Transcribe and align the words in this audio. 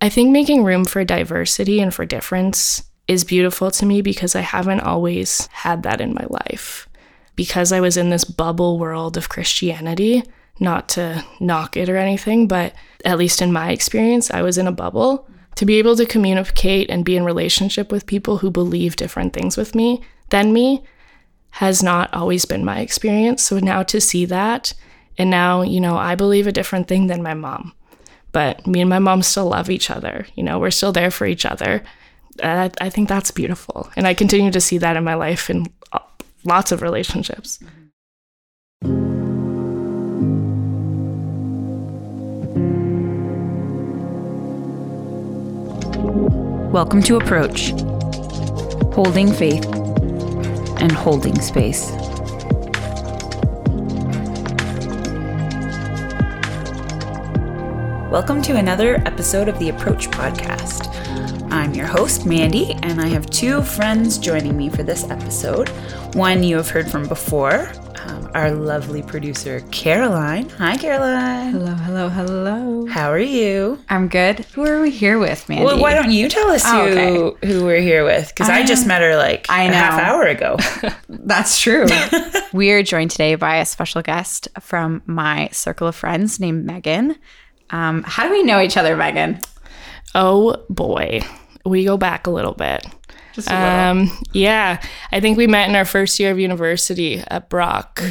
I 0.00 0.08
think 0.08 0.30
making 0.30 0.62
room 0.62 0.84
for 0.84 1.04
diversity 1.04 1.80
and 1.80 1.92
for 1.92 2.06
difference 2.06 2.84
is 3.08 3.24
beautiful 3.24 3.70
to 3.72 3.86
me 3.86 4.00
because 4.00 4.36
I 4.36 4.42
haven't 4.42 4.80
always 4.80 5.48
had 5.48 5.82
that 5.82 6.00
in 6.00 6.14
my 6.14 6.24
life. 6.28 6.88
Because 7.34 7.72
I 7.72 7.80
was 7.80 7.96
in 7.96 8.10
this 8.10 8.24
bubble 8.24 8.78
world 8.78 9.16
of 9.16 9.28
Christianity, 9.28 10.22
not 10.60 10.88
to 10.90 11.24
knock 11.40 11.76
it 11.76 11.88
or 11.88 11.96
anything, 11.96 12.46
but 12.46 12.74
at 13.04 13.18
least 13.18 13.42
in 13.42 13.52
my 13.52 13.70
experience, 13.70 14.30
I 14.30 14.42
was 14.42 14.58
in 14.58 14.66
a 14.66 14.72
bubble. 14.72 15.28
To 15.56 15.66
be 15.66 15.78
able 15.78 15.96
to 15.96 16.06
communicate 16.06 16.88
and 16.88 17.04
be 17.04 17.16
in 17.16 17.24
relationship 17.24 17.90
with 17.90 18.06
people 18.06 18.38
who 18.38 18.50
believe 18.50 18.94
different 18.94 19.32
things 19.32 19.56
with 19.56 19.74
me 19.74 20.02
than 20.30 20.52
me 20.52 20.84
has 21.50 21.82
not 21.82 22.14
always 22.14 22.44
been 22.44 22.64
my 22.64 22.78
experience. 22.78 23.42
So 23.42 23.58
now 23.58 23.82
to 23.84 24.00
see 24.00 24.24
that, 24.26 24.74
and 25.16 25.30
now, 25.30 25.62
you 25.62 25.80
know, 25.80 25.96
I 25.96 26.14
believe 26.14 26.46
a 26.46 26.52
different 26.52 26.86
thing 26.86 27.08
than 27.08 27.24
my 27.24 27.34
mom. 27.34 27.72
But 28.32 28.66
me 28.66 28.80
and 28.80 28.90
my 28.90 28.98
mom 28.98 29.22
still 29.22 29.46
love 29.46 29.70
each 29.70 29.90
other. 29.90 30.26
You 30.34 30.42
know, 30.42 30.58
we're 30.58 30.70
still 30.70 30.92
there 30.92 31.10
for 31.10 31.26
each 31.26 31.46
other. 31.46 31.82
I, 32.42 32.70
I 32.80 32.90
think 32.90 33.08
that's 33.08 33.30
beautiful. 33.30 33.90
And 33.96 34.06
I 34.06 34.14
continue 34.14 34.50
to 34.50 34.60
see 34.60 34.78
that 34.78 34.96
in 34.96 35.04
my 35.04 35.14
life 35.14 35.50
in 35.50 35.66
lots 36.44 36.72
of 36.72 36.82
relationships. 36.82 37.58
Welcome 46.70 47.02
to 47.04 47.16
Approach 47.16 47.70
Holding 48.94 49.32
Faith 49.32 49.64
and 50.80 50.92
Holding 50.92 51.40
Space. 51.40 51.90
Welcome 58.10 58.40
to 58.42 58.56
another 58.56 58.96
episode 59.06 59.48
of 59.48 59.58
the 59.58 59.68
Approach 59.68 60.08
Podcast. 60.08 60.88
I'm 61.52 61.74
your 61.74 61.86
host, 61.86 62.24
Mandy, 62.24 62.72
and 62.82 63.00
I 63.02 63.06
have 63.08 63.28
two 63.28 63.60
friends 63.62 64.16
joining 64.16 64.56
me 64.56 64.70
for 64.70 64.82
this 64.82 65.10
episode. 65.10 65.68
One 66.14 66.42
you 66.42 66.56
have 66.56 66.70
heard 66.70 66.90
from 66.90 67.06
before, 67.06 67.70
um, 68.06 68.30
our 68.34 68.50
lovely 68.50 69.02
producer, 69.02 69.60
Caroline. 69.72 70.48
Hi, 70.50 70.78
Caroline. 70.78 71.52
Hello, 71.52 71.74
hello, 71.74 72.08
hello. 72.08 72.86
How 72.86 73.10
are 73.12 73.18
you? 73.18 73.78
I'm 73.90 74.08
good. 74.08 74.40
Who 74.54 74.64
are 74.66 74.80
we 74.80 74.90
here 74.90 75.18
with, 75.18 75.46
Mandy? 75.48 75.64
Well, 75.66 75.78
why 75.78 75.92
don't 75.92 76.10
you 76.10 76.30
tell 76.30 76.48
us 76.48 76.62
Oh, 76.64 77.36
who, 77.42 77.46
who 77.46 77.64
we're 77.64 77.82
here 77.82 78.04
with? 78.04 78.28
Because 78.28 78.48
I, 78.48 78.60
I 78.60 78.64
just 78.64 78.86
met 78.86 79.02
her 79.02 79.16
like 79.16 79.46
I 79.50 79.64
a 79.64 79.72
half 79.72 80.00
hour 80.00 80.22
ago. 80.22 80.56
That's 81.08 81.60
true. 81.60 81.86
we 82.54 82.70
are 82.70 82.82
joined 82.82 83.10
today 83.10 83.34
by 83.34 83.56
a 83.56 83.66
special 83.66 84.00
guest 84.00 84.48
from 84.60 85.02
my 85.04 85.50
circle 85.52 85.86
of 85.88 85.94
friends 85.94 86.40
named 86.40 86.64
Megan. 86.64 87.16
Um, 87.70 88.02
how 88.06 88.24
do 88.26 88.30
we 88.32 88.42
know 88.42 88.60
each 88.60 88.76
other, 88.76 88.96
Megan? 88.96 89.40
Oh 90.14 90.64
boy, 90.70 91.20
we 91.64 91.84
go 91.84 91.96
back 91.96 92.26
a 92.26 92.30
little 92.30 92.54
bit. 92.54 92.86
Just 93.34 93.50
a 93.50 93.54
Um, 93.54 94.10
yeah, 94.32 94.80
I 95.12 95.20
think 95.20 95.36
we 95.36 95.46
met 95.46 95.68
in 95.68 95.76
our 95.76 95.84
first 95.84 96.18
year 96.18 96.30
of 96.30 96.38
university 96.38 97.22
at 97.28 97.48
Brock. 97.48 98.02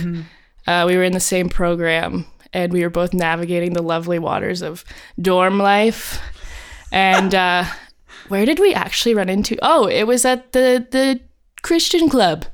Uh, 0.68 0.84
we 0.88 0.96
were 0.98 1.04
in 1.04 1.14
the 1.14 1.20
same 1.20 1.50
program, 1.50 2.26
and 2.54 2.72
we 2.72 2.82
were 2.84 2.90
both 2.90 3.14
navigating 3.14 3.74
the 3.74 3.82
lovely 3.82 4.20
waters 4.20 4.62
of 4.62 4.84
dorm 5.20 5.58
life. 5.60 6.22
And 6.92 7.34
uh, 7.34 7.66
where 8.28 8.46
did 8.46 8.60
we 8.60 8.74
actually 8.74 9.16
run 9.16 9.30
into? 9.30 9.58
Oh, 9.62 9.88
it 9.88 10.04
was 10.04 10.24
at 10.26 10.52
the 10.52 10.86
the 10.92 11.20
Christian 11.62 12.10
club. 12.10 12.46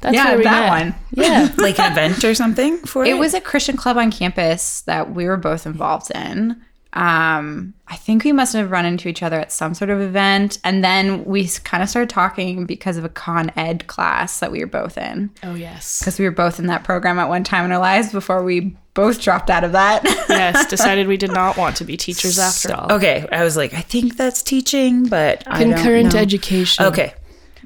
That's 0.00 0.14
Yeah, 0.14 0.28
where 0.28 0.38
we 0.38 0.44
that 0.44 0.60
met. 0.72 0.84
one. 0.84 0.94
Yeah. 1.12 1.48
like 1.58 1.78
an 1.80 1.92
event 1.92 2.22
or 2.24 2.34
something 2.34 2.78
for 2.78 3.04
it? 3.04 3.08
It 3.08 3.14
was 3.14 3.32
a 3.34 3.40
Christian 3.40 3.76
club 3.76 3.96
on 3.96 4.10
campus 4.10 4.82
that 4.82 5.14
we 5.14 5.26
were 5.26 5.36
both 5.38 5.66
involved 5.66 6.10
in. 6.14 6.60
Um, 6.92 7.74
I 7.88 7.96
think 7.96 8.24
we 8.24 8.32
must 8.32 8.54
have 8.54 8.70
run 8.70 8.86
into 8.86 9.08
each 9.08 9.22
other 9.22 9.38
at 9.38 9.52
some 9.52 9.74
sort 9.74 9.90
of 9.90 10.00
event, 10.00 10.58
and 10.64 10.82
then 10.82 11.24
we 11.26 11.46
kind 11.62 11.82
of 11.82 11.90
started 11.90 12.08
talking 12.08 12.64
because 12.64 12.96
of 12.96 13.04
a 13.04 13.08
con 13.10 13.52
ed 13.54 13.86
class 13.86 14.40
that 14.40 14.50
we 14.50 14.60
were 14.60 14.66
both 14.66 14.96
in. 14.96 15.30
oh 15.42 15.54
yes. 15.54 15.98
because 16.00 16.18
we 16.18 16.24
were 16.24 16.30
both 16.30 16.58
in 16.58 16.68
that 16.68 16.84
program 16.84 17.18
at 17.18 17.28
one 17.28 17.44
time 17.44 17.66
in 17.66 17.72
our 17.72 17.78
lives 17.78 18.12
before 18.12 18.42
we 18.42 18.74
both 18.94 19.20
dropped 19.20 19.50
out 19.50 19.62
of 19.64 19.72
that. 19.72 20.02
Yes. 20.30 20.66
Decided 20.70 21.06
we 21.06 21.16
did 21.18 21.32
not 21.32 21.56
want 21.58 21.76
to 21.76 21.84
be 21.84 21.96
teachers 21.98 22.38
after 22.38 22.74
all. 22.74 22.92
Okay, 22.92 23.26
I 23.30 23.44
was 23.44 23.56
like, 23.58 23.74
I 23.74 23.80
think 23.82 24.16
that's 24.16 24.42
teaching, 24.42 25.06
but 25.06 25.42
I 25.46 25.62
don't 25.64 25.74
Concurrent 25.74 26.14
know. 26.14 26.20
education. 26.20 26.86
Okay. 26.86 27.14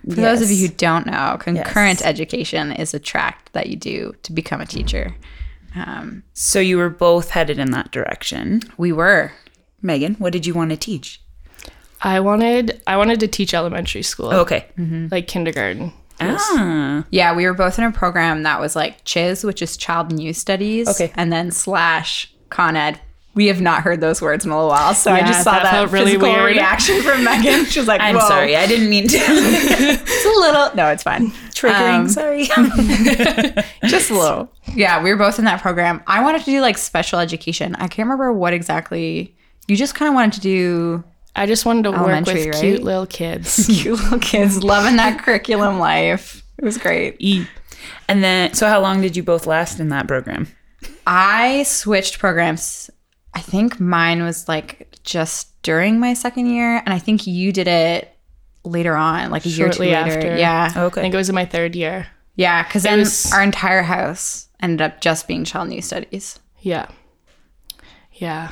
For 0.08 0.14
those 0.20 0.40
of 0.42 0.50
you 0.50 0.66
who 0.68 0.72
don't 0.74 1.06
know, 1.06 1.36
concurrent 1.40 2.00
Yes. 2.00 2.06
education 2.08 2.72
is 2.72 2.94
a 2.94 2.98
track 2.98 3.50
that 3.52 3.66
you 3.68 3.76
do 3.76 4.14
to 4.22 4.32
become 4.32 4.60
a 4.60 4.66
teacher. 4.66 5.14
Um, 5.76 6.22
So 6.32 6.58
you 6.60 6.78
were 6.78 6.90
both 6.90 7.30
headed 7.30 7.58
in 7.58 7.70
that 7.72 7.90
direction. 7.92 8.62
we 8.76 8.92
were. 8.92 9.32
Megan, 9.82 10.14
what 10.18 10.32
did 10.32 10.46
you 10.46 10.54
want 10.54 10.70
to 10.70 10.76
teach? 10.76 11.20
I 12.02 12.20
wanted 12.20 12.80
I 12.86 12.96
wanted 12.96 13.20
to 13.20 13.28
teach 13.28 13.52
elementary 13.54 14.02
school. 14.02 14.32
Okay. 14.32 14.66
Like 15.10 15.26
kindergarten. 15.28 15.92
Ah. 16.20 17.04
Yeah, 17.10 17.34
we 17.34 17.46
were 17.46 17.54
both 17.54 17.78
in 17.78 17.84
a 17.84 17.92
program 17.92 18.42
that 18.42 18.60
was 18.60 18.76
like 18.76 19.04
CHIS, 19.04 19.42
which 19.44 19.62
is 19.62 19.76
Child 19.76 20.10
and 20.10 20.22
Youth 20.22 20.36
Studies. 20.36 20.86
Okay. 20.88 21.12
And 21.14 21.32
then 21.32 21.50
slash 21.50 22.30
Con 22.50 22.76
Ed. 22.76 23.00
We 23.40 23.46
have 23.46 23.62
not 23.62 23.80
heard 23.82 24.02
those 24.02 24.20
words 24.20 24.44
in 24.44 24.50
a 24.50 24.54
little 24.54 24.68
while. 24.68 24.92
So 24.92 25.10
I 25.10 25.22
just 25.22 25.44
saw 25.44 25.52
that 25.52 25.62
that, 25.62 25.90
really 25.90 26.12
physical 26.12 26.28
weird. 26.28 26.56
reaction 26.56 27.00
from 27.00 27.24
Megan. 27.24 27.64
She 27.64 27.78
was 27.78 27.88
like, 27.88 28.02
I'm 28.02 28.16
Whoa. 28.16 28.28
sorry. 28.28 28.54
I 28.54 28.66
didn't 28.66 28.90
mean 28.90 29.08
to. 29.08 29.16
It's 29.22 30.26
a 30.26 30.40
little. 30.40 30.76
No, 30.76 30.88
it's 30.88 31.02
fine. 31.02 31.30
Triggering. 31.54 32.00
Um, 32.00 32.08
sorry. 32.10 32.44
just 33.88 34.10
a 34.10 34.14
little. 34.14 34.52
Yeah, 34.74 35.02
we 35.02 35.08
were 35.08 35.16
both 35.16 35.38
in 35.38 35.46
that 35.46 35.62
program. 35.62 36.02
I 36.06 36.22
wanted 36.22 36.40
to 36.40 36.44
do 36.50 36.60
like 36.60 36.76
special 36.76 37.18
education. 37.18 37.74
I 37.76 37.88
can't 37.88 38.06
remember 38.06 38.30
what 38.30 38.52
exactly. 38.52 39.34
You 39.68 39.74
just 39.74 39.94
kind 39.94 40.10
of 40.10 40.14
wanted 40.14 40.34
to 40.34 40.40
do 40.40 41.04
I 41.34 41.46
just 41.46 41.64
wanted 41.64 41.84
to 41.84 41.92
work 41.92 42.26
with 42.26 42.36
right? 42.36 42.54
cute 42.54 42.82
little 42.82 43.06
kids. 43.06 43.66
cute 43.82 43.98
little 43.98 44.18
kids 44.18 44.62
loving 44.62 44.96
that 44.96 45.22
curriculum 45.22 45.78
life. 45.78 46.42
It 46.58 46.64
was 46.66 46.76
great. 46.76 47.16
Eat. 47.18 47.46
and 48.06 48.22
then, 48.22 48.52
so 48.52 48.68
how 48.68 48.80
long 48.80 49.00
did 49.00 49.16
you 49.16 49.22
both 49.22 49.46
last 49.46 49.80
in 49.80 49.88
that 49.88 50.06
program? 50.06 50.48
I 51.06 51.62
switched 51.62 52.18
programs. 52.18 52.90
I 53.34 53.40
think 53.40 53.78
mine 53.80 54.22
was 54.22 54.48
like 54.48 54.96
just 55.04 55.62
during 55.62 56.00
my 56.00 56.14
second 56.14 56.46
year, 56.46 56.78
and 56.84 56.88
I 56.92 56.98
think 56.98 57.26
you 57.26 57.52
did 57.52 57.68
it 57.68 58.16
later 58.64 58.96
on, 58.96 59.30
like 59.30 59.46
a 59.46 59.48
year 59.48 59.68
or 59.68 59.72
two 59.72 59.82
later. 59.82 59.96
after. 59.96 60.36
Yeah, 60.36 60.72
I 60.74 60.80
Okay. 60.82 61.00
I 61.00 61.04
think 61.04 61.14
it 61.14 61.16
was 61.16 61.28
in 61.28 61.34
my 61.34 61.46
third 61.46 61.74
year. 61.76 62.08
yeah, 62.36 62.62
because 62.62 62.82
then 62.82 62.98
was- 62.98 63.32
our 63.32 63.42
entire 63.42 63.82
house 63.82 64.48
ended 64.60 64.82
up 64.82 65.00
just 65.00 65.26
being 65.28 65.44
child 65.44 65.66
and 65.68 65.74
youth 65.74 65.84
studies. 65.84 66.38
Yeah. 66.60 66.86
Yeah. 68.12 68.48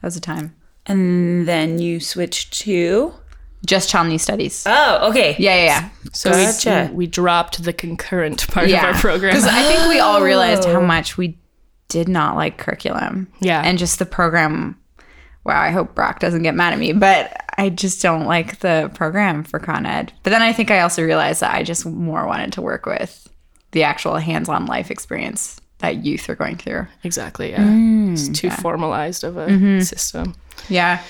That 0.00 0.06
was 0.06 0.16
a 0.16 0.20
time. 0.20 0.56
And 0.86 1.46
then 1.46 1.78
you 1.78 2.00
switched 2.00 2.52
to. 2.60 3.14
Just 3.64 3.88
child 3.88 4.04
and 4.04 4.12
youth 4.12 4.22
studies. 4.22 4.64
Oh, 4.66 5.08
okay. 5.08 5.36
Yeah, 5.38 5.54
yeah, 5.56 5.64
yeah. 5.64 5.88
So 6.12 6.30
Gotcha. 6.30 6.88
we, 6.90 6.96
we 6.96 7.06
dropped 7.06 7.62
the 7.62 7.72
concurrent 7.72 8.46
part 8.48 8.68
yeah. 8.68 8.90
of 8.90 8.94
our 8.96 9.00
program. 9.00 9.32
Because 9.32 9.46
I 9.46 9.62
think 9.62 9.88
we 9.88 10.00
all 10.00 10.20
realized 10.20 10.64
how 10.64 10.80
oh. 10.80 10.86
much 10.86 11.16
we 11.16 11.38
did 11.94 12.08
not 12.08 12.34
like 12.34 12.58
curriculum. 12.58 13.28
Yeah. 13.40 13.62
And 13.64 13.78
just 13.78 14.00
the 14.00 14.04
program. 14.06 14.76
Wow, 15.44 15.60
I 15.60 15.70
hope 15.70 15.94
Brock 15.94 16.18
doesn't 16.18 16.42
get 16.42 16.54
mad 16.56 16.72
at 16.72 16.78
me, 16.80 16.92
but 16.92 17.40
I 17.56 17.68
just 17.68 18.02
don't 18.02 18.26
like 18.26 18.58
the 18.58 18.90
program 18.94 19.44
for 19.44 19.60
Con 19.60 19.86
Ed. 19.86 20.12
But 20.24 20.30
then 20.30 20.42
I 20.42 20.52
think 20.52 20.70
I 20.72 20.80
also 20.80 21.02
realized 21.04 21.40
that 21.40 21.54
I 21.54 21.62
just 21.62 21.86
more 21.86 22.26
wanted 22.26 22.52
to 22.54 22.62
work 22.62 22.84
with 22.86 23.28
the 23.70 23.84
actual 23.84 24.16
hands 24.16 24.48
on 24.48 24.66
life 24.66 24.90
experience 24.90 25.60
that 25.78 26.04
youth 26.04 26.28
are 26.28 26.34
going 26.34 26.56
through. 26.56 26.86
exactly. 27.04 27.50
Yeah. 27.52 27.66
it's 28.12 28.28
too 28.28 28.50
formalized 28.50 29.22
of 29.22 29.36
a 29.36 29.46
Mm-hmm. 29.46 29.80
system. 29.80 30.34
Yeah. 30.68 31.00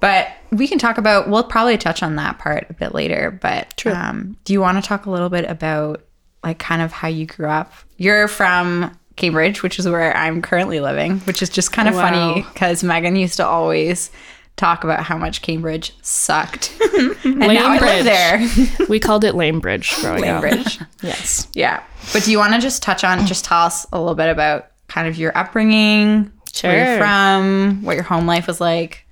But 0.00 0.28
we 0.52 0.68
can 0.68 0.78
talk 0.78 0.98
about, 0.98 1.28
we'll 1.30 1.42
probably 1.44 1.78
touch 1.78 2.02
on 2.02 2.16
that 2.16 2.38
part 2.38 2.66
a 2.68 2.74
bit 2.74 2.94
later. 2.94 3.30
But 3.40 3.84
um, 3.86 4.36
do 4.44 4.52
you 4.52 4.60
want 4.60 4.76
to 4.82 4.86
talk 4.86 5.06
a 5.06 5.10
little 5.10 5.30
bit 5.30 5.48
about, 5.48 6.04
like, 6.42 6.58
kind 6.58 6.82
of 6.82 6.92
how 6.92 7.08
you 7.08 7.24
grew 7.24 7.48
up? 7.48 7.72
You're 7.96 8.28
from 8.28 8.94
Cambridge, 9.16 9.62
which 9.62 9.78
is 9.78 9.88
where 9.88 10.16
I'm 10.16 10.42
currently 10.42 10.80
living, 10.80 11.20
which 11.20 11.42
is 11.42 11.48
just 11.48 11.72
kind 11.72 11.88
of 11.88 11.94
Wow. 11.94 12.10
funny 12.10 12.42
because 12.52 12.82
Megan 12.82 13.16
used 13.16 13.36
to 13.36 13.46
always 13.46 14.10
talk 14.56 14.84
about 14.84 15.02
how 15.02 15.16
much 15.18 15.42
Cambridge 15.42 15.92
sucked. 16.02 16.72
and 17.24 17.38
now 17.38 17.72
I 17.72 17.78
live 17.78 18.04
there. 18.04 18.48
we 18.88 19.00
called 19.00 19.24
it 19.24 19.34
Lame 19.34 19.60
Bridge 19.60 19.94
growing 20.00 20.24
up. 20.28 20.42
Cambridge. 20.42 20.78
Yes. 21.02 21.48
yeah. 21.54 21.82
But 22.12 22.24
do 22.24 22.30
you 22.30 22.38
want 22.38 22.54
to 22.54 22.60
just 22.60 22.82
touch 22.82 23.04
on, 23.04 23.26
just 23.26 23.44
tell 23.44 23.62
us 23.62 23.86
a 23.92 23.98
little 23.98 24.14
bit 24.14 24.30
about 24.30 24.68
kind 24.88 25.06
of 25.08 25.18
your 25.18 25.36
upbringing, 25.36 26.32
where 26.62 26.88
you're 26.90 26.98
from, 26.98 27.82
what 27.82 27.94
your 27.94 28.04
home 28.04 28.26
life 28.26 28.46
was 28.46 28.60
like? 28.60 29.04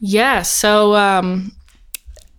Yeah. 0.00 0.42
So 0.42 0.94
um, 0.94 1.52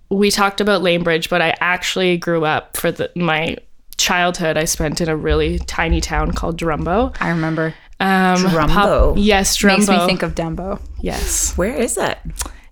we 0.09 0.31
talked 0.31 0.61
about 0.61 0.81
Lame 0.81 1.03
Bridge, 1.03 1.29
but 1.29 1.41
I 1.41 1.55
actually 1.59 2.17
grew 2.17 2.45
up 2.45 2.77
for 2.77 2.91
the, 2.91 3.11
my 3.15 3.57
childhood. 4.01 4.57
I 4.57 4.65
spent 4.65 4.99
in 5.01 5.09
a 5.09 5.15
really 5.15 5.59
tiny 5.59 6.01
town 6.01 6.31
called 6.33 6.59
Drumbo. 6.59 7.15
I 7.19 7.29
remember. 7.29 7.73
Um, 7.99 8.37
Drumbo. 8.37 9.13
yes, 9.17 9.57
Drumbo. 9.57 9.77
Makes 9.77 9.89
me 9.89 10.05
think 10.07 10.23
of 10.23 10.35
Dumbo. 10.35 10.81
yes. 11.01 11.55
Where 11.57 11.73
is 11.75 11.95
that? 11.95 12.25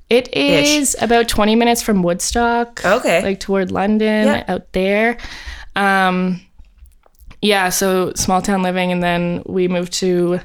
It 0.09 0.33
is 0.35 0.95
about 0.99 1.27
20 1.27 1.55
minutes 1.55 1.83
from 1.83 2.01
Woodstock. 2.01 2.83
Okay. 2.83 3.21
Like 3.21 3.39
toward 3.39 3.71
London, 3.71 4.25
Yeah. 4.27 4.43
out 4.47 4.73
there. 4.73 5.17
Um, 5.75 6.41
yeah, 7.43 7.69
so 7.69 8.11
small 8.15 8.41
town 8.41 8.63
living. 8.63 8.91
And 8.91 9.03
then 9.03 9.43
we 9.45 9.67
moved 9.67 9.93
to 9.93 10.39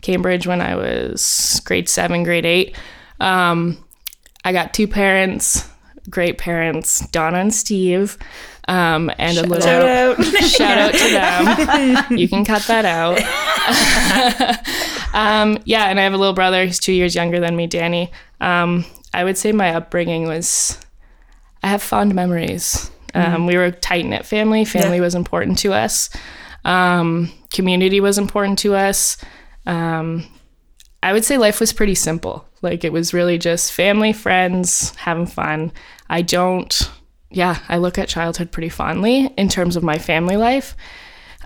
Cambridge 0.00 0.46
when 0.46 0.60
I 0.62 0.74
was 0.74 1.60
grade 1.66 1.88
seven, 1.88 2.22
grade 2.22 2.46
eight. 2.46 2.76
Um, 3.20 3.76
I 4.42 4.52
got 4.52 4.72
two 4.74 4.88
parents, 4.88 5.68
great 6.08 6.38
parents, 6.38 7.06
Donna 7.08 7.38
and 7.38 7.54
Steve, 7.54 8.16
um, 8.68 9.10
and 9.18 9.36
a 9.38 9.42
little 9.42 9.60
Shout 9.60 9.86
out. 9.86 10.24
shout 10.44 10.78
out 10.78 10.92
to 10.94 11.08
them. 12.08 12.18
you 12.18 12.28
can 12.28 12.44
cut 12.44 12.62
that 12.62 12.84
out. 12.84 13.18
um, 15.14 15.58
yeah, 15.64 15.84
and 15.86 15.98
I 16.00 16.02
have 16.04 16.12
a 16.12 16.16
little 16.18 16.34
brother. 16.34 16.64
He's 16.64 16.78
two 16.78 16.92
years 16.92 17.14
younger 17.14 17.40
than 17.40 17.56
me, 17.56 17.66
Danny. 17.66 18.10
Um, 18.40 18.84
I 19.12 19.24
would 19.24 19.38
say 19.38 19.52
my 19.52 19.74
upbringing 19.74 20.26
was, 20.26 20.78
I 21.62 21.68
have 21.68 21.82
fond 21.82 22.14
memories. 22.14 22.90
Um, 23.14 23.46
we 23.46 23.56
were 23.56 23.64
a 23.66 23.72
tight 23.72 24.06
knit 24.06 24.26
family. 24.26 24.64
Family 24.64 24.96
Yeah. 24.96 25.02
was 25.02 25.14
important 25.14 25.58
to 25.58 25.72
us. 25.72 26.10
Um, 26.64 27.30
community 27.52 28.00
was 28.00 28.18
important 28.18 28.58
to 28.60 28.74
us. 28.74 29.16
Um, 29.66 30.26
I 31.02 31.12
would 31.12 31.24
say 31.24 31.38
life 31.38 31.60
was 31.60 31.72
pretty 31.72 31.94
simple. 31.94 32.44
Like 32.60 32.82
it 32.82 32.92
was 32.92 33.14
really 33.14 33.38
just 33.38 33.72
family, 33.72 34.12
friends, 34.12 34.94
having 34.96 35.26
fun. 35.26 35.70
I 36.10 36.22
don't, 36.22 36.90
yeah, 37.30 37.58
I 37.68 37.78
look 37.78 37.98
at 37.98 38.08
childhood 38.08 38.52
pretty 38.52 38.68
fondly 38.68 39.32
in 39.36 39.48
terms 39.48 39.76
of 39.76 39.82
my 39.82 39.98
family 39.98 40.36
life. 40.36 40.76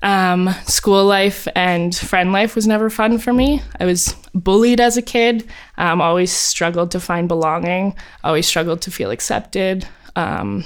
Um, 0.03 0.51
school 0.67 1.05
life 1.05 1.49
and 1.57 1.95
friend 1.95 2.33
life 2.33 2.55
was 2.55 2.67
never 2.67 2.89
fun 2.89 3.19
for 3.19 3.33
me. 3.33 3.63
I 3.81 3.85
was 3.85 4.15
bullied 4.33 4.81
as 4.81 4.97
a 4.97 5.03
kid, 5.03 5.49
um, 5.77 6.01
always 6.01 6.31
struggled 6.31 6.93
to 6.93 7.01
find 7.01 7.27
belonging, 7.27 7.97
always 8.23 8.47
struggled 8.47 8.81
to 8.83 8.91
feel 8.91 9.11
accepted. 9.11 9.89
Um, 10.15 10.65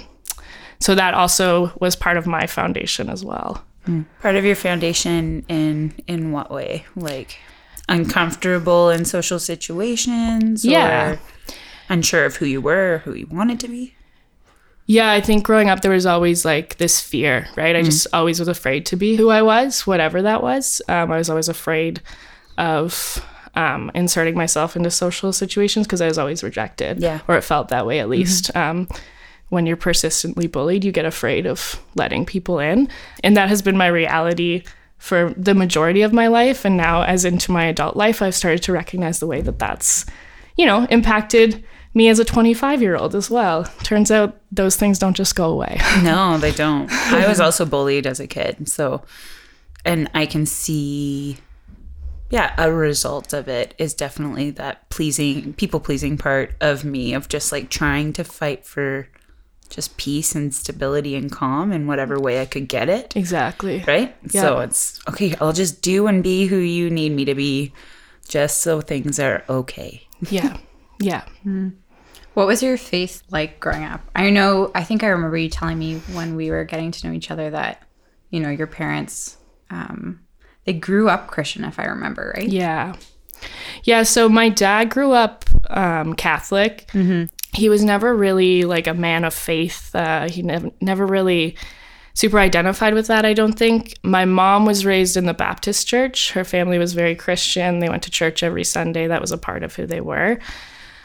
so 0.81 0.95
that 0.95 1.15
also 1.15 1.73
was 1.81 1.97
part 1.97 2.17
of 2.17 2.27
my 2.27 2.47
foundation 2.47 3.09
as 3.09 3.25
well. 3.25 3.65
Part 4.21 4.37
of 4.37 4.45
your 4.45 4.55
foundation 4.55 5.45
in 5.49 5.93
in 6.07 6.31
what 6.31 6.51
way? 6.51 6.87
Like 6.95 7.39
uncomfortable 7.89 8.91
in 8.91 9.05
social 9.05 9.39
situations? 9.39 10.65
Yeah. 10.65 11.13
Or 11.13 11.19
unsure 11.89 12.25
of 12.25 12.37
who 12.37 12.47
you 12.47 12.61
were, 12.61 12.95
or 12.95 12.99
who 12.99 13.15
you 13.15 13.27
wanted 13.31 13.59
to 13.61 13.69
be? 13.69 13.95
Yeah, 14.87 15.11
I 15.13 15.21
think 15.21 15.45
growing 15.45 15.71
up 15.71 15.81
there 15.81 15.93
was 15.93 16.07
always 16.07 16.45
like 16.45 16.77
this 16.79 17.01
fear, 17.01 17.47
right? 17.57 17.77
I 17.77 17.83
just 17.83 18.07
always 18.13 18.39
was 18.41 18.49
afraid 18.49 18.85
to 18.87 18.97
be 18.97 19.17
who 19.17 19.31
I 19.31 19.41
was, 19.43 19.87
whatever 19.87 20.23
that 20.23 20.43
was. 20.43 20.83
Um, 20.89 21.13
I 21.13 21.19
was 21.19 21.31
always 21.31 21.49
afraid 21.49 22.01
of 22.59 23.25
um, 23.55 23.91
inserting 23.95 24.35
myself 24.35 24.75
into 24.77 24.91
social 24.91 25.33
situations 25.33 25.87
because 25.87 26.01
I 26.01 26.07
was 26.09 26.19
always 26.19 26.43
rejected, 26.43 26.99
Yeah. 27.01 27.21
or 27.29 27.37
it 27.37 27.43
felt 27.43 27.69
that 27.69 27.87
way 27.87 28.01
at 28.01 28.09
least. 28.09 28.55
Um, 28.57 28.89
when 29.51 29.67
you're 29.67 29.77
persistently 29.77 30.47
bullied, 30.47 30.83
you 30.83 30.93
get 30.93 31.05
afraid 31.05 31.47
of 31.47 31.79
letting 31.95 32.25
people 32.25 32.59
in, 32.59 32.89
and 33.23 33.37
that 33.37 33.51
has 33.51 33.61
been 33.61 33.77
my 33.77 33.87
reality 33.87 34.63
for 34.97 35.35
the 35.37 35.55
majority 35.55 36.01
of 36.03 36.13
my 36.13 36.27
life. 36.29 36.65
And 36.65 36.77
now, 36.77 37.03
as 37.03 37.25
into 37.27 37.53
my 37.53 37.67
adult 37.67 37.95
life, 37.95 38.23
I've 38.23 38.35
started 38.35 38.63
to 38.63 38.73
recognize 38.73 39.19
the 39.21 39.27
way 39.27 39.43
that 39.43 39.59
that's, 39.59 40.07
you 40.57 40.65
know, 40.65 40.87
impacted 40.91 41.63
me 41.95 42.09
as 42.09 42.19
a 42.19 42.25
25 42.25 42.81
year 42.83 42.97
old 42.97 43.15
as 43.15 43.31
well. 43.31 43.65
Turns 43.83 44.11
out 44.11 44.37
those 44.51 44.77
things 44.77 44.99
don't 44.99 45.17
just 45.17 45.35
go 45.35 45.51
away. 45.51 45.79
No, 46.03 46.39
they 46.39 46.53
don't. 46.53 46.91
I 46.91 47.29
was 47.29 47.41
also 47.41 47.65
bullied 47.65 48.07
as 48.07 48.19
a 48.21 48.27
kid. 48.27 48.69
So, 48.69 49.03
and 49.85 50.11
I 50.15 50.27
can 50.27 50.47
see, 50.47 51.39
yeah, 52.31 52.55
a 52.59 52.73
result 52.73 53.33
of 53.33 53.47
it 53.49 53.75
is 53.79 53.95
definitely 53.95 54.51
that 54.53 54.89
pleasing, 54.91 55.53
people 55.55 55.81
pleasing 55.81 56.17
part 56.17 56.55
of 56.61 56.85
me 56.85 57.13
of 57.15 57.29
just 57.29 57.53
like 57.53 57.69
trying 57.69 58.13
to 58.15 58.25
fight 58.25 58.65
for 58.65 59.09
just 59.69 59.97
peace 59.97 60.35
and 60.35 60.55
stability 60.55 61.15
and 61.17 61.33
calm 61.33 61.73
in 61.73 61.87
whatever 61.87 62.19
way 62.21 62.41
I 62.43 62.47
could 62.47 62.69
get 62.69 62.89
it. 62.89 63.17
exactly. 63.17 63.83
Right? 63.87 64.15
Yeah. 64.31 64.41
So 64.43 64.61
it's 64.61 65.01
okay, 65.09 65.35
I'll 65.41 65.53
just 65.55 65.81
do 65.83 66.07
and 66.07 66.23
be 66.23 66.47
who 66.47 66.57
you 66.57 66.91
need 66.91 67.13
me 67.13 67.25
to 67.25 67.35
be 67.35 67.73
just 68.29 68.61
so 68.61 68.81
things 68.81 69.19
are 69.19 69.45
okay. 69.49 70.07
Yeah. 70.31 70.57
Yeah. 71.01 71.23
Hmm. 71.43 71.71
What 72.35 72.47
was 72.47 72.63
your 72.63 72.77
faith 72.77 73.23
like 73.31 73.61
growing 73.61 73.85
up? 73.85 74.01
I 74.17 74.31
know, 74.31 74.71
I 74.75 74.85
think 74.85 75.03
I 75.03 75.09
remember 75.09 75.37
you 75.37 75.49
telling 75.49 75.79
me 75.79 75.99
when 76.13 76.35
we 76.35 76.51
were 76.51 76.65
getting 76.65 76.91
to 76.91 77.07
know 77.07 77.13
each 77.13 77.31
other 77.31 77.51
that, 77.51 77.83
you 78.31 78.41
know, 78.41 78.51
your 78.51 78.67
parents, 78.67 79.37
um, 79.71 80.21
they 80.65 80.73
grew 80.73 81.09
up 81.09 81.27
Christian, 81.27 81.65
if 81.65 81.79
I 81.79 81.85
remember, 81.85 82.33
right? 82.37 82.49
Yeah. 82.49 82.95
Yeah. 83.85 84.05
So 84.05 84.29
my 84.29 84.49
dad 84.49 84.91
grew 84.91 85.13
up 85.13 85.45
um, 85.69 86.15
Catholic. 86.15 86.91
He 87.55 87.69
was 87.69 87.85
never 87.85 88.17
really 88.17 88.63
like 88.63 88.87
a 88.87 88.95
man 88.95 89.25
of 89.25 89.35
faith. 89.35 89.95
Uh, 89.95 90.29
he 90.29 90.43
never, 90.43 90.71
never 90.81 91.05
really 91.05 91.57
super 92.15 92.39
identified 92.39 92.95
with 92.95 93.09
that, 93.09 93.25
I 93.25 93.35
don't 93.35 93.59
think. 93.59 93.95
My 94.03 94.25
mom 94.25 94.65
was 94.65 94.87
raised 94.87 95.17
in 95.17 95.27
the 95.27 95.35
Baptist 95.35 95.87
church. 95.87 96.33
Her 96.33 96.45
family 96.45 96.79
was 96.79 96.93
very 96.93 97.15
Christian. 97.15 97.81
They 97.81 97.89
went 97.89 98.03
to 98.05 98.11
church 98.11 98.43
every 98.43 98.65
Sunday. 98.65 99.07
That 99.07 99.21
was 99.21 99.33
a 99.33 99.39
part 99.39 99.63
of 99.63 99.75
who 99.75 99.87
they 99.87 100.01
were. 100.01 100.39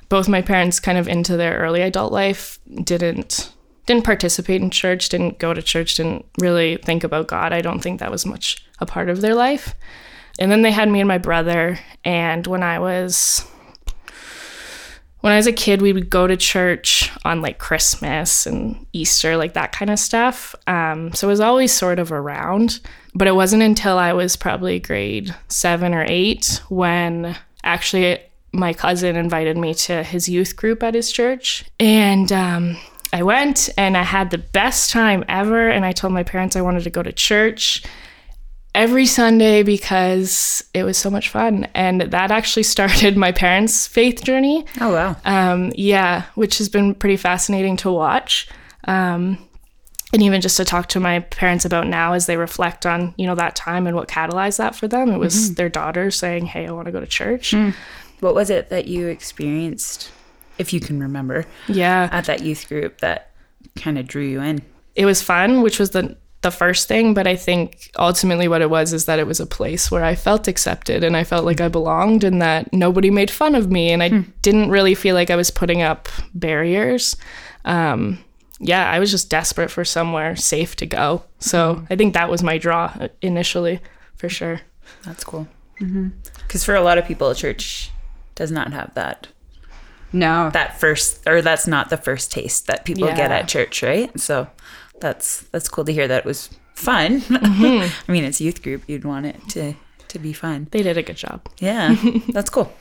Both 0.09 0.27
my 0.27 0.41
parents 0.41 0.79
kind 0.79 0.97
of 0.97 1.07
into 1.07 1.35
their 1.35 1.57
early 1.57 1.81
adult 1.81 2.13
life 2.13 2.59
didn't 2.83 3.51
didn't 3.85 4.03
participate 4.03 4.61
in 4.61 4.69
church, 4.69 5.09
didn't 5.09 5.39
go 5.39 5.53
to 5.53 5.61
church, 5.61 5.95
didn't 5.95 6.25
really 6.39 6.75
think 6.77 7.03
about 7.05 7.27
God. 7.27 7.53
I 7.53 7.61
don't 7.61 7.79
think 7.79 7.99
that 7.99 8.11
was 8.11 8.25
much 8.25 8.63
a 8.79 8.85
part 8.85 9.09
of 9.09 9.21
their 9.21 9.33
life. 9.33 9.73
And 10.39 10.51
then 10.51 10.61
they 10.61 10.71
had 10.71 10.89
me 10.89 10.99
and 10.99 11.07
my 11.07 11.17
brother. 11.17 11.79
And 12.03 12.45
when 12.45 12.63
I 12.63 12.79
was 12.79 13.47
when 15.21 15.33
I 15.33 15.37
was 15.37 15.47
a 15.47 15.53
kid, 15.53 15.81
we 15.81 15.93
would 15.93 16.09
go 16.09 16.27
to 16.27 16.37
church 16.37 17.11
on 17.25 17.41
like 17.41 17.57
Christmas 17.57 18.45
and 18.45 18.85
Easter, 18.93 19.35
like 19.35 19.53
that 19.53 19.71
kind 19.71 19.89
of 19.89 19.99
stuff. 19.99 20.53
Um, 20.67 21.13
so 21.13 21.27
it 21.27 21.31
was 21.31 21.39
always 21.39 21.73
sort 21.73 21.97
of 21.97 22.11
around. 22.11 22.79
But 23.15 23.27
it 23.27 23.35
wasn't 23.35 23.63
until 23.63 23.97
I 23.97 24.13
was 24.13 24.35
probably 24.35 24.79
grade 24.79 25.33
seven 25.47 25.93
or 25.93 26.05
eight 26.07 26.61
when 26.69 27.35
actually 27.63 28.19
my 28.53 28.73
cousin 28.73 29.15
invited 29.15 29.57
me 29.57 29.73
to 29.73 30.03
his 30.03 30.27
youth 30.29 30.55
group 30.55 30.83
at 30.83 30.93
his 30.93 31.11
church. 31.11 31.65
And 31.79 32.31
um, 32.31 32.77
I 33.13 33.23
went 33.23 33.69
and 33.77 33.97
I 33.97 34.03
had 34.03 34.31
the 34.31 34.37
best 34.37 34.89
time 34.91 35.23
ever. 35.27 35.69
And 35.69 35.85
I 35.85 35.91
told 35.91 36.13
my 36.13 36.23
parents 36.23 36.55
I 36.55 36.61
wanted 36.61 36.83
to 36.83 36.89
go 36.89 37.03
to 37.03 37.11
church 37.11 37.83
every 38.73 39.05
Sunday 39.05 39.63
because 39.63 40.63
it 40.73 40.83
was 40.83 40.97
so 40.97 41.09
much 41.09 41.29
fun. 41.29 41.67
And 41.73 42.01
that 42.01 42.31
actually 42.31 42.63
started 42.75 43.17
my 43.17 43.31
parents' 43.31 43.87
faith 43.87 44.23
journey. 44.23 44.65
Oh, 44.79 44.93
wow. 44.93 45.15
Um, 45.25 45.71
yeah, 45.75 46.23
which 46.35 46.57
has 46.59 46.69
been 46.69 46.95
pretty 46.95 47.17
fascinating 47.17 47.77
to 47.77 47.91
watch. 47.91 48.47
Um, 48.85 49.37
and 50.13 50.23
even 50.23 50.39
just 50.39 50.55
to 50.57 50.63
talk 50.63 50.87
to 50.89 51.01
my 51.01 51.19
parents 51.19 51.65
about 51.65 51.87
now 51.87 52.13
as 52.13 52.27
they 52.27 52.37
reflect 52.37 52.85
on, 52.85 53.13
you 53.17 53.25
know, 53.25 53.35
that 53.35 53.57
time 53.57 53.87
and 53.87 53.95
what 53.95 54.07
catalyzed 54.07 54.57
that 54.57 54.73
for 54.73 54.87
them. 54.87 55.09
It 55.09 55.17
was 55.17 55.55
their 55.55 55.67
daughter 55.67 56.11
saying, 56.11 56.45
Hey, 56.45 56.65
I 56.65 56.71
want 56.71 56.85
to 56.85 56.93
go 56.93 57.01
to 57.01 57.05
church. 57.05 57.53
What 58.19 58.35
was 58.35 58.49
it 58.49 58.69
that 58.69 58.87
you 58.87 59.07
experienced, 59.07 60.11
if 60.57 60.73
you 60.73 60.79
can 60.79 60.99
remember, 60.99 61.45
Yeah. 61.67 62.09
at 62.11 62.25
that 62.25 62.41
youth 62.41 62.67
group 62.67 62.99
that 63.01 63.31
kind 63.75 63.97
of 63.97 64.07
drew 64.07 64.23
you 64.23 64.41
in? 64.41 64.61
it 64.95 65.05
was 65.05 65.21
fun, 65.21 65.61
which 65.61 65.77
was 65.79 65.91
the 65.91 66.17
the 66.41 66.49
first 66.51 66.87
thing, 66.87 67.13
but 67.15 67.25
I 67.27 67.35
think 67.35 67.89
ultimately 67.97 68.47
what 68.47 68.61
it 68.61 68.69
was 68.69 68.93
is 68.93 69.05
that 69.05 69.17
it 69.19 69.25
was 69.27 69.39
a 69.39 69.45
place 69.45 69.89
where 69.91 70.03
I 70.03 70.13
felt 70.15 70.47
accepted 70.47 71.03
and 71.03 71.17
I 71.17 71.23
felt 71.23 71.45
like 71.45 71.59
I 71.59 71.67
belonged 71.67 72.23
and 72.23 72.39
that 72.43 72.71
nobody 72.71 73.09
made 73.09 73.31
fun 73.31 73.55
of 73.55 73.71
me 73.71 73.89
and 73.91 74.03
I 74.03 74.09
didn't 74.43 74.69
really 74.69 74.93
feel 74.95 75.15
like 75.15 75.31
I 75.31 75.35
was 75.35 75.49
putting 75.49 75.81
up 75.81 76.07
barriers. 76.35 77.15
Um, 77.65 78.19
yeah, 78.59 78.89
I 78.89 78.99
was 78.99 79.09
just 79.09 79.31
desperate 79.31 79.71
for 79.71 79.83
somewhere 79.83 80.35
safe 80.35 80.75
to 80.77 80.85
go. 80.85 81.23
So 81.39 81.83
I 81.89 81.95
think 81.95 82.13
that 82.13 82.29
was 82.29 82.43
my 82.43 82.59
draw 82.59 82.93
uh, 82.99 83.07
initially, 83.21 83.79
for 84.15 84.29
sure. 84.29 84.61
That's 85.05 85.23
cool. 85.23 85.47
Because 85.79 86.63
for 86.63 86.75
a 86.75 86.81
lot 86.81 86.97
of 86.99 87.05
people, 87.05 87.33
church 87.33 87.91
does 88.37 88.51
not 88.51 88.71
have 88.71 88.93
that 88.93 89.27
No. 90.13 90.49
that 90.51 90.79
first, 90.79 91.27
or 91.27 91.41
that's 91.41 91.67
not 91.67 91.89
the 91.89 91.97
first 91.97 92.31
taste 92.31 92.67
that 92.67 92.85
people 92.85 93.07
get 93.07 93.31
at 93.31 93.49
church, 93.49 93.83
right? 93.83 94.17
So 94.17 94.47
that's 95.01 95.41
that's 95.51 95.67
cool 95.67 95.83
to 95.83 95.91
hear 95.91 96.07
that 96.07 96.19
it 96.19 96.25
was 96.25 96.49
fun. 96.75 97.21
I 97.29 97.91
mean, 98.07 98.23
it's 98.23 98.39
youth 98.39 98.63
group; 98.63 98.83
you'd 98.87 99.03
want 99.03 99.25
it 99.25 99.35
to 99.49 99.73
to 100.07 100.19
be 100.19 100.31
fun. 100.31 100.67
They 100.71 100.83
did 100.83 100.97
a 100.97 101.03
good 101.03 101.17
job. 101.17 101.41
Yeah, 101.59 101.95
that's 102.29 102.49
cool. 102.49 102.71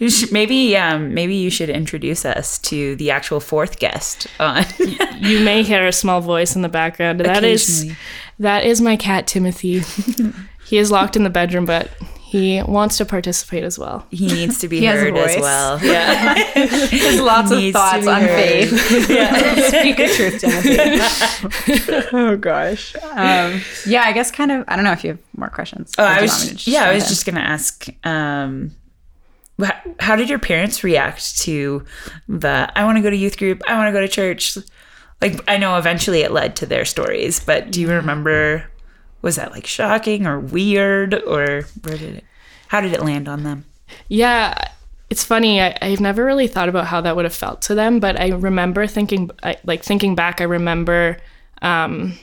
Should, 0.00 0.30
maybe 0.32 0.76
um, 0.76 1.14
maybe 1.14 1.34
you 1.34 1.50
should 1.50 1.70
introduce 1.70 2.24
us 2.24 2.58
to 2.60 2.96
the 2.96 3.10
actual 3.10 3.40
fourth 3.40 3.78
guest 3.78 4.26
on. 4.38 4.64
You 5.20 5.40
may 5.40 5.62
hear 5.62 5.86
a 5.86 5.92
small 5.92 6.20
voice 6.20 6.54
in 6.54 6.62
the 6.62 6.68
background. 6.68 7.20
That 7.20 7.44
is 7.44 7.90
that 8.38 8.64
is 8.64 8.80
my 8.80 8.96
cat 8.96 9.26
Timothy. 9.26 9.80
he 10.66 10.78
is 10.78 10.90
locked 10.90 11.16
in 11.16 11.24
the 11.24 11.30
bedroom, 11.30 11.64
but 11.64 11.90
he 12.30 12.62
wants 12.62 12.98
to 12.98 13.04
participate 13.04 13.64
as 13.64 13.78
well. 13.78 14.06
he 14.10 14.26
needs 14.26 14.58
to 14.60 14.68
be 14.68 14.80
He 14.80 14.84
has 14.86 15.00
a 15.00 15.04
heard 15.04 15.16
as 15.16 15.40
well. 15.40 15.78
Yeah, 15.82 16.34
There's 16.54 17.20
lots 17.20 17.50
of 17.50 17.62
thoughts 17.72 18.06
on 18.06 18.20
heard. 18.20 18.68
faith. 18.68 18.70
Speak 19.68 19.98
of 19.98 20.10
truth, 20.12 20.40
Timothy. 20.40 22.08
oh 22.12 22.36
gosh. 22.36 22.94
Um, 22.96 23.60
yeah, 23.86 24.02
I 24.04 24.12
guess 24.12 24.30
kind 24.30 24.52
of. 24.52 24.64
I 24.68 24.76
don't 24.76 24.84
know 24.84 24.92
if 24.92 25.04
you 25.04 25.10
have 25.10 25.20
more 25.36 25.48
questions. 25.48 25.92
Oh, 25.98 26.04
I 26.04 26.20
was 26.22 26.30
want 26.32 26.42
me 26.42 26.48
to 26.50 26.54
just 26.56 26.68
yeah, 26.68 26.84
I 26.84 26.94
was 26.94 27.04
in? 27.04 27.08
just 27.08 27.26
gonna 27.26 27.40
ask. 27.40 27.86
Um, 28.06 28.72
wh- 29.60 29.70
how 30.00 30.16
did 30.16 30.28
your 30.28 30.38
parents 30.38 30.84
react 30.84 31.38
to 31.40 31.84
the 32.28 32.70
"I 32.76 32.84
want 32.84 32.96
to 32.98 33.02
go 33.02 33.10
to 33.10 33.16
youth 33.16 33.38
group, 33.38 33.62
I 33.66 33.76
want 33.76 33.88
to 33.88 33.92
go 33.92 34.00
to 34.00 34.08
church"? 34.08 34.58
Like, 35.20 35.40
I 35.48 35.56
know 35.56 35.76
eventually 35.78 36.20
it 36.20 36.30
led 36.30 36.54
to 36.56 36.66
their 36.66 36.84
stories, 36.84 37.40
but 37.40 37.70
do 37.72 37.80
you 37.80 37.88
remember? 37.90 38.64
Was 39.22 39.36
that 39.36 39.52
like 39.52 39.66
shocking 39.66 40.26
or 40.26 40.38
weird, 40.38 41.14
or 41.14 41.62
where 41.82 41.98
did 41.98 42.16
it? 42.16 42.24
How 42.68 42.80
did 42.80 42.92
it 42.92 43.02
land 43.02 43.28
on 43.28 43.42
them? 43.42 43.64
Yeah, 44.08 44.54
it's 45.10 45.24
funny. 45.24 45.60
I, 45.60 45.76
I've 45.80 46.00
never 46.00 46.24
really 46.24 46.46
thought 46.46 46.68
about 46.68 46.86
how 46.86 47.00
that 47.00 47.16
would 47.16 47.24
have 47.24 47.34
felt 47.34 47.62
to 47.62 47.74
them, 47.74 47.98
but 47.98 48.20
I 48.20 48.28
remember 48.28 48.86
thinking, 48.86 49.30
I, 49.42 49.56
like 49.64 49.82
thinking 49.82 50.14
back, 50.14 50.40
I 50.40 50.44
remember 50.44 51.16
um, 51.62 52.18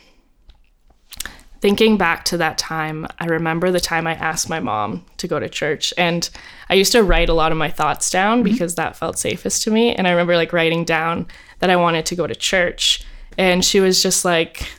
thinking 1.61 1.97
back 1.97 2.25
to 2.25 2.37
that 2.37 2.57
time. 2.57 3.07
I 3.19 3.25
remember 3.25 3.71
the 3.71 3.79
time 3.79 4.05
I 4.05 4.13
asked 4.13 4.49
my 4.49 4.59
mom 4.59 5.03
to 5.17 5.27
go 5.27 5.39
to 5.39 5.49
church, 5.49 5.93
and 5.97 6.29
I 6.69 6.75
used 6.75 6.91
to 6.91 7.03
write 7.03 7.29
a 7.29 7.33
lot 7.33 7.51
of 7.51 7.57
my 7.57 7.71
thoughts 7.71 8.09
down 8.09 8.43
because 8.43 8.75
that 8.75 8.95
felt 8.95 9.17
safest 9.17 9.63
to 9.63 9.71
me. 9.71 9.95
And 9.95 10.07
I 10.07 10.11
remember 10.11 10.35
like 10.35 10.53
writing 10.53 10.85
down 10.85 11.27
that 11.59 11.71
I 11.71 11.75
wanted 11.75 12.05
to 12.05 12.15
go 12.15 12.27
to 12.27 12.35
church, 12.35 13.03
and 13.37 13.65
she 13.65 13.79
was 13.79 14.03
just 14.03 14.23
like 14.23 14.69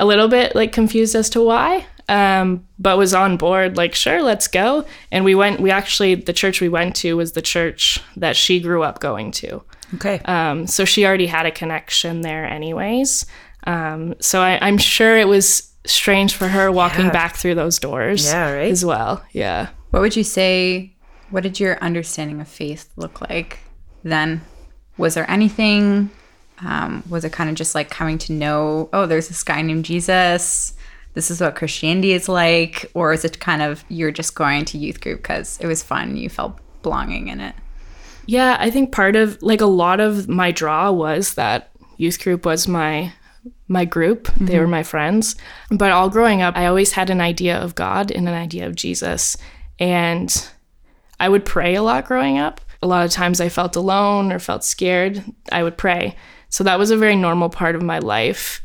a 0.00 0.06
little 0.06 0.28
bit 0.28 0.54
like 0.54 0.72
confused 0.72 1.14
as 1.14 1.30
to 1.30 1.42
why 1.42 1.86
um, 2.08 2.66
but 2.78 2.96
was 2.96 3.12
on 3.14 3.36
board 3.36 3.76
like 3.76 3.94
sure 3.94 4.22
let's 4.22 4.48
go 4.48 4.84
and 5.12 5.24
we 5.24 5.34
went 5.34 5.60
we 5.60 5.70
actually 5.70 6.14
the 6.14 6.32
church 6.32 6.60
we 6.60 6.68
went 6.68 6.96
to 6.96 7.16
was 7.16 7.32
the 7.32 7.42
church 7.42 8.00
that 8.16 8.36
she 8.36 8.60
grew 8.60 8.82
up 8.82 9.00
going 9.00 9.30
to 9.32 9.62
Okay. 9.94 10.20
um, 10.26 10.66
so 10.66 10.84
she 10.84 11.06
already 11.06 11.26
had 11.26 11.46
a 11.46 11.50
connection 11.50 12.20
there 12.22 12.44
anyways 12.44 13.26
um, 13.66 14.14
so 14.20 14.40
I, 14.40 14.58
i'm 14.66 14.78
sure 14.78 15.16
it 15.18 15.28
was 15.28 15.72
strange 15.86 16.34
for 16.34 16.48
her 16.48 16.70
walking 16.70 17.06
Yeah. 17.06 17.12
back 17.12 17.36
through 17.36 17.54
those 17.56 17.78
doors 17.78 18.24
Yeah, 18.26 18.52
right? 18.52 18.70
as 18.70 18.84
well 18.84 19.24
yeah 19.32 19.68
What 19.90 20.00
would 20.00 20.16
you 20.16 20.24
say? 20.24 20.94
What 21.30 21.42
did 21.42 21.58
your 21.60 21.78
understanding 21.82 22.40
of 22.40 22.48
faith 22.48 22.88
look 22.96 23.20
like 23.22 23.58
then? 24.02 24.40
Was 24.98 25.14
there 25.14 25.30
anything? 25.30 26.10
Um, 26.64 27.02
was 27.08 27.24
it 27.24 27.32
kind 27.32 27.48
of 27.48 27.56
just 27.56 27.74
like 27.74 27.90
coming 27.90 28.18
to 28.18 28.32
know, 28.32 28.88
oh, 28.92 29.06
there's 29.06 29.28
this 29.28 29.44
guy 29.44 29.62
named 29.62 29.84
Jesus? 29.84 30.74
This 31.14 31.30
is 31.30 31.40
what 31.40 31.56
Christianity 31.56 32.12
is 32.12 32.28
like? 32.28 32.90
Or 32.94 33.12
is 33.12 33.24
it 33.24 33.40
kind 33.40 33.62
of 33.62 33.84
you're 33.88 34.10
just 34.10 34.34
going 34.34 34.64
to 34.66 34.78
youth 34.78 35.00
group 35.00 35.22
because 35.22 35.58
it 35.60 35.66
was 35.66 35.82
fun, 35.82 36.10
and 36.10 36.18
you 36.18 36.28
felt 36.28 36.58
belonging 36.82 37.28
in 37.28 37.40
it? 37.40 37.54
Yeah, 38.26 38.56
I 38.60 38.70
think 38.70 38.92
part 38.92 39.16
of 39.16 39.40
like 39.42 39.60
a 39.60 39.66
lot 39.66 40.00
of 40.00 40.28
my 40.28 40.50
draw 40.50 40.90
was 40.90 41.34
that 41.34 41.70
youth 41.96 42.22
group 42.22 42.44
was 42.44 42.68
my 42.68 43.12
my 43.68 43.84
group. 43.84 44.28
They 44.34 44.58
were 44.58 44.66
my 44.66 44.82
friends. 44.82 45.36
But 45.70 45.92
all 45.92 46.10
growing 46.10 46.42
up, 46.42 46.56
I 46.56 46.66
always 46.66 46.92
had 46.92 47.10
an 47.10 47.20
idea 47.20 47.56
of 47.56 47.74
God 47.74 48.10
and 48.10 48.28
an 48.28 48.34
idea 48.34 48.66
of 48.66 48.74
Jesus. 48.74 49.36
And 49.78 50.48
I 51.20 51.28
would 51.28 51.44
pray 51.44 51.74
a 51.74 51.82
lot 51.82 52.06
growing 52.06 52.38
up. 52.38 52.60
A 52.82 52.86
lot 52.86 53.04
of 53.04 53.10
times 53.10 53.40
I 53.40 53.48
felt 53.48 53.76
alone 53.76 54.32
or 54.32 54.38
felt 54.38 54.64
scared, 54.64 55.24
I 55.50 55.62
would 55.62 55.76
pray. 55.76 56.16
So 56.48 56.64
that 56.64 56.78
was 56.78 56.90
a 56.90 56.96
very 56.96 57.16
normal 57.16 57.48
part 57.48 57.74
of 57.74 57.82
my 57.82 57.98
life. 57.98 58.62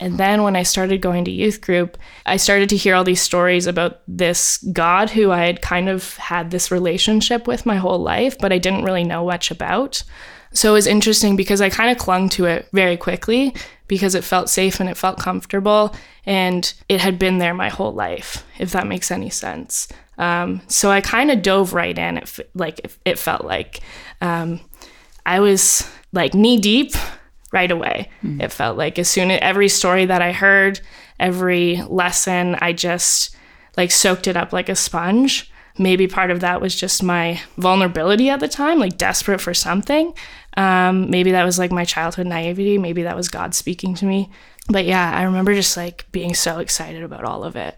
And 0.00 0.18
then 0.18 0.42
when 0.42 0.56
I 0.56 0.64
started 0.64 1.00
going 1.00 1.24
to 1.26 1.30
youth 1.30 1.60
group, 1.60 1.96
I 2.26 2.36
started 2.36 2.68
to 2.70 2.76
hear 2.76 2.94
all 2.94 3.04
these 3.04 3.20
stories 3.20 3.66
about 3.66 4.00
this 4.08 4.58
God 4.72 5.10
who 5.10 5.30
I 5.30 5.44
had 5.44 5.62
kind 5.62 5.88
of 5.88 6.16
had 6.16 6.50
this 6.50 6.70
relationship 6.70 7.46
with 7.46 7.66
my 7.66 7.76
whole 7.76 8.00
life, 8.00 8.36
but 8.38 8.52
I 8.52 8.58
didn't 8.58 8.84
really 8.84 9.04
know 9.04 9.26
much 9.26 9.50
about. 9.50 10.02
So 10.52 10.70
it 10.70 10.74
was 10.74 10.86
interesting 10.86 11.36
because 11.36 11.60
I 11.60 11.70
kind 11.70 11.90
of 11.90 11.98
clung 11.98 12.28
to 12.30 12.46
it 12.46 12.68
very 12.72 12.96
quickly 12.96 13.54
because 13.86 14.14
it 14.14 14.24
felt 14.24 14.50
safe 14.50 14.80
and 14.80 14.88
it 14.88 14.96
felt 14.96 15.18
comfortable 15.18 15.94
and 16.26 16.72
it 16.88 17.00
had 17.00 17.18
been 17.18 17.38
there 17.38 17.54
my 17.54 17.68
whole 17.68 17.92
life, 17.92 18.44
if 18.58 18.72
that 18.72 18.86
makes 18.86 19.10
any 19.10 19.30
sense. 19.30 19.88
Um, 20.18 20.60
so 20.68 20.90
I 20.90 21.00
kind 21.00 21.30
of 21.30 21.42
dove 21.42 21.72
right 21.72 21.96
in. 21.96 22.18
It 22.18 22.50
like 22.54 22.98
it 23.04 23.18
felt 23.18 23.44
like 23.44 23.80
um, 24.20 24.60
I 25.24 25.40
was 25.40 25.88
like 26.12 26.34
knee 26.34 26.58
deep 26.58 26.92
right 27.52 27.70
away. 27.70 28.08
It 28.40 28.52
felt 28.52 28.76
like 28.76 28.98
as 28.98 29.08
soon 29.08 29.30
as 29.30 29.38
every 29.42 29.68
story 29.68 30.06
that 30.06 30.22
I 30.22 30.32
heard, 30.32 30.80
every 31.20 31.82
lesson, 31.82 32.56
I 32.60 32.72
just 32.72 33.36
like 33.76 33.90
soaked 33.90 34.26
it 34.26 34.36
up 34.36 34.52
like 34.52 34.68
a 34.68 34.74
sponge. 34.74 35.50
Maybe 35.78 36.06
part 36.06 36.30
of 36.30 36.40
that 36.40 36.60
was 36.60 36.74
just 36.74 37.02
my 37.02 37.40
vulnerability 37.56 38.28
at 38.28 38.40
the 38.40 38.48
time, 38.48 38.78
like 38.78 38.98
desperate 38.98 39.40
for 39.40 39.54
something. 39.54 40.12
Um, 40.56 41.10
maybe 41.10 41.32
that 41.32 41.44
was 41.44 41.58
like 41.58 41.72
my 41.72 41.84
childhood 41.84 42.26
naivety. 42.26 42.76
Maybe 42.76 43.04
that 43.04 43.16
was 43.16 43.28
God 43.28 43.54
speaking 43.54 43.94
to 43.94 44.04
me. 44.04 44.30
But 44.68 44.84
yeah, 44.84 45.10
I 45.14 45.22
remember 45.22 45.54
just 45.54 45.76
like 45.76 46.10
being 46.12 46.34
so 46.34 46.58
excited 46.58 47.02
about 47.02 47.24
all 47.24 47.44
of 47.44 47.56
it. 47.56 47.76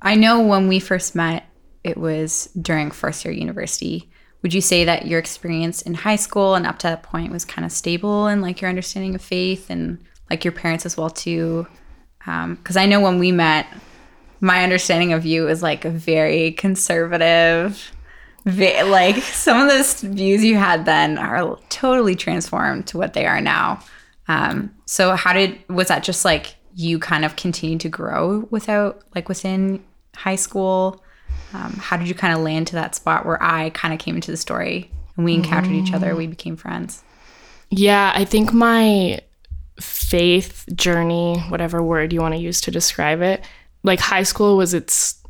I 0.00 0.14
know 0.14 0.40
when 0.40 0.68
we 0.68 0.80
first 0.80 1.14
met, 1.14 1.46
it 1.82 1.96
was 1.96 2.48
during 2.60 2.90
first 2.90 3.24
year 3.24 3.32
university. 3.34 4.10
Would 4.44 4.54
you 4.54 4.60
say 4.60 4.84
that 4.84 5.06
your 5.06 5.18
experience 5.18 5.82
in 5.82 5.94
high 5.94 6.16
school 6.16 6.54
and 6.54 6.66
up 6.66 6.78
to 6.80 6.86
that 6.86 7.02
point 7.02 7.32
was 7.32 7.44
kind 7.46 7.64
of 7.64 7.72
stable 7.72 8.26
and 8.26 8.42
like 8.42 8.60
your 8.60 8.68
understanding 8.68 9.14
of 9.16 9.22
faith 9.22 9.70
and 9.70 9.98
like 10.30 10.44
your 10.44 10.52
parents 10.52 10.84
as 10.84 10.96
well 10.96 11.10
too? 11.10 11.66
Because 12.18 12.76
I 12.76 12.84
know 12.86 13.00
when 13.00 13.18
we 13.18 13.32
met, 13.32 13.66
my 14.40 14.62
understanding 14.62 15.14
of 15.14 15.24
you 15.24 15.48
is 15.48 15.62
like 15.62 15.86
a 15.86 15.90
very 15.90 16.52
conservative. 16.52 17.90
ve- 18.44 18.82
Like 18.82 19.16
some 19.22 19.62
of 19.62 19.68
those 19.68 20.02
views 20.02 20.44
you 20.44 20.56
had 20.56 20.84
then 20.84 21.16
are 21.16 21.58
totally 21.70 22.14
transformed 22.14 22.86
to 22.88 22.98
what 22.98 23.14
they 23.14 23.24
are 23.24 23.40
now. 23.40 23.80
Um, 24.28 24.74
so 24.84 25.16
how 25.16 25.32
did 25.32 25.58
was 25.68 25.88
that 25.88 26.02
just 26.02 26.24
like 26.24 26.56
you 26.74 26.98
kind 26.98 27.24
of 27.24 27.36
continued 27.36 27.80
to 27.80 27.88
grow 27.88 28.46
without 28.50 29.02
like 29.14 29.28
within 29.28 29.82
high 30.14 30.36
school? 30.36 31.02
Um, 31.52 31.72
how 31.72 31.96
did 31.96 32.08
you 32.08 32.14
kind 32.14 32.34
of 32.34 32.40
land 32.40 32.66
to 32.68 32.74
that 32.74 32.94
spot 32.94 33.26
where 33.26 33.40
I 33.42 33.70
kind 33.70 33.94
of 33.94 34.00
came 34.00 34.16
into 34.16 34.30
the 34.30 34.36
story 34.36 34.90
and 35.16 35.24
we 35.24 35.34
encountered 35.34 35.72
each 35.72 35.92
other, 35.92 36.16
we 36.16 36.26
became 36.26 36.56
friends? 36.56 37.02
Yeah, 37.70 38.12
I 38.14 38.24
think 38.24 38.52
my 38.52 39.20
faith 39.80 40.64
journey, 40.74 41.38
whatever 41.48 41.82
word 41.82 42.12
you 42.12 42.20
want 42.20 42.34
to 42.34 42.40
use 42.40 42.60
to 42.62 42.70
describe 42.70 43.20
it, 43.20 43.44
like 43.82 44.00
high 44.00 44.22
school 44.22 44.56
was 44.56 44.74
its 44.74 45.20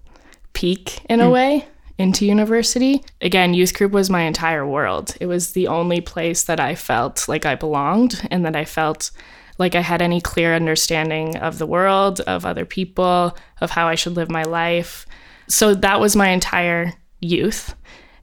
peak 0.52 1.04
in 1.10 1.20
a 1.20 1.30
way 1.30 1.66
into 1.98 2.26
university. 2.26 3.04
Again, 3.20 3.54
youth 3.54 3.74
group 3.74 3.92
was 3.92 4.10
my 4.10 4.22
entire 4.22 4.66
world. 4.66 5.16
It 5.20 5.26
was 5.26 5.52
the 5.52 5.68
only 5.68 6.00
place 6.00 6.44
that 6.44 6.60
I 6.60 6.74
felt 6.74 7.28
like 7.28 7.46
I 7.46 7.54
belonged 7.54 8.26
and 8.30 8.44
that 8.44 8.56
I 8.56 8.64
felt 8.64 9.10
like 9.58 9.74
I 9.74 9.80
had 9.80 10.02
any 10.02 10.20
clear 10.20 10.54
understanding 10.54 11.36
of 11.36 11.58
the 11.58 11.66
world, 11.66 12.20
of 12.20 12.44
other 12.44 12.64
people, 12.64 13.36
of 13.60 13.70
how 13.70 13.86
I 13.86 13.94
should 13.94 14.16
live 14.16 14.30
my 14.30 14.42
life. 14.42 15.06
So 15.48 15.74
that 15.74 16.00
was 16.00 16.16
my 16.16 16.28
entire 16.28 16.94
youth. 17.20 17.74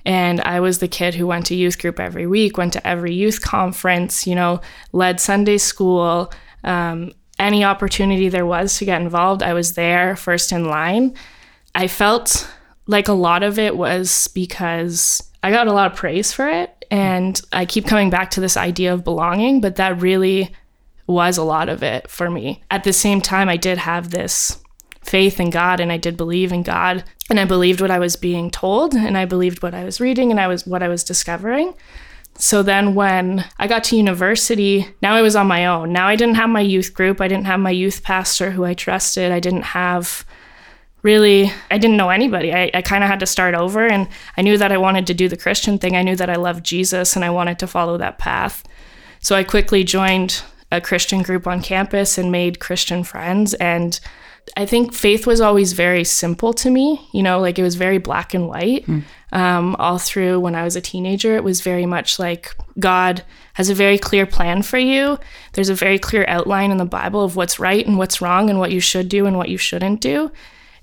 And 0.06 0.42
I 0.42 0.60
was 0.60 0.80
the 0.80 0.88
kid 0.88 1.14
who 1.16 1.28
went 1.28 1.46
to 1.48 1.56
youth 1.56 1.80
group 1.80 2.00
every 2.00 2.26
week, 2.26 2.58
went 2.58 2.74
to 2.74 2.88
every 2.88 3.14
youth 3.14 3.42
conference, 3.42 4.26
you 4.26 4.36
know, 4.36 4.62
led 4.94 5.20
Sunday 5.20 5.58
school. 5.58 6.32
Um, 6.64 7.14
any 7.38 7.64
opportunity 7.64 8.30
there 8.30 8.46
was 8.46 8.78
to 8.78 8.86
get 8.86 9.02
involved, 9.02 9.44
I 9.44 9.54
was 9.54 9.74
there 9.74 10.16
first 10.16 10.52
in 10.52 10.66
line. 10.66 11.16
I 11.74 11.88
felt 11.88 12.52
like 12.88 13.08
a 13.08 13.14
lot 13.14 13.44
of 13.44 13.58
it 13.58 13.78
was 13.78 14.28
because 14.30 15.24
I 15.44 15.52
got 15.52 15.68
a 15.68 15.74
lot 15.74 15.92
of 15.92 15.98
praise 15.98 16.34
for 16.34 16.48
it. 16.48 16.86
And 16.92 17.40
I 17.54 17.66
keep 17.66 17.88
coming 17.88 18.10
back 18.10 18.32
to 18.32 18.42
this 18.42 18.58
idea 18.58 18.94
of 18.94 19.04
belonging, 19.04 19.62
but 19.62 19.78
that 19.78 20.02
really 20.02 20.54
was 21.08 21.38
a 21.38 21.44
lot 21.44 21.70
of 21.70 21.84
it 21.84 22.10
for 22.10 22.30
me. 22.30 22.64
At 22.70 22.84
the 22.84 22.94
same 22.94 23.22
time, 23.22 23.50
I 23.50 23.58
did 23.58 23.78
have 23.78 24.12
this 24.12 24.62
faith 25.02 25.40
in 25.40 25.50
God 25.50 25.80
and 25.80 25.92
I 25.92 25.98
did 25.98 26.16
believe 26.16 26.52
in 26.52 26.64
God 26.64 27.04
and 27.30 27.40
I 27.40 27.46
believed 27.46 27.82
what 27.82 27.92
I 27.92 28.00
was 28.00 28.16
being 28.16 28.52
told 28.52 28.94
and 28.94 29.18
I 29.18 29.26
believed 29.26 29.64
what 29.64 29.74
I 29.74 29.84
was 29.84 30.00
reading 30.00 30.32
and 30.32 30.40
I 30.40 30.48
was 30.48 30.66
what 30.66 30.84
I 30.84 30.88
was 30.88 31.04
discovering. 31.04 31.74
So 32.36 32.64
then 32.64 32.96
when 32.96 33.46
I 33.60 33.68
got 33.68 33.84
to 33.86 33.98
university, 33.98 34.88
now 35.02 35.16
I 35.16 35.22
was 35.22 35.36
on 35.36 35.48
my 35.48 35.66
own. 35.66 35.92
Now 35.92 36.08
I 36.08 36.16
didn't 36.16 36.36
have 36.36 36.50
my 36.50 36.62
youth 36.62 36.94
group. 36.94 37.20
I 37.20 37.28
didn't 37.28 37.46
have 37.46 37.60
my 37.60 37.72
youth 37.72 38.04
pastor 38.04 38.52
who 38.52 38.64
I 38.64 38.74
trusted. 38.74 39.32
I 39.32 39.40
didn't 39.40 39.64
have 39.64 40.26
really 41.04 41.52
I 41.70 41.78
didn't 41.78 41.98
know 41.98 42.10
anybody. 42.10 42.54
I, 42.54 42.72
I 42.74 42.82
kind 42.82 43.04
of 43.04 43.10
had 43.10 43.20
to 43.22 43.26
start 43.26 43.56
over 43.56 43.86
and 43.88 44.08
I 44.38 44.42
knew 44.42 44.58
that 44.58 44.72
I 44.72 44.78
wanted 44.78 45.08
to 45.08 45.14
do 45.14 45.28
the 45.28 45.38
Christian 45.38 45.78
thing. 45.78 45.96
I 45.96 46.04
knew 46.04 46.16
that 46.16 46.30
I 46.30 46.36
loved 46.36 46.64
Jesus 46.64 47.16
and 47.16 47.26
I 47.26 47.30
wanted 47.30 47.60
to 47.60 47.68
follow 47.68 47.98
that 47.98 48.18
path. 48.18 48.64
So 49.20 49.36
I 49.36 49.44
quickly 49.44 49.84
joined 49.84 50.42
a 50.72 50.82
Christian 50.82 51.22
group 51.22 51.48
on 51.48 51.62
campus 51.62 52.18
and 52.18 52.32
made 52.32 52.60
Christian 52.60 53.04
friends 53.04 53.54
and 53.56 54.00
I 54.58 54.66
think 54.66 54.94
faith 54.94 55.26
was 55.26 55.40
always 55.40 55.74
very 55.74 56.04
simple 56.04 56.54
to 56.54 56.70
me, 56.70 57.08
you 57.14 57.24
know, 57.24 57.40
like 57.40 57.58
it 57.58 57.64
was 57.64 57.76
very 57.76 58.00
black 58.00 58.34
and 58.34 58.48
white. 58.48 58.86
Um, 59.32 59.76
all 59.80 59.98
through 59.98 60.42
when 60.42 60.56
I 60.56 60.64
was 60.64 60.76
a 60.76 60.82
teenager, 60.82 61.36
it 61.36 61.44
was 61.44 61.62
very 61.62 61.86
much 61.86 62.20
like 62.20 62.54
God 62.80 63.24
has 63.54 63.70
a 63.70 63.76
very 63.76 63.98
clear 63.98 64.26
plan 64.26 64.62
for 64.62 64.78
you. 64.78 65.18
There's 65.54 65.70
a 65.70 65.76
very 65.76 65.98
clear 66.00 66.26
outline 66.28 66.72
in 66.72 66.78
the 66.78 66.86
Bible 66.86 67.24
of 67.24 67.36
what's 67.36 67.60
right 67.60 67.86
and 67.86 67.98
what's 67.98 68.22
wrong 68.22 68.50
and 68.50 68.60
what 68.60 68.72
you 68.72 68.80
should 68.80 69.08
do 69.08 69.26
and 69.26 69.38
what 69.38 69.50
you 69.50 69.58
shouldn't 69.58 70.02
do. 70.02 70.32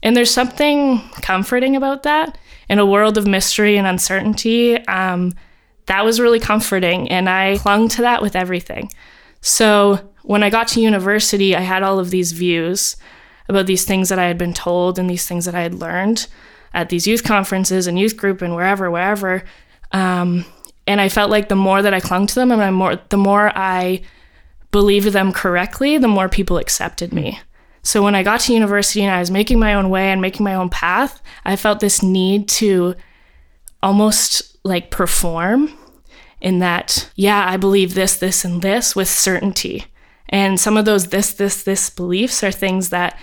And 0.02 0.16
there's 0.16 0.30
something 0.30 1.00
comforting 1.20 1.76
about 1.76 2.04
that 2.04 2.38
in 2.68 2.78
a 2.78 2.86
world 2.86 3.18
of 3.18 3.26
mystery 3.26 3.76
and 3.76 3.86
uncertainty. 3.86 4.76
Um, 4.86 5.34
that 5.86 6.04
was 6.04 6.20
really 6.20 6.40
comforting, 6.40 7.10
and 7.10 7.28
I 7.28 7.58
clung 7.58 7.88
to 7.88 8.02
that 8.02 8.22
with 8.22 8.36
everything. 8.36 8.90
So 9.40 10.10
when 10.22 10.42
I 10.42 10.50
got 10.50 10.68
to 10.68 10.80
university, 10.80 11.56
I 11.56 11.60
had 11.60 11.82
all 11.82 11.98
of 11.98 12.10
these 12.10 12.32
views 12.32 12.96
about 13.48 13.66
these 13.66 13.84
things 13.84 14.08
that 14.08 14.18
I 14.18 14.26
had 14.26 14.38
been 14.38 14.54
told 14.54 14.98
and 14.98 15.08
these 15.08 15.26
things 15.26 15.44
that 15.46 15.54
I 15.54 15.62
had 15.62 15.74
learned 15.74 16.26
at 16.74 16.90
these 16.90 17.06
youth 17.06 17.24
conferences 17.24 17.86
and 17.86 17.98
youth 17.98 18.16
group 18.16 18.42
and 18.42 18.54
wherever, 18.54 18.90
wherever. 18.90 19.42
Um, 19.92 20.44
and 20.86 21.00
I 21.00 21.08
felt 21.08 21.30
like 21.30 21.48
the 21.48 21.56
more 21.56 21.82
that 21.82 21.94
I 21.94 22.00
clung 22.00 22.26
to 22.26 22.34
them 22.34 22.52
and 22.52 22.62
I 22.62 22.70
more, 22.70 22.96
the 23.08 23.16
more 23.16 23.50
I 23.54 24.02
believed 24.70 25.08
them 25.08 25.32
correctly, 25.32 25.98
the 25.98 26.08
more 26.08 26.28
people 26.28 26.58
accepted 26.58 27.12
me. 27.12 27.40
So 27.82 28.02
when 28.02 28.14
I 28.14 28.22
got 28.22 28.40
to 28.40 28.52
university 28.52 29.02
and 29.02 29.14
I 29.14 29.20
was 29.20 29.30
making 29.30 29.58
my 29.58 29.74
own 29.74 29.88
way 29.88 30.10
and 30.10 30.20
making 30.20 30.44
my 30.44 30.54
own 30.54 30.68
path, 30.68 31.22
I 31.44 31.56
felt 31.56 31.80
this 31.80 32.02
need 32.02 32.48
to 32.48 32.94
almost 33.82 34.58
like 34.64 34.90
perform 34.90 35.72
in 36.40 36.58
that, 36.58 37.10
yeah, 37.14 37.46
I 37.48 37.56
believe 37.56 37.94
this, 37.94 38.16
this, 38.16 38.44
and 38.44 38.60
this 38.60 38.94
with 38.94 39.08
certainty. 39.08 39.86
And 40.28 40.60
some 40.60 40.76
of 40.76 40.84
those 40.84 41.08
this, 41.08 41.32
this, 41.32 41.62
this 41.62 41.88
beliefs 41.88 42.44
are 42.44 42.52
things 42.52 42.90
that 42.90 43.18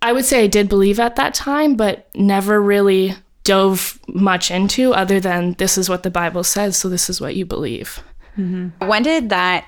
I 0.00 0.12
would 0.12 0.24
say 0.24 0.44
I 0.44 0.46
did 0.46 0.68
believe 0.68 1.00
at 1.00 1.16
that 1.16 1.34
time, 1.34 1.74
but 1.76 2.08
never 2.14 2.60
really 2.60 3.14
dove 3.44 3.98
much 4.08 4.50
into 4.50 4.92
other 4.92 5.20
than 5.20 5.54
this 5.54 5.78
is 5.78 5.88
what 5.88 6.02
the 6.02 6.10
Bible 6.10 6.44
says, 6.44 6.76
so 6.76 6.88
this 6.88 7.08
is 7.08 7.20
what 7.20 7.34
you 7.34 7.46
believe. 7.46 8.00
Mm-hmm. 8.36 8.86
When 8.86 9.02
did 9.02 9.30
that 9.30 9.66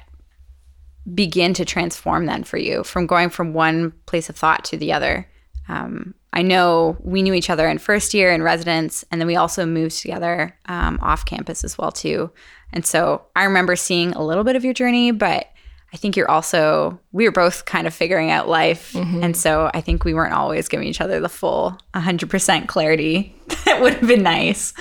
begin 1.12 1.54
to 1.54 1.64
transform 1.64 2.26
then 2.26 2.44
for 2.44 2.58
you 2.58 2.84
from 2.84 3.06
going 3.06 3.30
from 3.30 3.54
one 3.54 3.92
place 4.06 4.28
of 4.28 4.37
thought 4.37 4.64
to 4.66 4.76
the 4.76 4.92
other? 4.92 5.26
Um, 5.68 6.14
I 6.32 6.42
know 6.42 6.96
we 7.00 7.22
knew 7.22 7.34
each 7.34 7.50
other 7.50 7.68
in 7.68 7.78
first 7.78 8.14
year 8.14 8.30
in 8.32 8.42
residence, 8.42 9.04
and 9.10 9.20
then 9.20 9.26
we 9.26 9.37
also 9.37 9.66
moved 9.66 10.00
together 10.00 10.56
um, 10.66 10.99
off 11.02 11.25
campus 11.25 11.64
as 11.64 11.76
well 11.76 11.90
too. 11.90 12.30
And 12.72 12.87
so 12.87 13.22
I 13.34 13.44
remember 13.44 13.75
seeing 13.76 14.12
a 14.12 14.25
little 14.25 14.44
bit 14.44 14.56
of 14.56 14.64
your 14.64 14.75
journey, 14.75 15.10
but 15.10 15.50
I 15.92 15.97
think 15.97 16.16
you're 16.16 16.30
also 16.30 17.00
we 17.12 17.25
were 17.25 17.32
both 17.32 17.64
kind 17.64 17.87
of 17.87 17.94
figuring 17.94 18.30
out 18.30 18.49
life, 18.49 18.92
mm-hmm. 18.92 19.23
and 19.23 19.37
so 19.37 19.70
I 19.75 19.80
think 19.80 20.04
we 20.04 20.14
weren't 20.14 20.35
always 20.35 20.68
giving 20.68 20.87
each 20.87 21.00
other 21.00 21.20
the 21.20 21.28
full 21.28 21.76
100% 21.94 22.68
clarity 22.68 23.35
that 23.64 23.80
would 23.80 23.94
have 23.94 24.09
been 24.09 24.23
nice, 24.23 24.73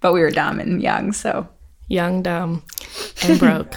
but 0.00 0.12
we 0.12 0.20
were 0.20 0.30
dumb 0.30 0.60
and 0.60 0.82
young, 0.82 1.12
so 1.12 1.48
young, 1.88 2.22
dumb, 2.22 2.62
and 3.22 3.38
broke, 3.40 3.74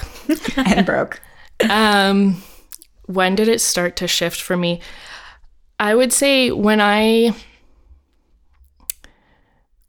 and 0.56 0.86
broke. 0.86 1.20
Um, 1.68 2.40
when 3.06 3.34
did 3.34 3.48
it 3.48 3.60
start 3.60 3.96
to 3.96 4.06
shift 4.06 4.40
for 4.40 4.56
me? 4.56 4.80
I 5.80 5.92
would 5.92 6.12
say 6.12 6.52
when 6.52 6.80
I 6.80 7.34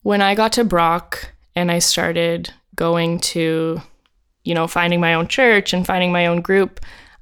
when 0.01 0.21
I 0.21 0.33
got 0.33 0.53
to 0.53 0.63
Brock 0.63 1.31
and 1.55 1.71
I 1.71 1.79
started 1.79 2.53
going 2.75 3.19
to, 3.19 3.81
you 4.49 4.55
know, 4.55 4.67
finding 4.67 4.99
my 4.99 5.13
own 5.13 5.27
church 5.27 5.71
and 5.71 5.85
finding 5.85 6.11
my 6.11 6.25
own 6.25 6.41
group, 6.41 6.79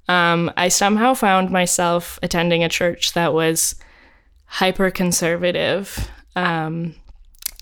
um, 0.07 0.49
I 0.55 0.69
somehow 0.69 1.13
found 1.13 1.51
myself 1.51 2.17
attending 2.23 2.63
a 2.63 2.69
church 2.69 3.13
that 3.13 3.33
was 3.33 3.75
hyper 4.45 4.89
conservative 4.89 6.09
um, 6.37 6.95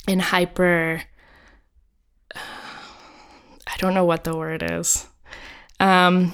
and 0.08 0.22
hyper. 0.22 1.02
I 2.36 3.78
don't 3.80 3.96
know 3.96 4.06
what 4.06 4.24
the 4.24 4.38
word 4.38 4.64
is. 4.64 5.08
Um, 5.80 6.34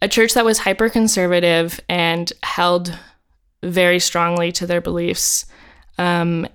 a 0.00 0.08
church 0.08 0.34
that 0.34 0.44
was 0.44 0.60
hyper 0.60 0.88
conservative 0.88 1.80
and 1.88 2.32
held 2.42 2.96
very 3.62 3.98
strongly 3.98 4.52
to 4.52 4.66
their 4.66 4.80
beliefs 4.80 5.44
um, 5.98 6.46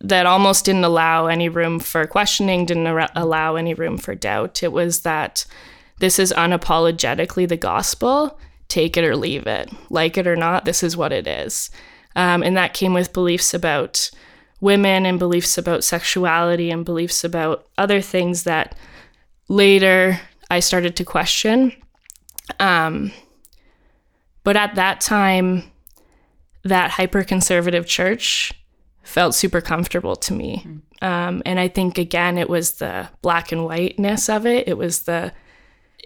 that 0.00 0.26
almost 0.26 0.64
didn't 0.64 0.84
allow 0.84 1.26
any 1.26 1.48
room 1.48 1.80
for 1.80 2.06
questioning, 2.06 2.64
didn't 2.66 2.86
ar- 2.86 3.10
allow 3.16 3.56
any 3.56 3.74
room 3.74 3.98
for 3.98 4.14
doubt. 4.14 4.62
It 4.62 4.72
was 4.72 5.00
that 5.00 5.44
this 5.98 6.18
is 6.18 6.32
unapologetically 6.36 7.48
the 7.48 7.56
gospel, 7.56 8.38
take 8.68 8.96
it 8.96 9.04
or 9.04 9.16
leave 9.16 9.46
it. 9.46 9.70
Like 9.90 10.16
it 10.16 10.26
or 10.26 10.36
not, 10.36 10.64
this 10.64 10.82
is 10.82 10.96
what 10.96 11.12
it 11.12 11.26
is. 11.26 11.70
Um, 12.14 12.42
and 12.42 12.56
that 12.56 12.74
came 12.74 12.94
with 12.94 13.12
beliefs 13.12 13.54
about 13.54 14.10
women 14.60 15.06
and 15.06 15.18
beliefs 15.18 15.58
about 15.58 15.84
sexuality 15.84 16.70
and 16.70 16.84
beliefs 16.84 17.24
about 17.24 17.66
other 17.76 18.00
things 18.00 18.44
that 18.44 18.76
later 19.48 20.20
I 20.50 20.60
started 20.60 20.96
to 20.96 21.04
question. 21.04 21.72
Um, 22.58 23.12
but 24.44 24.56
at 24.56 24.76
that 24.76 25.00
time, 25.00 25.64
that 26.64 26.90
hyper 26.90 27.22
conservative 27.22 27.86
church 27.86 28.52
felt 29.08 29.34
super 29.34 29.60
comfortable 29.60 30.16
to 30.16 30.34
me. 30.34 30.64
Mm. 30.66 31.06
Um, 31.06 31.42
and 31.46 31.58
I 31.58 31.68
think 31.68 31.98
again, 31.98 32.36
it 32.36 32.48
was 32.48 32.74
the 32.74 33.08
black 33.22 33.52
and 33.52 33.64
whiteness 33.64 34.28
of 34.28 34.46
it. 34.46 34.68
It 34.68 34.76
was 34.76 35.02
the 35.02 35.32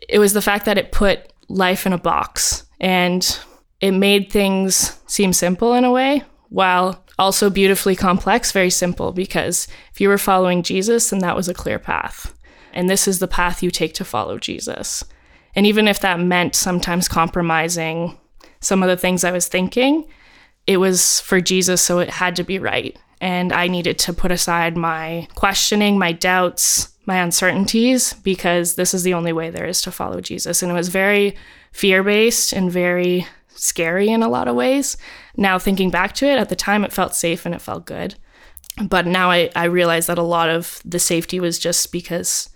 it 0.09 0.19
was 0.19 0.33
the 0.33 0.43
fact 0.43 0.65
that 0.67 0.79
it 0.79 0.93
put 0.93 1.33
life 1.49 1.87
in 1.87 1.93
a 1.93 1.99
box 1.99 2.65
and 2.81 3.39
it 3.81 3.93
made 3.93 4.31
things 4.31 5.01
seem 5.07 5.33
simple 5.33 5.75
in 5.75 5.85
a 5.85 5.91
way, 5.91 6.23
while 6.49 7.05
also 7.19 7.51
beautifully 7.51 7.97
complex, 7.97 8.53
very 8.53 8.71
simple. 8.71 9.13
Because 9.13 9.69
if 9.93 10.01
you 10.01 10.09
were 10.09 10.19
following 10.19 10.63
Jesus, 10.63 11.11
then 11.11 11.21
that 11.21 11.37
was 11.37 11.49
a 11.49 11.55
clear 11.55 11.79
path, 11.79 12.35
and 12.73 12.89
this 12.89 13.09
is 13.09 13.19
the 13.19 13.29
path 13.29 13.63
you 13.63 13.71
take 13.71 13.95
to 13.95 14.05
follow 14.05 14.39
Jesus. 14.39 15.05
And 15.55 15.67
even 15.67 15.89
if 15.89 16.01
that 16.01 16.21
meant 16.21 16.55
sometimes 16.55 17.09
compromising 17.09 18.19
some 18.61 18.83
of 18.83 18.89
the 18.89 18.97
things 18.97 19.25
I 19.25 19.33
was 19.33 19.49
thinking, 19.49 20.07
it 20.67 20.77
was 20.79 21.21
for 21.21 21.41
Jesus, 21.41 21.83
so 21.83 21.99
it 21.99 22.11
had 22.11 22.37
to 22.37 22.45
be 22.45 22.59
right. 22.59 22.97
And 23.21 23.53
I 23.53 23.69
needed 23.69 23.99
to 24.01 24.13
put 24.13 24.33
aside 24.33 24.77
my 24.77 25.29
questioning, 25.35 25.99
my 25.99 26.13
doubts, 26.13 26.93
my 27.07 27.17
uncertainties, 27.17 28.15
because 28.15 28.75
this 28.75 28.95
is 28.95 29.03
the 29.03 29.15
only 29.15 29.33
way 29.33 29.51
there 29.51 29.67
is 29.67 29.83
to 29.83 29.93
follow 29.93 30.21
Jesus. 30.21 30.63
And 30.63 30.71
it 30.71 30.75
was 30.75 30.89
very 30.89 31.37
fear 31.73 32.03
based 32.03 32.53
and 32.53 32.71
very 32.71 33.27
scary 33.49 34.09
in 34.09 34.23
a 34.23 34.29
lot 34.29 34.49
of 34.49 34.57
ways. 34.57 34.97
Now, 35.37 35.59
thinking 35.59 35.91
back 35.91 36.15
to 36.15 36.27
it, 36.27 36.39
at 36.39 36.49
the 36.49 36.57
time 36.57 36.85
it 36.85 36.93
felt 36.93 37.15
safe 37.15 37.47
and 37.47 37.55
it 37.55 37.61
felt 37.61 37.87
good. 37.87 38.17
But 38.83 39.07
now 39.07 39.31
I, 39.31 39.51
I 39.55 39.65
realize 39.65 40.07
that 40.07 40.19
a 40.19 40.23
lot 40.23 40.49
of 40.49 40.81
the 40.85 40.99
safety 40.99 41.39
was 41.41 41.59
just 41.59 41.93
because 41.93 42.49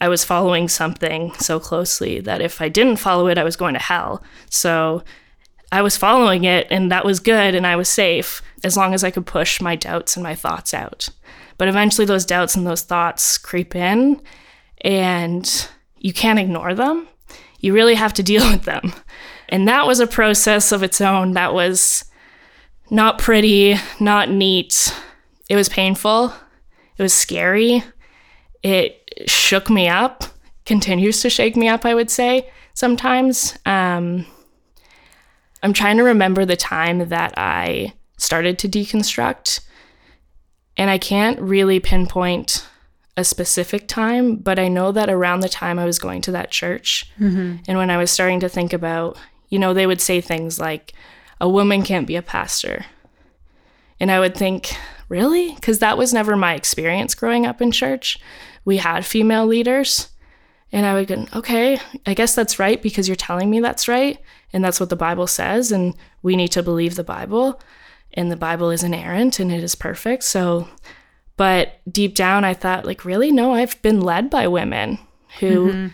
I 0.00 0.08
was 0.08 0.24
following 0.24 0.68
something 0.68 1.32
so 1.34 1.58
closely 1.58 2.20
that 2.20 2.40
if 2.40 2.60
I 2.60 2.68
didn't 2.68 2.96
follow 2.96 3.26
it, 3.26 3.38
I 3.38 3.44
was 3.44 3.56
going 3.56 3.74
to 3.74 3.80
hell. 3.80 4.22
So 4.50 5.02
I 5.74 5.82
was 5.82 5.96
following 5.96 6.44
it 6.44 6.68
and 6.70 6.92
that 6.92 7.04
was 7.04 7.18
good 7.18 7.52
and 7.52 7.66
I 7.66 7.74
was 7.74 7.88
safe 7.88 8.42
as 8.62 8.76
long 8.76 8.94
as 8.94 9.02
I 9.02 9.10
could 9.10 9.26
push 9.26 9.60
my 9.60 9.74
doubts 9.74 10.14
and 10.14 10.22
my 10.22 10.36
thoughts 10.36 10.72
out. 10.72 11.08
But 11.58 11.66
eventually 11.66 12.04
those 12.04 12.24
doubts 12.24 12.54
and 12.54 12.64
those 12.64 12.82
thoughts 12.82 13.38
creep 13.38 13.74
in 13.74 14.22
and 14.82 15.68
you 15.98 16.12
can't 16.12 16.38
ignore 16.38 16.74
them. 16.74 17.08
You 17.58 17.74
really 17.74 17.96
have 17.96 18.12
to 18.14 18.22
deal 18.32 18.48
with 18.48 18.62
them. 18.62 18.92
And 19.48 19.66
that 19.66 19.84
was 19.84 19.98
a 19.98 20.06
process 20.06 20.70
of 20.70 20.84
its 20.84 21.00
own 21.00 21.32
that 21.32 21.52
was 21.52 22.04
not 22.88 23.18
pretty, 23.18 23.74
not 23.98 24.30
neat. 24.30 24.94
It 25.50 25.56
was 25.56 25.68
painful. 25.68 26.32
It 26.96 27.02
was 27.02 27.12
scary. 27.12 27.82
It 28.62 29.10
shook 29.26 29.68
me 29.68 29.88
up, 29.88 30.22
continues 30.66 31.20
to 31.22 31.30
shake 31.30 31.56
me 31.56 31.66
up, 31.66 31.84
I 31.84 31.94
would 31.94 32.10
say, 32.10 32.48
sometimes. 32.74 33.58
Um, 33.66 34.24
I'm 35.64 35.72
trying 35.72 35.96
to 35.96 36.04
remember 36.04 36.44
the 36.44 36.56
time 36.56 37.08
that 37.08 37.34
I 37.36 37.94
started 38.18 38.58
to 38.60 38.68
deconstruct. 38.68 39.60
And 40.76 40.90
I 40.90 40.98
can't 40.98 41.40
really 41.40 41.80
pinpoint 41.80 42.66
a 43.16 43.24
specific 43.24 43.88
time, 43.88 44.36
but 44.36 44.58
I 44.58 44.68
know 44.68 44.92
that 44.92 45.08
around 45.08 45.40
the 45.40 45.48
time 45.48 45.78
I 45.78 45.84
was 45.84 45.98
going 45.98 46.20
to 46.22 46.32
that 46.32 46.50
church 46.50 47.10
mm-hmm. 47.18 47.56
and 47.66 47.78
when 47.78 47.88
I 47.88 47.96
was 47.96 48.10
starting 48.10 48.40
to 48.40 48.48
think 48.48 48.72
about, 48.72 49.16
you 49.48 49.58
know, 49.58 49.72
they 49.72 49.86
would 49.86 50.00
say 50.00 50.20
things 50.20 50.58
like, 50.58 50.92
a 51.40 51.48
woman 51.48 51.82
can't 51.82 52.06
be 52.06 52.16
a 52.16 52.22
pastor. 52.22 52.86
And 54.00 54.10
I 54.10 54.18
would 54.18 54.36
think, 54.36 54.76
really? 55.08 55.54
Because 55.54 55.78
that 55.78 55.96
was 55.96 56.12
never 56.12 56.36
my 56.36 56.54
experience 56.54 57.14
growing 57.14 57.46
up 57.46 57.62
in 57.62 57.70
church. 57.70 58.18
We 58.64 58.78
had 58.78 59.04
female 59.04 59.46
leaders. 59.46 60.08
And 60.72 60.86
I 60.86 60.94
would 60.94 61.06
go, 61.06 61.26
okay, 61.36 61.78
I 62.04 62.14
guess 62.14 62.34
that's 62.34 62.58
right 62.58 62.82
because 62.82 63.08
you're 63.08 63.16
telling 63.16 63.48
me 63.48 63.60
that's 63.60 63.86
right. 63.86 64.18
And 64.52 64.64
that's 64.64 64.80
what 64.80 64.88
the 64.88 64.96
Bible 64.96 65.26
says. 65.26 65.70
And 65.70 65.94
we 66.22 66.36
need 66.36 66.48
to 66.48 66.62
believe 66.62 66.96
the 66.96 67.04
Bible. 67.04 67.60
And 68.12 68.30
the 68.30 68.36
Bible 68.36 68.70
is 68.70 68.82
inerrant 68.82 69.38
and 69.38 69.52
it 69.52 69.62
is 69.62 69.74
perfect. 69.74 70.24
So, 70.24 70.68
but 71.36 71.80
deep 71.90 72.14
down, 72.14 72.44
I 72.44 72.54
thought, 72.54 72.84
like, 72.86 73.04
really? 73.04 73.32
No, 73.32 73.54
I've 73.54 73.80
been 73.82 74.00
led 74.00 74.30
by 74.30 74.46
women 74.46 74.98
who 75.40 75.68
mm-hmm. 75.68 75.86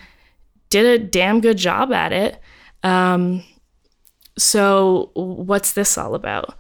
did 0.69 0.87
a 0.87 1.05
damn 1.05 1.41
good 1.41 1.57
job 1.57 1.93
at 1.93 2.13
it. 2.13 2.41
Um, 2.83 3.45
so, 4.39 5.11
what's 5.15 5.73
this 5.73 5.97
all 5.99 6.15
about? 6.15 6.55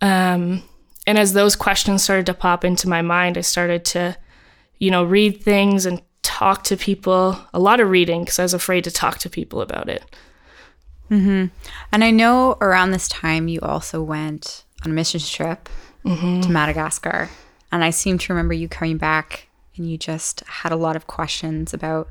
Um, 0.00 0.62
and 1.06 1.18
as 1.18 1.32
those 1.32 1.56
questions 1.56 2.02
started 2.02 2.26
to 2.26 2.34
pop 2.34 2.64
into 2.64 2.88
my 2.88 3.02
mind, 3.02 3.36
I 3.38 3.42
started 3.42 3.84
to, 3.86 4.16
you 4.78 4.90
know, 4.90 5.04
read 5.04 5.42
things 5.42 5.86
and 5.86 6.00
talk 6.34 6.64
to 6.64 6.76
people, 6.76 7.38
a 7.52 7.60
lot 7.60 7.78
of 7.78 7.88
reading 7.88 8.24
because 8.24 8.40
I 8.40 8.42
was 8.42 8.54
afraid 8.54 8.82
to 8.84 8.90
talk 8.90 9.18
to 9.18 9.30
people 9.30 9.60
about 9.60 9.88
it. 9.88 10.02
Mm-hmm. 11.08 11.46
And 11.92 12.04
I 12.04 12.10
know 12.10 12.58
around 12.60 12.90
this 12.90 13.06
time 13.06 13.46
you 13.46 13.60
also 13.60 14.02
went 14.02 14.64
on 14.84 14.90
a 14.90 14.94
mission 14.94 15.20
trip 15.20 15.68
mm-hmm. 16.04 16.40
to 16.40 16.50
Madagascar. 16.50 17.30
And 17.70 17.84
I 17.84 17.90
seem 17.90 18.18
to 18.18 18.32
remember 18.32 18.52
you 18.52 18.68
coming 18.68 18.98
back 18.98 19.46
and 19.76 19.88
you 19.88 19.96
just 19.96 20.40
had 20.40 20.72
a 20.72 20.76
lot 20.76 20.96
of 20.96 21.06
questions 21.06 21.72
about, 21.72 22.10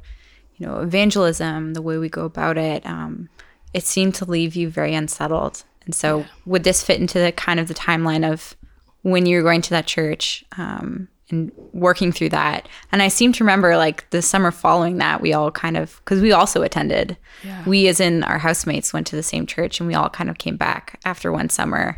you 0.55 0.65
know, 0.65 0.79
evangelism, 0.79 1.73
the 1.73 1.81
way 1.81 1.97
we 1.97 2.07
go 2.07 2.23
about 2.23 2.57
it. 2.57 2.85
Um, 2.85 3.27
it 3.73 3.83
seemed 3.83 4.15
to 4.15 4.25
leave 4.25 4.55
you 4.55 4.69
very 4.69 4.93
unsettled. 4.93 5.65
And 5.83 5.93
so, 5.93 6.19
yeah. 6.19 6.25
would 6.45 6.63
this 6.63 6.81
fit 6.81 7.01
into 7.01 7.19
the 7.19 7.33
kind 7.33 7.59
of 7.59 7.67
the 7.67 7.73
timeline 7.73 8.25
of 8.31 8.55
when 9.01 9.25
you 9.25 9.35
were 9.35 9.43
going 9.43 9.61
to 9.63 9.71
that 9.71 9.85
church 9.85 10.45
um, 10.57 11.09
and 11.33 11.51
working 11.73 12.11
through 12.11 12.29
that. 12.29 12.69
And 12.91 13.01
I 13.01 13.07
seem 13.07 13.33
to 13.33 13.43
remember 13.43 13.75
like 13.75 14.09
the 14.11 14.21
summer 14.21 14.51
following 14.51 14.97
that, 14.97 15.21
we 15.21 15.33
all 15.33 15.51
kind 15.51 15.75
of, 15.75 15.99
because 16.03 16.21
we 16.21 16.31
also 16.31 16.61
attended, 16.61 17.17
yeah. 17.43 17.63
we 17.65 17.87
as 17.87 17.99
in 17.99 18.23
our 18.23 18.37
housemates 18.37 18.93
went 18.93 19.07
to 19.07 19.15
the 19.15 19.23
same 19.23 19.45
church 19.45 19.79
and 19.79 19.87
we 19.87 19.95
all 19.95 20.09
kind 20.09 20.29
of 20.29 20.37
came 20.37 20.57
back 20.57 20.99
after 21.05 21.31
one 21.31 21.49
summer 21.49 21.97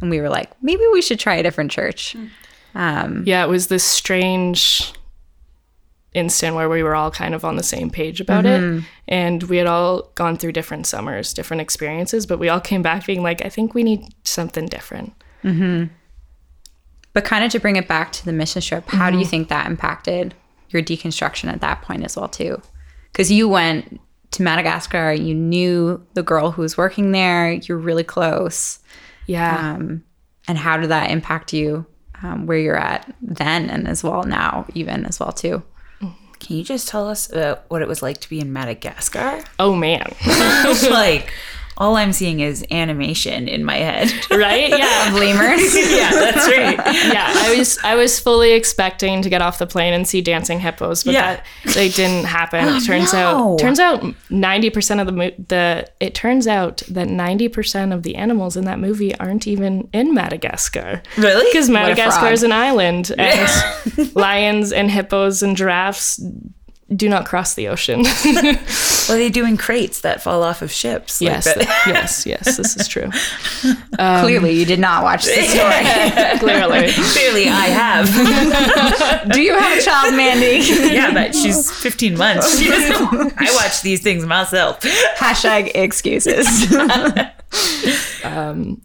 and 0.00 0.10
we 0.10 0.20
were 0.20 0.28
like, 0.28 0.50
maybe 0.62 0.82
we 0.92 1.00
should 1.00 1.20
try 1.20 1.34
a 1.36 1.42
different 1.42 1.70
church. 1.70 2.16
Mm. 2.16 2.30
Um, 2.74 3.22
Yeah, 3.26 3.44
it 3.44 3.48
was 3.48 3.68
this 3.68 3.84
strange 3.84 4.92
instant 6.14 6.54
where 6.56 6.68
we 6.68 6.82
were 6.82 6.94
all 6.94 7.10
kind 7.10 7.34
of 7.34 7.44
on 7.44 7.56
the 7.56 7.62
same 7.62 7.88
page 7.88 8.20
about 8.20 8.44
it. 8.44 8.60
Mm-hmm. 8.60 8.84
And 9.08 9.42
we 9.44 9.56
had 9.56 9.66
all 9.66 10.10
gone 10.14 10.36
through 10.36 10.52
different 10.52 10.86
summers, 10.86 11.32
different 11.32 11.60
experiences, 11.62 12.26
but 12.26 12.38
we 12.38 12.50
all 12.50 12.60
came 12.60 12.82
back 12.82 13.06
being 13.06 13.22
like, 13.22 13.44
I 13.44 13.48
think 13.48 13.72
we 13.72 13.82
need 13.82 14.14
something 14.24 14.66
different. 14.66 15.14
Mm-hmm. 15.42 15.84
But 17.12 17.24
kind 17.24 17.44
of 17.44 17.50
to 17.52 17.60
bring 17.60 17.76
it 17.76 17.88
back 17.88 18.12
to 18.12 18.24
the 18.24 18.32
mission 18.32 18.62
trip, 18.62 18.88
how 18.88 19.10
do 19.10 19.18
you 19.18 19.24
think 19.24 19.48
that 19.48 19.66
impacted 19.66 20.34
your 20.70 20.82
deconstruction 20.82 21.52
at 21.52 21.60
that 21.60 21.82
point 21.82 22.04
as 22.04 22.16
well 22.16 22.28
too? 22.28 22.60
Because 23.12 23.30
you 23.30 23.48
went 23.48 24.00
to 24.30 24.42
Madagascar, 24.42 25.12
you 25.12 25.34
knew 25.34 26.04
the 26.14 26.22
girl 26.22 26.52
who 26.52 26.62
was 26.62 26.78
working 26.78 27.12
there, 27.12 27.52
you're 27.52 27.78
really 27.78 28.04
close. 28.04 28.78
Yeah. 29.26 29.74
Um, 29.74 30.04
and 30.48 30.56
how 30.56 30.78
did 30.78 30.88
that 30.90 31.10
impact 31.10 31.52
you 31.52 31.86
um, 32.22 32.46
where 32.46 32.58
you're 32.58 32.78
at 32.78 33.14
then 33.20 33.68
and 33.68 33.86
as 33.86 34.02
well 34.02 34.24
now, 34.24 34.66
even 34.74 35.04
as 35.04 35.20
well 35.20 35.32
too? 35.32 35.62
Can 36.40 36.56
you 36.56 36.64
just 36.64 36.88
tell 36.88 37.08
us 37.08 37.30
about 37.30 37.64
what 37.68 37.82
it 37.82 37.88
was 37.88 38.02
like 38.02 38.18
to 38.18 38.28
be 38.28 38.40
in 38.40 38.52
Madagascar? 38.52 39.44
oh, 39.60 39.76
man. 39.76 40.12
like, 40.90 41.32
all 41.78 41.96
I'm 41.96 42.12
seeing 42.12 42.40
is 42.40 42.64
animation 42.70 43.48
in 43.48 43.64
my 43.64 43.76
head. 43.76 44.12
right? 44.30 44.68
Yeah. 44.68 45.10
Lemurs. 45.14 45.74
yeah, 45.90 46.10
that's 46.10 46.46
right. 46.46 46.76
yeah, 47.12 47.32
I 47.34 47.54
was 47.56 47.78
I 47.82 47.94
was 47.94 48.18
fully 48.20 48.52
expecting 48.52 49.22
to 49.22 49.28
get 49.30 49.42
off 49.42 49.58
the 49.58 49.66
plane 49.66 49.92
and 49.92 50.06
see 50.06 50.20
dancing 50.20 50.60
hippos, 50.60 51.04
but 51.04 51.14
Yeah. 51.14 51.42
that 51.64 51.74
they 51.74 51.88
didn't 51.88 52.24
happen. 52.24 52.68
It 52.68 52.84
turns 52.84 53.12
no. 53.12 53.54
out 53.54 53.58
turns 53.58 53.80
out 53.80 54.04
ninety 54.30 54.70
percent 54.70 55.00
of 55.00 55.06
the 55.06 55.12
mo- 55.12 55.30
the 55.48 55.88
it 56.00 56.14
turns 56.14 56.46
out 56.46 56.82
that 56.88 57.08
ninety 57.08 57.48
percent 57.48 57.92
of 57.92 58.02
the 58.02 58.16
animals 58.16 58.56
in 58.56 58.64
that 58.66 58.78
movie 58.78 59.16
aren't 59.18 59.46
even 59.46 59.88
in 59.92 60.14
Madagascar. 60.14 61.02
Really? 61.16 61.44
Because 61.50 61.68
Madagascar 61.68 62.30
is 62.32 62.42
an 62.42 62.52
island, 62.52 63.12
and 63.18 64.14
lions 64.14 64.72
and 64.72 64.90
hippos 64.90 65.42
and 65.42 65.56
giraffes 65.56 66.22
do 66.94 67.08
not 67.08 67.26
cross 67.26 67.54
the 67.54 67.68
ocean. 67.68 68.04
What 69.02 69.16
are 69.16 69.18
they 69.18 69.30
do 69.30 69.44
in 69.44 69.56
crates 69.56 70.02
that 70.02 70.22
fall 70.22 70.44
off 70.44 70.62
of 70.62 70.70
ships? 70.70 71.20
Like 71.20 71.32
yes, 71.32 71.44
that- 71.44 71.58
yes, 71.88 72.24
yes. 72.24 72.56
This 72.56 72.76
is 72.76 72.86
true. 72.86 73.10
Clearly, 73.96 74.52
you 74.52 74.64
did 74.64 74.78
not 74.78 75.02
watch 75.02 75.24
the 75.24 75.42
story. 75.42 76.38
Clearly. 76.38 76.92
Clearly, 76.92 77.48
I 77.48 77.66
have. 77.66 79.32
do 79.32 79.42
you 79.42 79.58
have 79.58 79.76
a 79.76 79.82
child, 79.82 80.14
Mandy? 80.14 80.64
yeah, 80.94 81.12
but 81.12 81.34
she's 81.34 81.68
15 81.82 82.16
months. 82.16 82.60
She. 82.60 82.68
I 82.70 83.50
watch 83.60 83.82
these 83.82 84.02
things 84.02 84.24
myself. 84.24 84.80
Hashtag 85.16 85.72
excuses. 85.74 86.46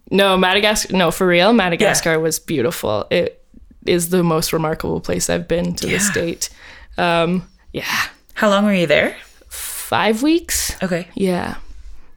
No, 0.10 0.38
Madagascar. 0.38 0.94
No, 0.98 1.12
for 1.12 1.28
real, 1.28 1.54
Madagascar 1.54 2.20
was 2.20 2.40
beautiful. 2.40 3.06
It 3.12 3.44
is 3.86 4.10
the 4.10 4.24
most 4.24 4.52
remarkable 4.52 5.00
place 5.00 5.30
I've 5.30 5.48
been 5.48 5.76
to 5.76 5.88
this 5.88 6.10
date. 6.12 6.50
Um, 6.98 7.48
yeah, 7.78 8.02
How 8.34 8.50
long 8.50 8.66
were 8.66 8.74
you 8.74 8.88
there? 8.88 9.16
five 9.50 10.22
weeks. 10.24 10.76
Okay. 10.84 11.08
Yeah, 11.16 11.56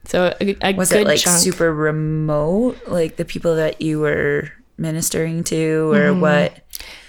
so 0.05 0.35
a, 0.41 0.55
a 0.61 0.73
Was 0.73 0.91
it 0.91 1.05
like 1.07 1.19
chunk. 1.19 1.39
super 1.39 1.73
remote? 1.73 2.77
Like 2.87 3.15
the 3.15 3.25
people 3.25 3.55
that 3.55 3.81
you 3.81 3.99
were 3.99 4.49
ministering 4.77 5.43
to, 5.45 5.91
or 5.93 6.13
what? 6.13 6.59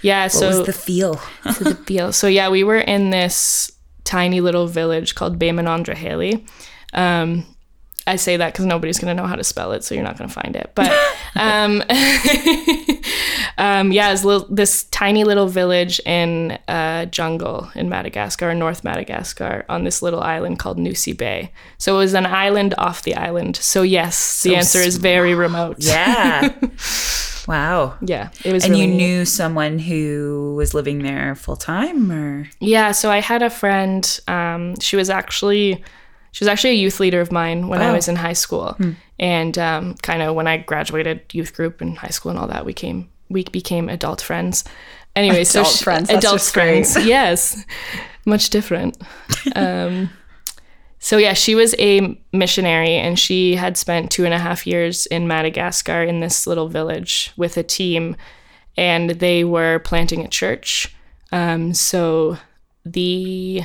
yeah, 0.01 0.23
What 0.25 0.31
so 0.31 0.47
was 0.47 0.65
the 0.65 0.73
feel? 0.73 1.15
to 1.57 1.63
the 1.63 1.73
deal. 1.85 2.13
So 2.13 2.27
yeah, 2.27 2.49
we 2.49 2.63
were 2.63 2.79
in 2.79 3.09
this 3.09 3.71
tiny 4.03 4.39
little 4.41 4.67
village 4.67 5.15
called 5.15 5.37
Baymanondrahale. 5.39 6.47
Um, 6.93 7.45
I 8.05 8.17
say 8.17 8.37
that 8.37 8.51
because 8.51 8.65
nobody's 8.65 8.99
going 8.99 9.15
to 9.15 9.21
know 9.21 9.27
how 9.27 9.35
to 9.35 9.43
spell 9.43 9.71
it, 9.71 9.83
so 9.83 9.95
you're 9.95 10.03
not 10.03 10.17
going 10.17 10.27
to 10.27 10.33
find 10.33 10.55
it. 10.55 10.71
But 10.75 10.91
um, 11.35 11.81
um, 13.57 13.91
yeah, 13.91 14.11
it's 14.11 14.25
little, 14.25 14.47
this 14.49 14.83
tiny 14.85 15.23
little 15.23 15.47
village 15.47 16.01
in 16.05 16.57
a 16.67 17.07
jungle 17.09 17.69
in 17.75 17.87
Madagascar, 17.89 18.53
North 18.53 18.83
Madagascar, 18.83 19.65
on 19.69 19.85
this 19.85 20.01
little 20.01 20.21
island 20.21 20.59
called 20.59 20.77
Nosy 20.77 21.13
Be. 21.13 21.51
So 21.77 21.95
it 21.95 21.99
was 21.99 22.13
an 22.13 22.25
island 22.25 22.75
off 22.77 23.03
the 23.03 23.15
island. 23.15 23.55
So 23.55 23.83
yes, 23.83 24.43
the 24.43 24.55
answer 24.55 24.79
is 24.79 24.97
very 24.97 25.33
remote. 25.33 25.77
Yeah. 25.79 26.53
wow. 27.47 27.97
Yeah, 28.01 28.31
it 28.43 28.51
was. 28.51 28.65
And 28.65 28.73
really 28.73 28.85
you 28.85 28.91
neat. 28.91 28.97
knew 28.97 29.25
someone 29.25 29.79
who 29.79 30.55
was 30.57 30.73
living 30.73 30.99
there 31.03 31.35
full 31.35 31.55
time, 31.55 32.11
or 32.11 32.49
Yeah, 32.59 32.91
so 32.91 33.09
I 33.09 33.19
had 33.19 33.41
a 33.41 33.49
friend. 33.49 34.19
Um, 34.27 34.77
she 34.81 34.97
was 34.97 35.09
actually 35.09 35.83
she 36.33 36.43
was 36.43 36.49
actually 36.49 36.71
a 36.71 36.81
youth 36.83 36.99
leader 36.99 37.21
of 37.21 37.31
mine 37.31 37.69
when 37.69 37.81
I 37.81 37.89
Oh. 37.89 37.93
was 37.93 38.07
in 38.09 38.17
high 38.17 38.33
school, 38.33 38.75
and 39.17 39.57
um, 39.57 39.93
kind 40.01 40.21
of 40.21 40.35
when 40.35 40.47
I 40.47 40.57
graduated 40.57 41.21
youth 41.31 41.55
group 41.55 41.81
in 41.81 41.95
high 41.95 42.09
school 42.09 42.31
and 42.31 42.39
all 42.39 42.47
that, 42.47 42.65
we 42.65 42.73
came 42.73 43.09
we 43.29 43.43
became 43.45 43.87
adult 43.89 44.21
friends. 44.21 44.63
Anyway, 45.15 45.43
so 45.45 45.61
Adult 45.61 45.75
she- 45.77 45.83
friends, 45.83 46.09
adult 46.09 46.33
just 46.35 46.53
great. 46.53 46.85
friends, 46.87 47.07
yes, 47.15 47.63
much 48.25 48.49
different. 48.49 48.97
Um, 49.55 50.09
so 50.99 51.17
yeah, 51.17 51.33
she 51.33 51.53
was 51.55 51.75
a 51.79 52.17
missionary, 52.31 52.95
and 52.95 53.17
she 53.19 53.55
had 53.55 53.77
spent 53.77 54.09
two 54.11 54.25
and 54.25 54.33
a 54.33 54.39
half 54.39 54.65
years 54.65 55.05
in 55.07 55.27
Madagascar 55.27 56.01
in 56.03 56.19
this 56.19 56.47
little 56.47 56.67
village 56.69 57.31
with 57.37 57.57
a 57.57 57.63
team, 57.63 58.15
and 58.77 59.09
they 59.11 59.43
were 59.43 59.79
planting 59.79 60.23
a 60.25 60.27
church. 60.29 60.95
Um, 61.31 61.73
so 61.73 62.37
the 62.85 63.63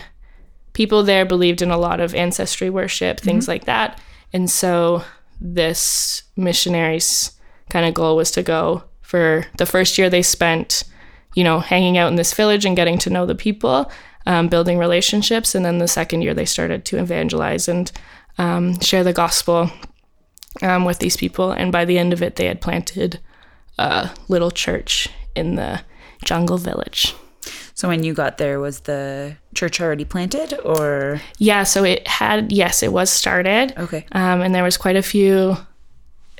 people 0.79 1.03
there 1.03 1.25
believed 1.25 1.61
in 1.61 1.73
a 1.73 1.77
lot 1.77 1.99
of 1.99 2.15
ancestry 2.15 2.71
worship, 2.71 3.19
things 3.19 3.49
like 3.49 3.65
that. 3.65 4.01
And 4.33 4.49
so 4.49 5.03
this 5.41 6.23
missionary's 6.37 7.33
kind 7.69 7.85
of 7.85 7.95
goal 7.95 8.15
was 8.15 8.31
to 8.31 8.45
go 8.45 8.85
for 9.01 9.45
the 9.57 9.67
first 9.67 9.99
year 9.99 10.09
they 10.09 10.23
spent, 10.23 10.85
you 11.35 11.43
know, 11.43 11.59
hanging 11.59 11.99
out 11.99 12.07
in 12.07 12.15
this 12.15 12.33
village 12.33 12.65
and 12.65 12.77
getting 12.77 12.97
to 12.99 13.11
know 13.11 13.27
the 13.27 13.35
people, 13.35 13.91
um, 14.27 14.47
building 14.47 14.79
relationships. 14.79 15.53
And 15.53 15.65
then 15.65 15.79
the 15.79 15.89
second 15.89 16.23
year 16.23 16.33
they 16.33 16.45
started 16.45 16.85
to 16.85 17.01
evangelize 17.01 17.67
and 17.67 17.91
um, 18.39 18.79
share 18.79 19.03
the 19.03 19.13
gospel 19.13 19.73
um, 20.63 20.85
with 20.85 21.01
these 21.01 21.17
people. 21.17 21.51
And 21.51 21.73
by 21.73 21.87
the 21.87 21.99
end 21.99 22.13
of 22.13 22.23
it, 22.23 22.37
they 22.37 22.47
had 22.47 22.61
planted 22.61 23.19
a 23.79 24.11
little 24.29 24.53
church 24.53 25.09
in 25.35 25.57
the 25.57 25.81
jungle 26.25 26.57
village. 26.57 27.17
So 27.79 27.87
when 27.87 28.03
you 28.03 28.13
got 28.13 28.39
there, 28.39 28.59
was 28.59 28.81
the 28.91 29.37
church 29.55 29.81
already 29.81 30.05
planted, 30.05 30.51
or 30.65 31.21
Yeah, 31.39 31.63
so 31.63 31.85
it 31.85 32.03
had 32.09 32.51
yes, 32.51 32.83
it 32.83 32.93
was 32.93 33.09
started. 33.09 33.73
okay? 33.79 34.03
Um, 34.11 34.41
and 34.43 34.53
there 34.53 34.65
was 34.65 34.77
quite 34.77 34.97
a 34.97 35.03
few 35.15 35.57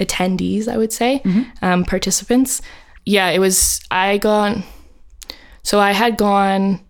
attendees, 0.01 0.67
I 0.69 0.77
would 0.77 0.93
say, 0.93 1.23
um, 1.63 1.85
participants. 1.85 2.61
Yeah, 3.05 3.29
it 3.31 3.39
was. 3.39 3.81
I 3.91 4.19
gone. 4.19 4.63
So 5.63 5.79
I 5.79 5.93
had 5.93 6.17
gone 6.17 6.81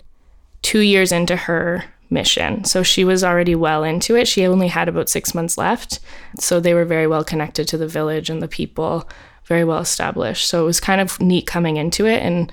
two 0.62 0.80
years 0.80 1.12
into 1.12 1.36
her 1.36 1.84
mission, 2.10 2.64
so 2.64 2.82
she 2.82 3.04
was 3.04 3.22
already 3.22 3.54
well 3.54 3.84
into 3.84 4.16
it. 4.16 4.26
She 4.28 4.46
only 4.46 4.68
had 4.68 4.88
about 4.88 5.08
six 5.10 5.34
months 5.34 5.58
left, 5.58 6.00
so 6.38 6.58
they 6.60 6.74
were 6.74 6.84
very 6.86 7.06
well 7.06 7.22
connected 7.24 7.68
to 7.68 7.76
the 7.78 7.86
village 7.88 8.30
and 8.30 8.40
the 8.42 8.48
people, 8.48 9.08
very 9.44 9.64
well 9.64 9.78
established. 9.80 10.46
So 10.48 10.62
it 10.62 10.66
was 10.66 10.80
kind 10.80 11.00
of 11.00 11.20
neat 11.20 11.46
coming 11.46 11.76
into 11.76 12.06
it 12.06 12.22
and 12.22 12.52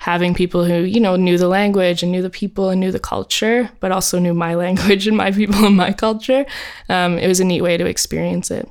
having 0.00 0.32
people 0.32 0.64
who 0.64 0.80
you 0.80 0.98
know 0.98 1.14
knew 1.14 1.36
the 1.36 1.46
language 1.46 2.02
and 2.02 2.10
knew 2.10 2.22
the 2.22 2.30
people 2.30 2.70
and 2.70 2.80
knew 2.80 2.90
the 2.90 2.98
culture 2.98 3.70
but 3.80 3.92
also 3.92 4.18
knew 4.18 4.32
my 4.32 4.54
language 4.64 5.06
and 5.06 5.16
my 5.16 5.30
people 5.30 5.64
and 5.66 5.76
my 5.76 5.92
culture. 5.92 6.46
Um, 6.88 7.18
it 7.18 7.28
was 7.28 7.38
a 7.38 7.44
neat 7.44 7.60
way 7.60 7.76
to 7.76 7.84
experience 7.86 8.50
it. 8.50 8.66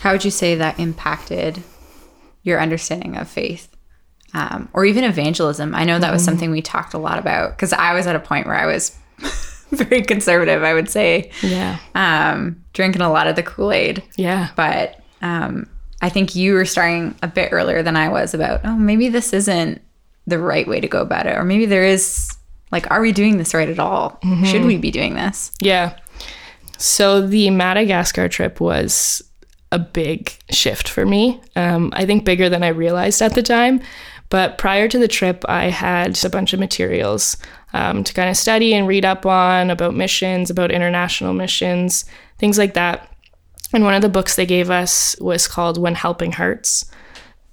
How 0.00 0.12
would 0.12 0.24
you 0.24 0.30
say 0.30 0.54
that 0.54 0.78
impacted 0.80 1.62
your 2.42 2.60
understanding 2.60 3.16
of 3.16 3.28
faith 3.28 3.68
um, 4.32 4.68
or 4.72 4.86
even 4.86 5.04
evangelism? 5.04 5.74
I 5.74 5.84
know 5.84 5.98
that 5.98 6.12
was 6.12 6.24
something 6.24 6.50
we 6.50 6.62
talked 6.62 6.94
a 6.94 6.98
lot 6.98 7.18
about 7.18 7.50
because 7.50 7.72
I 7.72 7.92
was 7.92 8.06
at 8.06 8.16
a 8.16 8.20
point 8.20 8.46
where 8.46 8.56
I 8.56 8.66
was 8.66 8.96
very 9.70 10.02
conservative, 10.02 10.62
I 10.62 10.72
would 10.72 10.88
say, 10.88 11.30
yeah. 11.42 11.78
Um, 11.94 12.64
drinking 12.72 13.02
a 13.02 13.12
lot 13.12 13.26
of 13.26 13.36
the 13.36 13.42
Kool 13.42 13.70
Aid. 13.70 14.02
yeah. 14.16 14.48
But 14.56 15.00
um, 15.20 15.68
I 16.00 16.08
think 16.08 16.34
you 16.34 16.54
were 16.54 16.64
starting 16.64 17.14
a 17.22 17.28
bit 17.28 17.52
earlier 17.52 17.82
than 17.82 17.96
I 17.96 18.08
was 18.08 18.34
about, 18.34 18.60
oh, 18.64 18.76
maybe 18.76 19.08
this 19.08 19.32
isn't 19.32 19.80
the 20.26 20.38
right 20.38 20.68
way 20.68 20.80
to 20.80 20.88
go 20.88 21.00
about 21.02 21.26
it. 21.26 21.36
Or 21.36 21.44
maybe 21.44 21.66
there 21.66 21.84
is, 21.84 22.30
like, 22.70 22.90
are 22.90 23.00
we 23.00 23.12
doing 23.12 23.38
this 23.38 23.54
right 23.54 23.68
at 23.68 23.78
all? 23.78 24.20
Should 24.44 24.64
we 24.64 24.76
be 24.76 24.90
doing 24.90 25.14
this? 25.14 25.52
yeah 25.60 25.96
so 26.80 27.20
the 27.26 27.50
madagascar 27.50 28.28
trip 28.28 28.60
was 28.60 29.20
a 29.72 29.78
big 29.80 30.32
shift 30.50 30.88
for 30.88 31.04
me 31.04 31.40
um, 31.56 31.90
i 31.96 32.06
think 32.06 32.24
bigger 32.24 32.48
than 32.48 32.62
i 32.62 32.68
realized 32.68 33.20
at 33.20 33.34
the 33.34 33.42
time 33.42 33.80
but 34.30 34.58
prior 34.58 34.86
to 34.86 34.96
the 34.98 35.08
trip 35.08 35.44
i 35.48 35.64
had 35.64 36.22
a 36.24 36.30
bunch 36.30 36.52
of 36.52 36.60
materials 36.60 37.36
um, 37.72 38.04
to 38.04 38.14
kind 38.14 38.30
of 38.30 38.36
study 38.36 38.72
and 38.74 38.86
read 38.86 39.04
up 39.04 39.26
on 39.26 39.70
about 39.70 39.92
missions 39.94 40.50
about 40.50 40.70
international 40.70 41.34
missions 41.34 42.04
things 42.38 42.56
like 42.58 42.74
that 42.74 43.12
And 43.72 43.84
one 43.84 43.94
of 43.94 44.02
the 44.02 44.08
books 44.08 44.36
they 44.36 44.46
gave 44.46 44.70
us 44.70 45.16
was 45.20 45.46
called 45.46 45.78
When 45.78 45.94
Helping 45.94 46.32
Hurts. 46.32 46.90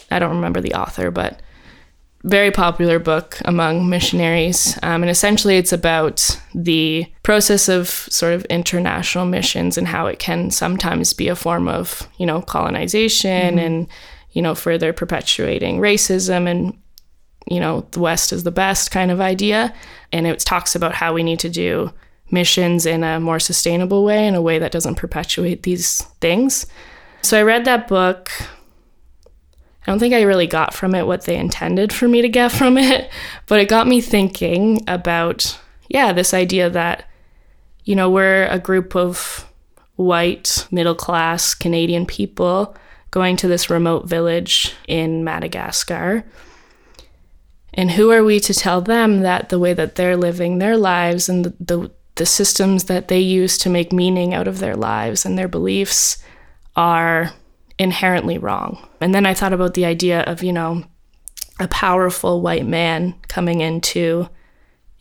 I 0.10 0.20
don't 0.20 0.36
remember 0.36 0.62
the 0.62 0.74
author, 0.74 1.12
but 1.12 1.42
very 2.24 2.50
popular 2.52 2.98
book 2.98 3.38
among 3.46 3.88
missionaries. 3.88 4.80
Um, 4.82 5.04
and 5.04 5.10
essentially, 5.10 5.58
it's 5.58 5.74
about 5.74 6.40
the 6.56 7.06
process 7.22 7.70
of 7.70 7.88
sort 7.88 8.34
of 8.34 8.46
international 8.46 9.26
missions 9.26 9.78
and 9.78 9.88
how 9.88 10.08
it 10.08 10.18
can 10.18 10.50
sometimes 10.50 11.14
be 11.14 11.28
a 11.28 11.36
form 11.36 11.68
of, 11.68 12.08
you 12.18 12.26
know, 12.26 12.42
colonization 12.42 13.60
and, 13.60 13.88
you 14.32 14.42
know, 14.42 14.56
further 14.56 14.92
perpetuating 14.92 15.80
racism 15.80 16.50
and, 16.50 16.76
you 17.48 17.60
know, 17.60 17.86
the 17.92 18.00
West 18.00 18.34
is 18.34 18.44
the 18.44 18.52
best 18.52 18.90
kind 18.90 19.12
of 19.12 19.22
idea. 19.22 19.72
And 20.12 20.26
it 20.26 20.40
talks 20.40 20.76
about 20.76 20.96
how 20.96 21.14
we 21.14 21.22
need 21.22 21.40
to 21.40 21.50
do 21.50 21.94
missions 22.32 22.86
in 22.86 23.04
a 23.04 23.20
more 23.20 23.40
sustainable 23.40 24.04
way, 24.04 24.28
in 24.28 24.36
a 24.36 24.42
way 24.42 24.60
that 24.60 24.72
doesn't 24.72 24.96
perpetuate 24.96 25.64
these 25.64 26.02
things. 26.22 26.66
So 27.22 27.40
I 27.40 27.44
read 27.44 27.66
that 27.66 27.88
book. 27.88 28.32
I 29.86 29.92
don't 29.92 30.00
think 30.00 30.14
I 30.14 30.24
really 30.24 30.48
got 30.48 30.74
from 30.74 30.96
it 30.96 31.06
what 31.06 31.26
they 31.26 31.38
intended 31.38 31.94
for 31.94 32.08
me 32.08 32.22
to 32.22 32.30
get 32.30 32.52
from 32.52 32.78
it, 32.78 33.12
but 33.48 33.60
it 33.60 33.70
got 33.70 33.88
me 33.88 34.02
thinking 34.02 34.84
about, 34.88 35.60
yeah, 35.90 36.12
this 36.14 36.34
idea 36.34 36.70
that, 36.70 37.10
you 37.84 37.96
know, 37.96 38.10
we're 38.10 38.48
a 38.48 38.60
group 38.60 38.96
of 38.96 39.48
white, 39.96 40.68
middle 40.72 40.96
class 40.96 41.54
Canadian 41.54 42.06
people 42.06 42.76
going 43.12 43.38
to 43.38 43.48
this 43.48 43.70
remote 43.70 44.08
village 44.08 44.74
in 44.88 45.24
Madagascar. 45.24 46.26
And 47.74 47.92
who 47.92 48.12
are 48.12 48.24
we 48.24 48.40
to 48.42 48.54
tell 48.54 48.82
them 48.82 49.22
that 49.22 49.50
the 49.50 49.60
way 49.60 49.74
that 49.74 49.96
they're 49.96 50.18
living 50.18 50.58
their 50.58 50.78
lives 50.78 51.30
and 51.30 51.46
the, 51.46 51.54
the, 51.60 51.92
the 52.16 52.26
systems 52.26 52.86
that 52.86 53.08
they 53.08 53.20
use 53.20 53.58
to 53.60 53.70
make 53.70 53.92
meaning 53.92 54.34
out 54.34 54.48
of 54.48 54.60
their 54.60 54.76
lives 54.76 55.26
and 55.26 55.38
their 55.38 55.48
beliefs 55.48 56.18
are 56.76 57.32
inherently 57.78 58.38
wrong? 58.38 58.88
And 59.02 59.14
then 59.14 59.26
I 59.26 59.34
thought 59.34 59.54
about 59.54 59.74
the 59.74 59.86
idea 59.86 60.22
of, 60.22 60.44
you 60.44 60.54
know, 60.54 60.84
a 61.60 61.68
powerful 61.68 62.42
white 62.42 62.66
man 62.66 63.16
coming 63.28 63.62
into 63.62 64.28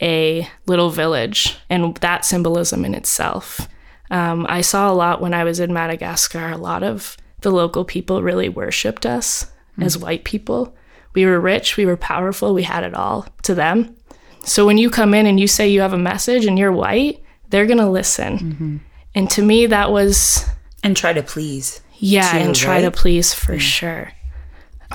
a 0.01 0.49
little 0.67 0.91
village 0.91 1.57
and 1.71 1.97
that 1.97 2.25
symbolism 2.25 2.85
in 2.85 2.95
itself. 2.95 3.69
Um, 4.11 4.47
I 4.49 4.61
saw 4.61 4.91
a 4.91 4.95
lot 4.95 5.21
when 5.21 5.35
I 5.35 5.45
was 5.45 5.61
in 5.61 5.73
Madagascar, 5.73 6.51
a 6.51 6.59
lot 6.59 6.83
of 6.83 7.17
the 7.41 7.51
local 7.51 7.85
people 7.85 8.23
really 8.23 8.49
worshiped 8.49 9.07
us 9.07 9.51
mm. 9.79 9.85
as 9.85 9.99
white 9.99 10.25
people. 10.25 10.75
We 11.15 11.27
were 11.27 11.41
rich, 11.41 11.77
we 11.77 11.87
were 11.87 11.97
powerful, 11.97 12.55
we 12.55 12.65
had 12.65 12.85
it 12.85 12.95
all 12.95 13.27
to 13.43 13.55
them. 13.55 13.97
So 14.45 14.67
when 14.67 14.79
you 14.79 14.91
come 14.91 15.15
in 15.15 15.27
and 15.27 15.41
you 15.41 15.47
say 15.47 15.69
you 15.69 15.81
have 15.81 15.93
a 15.93 15.99
message 15.99 16.47
and 16.47 16.59
you're 16.59 16.73
white, 16.73 17.23
they're 17.49 17.67
going 17.67 17.79
to 17.79 17.89
listen. 17.89 18.39
Mm-hmm. 18.39 18.77
And 19.15 19.31
to 19.31 19.43
me, 19.43 19.67
that 19.67 19.91
was. 19.91 20.45
And 20.83 20.97
try 20.97 21.13
to 21.13 21.23
please. 21.23 21.81
Yeah, 21.97 22.33
too, 22.33 22.39
and 22.39 22.55
try 22.55 22.75
right? 22.77 22.81
to 22.83 22.91
please 22.91 23.33
for 23.33 23.59
sure. 23.59 24.13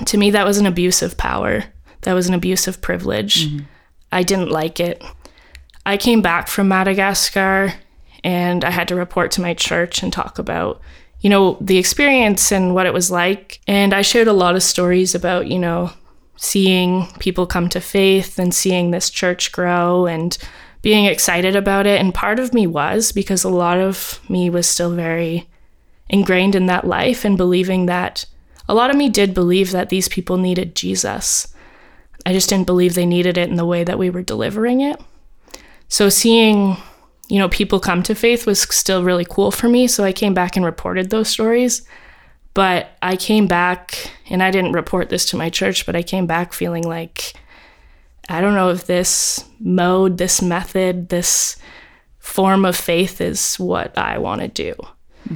To 0.05 0.17
me, 0.17 0.31
that 0.31 0.45
was 0.45 0.57
an 0.57 0.65
abuse 0.65 1.01
of 1.01 1.17
power. 1.17 1.63
That 2.01 2.13
was 2.13 2.27
an 2.27 2.33
abuse 2.33 2.67
of 2.67 2.81
privilege. 2.81 3.47
Mm-hmm. 3.47 3.65
I 4.11 4.23
didn't 4.23 4.51
like 4.51 4.79
it. 4.79 5.03
I 5.85 5.97
came 5.97 6.21
back 6.21 6.47
from 6.47 6.67
Madagascar 6.67 7.73
and 8.23 8.63
I 8.63 8.69
had 8.69 8.87
to 8.89 8.95
report 8.95 9.31
to 9.31 9.41
my 9.41 9.53
church 9.53 10.03
and 10.03 10.11
talk 10.11 10.37
about, 10.37 10.81
you 11.21 11.29
know, 11.29 11.57
the 11.61 11.77
experience 11.77 12.51
and 12.51 12.75
what 12.75 12.85
it 12.85 12.93
was 12.93 13.09
like. 13.09 13.59
And 13.67 13.93
I 13.93 14.01
shared 14.01 14.27
a 14.27 14.33
lot 14.33 14.55
of 14.55 14.63
stories 14.63 15.15
about, 15.15 15.47
you 15.47 15.57
know, 15.57 15.91
seeing 16.41 17.05
people 17.19 17.45
come 17.45 17.67
to 17.67 17.81
faith 17.81 18.39
and 18.39 18.53
seeing 18.53 18.91
this 18.91 19.09
church 19.09 19.51
grow 19.51 20.05
and 20.05 20.37
being 20.81 21.03
excited 21.03 21.53
about 21.53 21.85
it. 21.85 21.99
And 21.99 22.13
part 22.13 22.39
of 22.39 22.53
me 22.53 22.65
was 22.65 23.11
because 23.11 23.43
a 23.43 23.49
lot 23.49 23.77
of 23.77 24.21
me 24.29 24.49
was 24.49 24.65
still 24.65 24.95
very 24.95 25.49
ingrained 26.09 26.55
in 26.55 26.67
that 26.67 26.87
life 26.87 27.25
and 27.25 27.37
believing 27.37 27.87
that 27.87 28.25
a 28.69 28.73
lot 28.73 28.89
of 28.89 28.95
me 28.95 29.09
did 29.09 29.33
believe 29.33 29.71
that 29.71 29.89
these 29.89 30.07
people 30.07 30.37
needed 30.37 30.77
Jesus. 30.77 31.53
I 32.25 32.31
just 32.31 32.47
didn't 32.47 32.67
believe 32.67 32.93
they 32.95 33.05
needed 33.05 33.37
it 33.37 33.49
in 33.49 33.55
the 33.55 33.65
way 33.65 33.83
that 33.83 33.99
we 33.99 34.09
were 34.09 34.21
delivering 34.21 34.79
it. 34.79 34.99
So 35.89 36.07
seeing, 36.07 36.77
you 37.27 37.39
know, 37.39 37.49
people 37.49 37.81
come 37.81 38.01
to 38.03 38.15
faith 38.15 38.45
was 38.45 38.61
still 38.61 39.03
really 39.03 39.25
cool 39.25 39.51
for 39.51 39.67
me. 39.67 39.87
So 39.87 40.05
I 40.05 40.13
came 40.13 40.33
back 40.33 40.55
and 40.55 40.63
reported 40.63 41.09
those 41.09 41.27
stories. 41.27 41.85
But 42.59 42.97
I 43.01 43.15
came 43.15 43.47
back, 43.47 44.11
and 44.29 44.43
I 44.43 44.51
didn't 44.51 44.73
report 44.73 45.07
this 45.07 45.23
to 45.27 45.37
my 45.37 45.49
church, 45.49 45.85
but 45.85 45.95
I 45.95 46.03
came 46.03 46.27
back 46.27 46.51
feeling 46.51 46.83
like 46.83 47.31
I 48.27 48.41
don't 48.41 48.53
know 48.53 48.69
if 48.69 48.85
this 48.85 49.45
mode, 49.61 50.17
this 50.17 50.41
method, 50.41 51.07
this 51.07 51.55
form 52.17 52.65
of 52.65 52.75
faith 52.75 53.21
is 53.21 53.55
what 53.55 53.97
I 53.97 54.17
want 54.17 54.41
to 54.41 54.49
do. 54.49 54.73
Mm-hmm. 54.73 55.35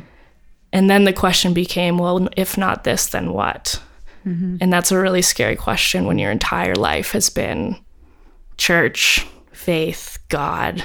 And 0.74 0.90
then 0.90 1.06
the 1.06 1.14
question 1.14 1.54
became, 1.54 1.98
well, 1.98 2.28
if 2.36 2.58
not 2.58 2.84
this, 2.84 3.08
then 3.08 3.32
what? 3.32 3.82
Mm-hmm. 4.26 4.58
And 4.60 4.74
that's 4.74 4.92
a 4.92 5.00
really 5.00 5.22
scary 5.22 5.56
question 5.56 6.04
when 6.04 6.20
your 6.20 6.30
entire 6.30 6.76
life 6.76 7.14
has 7.14 7.30
been 7.30 7.78
church, 8.58 9.26
faith, 9.54 10.20
God. 10.28 10.84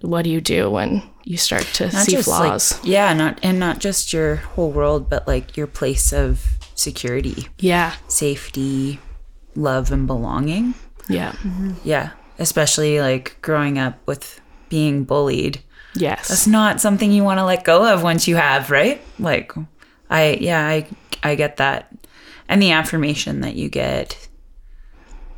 What 0.00 0.22
do 0.22 0.30
you 0.30 0.40
do 0.40 0.70
when 0.70 1.02
you 1.24 1.38
start 1.38 1.62
to 1.74 1.84
not 1.84 2.04
see 2.04 2.16
flaws. 2.16 2.78
Like, 2.78 2.86
yeah, 2.86 3.12
not 3.14 3.40
and 3.42 3.58
not 3.58 3.78
just 3.78 4.12
your 4.12 4.36
whole 4.36 4.70
world, 4.70 5.08
but 5.08 5.26
like 5.26 5.56
your 5.56 5.66
place 5.66 6.12
of 6.12 6.58
security. 6.74 7.48
Yeah. 7.58 7.94
Safety, 8.08 9.00
love 9.54 9.90
and 9.90 10.06
belonging. 10.06 10.74
Yeah. 11.08 11.32
Mm-hmm. 11.32 11.72
Yeah. 11.82 12.10
Especially 12.38 13.00
like 13.00 13.38
growing 13.40 13.78
up 13.78 13.98
with 14.06 14.40
being 14.68 15.04
bullied. 15.04 15.62
Yes. 15.94 16.28
That's 16.28 16.46
not 16.46 16.80
something 16.80 17.10
you 17.10 17.24
want 17.24 17.38
to 17.38 17.44
let 17.44 17.64
go 17.64 17.92
of 17.92 18.02
once 18.02 18.28
you 18.28 18.36
have, 18.36 18.70
right? 18.70 19.00
Like 19.18 19.52
I 20.10 20.38
yeah, 20.40 20.66
I 20.66 20.86
I 21.22 21.34
get 21.36 21.56
that. 21.56 21.94
And 22.48 22.60
the 22.60 22.72
affirmation 22.72 23.40
that 23.40 23.54
you 23.54 23.70
get 23.70 24.28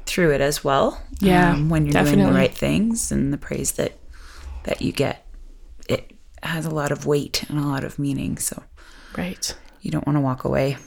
through 0.07 0.33
it 0.33 0.41
as 0.41 0.65
well. 0.65 1.01
Yeah. 1.21 1.53
Um, 1.53 1.69
when 1.69 1.85
you're 1.85 1.93
definitely. 1.93 2.23
doing 2.23 2.33
the 2.33 2.39
right 2.39 2.55
things 2.55 3.13
and 3.13 3.33
the 3.33 3.39
praise 3.39 3.73
that 3.73 3.93
that 4.65 4.83
you 4.83 4.91
get 4.91 5.26
has 6.49 6.67
a 6.67 6.71
lot 6.71 6.93
of 6.93 7.07
weight 7.07 7.45
and 7.49 7.59
a 7.59 7.67
lot 7.67 7.85
of 7.85 7.99
meaning. 7.99 8.39
So, 8.39 8.63
right. 9.17 9.57
You 9.83 9.91
don't 9.91 10.07
want 10.07 10.17
to 10.17 10.21
walk 10.21 10.45
away, 10.45 10.79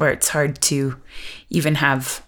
or 0.00 0.08
it's 0.08 0.28
hard 0.28 0.60
to 0.62 0.96
even 1.50 1.76
have 1.76 2.24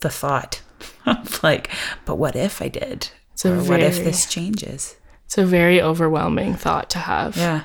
the 0.00 0.10
thought 0.10 0.60
of 1.06 1.42
like, 1.42 1.70
but 2.04 2.16
what 2.16 2.36
if 2.36 2.60
I 2.60 2.68
did? 2.68 3.10
very, 3.42 3.68
what 3.68 3.80
if 3.80 3.96
this 4.04 4.26
changes? 4.26 4.96
It's 5.26 5.38
a 5.38 5.46
very 5.46 5.80
overwhelming 5.80 6.54
thought 6.54 6.90
to 6.90 6.98
have. 6.98 7.36
Yeah. 7.36 7.64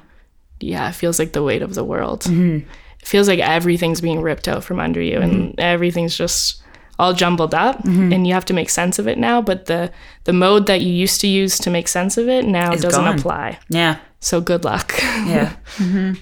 Yeah, 0.59 0.89
it 0.89 0.93
feels 0.93 1.19
like 1.19 1.33
the 1.33 1.43
weight 1.43 1.61
of 1.61 1.75
the 1.75 1.83
world. 1.83 2.21
Mm-hmm. 2.21 2.67
It 2.99 3.07
feels 3.07 3.27
like 3.27 3.39
everything's 3.39 4.01
being 4.01 4.21
ripped 4.21 4.47
out 4.47 4.63
from 4.63 4.79
under 4.79 5.01
you, 5.01 5.19
mm-hmm. 5.19 5.31
and 5.31 5.59
everything's 5.59 6.17
just 6.17 6.63
all 6.99 7.13
jumbled 7.13 7.53
up 7.53 7.77
mm-hmm. 7.83 8.11
and 8.11 8.25
you 8.25 8.33
have 8.33 8.45
to 8.45 8.53
make 8.53 8.69
sense 8.69 8.97
of 8.99 9.07
it 9.07 9.17
now 9.17 9.41
but 9.41 9.65
the 9.65 9.91
the 10.23 10.33
mode 10.33 10.65
that 10.65 10.81
you 10.81 10.91
used 10.91 11.21
to 11.21 11.27
use 11.27 11.57
to 11.59 11.69
make 11.69 11.87
sense 11.87 12.17
of 12.17 12.27
it 12.27 12.45
now 12.45 12.73
it's 12.73 12.81
doesn't 12.81 13.03
gone. 13.03 13.17
apply. 13.17 13.59
Yeah. 13.69 13.99
So 14.19 14.41
good 14.41 14.63
luck. 14.63 14.93
Yeah. 14.97 15.55
Mm-hmm. 15.77 16.13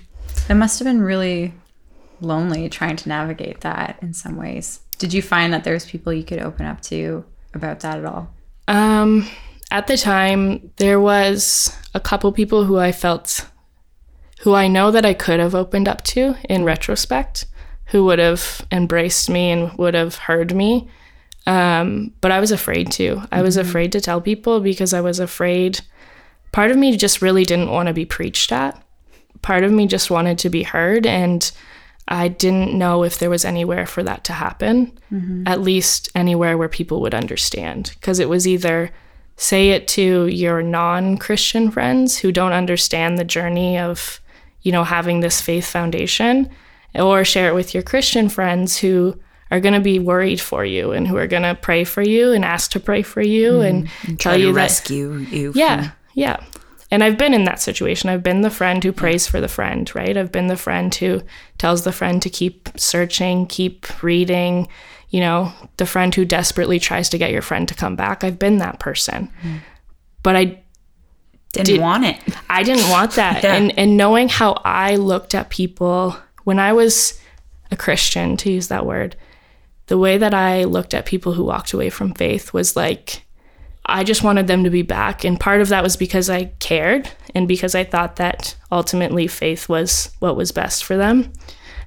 it 0.52 0.56
must 0.56 0.80
have 0.80 0.86
been 0.86 1.02
really 1.02 1.54
lonely 2.20 2.68
trying 2.68 2.98
to 2.98 3.10
navigate 3.10 3.62
that 3.62 3.98
in 4.02 4.14
some 4.14 4.36
ways. 4.36 4.82
Did 4.98 5.14
you 5.14 5.22
find 5.22 5.54
that 5.54 5.64
there's 5.64 5.86
people 5.86 6.12
you 6.12 6.24
could 6.24 6.40
open 6.40 6.66
up 6.66 6.82
to 6.84 7.24
about 7.54 7.80
that 7.82 8.00
at 8.00 8.06
all? 8.06 8.34
Um 8.68 9.28
at 9.72 9.88
the 9.88 9.98
time 9.98 10.72
there 10.78 11.00
was 11.00 11.76
a 11.94 12.00
couple 12.00 12.32
people 12.32 12.66
who 12.66 12.78
i 12.78 12.92
felt 12.92 13.48
who 14.42 14.54
i 14.54 14.68
know 14.68 14.92
that 14.92 15.06
i 15.06 15.14
could 15.14 15.40
have 15.40 15.56
opened 15.56 15.88
up 15.88 16.04
to 16.04 16.36
in 16.48 16.64
retrospect 16.64 17.46
who 17.88 18.06
would 18.06 18.20
have 18.20 18.66
embraced 18.72 19.30
me 19.30 19.52
and 19.52 19.72
would 19.78 19.94
have 19.94 20.16
heard 20.16 20.56
me. 20.56 20.90
Um, 21.48 22.12
but 22.22 22.32
I 22.32 22.40
was 22.40 22.52
afraid 22.52 22.92
to. 22.94 23.22
I 23.32 23.42
was 23.42 23.58
mm-hmm. 23.58 23.68
afraid 23.68 23.92
to 23.92 24.02
tell 24.02 24.22
people 24.22 24.60
because 24.60 24.94
I 24.94 25.02
was 25.02 25.20
afraid. 25.20 25.82
Part 26.52 26.72
of 26.72 26.78
me 26.78 26.98
just 26.98 27.22
really 27.22 27.44
didn't 27.44 27.72
want 27.72 27.88
to 27.88 27.94
be 27.94 28.06
preached 28.06 28.52
at. 28.52 28.82
Part 29.42 29.64
of 29.64 29.72
me 29.72 29.86
just 29.86 30.10
wanted 30.10 30.40
to 30.40 30.50
be 30.50 30.64
heard. 30.64 31.06
And 31.06 31.50
I 32.08 32.28
didn't 32.28 32.74
know 32.74 33.04
if 33.04 33.20
there 33.20 33.30
was 33.30 33.46
anywhere 33.46 33.86
for 33.86 34.02
that 34.04 34.24
to 34.26 34.34
happen, 34.34 34.92
mm-hmm. 35.12 35.44
at 35.48 35.62
least 35.62 36.10
anywhere 36.16 36.58
where 36.58 36.70
people 36.70 37.02
would 37.02 37.14
understand. 37.14 37.92
Because 38.00 38.20
it 38.20 38.30
was 38.30 38.48
either 38.48 38.92
say 39.38 39.72
it 39.72 39.88
to 39.90 40.28
your 40.28 40.64
non 40.64 41.18
Christian 41.18 41.70
friends 41.70 42.18
who 42.18 42.32
don't 42.32 42.54
understand 42.54 43.20
the 43.20 43.24
journey 43.24 43.78
of, 43.78 44.20
you 44.62 44.72
know, 44.72 44.84
having 44.84 45.20
this 45.20 45.42
faith 45.42 45.68
foundation 45.68 46.50
or 47.00 47.24
share 47.26 47.50
it 47.50 47.56
with 47.56 47.74
your 47.74 47.84
Christian 47.84 48.30
friends 48.30 48.78
who 48.78 49.20
are 49.52 49.60
going 49.60 49.74
to 49.74 49.80
be 49.80 50.00
worried 50.00 50.42
for 50.42 50.66
you 50.66 50.92
and 50.92 51.08
who 51.08 51.18
are 51.18 51.28
going 51.28 51.44
to 51.44 51.56
pray 51.56 51.84
for 51.84 52.02
you 52.02 52.32
and 52.32 52.44
ask 52.44 52.72
to 52.72 52.80
pray 52.80 53.02
for 53.02 53.22
you 53.22 53.54
mm, 53.54 53.70
and, 53.70 53.90
and 54.04 54.20
tell 54.20 54.38
you 54.38 54.52
rescue 54.52 55.14
you. 55.14 55.52
Yeah, 55.56 55.90
from... 55.90 55.92
yeah. 56.14 56.44
And 56.92 57.04
I've 57.04 57.18
been 57.18 57.34
in 57.34 57.46
that 57.46 57.62
situation. 57.62 58.10
I've 58.10 58.24
been 58.24 58.42
the 58.42 58.50
friend 58.50 58.84
who 58.84 58.92
prays 58.92 59.28
for 59.28 59.42
the 59.42 59.48
friend, 59.48 59.94
right? 59.96 60.16
I've 60.16 60.32
been 60.32 60.48
the 60.48 60.58
friend 60.58 60.94
who 60.94 61.22
tells 61.58 61.84
the 61.84 61.92
friend 61.92 62.22
to 62.22 62.30
keep 62.30 62.70
searching, 62.78 63.48
keep 63.48 64.04
reading, 64.04 64.68
you 65.10 65.20
know, 65.20 65.52
the 65.78 65.86
friend 65.86 66.14
who 66.14 66.26
desperately 66.26 66.80
tries 66.80 67.10
to 67.10 67.18
get 67.18 67.32
your 67.32 67.42
friend 67.42 67.68
to 67.68 67.76
come 67.76 67.96
back. 67.96 68.24
I've 68.24 68.40
been 68.40 68.60
that 68.60 68.80
person. 68.80 69.32
Mm. 69.42 69.60
But 70.24 70.36
I 70.36 70.64
didn't 71.52 71.68
did, 71.68 71.82
want 71.82 72.06
it. 72.06 72.18
I 72.50 72.64
didn't 72.64 72.90
want 72.90 73.14
that. 73.14 73.44
yeah. 73.44 73.56
And 73.56 73.78
and 73.78 73.98
knowing 73.98 74.30
how 74.30 74.62
I 74.64 74.96
looked 74.96 75.34
at 75.34 75.50
people 75.50 76.16
when 76.46 76.58
I 76.60 76.72
was 76.72 77.20
a 77.70 77.76
Christian, 77.76 78.38
to 78.38 78.52
use 78.52 78.70
that 78.70 78.86
word, 78.86 79.18
the 79.88 79.98
way 79.98 80.18
that 80.18 80.34
I 80.34 80.64
looked 80.64 80.94
at 80.94 81.06
people 81.06 81.34
who 81.34 81.44
walked 81.44 81.74
away 81.74 81.90
from 81.90 82.14
faith 82.14 82.54
was 82.54 82.76
like, 82.76 83.24
I 83.86 84.04
just 84.04 84.24
wanted 84.24 84.48
them 84.48 84.64
to 84.64 84.70
be 84.70 84.82
back. 84.82 85.24
And 85.24 85.40
part 85.40 85.62
of 85.62 85.68
that 85.70 85.84
was 85.84 85.98
because 85.98 86.30
I 86.30 86.46
cared 86.60 87.12
and 87.36 87.48
because 87.48 87.76
I 87.76 87.84
thought 87.84 88.16
that 88.16 88.56
ultimately 88.72 89.28
faith 89.28 89.70
was 89.70 90.12
what 90.20 90.38
was 90.38 90.52
best 90.52 90.84
for 90.84 90.96
them. 90.96 91.34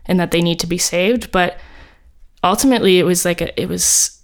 and 0.07 0.19
that 0.19 0.31
they 0.31 0.41
need 0.41 0.59
to 0.61 0.67
be 0.67 0.79
saved. 0.79 1.31
But 1.31 1.59
ultimately, 2.43 2.99
it 2.99 3.05
was 3.05 3.25
like 3.25 3.41
a, 3.41 3.61
it 3.61 3.69
was 3.69 4.19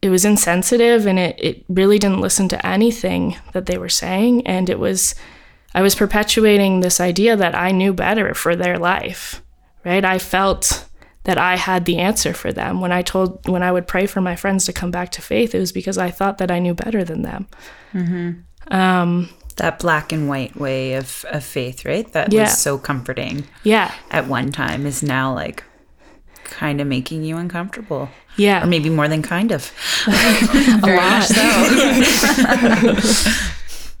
it 0.00 0.10
was 0.10 0.24
insensitive 0.24 1.06
and 1.06 1.18
it, 1.18 1.36
it 1.38 1.64
really 1.68 1.98
didn't 1.98 2.20
listen 2.20 2.48
to 2.48 2.66
anything 2.66 3.36
that 3.52 3.66
they 3.66 3.76
were 3.76 3.88
saying 3.88 4.46
and 4.46 4.70
it 4.70 4.78
was 4.78 5.14
i 5.74 5.82
was 5.82 5.94
perpetuating 5.94 6.80
this 6.80 7.00
idea 7.00 7.36
that 7.36 7.54
i 7.54 7.72
knew 7.72 7.92
better 7.92 8.32
for 8.32 8.54
their 8.54 8.78
life 8.78 9.42
right 9.84 10.04
i 10.04 10.18
felt 10.18 10.84
that 11.24 11.38
i 11.38 11.56
had 11.56 11.84
the 11.84 11.98
answer 11.98 12.32
for 12.32 12.52
them 12.52 12.80
when 12.80 12.92
i 12.92 13.02
told 13.02 13.46
when 13.48 13.62
i 13.62 13.70
would 13.72 13.86
pray 13.86 14.06
for 14.06 14.20
my 14.20 14.34
friends 14.36 14.64
to 14.66 14.72
come 14.72 14.90
back 14.90 15.10
to 15.10 15.20
faith 15.22 15.54
it 15.54 15.58
was 15.58 15.72
because 15.72 15.98
i 15.98 16.10
thought 16.10 16.38
that 16.38 16.50
i 16.50 16.58
knew 16.58 16.74
better 16.74 17.04
than 17.04 17.22
them 17.22 17.46
um, 18.70 19.28
That 19.56 19.78
black 19.78 20.12
and 20.12 20.28
white 20.28 20.54
way 20.56 20.94
of, 20.94 21.24
of 21.30 21.42
faith, 21.42 21.84
right? 21.84 22.10
That 22.12 22.32
Yeah. 22.32 22.42
was 22.42 22.58
so 22.58 22.78
comforting 22.78 23.44
yeah 23.64 23.92
at 24.10 24.26
one 24.28 24.52
time 24.52 24.86
is 24.86 25.02
now 25.02 25.34
like 25.34 25.64
kind 26.44 26.80
of 26.80 26.86
making 26.86 27.24
you 27.24 27.36
uncomfortable. 27.36 28.08
yeah 28.36 28.62
Or 28.62 28.66
maybe 28.66 28.88
more 28.90 29.08
than 29.08 29.22
kind 29.22 29.52
of. 29.52 29.72
Very 30.84 30.96
lot. 30.96 31.24
so. 31.24 31.44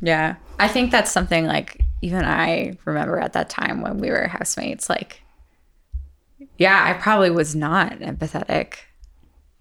yeah. 0.00 0.36
I 0.58 0.68
think 0.68 0.90
that's 0.90 1.10
something 1.12 1.46
like 1.46 1.80
even 2.02 2.24
I 2.24 2.76
remember 2.84 3.18
at 3.18 3.32
that 3.32 3.50
time 3.50 3.80
when 3.80 3.98
we 3.98 4.10
were 4.10 4.28
housemates, 4.28 4.88
like, 4.88 5.22
yeah, 6.58 6.84
I 6.84 6.92
probably 7.00 7.30
was 7.30 7.54
not 7.56 7.98
empathetic 8.00 8.74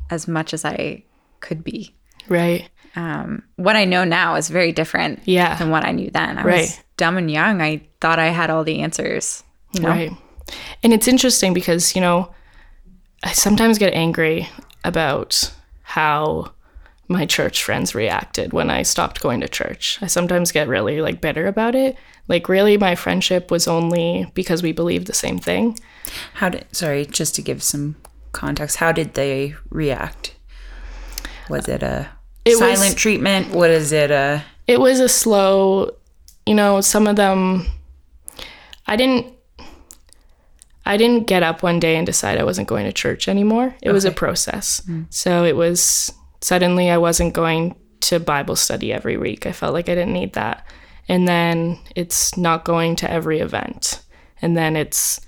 as 0.09 0.27
much 0.27 0.53
as 0.53 0.65
I 0.65 1.03
could 1.39 1.63
be. 1.63 1.93
right 2.27 2.67
Um, 2.95 3.43
what 3.57 3.75
I 3.75 3.85
know 3.85 4.03
now 4.03 4.35
is 4.35 4.49
very 4.49 4.71
different 4.71 5.19
Yeah. 5.25 5.55
than 5.55 5.69
what 5.69 5.85
I 5.85 5.91
knew 5.91 6.09
then. 6.11 6.37
I 6.37 6.43
was 6.43 6.51
Right. 6.53 6.83
dumb 6.97 7.17
and 7.17 7.29
young. 7.29 7.61
I 7.61 7.81
thought 8.01 8.17
I 8.19 8.27
had 8.29 8.49
all 8.49 8.63
the 8.63 8.79
answers. 8.81 9.43
You 9.73 9.81
know? 9.81 9.89
Right. 9.89 10.11
And 10.83 10.93
it's 10.93 11.07
interesting 11.07 11.53
because, 11.53 11.95
you 11.95 12.01
know, 12.01 12.31
I 13.23 13.33
sometimes 13.33 13.77
get 13.77 13.93
angry 13.93 14.49
about 14.83 15.51
how 15.83 16.51
my 17.07 17.25
church 17.25 17.63
friends 17.63 17.93
reacted 17.93 18.51
when 18.51 18.69
I 18.69 18.81
stopped 18.83 19.21
going 19.21 19.41
to 19.41 19.47
church. 19.47 19.99
I 20.01 20.07
sometimes 20.07 20.51
get 20.51 20.67
really 20.67 20.99
like 21.01 21.21
bitter 21.21 21.45
about 21.47 21.75
it. 21.75 21.95
Like 22.27 22.49
really 22.49 22.77
my 22.77 22.95
friendship 22.95 23.51
was 23.51 23.67
only 23.67 24.29
because 24.33 24.63
we 24.63 24.71
believed 24.71 25.07
the 25.07 25.13
same 25.13 25.37
thing. 25.39 25.77
How 26.35 26.49
did, 26.49 26.65
sorry, 26.71 27.05
just 27.05 27.35
to 27.35 27.41
give 27.41 27.61
some 27.63 27.95
context, 28.31 28.77
how 28.77 28.91
did 28.91 29.13
they 29.13 29.55
react? 29.69 30.35
Was 31.49 31.67
it 31.67 31.83
a 31.83 32.09
It 32.45 32.59
was- 32.59 32.59
silent 32.79 32.97
treatment? 32.97 33.49
What 33.51 33.69
is 33.69 33.91
it? 33.91 34.11
A, 34.11 34.43
It 34.67 34.79
was 34.79 34.99
a 34.99 35.09
slow, 35.09 35.91
you 36.45 36.53
know, 36.55 36.81
some 36.81 37.07
of 37.07 37.15
them 37.15 37.65
I 38.85 38.95
didn't 38.95 39.33
I 40.85 40.95
didn't 40.95 41.27
get 41.27 41.43
up 41.43 41.63
one 41.63 41.79
day 41.81 41.97
and 41.97 42.05
decide 42.05 42.37
I 42.37 42.45
wasn't 42.45 42.69
going 42.69 42.85
to 42.85 42.93
church 42.93 43.27
anymore. 43.27 43.75
It 43.81 43.91
was 43.91 44.05
a 44.05 44.11
process. 44.11 44.81
Mm. 44.87 45.07
So 45.09 45.43
it 45.43 45.57
was 45.57 46.13
suddenly 46.39 46.89
I 46.89 46.97
wasn't 46.97 47.33
going 47.33 47.75
to 48.01 48.21
Bible 48.21 48.55
study 48.55 48.93
every 48.93 49.17
week. 49.17 49.45
I 49.45 49.51
felt 49.51 49.73
like 49.73 49.89
I 49.89 49.95
didn't 49.95 50.13
need 50.13 50.31
that. 50.33 50.65
And 51.09 51.27
then 51.27 51.77
it's 51.95 52.37
not 52.37 52.63
going 52.63 52.95
to 52.97 53.11
every 53.11 53.39
event. 53.39 54.01
And 54.41 54.55
then 54.55 54.77
it's 54.77 55.19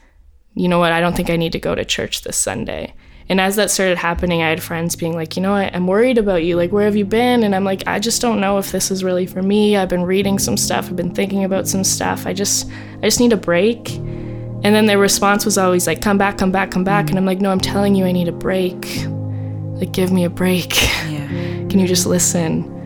you 0.56 0.68
know 0.68 0.80
what, 0.80 0.92
I 0.92 1.00
don't 1.00 1.16
think 1.16 1.30
I 1.30 1.36
need 1.36 1.52
to 1.54 1.60
go 1.60 1.76
to 1.76 1.86
church 1.86 2.24
this 2.24 2.38
Sunday. 2.38 2.94
And 3.30 3.40
as 3.40 3.56
that 3.58 3.70
started 3.70 4.00
happening, 4.00 4.42
I 4.42 4.50
had 4.50 4.62
friends 4.62 4.96
being 4.96 5.14
like, 5.14 5.36
you 5.36 5.44
know, 5.44 5.54
I, 5.54 5.70
I'm 5.72 5.86
worried 5.86 6.18
about 6.18 6.44
you. 6.44 6.56
Like, 6.56 6.72
where 6.72 6.86
have 6.86 6.96
you 6.96 7.06
been? 7.06 7.44
And 7.44 7.56
I'm 7.56 7.64
like, 7.64 7.84
I 7.86 8.00
just 8.00 8.24
don't 8.24 8.42
know 8.42 8.58
if 8.58 8.72
this 8.72 8.90
is 8.90 9.04
really 9.04 9.28
for 9.28 9.44
me. 9.44 9.78
I've 9.78 9.88
been 9.88 10.02
reading 10.02 10.40
some 10.40 10.58
stuff. 10.58 10.88
I've 10.88 10.96
been 10.96 11.14
thinking 11.14 11.44
about 11.44 11.68
some 11.68 11.84
stuff. 11.84 12.26
I 12.26 12.34
just, 12.34 12.68
I 12.98 13.02
just 13.02 13.20
need 13.20 13.32
a 13.32 13.38
break. 13.38 13.96
And 13.98 14.76
then 14.76 14.88
their 14.88 14.98
response 14.98 15.46
was 15.46 15.60
always 15.60 15.86
like, 15.86 16.02
come 16.02 16.18
back, 16.18 16.40
come 16.40 16.52
back, 16.52 16.72
come 16.72 16.84
back. 16.84 17.10
And 17.10 17.20
I'm 17.20 17.26
like, 17.26 17.40
no, 17.40 17.52
I'm 17.52 17.62
telling 17.62 17.94
you, 17.94 18.06
I 18.06 18.12
need 18.12 18.28
a 18.28 18.34
break. 18.34 19.06
Like, 19.06 19.92
give 19.92 20.12
me 20.12 20.26
a 20.26 20.30
break. 20.30 20.76
yeah. 21.10 21.28
Can 21.70 21.78
you 21.78 21.88
just 21.88 22.08
listen? 22.08 22.79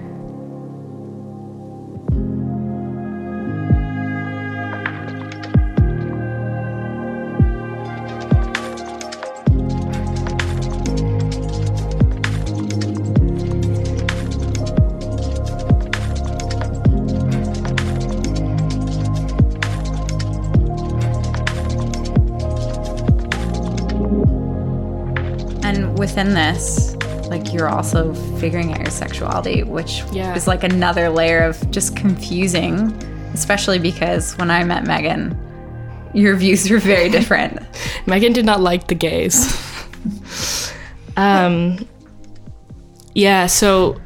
Within 26.24 26.36
this, 26.36 26.96
like 27.28 27.54
you're 27.54 27.68
also 27.70 28.14
figuring 28.40 28.72
out 28.72 28.80
your 28.80 28.90
sexuality, 28.90 29.64
which 29.64 30.04
Yeah. 30.12 30.36
is 30.36 30.48
like 30.48 30.64
another 30.64 31.10
layer 31.10 31.40
of 31.44 31.70
just 31.72 31.96
confusing, 31.96 32.92
especially 33.34 33.80
because 33.80 34.38
when 34.38 34.50
I 34.50 34.64
met 34.64 34.86
Megan, 34.86 35.38
your 36.14 36.36
views 36.36 36.70
were 36.70 36.80
very 36.80 37.10
different. 37.18 37.60
Megan 38.06 38.32
did 38.34 38.46
not 38.46 38.62
like 38.62 38.88
the 38.88 38.96
gays. 38.96 39.54
um, 41.18 41.86
yeah, 43.14 43.48
so 43.48 44.00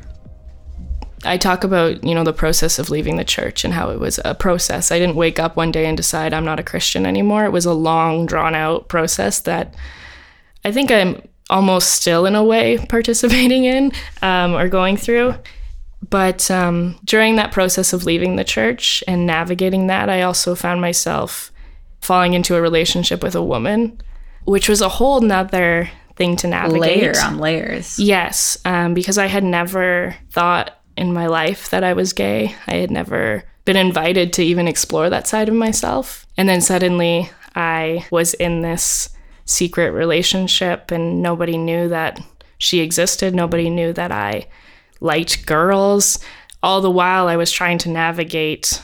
I 1.23 1.37
talk 1.37 1.63
about, 1.63 2.03
you 2.03 2.15
know, 2.15 2.23
the 2.23 2.33
process 2.33 2.79
of 2.79 2.89
leaving 2.89 3.17
the 3.17 3.23
church 3.25 3.63
and 3.63 3.73
how 3.73 3.89
it 3.91 3.99
was 3.99 4.19
a 4.25 4.33
process. 4.33 4.91
I 4.91 4.97
didn't 4.99 5.15
wake 5.15 5.39
up 5.39 5.55
one 5.55 5.71
day 5.71 5.85
and 5.85 5.95
decide 5.97 6.33
I'm 6.33 6.45
not 6.45 6.59
a 6.59 6.63
Christian 6.63 7.05
anymore. 7.05 7.45
It 7.45 7.51
was 7.51 7.65
a 7.65 7.73
long, 7.73 8.25
drawn 8.25 8.55
out 8.55 8.87
process 8.87 9.39
that 9.41 9.75
I 10.65 10.71
think 10.71 10.91
I'm 10.91 11.21
almost 11.49 11.89
still, 11.89 12.25
in 12.25 12.35
a 12.35 12.43
way, 12.43 12.77
participating 12.89 13.65
in 13.65 13.91
um, 14.21 14.55
or 14.55 14.67
going 14.67 14.97
through. 14.97 15.35
But 16.09 16.49
um, 16.51 16.99
during 17.03 17.35
that 17.37 17.51
process 17.51 17.91
of 17.91 18.05
leaving 18.05 18.35
the 18.35 18.43
church 18.43 19.03
and 19.07 19.25
navigating 19.25 19.87
that, 19.87 20.09
I 20.09 20.21
also 20.21 20.55
found 20.55 20.79
myself 20.79 21.51
falling 22.01 22.33
into 22.33 22.55
a 22.55 22.61
relationship 22.61 23.23
with 23.23 23.35
a 23.35 23.43
woman, 23.43 23.99
which 24.45 24.69
was 24.69 24.81
a 24.81 24.89
whole 24.89 25.21
nother 25.21 25.89
thing 26.15 26.35
to 26.37 26.47
navigate. 26.47 26.81
Layer 26.81 27.13
on 27.23 27.39
layers. 27.39 27.97
Yes, 27.99 28.57
um, 28.65 28.93
because 28.93 29.17
I 29.17 29.25
had 29.25 29.43
never 29.43 30.15
thought 30.29 30.77
in 30.95 31.13
my 31.13 31.27
life 31.27 31.69
that 31.69 31.83
I 31.83 31.93
was 31.93 32.13
gay. 32.13 32.55
I 32.67 32.75
had 32.75 32.91
never 32.91 33.43
been 33.65 33.77
invited 33.77 34.33
to 34.33 34.43
even 34.43 34.67
explore 34.67 35.09
that 35.09 35.27
side 35.27 35.49
of 35.49 35.55
myself. 35.55 36.25
And 36.37 36.47
then 36.47 36.61
suddenly 36.61 37.29
I 37.55 38.05
was 38.11 38.33
in 38.35 38.61
this 38.61 39.09
secret 39.47 39.91
relationship, 39.91 40.91
and 40.91 41.23
nobody 41.23 41.57
knew 41.57 41.89
that 41.89 42.19
she 42.59 42.81
existed. 42.81 43.33
Nobody 43.33 43.71
knew 43.71 43.91
that 43.93 44.11
I 44.11 44.47
liked 45.01 45.47
girls. 45.47 46.19
All 46.61 46.81
the 46.81 46.91
while, 46.91 47.27
I 47.27 47.35
was 47.35 47.51
trying 47.51 47.79
to 47.79 47.89
navigate 47.89 48.83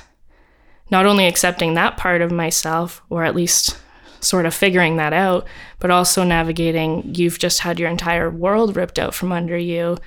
not 0.89 1.05
only 1.05 1.27
accepting 1.27 1.75
that 1.75 1.97
part 1.97 2.21
of 2.21 2.31
myself, 2.31 3.03
or 3.09 3.23
at 3.23 3.35
least 3.35 3.77
sort 4.19 4.45
of 4.45 4.53
figuring 4.53 4.97
that 4.97 5.13
out, 5.13 5.45
but 5.79 5.91
also 5.91 6.23
navigating 6.23 7.13
you've 7.13 7.39
just 7.39 7.59
had 7.59 7.79
your 7.79 7.89
entire 7.89 8.29
world 8.29 8.75
ripped 8.75 8.97
out 8.97 9.13
from 9.13 9.31
under 9.31 9.57
you 9.57 9.97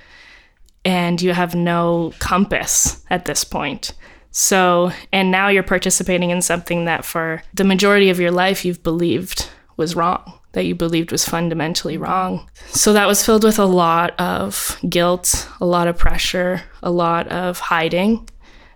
and 0.87 1.21
you 1.21 1.33
have 1.33 1.55
no 1.55 2.13
compass 2.21 3.05
at 3.11 3.25
this 3.25 3.43
point. 3.45 3.93
So, 4.31 4.93
and 5.13 5.31
now 5.31 5.49
you're 5.49 5.63
participating 5.63 6.31
in 6.31 6.41
something 6.41 6.85
that 6.85 7.05
for 7.05 7.43
the 7.53 7.65
majority 7.65 8.09
of 8.09 8.21
your 8.21 8.31
life 8.31 8.65
you've 8.65 8.83
believed 8.83 9.49
was 9.77 9.97
wrong, 9.97 10.36
that 10.57 10.65
you 10.65 10.75
believed 10.75 11.13
was 11.13 11.29
fundamentally 11.29 11.99
wrong. 11.99 12.49
So 12.69 12.95
that 12.95 13.07
was 13.07 13.23
filled 13.23 13.45
with 13.45 13.59
a 13.59 13.67
lot 13.67 14.19
of 14.19 14.79
guilt, 14.89 15.47
a 15.61 15.67
lot 15.67 15.87
of 15.87 15.99
pressure, 15.99 16.63
a 16.83 16.91
lot 16.91 17.29
of 17.29 17.59
hiding, 17.59 18.27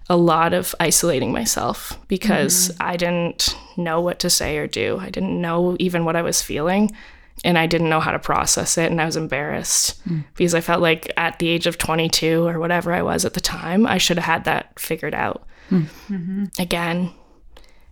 a 0.07 0.17
lot 0.17 0.53
of 0.53 0.75
isolating 0.79 1.33
myself 1.33 1.99
because 2.07 2.69
mm-hmm. 2.69 2.83
I 2.83 2.97
didn't 2.99 3.57
know 3.79 3.99
what 4.03 4.19
to 4.19 4.29
say 4.29 4.59
or 4.59 4.67
do. 4.67 4.99
I 5.01 5.09
didn't 5.09 5.41
know 5.41 5.75
even 5.81 6.05
what 6.05 6.17
I 6.17 6.23
was 6.23 6.43
feeling 6.43 6.95
and 7.45 7.57
I 7.57 7.67
didn't 7.67 7.89
know 7.89 8.01
how 8.01 8.11
to 8.11 8.19
process 8.19 8.77
it 8.77 8.91
and 8.91 9.01
I 9.01 9.07
was 9.07 9.17
embarrassed 9.17 10.07
mm. 10.07 10.23
because 10.37 10.55
I 10.55 10.61
felt 10.61 10.83
like 10.83 11.11
at 11.17 11.39
the 11.39 11.49
age 11.49 11.67
of 11.67 11.79
22 11.79 12.47
or 12.47 12.61
whatever 12.61 12.93
I 12.93 13.01
was 13.01 13.25
at 13.25 13.33
the 13.33 13.41
time, 13.41 13.87
I 13.87 13.97
should 13.97 14.19
have 14.19 14.27
had 14.27 14.45
that 14.45 14.79
figured 14.79 15.15
out. 15.15 15.47
Hmm. 15.71 16.45
Again, 16.59 17.15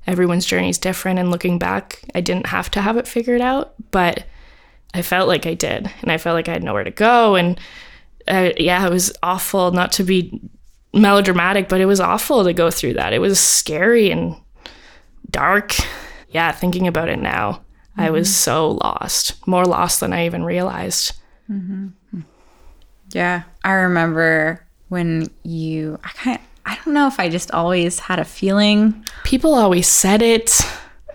everyone's 0.08 0.46
journey 0.46 0.70
is 0.70 0.78
different 0.78 1.18
and 1.18 1.30
looking 1.30 1.58
back, 1.58 2.00
I 2.14 2.20
didn't 2.20 2.46
have 2.46 2.70
to 2.72 2.80
have 2.80 2.96
it 2.96 3.06
figured 3.06 3.42
out, 3.42 3.74
but 3.90 4.24
I 4.94 5.02
felt 5.02 5.28
like 5.28 5.46
I 5.46 5.54
did 5.54 5.90
and 6.00 6.10
I 6.10 6.16
felt 6.16 6.34
like 6.34 6.48
I 6.48 6.52
had 6.52 6.64
nowhere 6.64 6.84
to 6.84 6.90
go 6.90 7.36
and 7.36 7.60
uh, 8.26 8.50
yeah, 8.56 8.86
it 8.86 8.90
was 8.90 9.12
awful 9.22 9.70
not 9.70 9.92
to 9.92 10.04
be 10.04 10.40
melodramatic, 10.92 11.68
but 11.68 11.80
it 11.80 11.86
was 11.86 12.00
awful 12.00 12.44
to 12.44 12.52
go 12.52 12.70
through 12.70 12.94
that. 12.94 13.12
It 13.12 13.20
was 13.20 13.38
scary 13.38 14.10
and 14.10 14.34
dark. 15.30 15.74
Yeah, 16.30 16.52
thinking 16.52 16.86
about 16.86 17.08
it 17.08 17.18
now, 17.18 17.62
I 17.96 18.10
was 18.10 18.34
so 18.34 18.72
lost, 18.82 19.46
more 19.46 19.64
lost 19.64 20.00
than 20.00 20.12
I 20.12 20.26
even 20.26 20.44
realized. 20.44 21.12
Yeah. 23.10 23.42
I 23.64 23.72
remember 23.72 24.66
when 24.88 25.30
you 25.42 25.98
I 26.04 26.08
kind 26.08 26.40
I 26.68 26.78
don't 26.84 26.92
know 26.92 27.06
if 27.06 27.18
I 27.18 27.30
just 27.30 27.50
always 27.52 27.98
had 27.98 28.18
a 28.18 28.24
feeling. 28.24 29.04
People 29.24 29.54
always 29.54 29.88
said 29.88 30.20
it. 30.20 30.52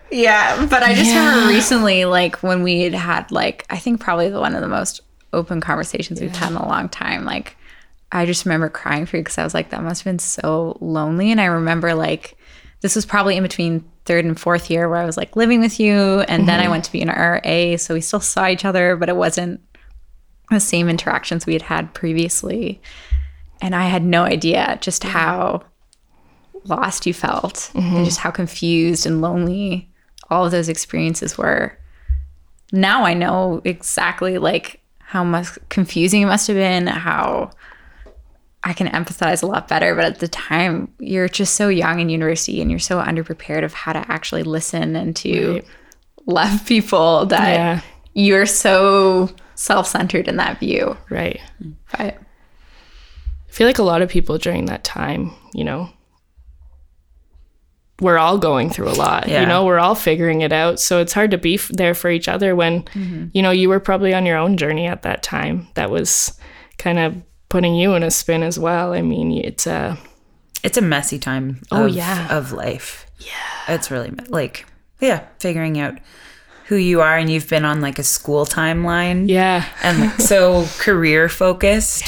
Yeah, 0.10 0.66
but 0.66 0.82
I 0.82 0.96
just 0.96 1.12
Yeah. 1.12 1.30
remember 1.30 1.54
recently, 1.54 2.06
like 2.06 2.42
when 2.42 2.64
we 2.64 2.82
had 2.82 2.94
had 2.96 3.32
like 3.32 3.66
I 3.70 3.78
think 3.78 4.00
probably 4.00 4.30
the 4.30 4.40
one 4.40 4.56
of 4.56 4.62
the 4.62 4.68
most 4.68 5.02
open 5.32 5.62
conversations 5.62 6.20
we've 6.20 6.36
had 6.36 6.50
in 6.52 6.58
a 6.58 6.68
long 6.68 6.90
time. 6.90 7.24
Like 7.24 7.56
I 8.12 8.26
just 8.26 8.46
remember 8.46 8.68
crying 8.68 9.06
for 9.06 9.18
you 9.18 9.24
because 9.24 9.38
I 9.38 9.44
was 9.44 9.54
like, 9.54 9.70
that 9.70 9.84
must 9.84 10.02
have 10.02 10.12
been 10.12 10.20
so 10.20 10.78
lonely. 10.82 11.32
And 11.32 11.40
I 11.40 11.46
remember 11.46 11.94
like 11.94 12.36
this 12.82 12.96
was 12.96 13.06
probably 13.06 13.38
in 13.38 13.44
between 13.44 13.84
third 14.06 14.26
and 14.26 14.40
fourth 14.40 14.70
year 14.70 14.90
where 14.90 15.00
I 15.00 15.06
was 15.06 15.18
like 15.18 15.36
living 15.36 15.60
with 15.62 15.80
you, 15.80 16.22
and 16.22 16.48
then 16.48 16.60
I 16.60 16.64
mm-hmm. 16.64 16.72
went 16.72 16.86
to 16.86 16.92
be 16.92 17.02
an 17.02 17.10
RA, 17.10 17.78
so 17.78 17.94
we 17.94 18.02
still 18.02 18.20
saw 18.20 18.48
each 18.48 18.66
other, 18.66 18.96
but 18.96 19.08
it 19.08 19.16
wasn't 19.16 19.62
the 20.50 20.60
same 20.60 20.90
interactions 20.90 21.46
we 21.46 21.54
had 21.54 21.62
had 21.62 21.94
previously. 21.94 22.82
And 23.64 23.74
I 23.74 23.86
had 23.86 24.04
no 24.04 24.24
idea 24.24 24.78
just 24.82 25.06
how 25.06 25.64
lost 26.66 27.06
you 27.08 27.14
felt 27.14 27.72
and 27.74 27.84
mm-hmm. 27.84 28.04
just 28.04 28.20
how 28.20 28.30
confused 28.30 29.06
and 29.06 29.22
lonely 29.22 29.90
all 30.30 30.46
of 30.46 30.52
those 30.52 30.68
experiences 30.68 31.38
were. 31.38 31.78
Now 32.74 33.06
I 33.06 33.14
know 33.14 33.62
exactly 33.64 34.38
like 34.38 34.82
how 35.00 35.24
much 35.24 35.58
confusing 35.70 36.24
it 36.24 36.26
must 36.26 36.48
have 36.48 36.58
been, 36.58 36.88
how 36.88 37.52
I 38.66 38.74
can 38.74 38.88
empathize 38.88 39.44
a 39.44 39.46
lot 39.46 39.70
better. 39.70 39.96
But 39.96 40.06
at 40.06 40.20
the 40.20 40.28
time, 40.28 40.92
you're 41.00 41.30
just 41.30 41.56
so 41.56 41.70
young 41.70 42.02
in 42.02 42.10
university 42.10 42.62
and 42.62 42.70
you're 42.70 42.80
so 42.80 43.02
underprepared 43.02 43.64
of 43.64 43.74
how 43.74 43.94
to 43.94 44.12
actually 44.12 44.44
listen 44.44 44.98
and 44.98 45.16
to 45.18 45.54
Right. 45.54 45.66
love 46.26 46.66
people 46.66 47.28
that 47.28 47.54
Yeah. 47.54 47.80
you're 48.14 48.46
so 48.46 49.30
self 49.56 49.88
centered 49.88 50.28
in 50.28 50.36
that 50.36 50.60
view. 50.60 50.98
Right. 51.10 51.40
But 51.98 52.18
feel 53.54 53.68
like 53.68 53.78
a 53.80 53.84
lot 53.84 54.02
of 54.02 54.10
people 54.10 54.38
during 54.38 54.66
that 54.66 54.84
time, 54.84 55.32
you 55.54 55.64
know, 55.64 55.90
we're 58.00 58.18
all 58.18 58.38
going 58.38 58.70
through 58.70 58.90
a 58.90 58.98
lot. 58.98 59.28
Yeah. 59.28 59.42
You 59.42 59.48
know, 59.48 59.66
we're 59.66 59.80
all 59.80 59.96
figuring 59.96 60.42
it 60.42 60.52
out. 60.52 60.80
So 60.80 61.00
it's 61.00 61.14
hard 61.14 61.32
to 61.32 61.38
be 61.38 61.56
f- 61.56 61.70
there 61.70 61.94
for 61.94 62.10
each 62.10 62.28
other 62.28 62.56
when, 62.56 62.82
Mm-hmm. 62.84 63.28
you 63.34 63.42
know, 63.42 63.52
you 63.52 63.70
were 63.70 63.80
probably 63.80 64.14
on 64.14 64.26
your 64.26 64.38
own 64.38 64.58
journey 64.58 64.88
at 64.88 65.04
that 65.04 65.24
time. 65.24 65.68
That 65.76 65.90
was 65.92 66.38
kind 66.78 66.98
of 67.00 67.16
putting 67.50 67.76
you 67.76 67.94
in 67.94 68.04
a 68.04 68.10
spin 68.12 68.42
as 68.44 68.58
well. 68.58 68.94
I 68.94 69.02
mean, 69.04 69.32
it's 69.32 69.68
a 69.68 69.98
It's 70.64 70.78
a 70.78 70.82
messy 70.82 71.20
time 71.20 71.62
Oh, 71.72 71.86
of, 71.86 71.92
yeah. 71.96 72.36
of 72.36 72.52
life. 72.52 73.06
Yeah. 73.20 73.76
It's 73.76 73.92
really 73.92 74.12
like, 74.28 74.66
yeah, 75.00 75.26
figuring 75.40 75.80
out 75.80 76.00
who 76.66 76.76
you 76.76 77.02
are 77.02 77.16
and 77.18 77.30
you've 77.30 77.48
been 77.50 77.64
on 77.66 77.80
like 77.82 78.00
a 78.00 78.04
school 78.04 78.46
timeline. 78.46 79.30
yeah, 79.30 79.66
And 79.84 80.00
like, 80.00 80.20
so 80.20 80.66
career 80.80 81.30
focused. 81.30 82.04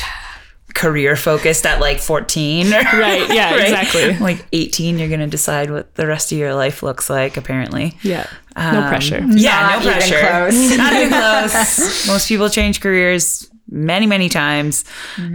Career 0.76 1.16
focused 1.16 1.66
at 1.66 1.80
like 1.80 2.00
14. 2.00 2.70
right. 2.70 3.34
Yeah, 3.34 3.52
right? 3.56 3.62
exactly. 3.64 4.18
Like 4.20 4.46
18, 4.54 5.00
you're 5.00 5.08
going 5.08 5.22
to 5.22 5.28
decide 5.28 5.72
what 5.72 5.96
the 5.96 6.06
rest 6.06 6.32
of 6.32 6.38
your 6.38 6.54
life 6.54 6.84
looks 6.84 7.10
like, 7.10 7.38
apparently. 7.38 7.98
Yeah. 8.04 8.28
no 8.58 8.86
pressure. 8.88 9.24
Yeah, 9.30 9.60
Not 9.62 9.72
no 9.72 9.90
even 9.90 9.94
pressure. 9.94 10.20
close. 10.28 10.78
Not 10.78 10.94
even 10.94 11.10
close. 11.20 12.08
Most 12.08 12.28
people 12.28 12.50
change 12.50 12.82
careers 12.82 13.50
many, 13.70 14.06
many 14.06 14.30
times. 14.30 14.84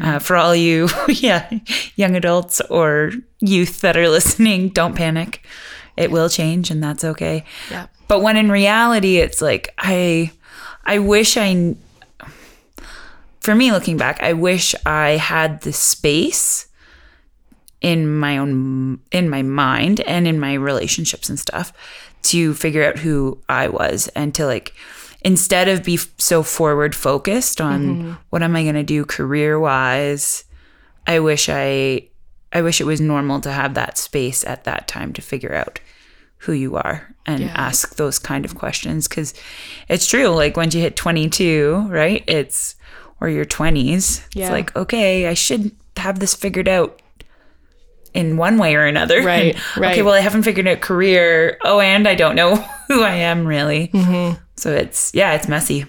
Uh, 0.03 0.19
for 0.19 0.37
all 0.37 0.55
you, 0.55 0.89
yeah, 1.09 1.51
young 1.97 2.15
adults 2.17 2.61
or 2.71 3.11
youth 3.41 3.81
that 3.81 3.97
are 3.97 4.09
listening, 4.11 4.69
don't 4.69 4.95
panic. 4.95 5.43
It 5.97 6.11
will 6.11 6.29
change, 6.29 6.71
and 6.71 6.83
that's 6.83 7.03
okay. 7.03 7.45
Yeah. 7.71 7.87
But 8.09 8.21
when 8.23 8.37
in 8.37 8.51
reality, 8.53 9.17
it's 9.17 9.41
like 9.43 9.75
I, 9.79 10.31
I 10.85 10.99
wish 10.99 11.37
I. 11.39 11.77
For 13.41 13.55
me, 13.55 13.73
looking 13.73 13.97
back, 13.97 14.23
I 14.23 14.33
wish 14.35 14.75
I 14.85 15.11
had 15.11 15.63
the 15.63 15.73
space 15.73 16.67
in 17.81 18.15
my 18.19 18.37
own 18.37 19.01
in 19.11 19.31
my 19.31 19.43
mind 19.43 20.01
and 20.01 20.29
in 20.29 20.39
my 20.39 20.55
relationships 20.55 21.31
and 21.31 21.39
stuff 21.39 21.73
to 22.23 22.53
figure 22.53 22.85
out 22.85 22.99
who 22.99 23.39
I 23.49 23.69
was 23.69 24.09
and 24.09 24.35
to 24.35 24.45
like 24.45 24.75
instead 25.23 25.69
of 25.69 25.83
be 25.83 25.99
so 26.19 26.43
forward 26.43 26.95
focused 26.95 27.59
on 27.61 27.87
mm-hmm. 27.87 28.13
what 28.29 28.43
am 28.43 28.55
I 28.55 28.65
going 28.65 28.75
to 28.75 28.83
do 28.83 29.07
career 29.07 29.59
wise 29.59 30.45
I 31.07 31.21
wish 31.21 31.49
I 31.49 32.09
I 32.53 32.61
wish 32.61 32.83
it 32.83 32.85
was 32.85 33.01
normal 33.01 33.41
to 33.41 33.53
have 33.53 33.73
that 33.75 33.97
space 33.97 34.45
at 34.45 34.65
that 34.65 34.87
time 34.87 35.15
to 35.15 35.23
figure 35.23 35.55
out 35.55 35.81
who 36.39 36.53
you 36.53 36.77
are 36.77 37.15
and 37.25 37.41
Yeah. 37.41 37.53
ask 37.55 37.97
those 37.97 38.19
kind 38.19 38.45
of 38.45 38.57
questions 38.57 39.09
cuz 39.09 39.33
it's 39.89 40.07
true 40.07 40.29
like 40.29 40.59
once 40.59 40.75
you 40.75 40.83
hit 40.83 40.97
22 40.97 41.87
right 41.89 42.23
it's 42.27 42.75
or 43.21 43.29
your 43.29 43.45
20s 43.45 44.27
Yeah. 44.35 44.45
it's 44.47 44.53
like 44.53 44.75
okay 44.77 45.29
I 45.29 45.35
should 45.35 45.73
have 45.97 46.19
this 46.21 46.35
figured 46.35 46.69
out 46.69 47.01
in 48.13 48.37
one 48.37 48.59
way 48.59 48.75
or 48.75 48.87
another. 48.87 49.23
Right, 49.25 49.55
Okay, 49.55 49.81
right. 49.81 50.05
well, 50.05 50.15
I 50.15 50.21
haven't 50.21 50.43
figured 50.43 50.67
out 50.67 50.81
career. 50.81 51.59
Oh, 51.65 51.79
and 51.79 52.09
I 52.09 52.17
don't 52.17 52.35
know 52.35 52.57
who 52.89 53.03
I 53.05 53.15
am 53.15 53.47
really. 53.47 53.87
Mm-hmm. 53.89 54.43
So 54.57 54.73
it's, 54.75 55.13
yeah, 55.15 55.35
it's 55.35 55.47
messy. 55.47 55.85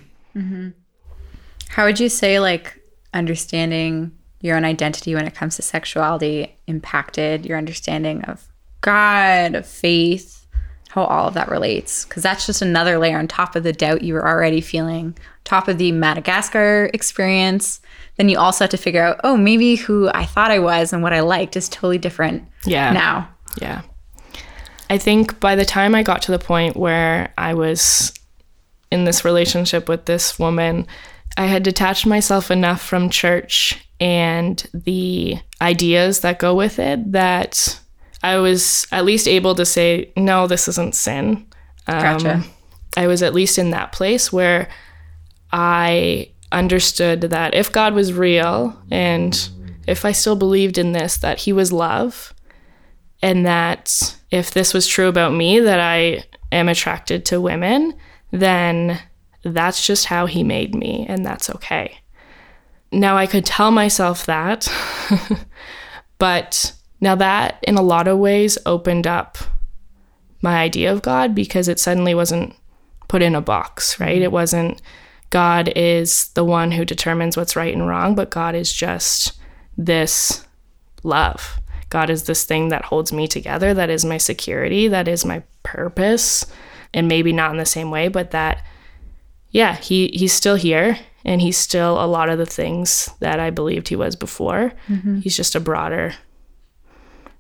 How 1.69 1.85
would 1.85 1.99
you 1.99 2.09
say 2.09 2.39
like 2.39 2.79
understanding 3.13 4.11
your 4.41 4.55
own 4.55 4.65
identity 4.65 5.15
when 5.15 5.25
it 5.25 5.33
comes 5.33 5.55
to 5.55 5.61
sexuality 5.61 6.55
impacted 6.67 7.45
your 7.45 7.57
understanding 7.57 8.21
of 8.25 8.47
God, 8.81 9.55
of 9.55 9.65
faith, 9.65 10.40
how 10.91 11.05
all 11.05 11.27
of 11.27 11.33
that 11.35 11.49
relates? 11.49 12.03
Because 12.05 12.21
that's 12.21 12.45
just 12.45 12.61
another 12.61 12.97
layer 12.97 13.17
on 13.17 13.27
top 13.27 13.55
of 13.55 13.63
the 13.63 13.71
doubt 13.71 14.01
you 14.03 14.13
were 14.13 14.27
already 14.27 14.59
feeling, 14.59 15.17
top 15.45 15.67
of 15.69 15.77
the 15.77 15.91
Madagascar 15.93 16.89
experience. 16.93 17.79
Then 18.17 18.27
you 18.27 18.37
also 18.37 18.65
have 18.65 18.71
to 18.71 18.77
figure 18.77 19.01
out, 19.01 19.21
oh, 19.23 19.37
maybe 19.37 19.75
who 19.75 20.09
I 20.13 20.25
thought 20.25 20.51
I 20.51 20.59
was 20.59 20.91
and 20.91 21.01
what 21.01 21.13
I 21.13 21.21
liked 21.21 21.55
is 21.55 21.69
totally 21.69 21.97
different 21.97 22.43
Yeah. 22.65 22.91
now. 22.91 23.29
Yeah. 23.61 23.81
I 24.89 24.97
think 24.97 25.39
by 25.39 25.55
the 25.55 25.63
time 25.63 25.95
I 25.95 26.03
got 26.03 26.21
to 26.23 26.31
the 26.31 26.39
point 26.39 26.75
where 26.75 27.33
I 27.37 27.53
was 27.53 28.11
in 28.91 29.05
this 29.05 29.23
relationship 29.23 29.87
with 29.87 30.05
this 30.05 30.37
woman, 30.37 30.85
I 31.37 31.45
had 31.45 31.63
detached 31.63 32.05
myself 32.05 32.51
enough 32.51 32.81
from 32.81 33.09
church 33.09 33.87
and 34.01 34.61
the 34.73 35.37
ideas 35.61 36.19
that 36.19 36.39
go 36.39 36.53
with 36.53 36.79
it 36.79 37.13
that 37.13 37.79
I 38.23 38.37
was 38.37 38.87
at 38.91 39.05
least 39.05 39.27
able 39.27 39.55
to 39.55 39.65
say, 39.65 40.11
no, 40.15 40.47
this 40.47 40.67
isn't 40.67 40.95
sin. 40.95 41.47
Um, 41.87 42.01
gotcha. 42.01 42.43
I 42.95 43.07
was 43.07 43.23
at 43.23 43.33
least 43.33 43.57
in 43.57 43.71
that 43.71 43.91
place 43.91 44.31
where 44.31 44.69
I 45.51 46.31
understood 46.51 47.21
that 47.21 47.53
if 47.53 47.71
God 47.71 47.93
was 47.93 48.13
real 48.13 48.77
and 48.91 49.49
if 49.87 50.05
I 50.05 50.11
still 50.11 50.35
believed 50.35 50.77
in 50.77 50.91
this, 50.91 51.17
that 51.17 51.39
He 51.39 51.53
was 51.53 51.71
love, 51.71 52.33
and 53.21 53.45
that 53.45 54.17
if 54.29 54.51
this 54.51 54.73
was 54.73 54.87
true 54.87 55.07
about 55.07 55.33
me, 55.33 55.59
that 55.59 55.79
I 55.79 56.23
am 56.51 56.69
attracted 56.69 57.25
to 57.25 57.41
women, 57.41 57.93
then 58.31 58.99
that's 59.43 59.85
just 59.85 60.05
how 60.05 60.25
He 60.27 60.43
made 60.43 60.75
me, 60.75 61.05
and 61.07 61.25
that's 61.25 61.49
okay. 61.49 61.97
Now 62.91 63.17
I 63.17 63.25
could 63.25 63.45
tell 63.45 63.71
myself 63.71 64.25
that, 64.25 64.67
but 66.17 66.73
now 67.01 67.15
that 67.15 67.59
in 67.63 67.75
a 67.75 67.81
lot 67.81 68.07
of 68.07 68.19
ways 68.19 68.57
opened 68.65 69.07
up 69.07 69.37
my 70.41 70.57
idea 70.57 70.91
of 70.91 71.01
God 71.01 71.35
because 71.35 71.67
it 71.67 71.79
suddenly 71.79 72.15
wasn't 72.15 72.55
put 73.07 73.21
in 73.21 73.35
a 73.35 73.41
box, 73.41 73.99
right? 73.99 74.15
Mm-hmm. 74.15 74.23
It 74.23 74.31
wasn't 74.31 74.81
God 75.31 75.71
is 75.75 76.29
the 76.29 76.43
one 76.43 76.71
who 76.71 76.85
determines 76.85 77.37
what's 77.37 77.55
right 77.55 77.73
and 77.73 77.87
wrong, 77.87 78.15
but 78.15 78.31
God 78.31 78.53
is 78.53 78.71
just 78.71 79.33
this 79.77 80.45
love. 81.03 81.59
God 81.89 82.09
is 82.09 82.23
this 82.23 82.45
thing 82.45 82.69
that 82.69 82.85
holds 82.85 83.11
me 83.11 83.27
together, 83.27 83.73
that 83.73 83.89
is 83.89 84.05
my 84.05 84.17
security, 84.17 84.87
that 84.87 85.07
is 85.07 85.25
my 85.25 85.43
purpose. 85.63 86.45
And 86.93 87.07
maybe 87.07 87.31
not 87.31 87.51
in 87.51 87.57
the 87.57 87.65
same 87.65 87.89
way, 87.89 88.09
but 88.09 88.31
that 88.31 88.65
yeah, 89.49 89.75
he 89.75 90.07
he's 90.09 90.33
still 90.33 90.55
here 90.55 90.97
and 91.23 91.41
he's 91.41 91.57
still 91.57 92.03
a 92.03 92.07
lot 92.07 92.29
of 92.29 92.37
the 92.37 92.45
things 92.45 93.09
that 93.19 93.39
I 93.39 93.49
believed 93.49 93.87
he 93.87 93.95
was 93.95 94.15
before. 94.15 94.73
Mm-hmm. 94.87 95.19
He's 95.19 95.37
just 95.37 95.55
a 95.55 95.59
broader 95.59 96.13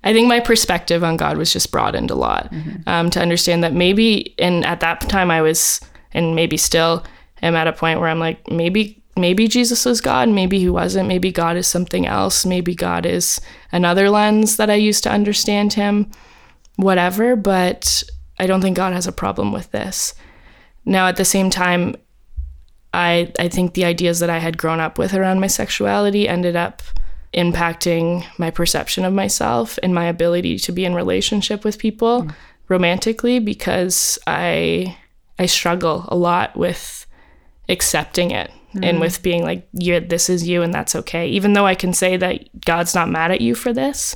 I 0.03 0.13
think 0.13 0.27
my 0.27 0.39
perspective 0.39 1.03
on 1.03 1.17
God 1.17 1.37
was 1.37 1.53
just 1.53 1.71
broadened 1.71 2.09
a 2.09 2.15
lot 2.15 2.51
um, 2.87 3.09
to 3.11 3.21
understand 3.21 3.63
that 3.63 3.73
maybe, 3.73 4.33
and 4.39 4.65
at 4.65 4.79
that 4.79 5.01
time 5.01 5.29
I 5.29 5.41
was, 5.41 5.79
and 6.13 6.35
maybe 6.35 6.57
still 6.57 7.05
am 7.41 7.55
at 7.55 7.67
a 7.67 7.73
point 7.73 7.99
where 7.99 8.09
I'm 8.09 8.19
like, 8.19 8.49
maybe, 8.49 9.01
maybe 9.15 9.47
Jesus 9.47 9.85
was 9.85 10.01
God, 10.01 10.29
maybe 10.29 10.57
he 10.57 10.69
wasn't, 10.69 11.07
maybe 11.07 11.31
God 11.31 11.55
is 11.55 11.67
something 11.67 12.07
else, 12.07 12.45
maybe 12.45 12.73
God 12.73 13.05
is 13.05 13.39
another 13.71 14.09
lens 14.09 14.57
that 14.57 14.69
I 14.69 14.75
used 14.75 15.03
to 15.03 15.11
understand 15.11 15.73
him, 15.73 16.09
whatever. 16.77 17.35
But 17.35 18.03
I 18.39 18.47
don't 18.47 18.61
think 18.61 18.77
God 18.77 18.93
has 18.93 19.05
a 19.05 19.11
problem 19.11 19.51
with 19.51 19.69
this. 19.71 20.15
Now, 20.83 21.07
at 21.07 21.17
the 21.17 21.25
same 21.25 21.51
time, 21.51 21.95
I 22.93 23.31
I 23.39 23.47
think 23.49 23.73
the 23.73 23.85
ideas 23.85 24.19
that 24.19 24.29
I 24.29 24.39
had 24.39 24.57
grown 24.57 24.79
up 24.79 24.97
with 24.97 25.13
around 25.13 25.39
my 25.39 25.47
sexuality 25.47 26.27
ended 26.27 26.55
up 26.55 26.81
impacting 27.33 28.25
my 28.37 28.51
perception 28.51 29.05
of 29.05 29.13
myself 29.13 29.79
and 29.81 29.95
my 29.95 30.05
ability 30.05 30.57
to 30.59 30.71
be 30.71 30.85
in 30.85 30.93
relationship 30.93 31.63
with 31.63 31.77
people 31.77 32.23
mm. 32.23 32.35
romantically 32.67 33.39
because 33.39 34.19
I 34.27 34.97
I 35.39 35.45
struggle 35.45 36.05
a 36.09 36.15
lot 36.15 36.55
with 36.57 37.05
accepting 37.69 38.31
it 38.31 38.51
and 38.73 38.97
mm. 38.97 38.99
with 38.99 39.23
being 39.23 39.43
like 39.43 39.67
you 39.71 39.99
this 40.01 40.29
is 40.29 40.47
you 40.47 40.61
and 40.61 40.73
that's 40.73 40.95
okay 40.95 41.27
even 41.29 41.53
though 41.53 41.65
I 41.65 41.75
can 41.75 41.93
say 41.93 42.17
that 42.17 42.61
God's 42.65 42.93
not 42.93 43.09
mad 43.09 43.31
at 43.31 43.41
you 43.41 43.55
for 43.55 43.71
this 43.71 44.15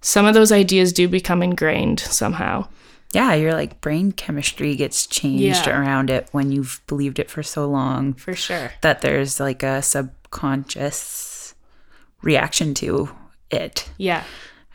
some 0.00 0.24
of 0.24 0.34
those 0.34 0.52
ideas 0.52 0.92
do 0.92 1.08
become 1.08 1.42
ingrained 1.42 2.00
somehow 2.00 2.68
yeah, 3.12 3.34
your 3.34 3.54
like 3.54 3.80
brain 3.80 4.12
chemistry 4.12 4.74
gets 4.74 5.06
changed 5.06 5.66
Yeah. 5.66 5.80
around 5.80 6.10
it 6.10 6.28
when 6.32 6.52
you've 6.52 6.80
believed 6.86 7.18
it 7.18 7.30
for 7.30 7.42
so 7.42 7.66
long 7.66 8.14
For 8.14 8.34
sure. 8.34 8.72
that 8.82 9.00
there's 9.00 9.40
like 9.40 9.62
a 9.62 9.80
subconscious 9.80 11.35
reaction 12.22 12.74
to 12.74 13.10
it. 13.50 13.88
Yeah. 13.98 14.24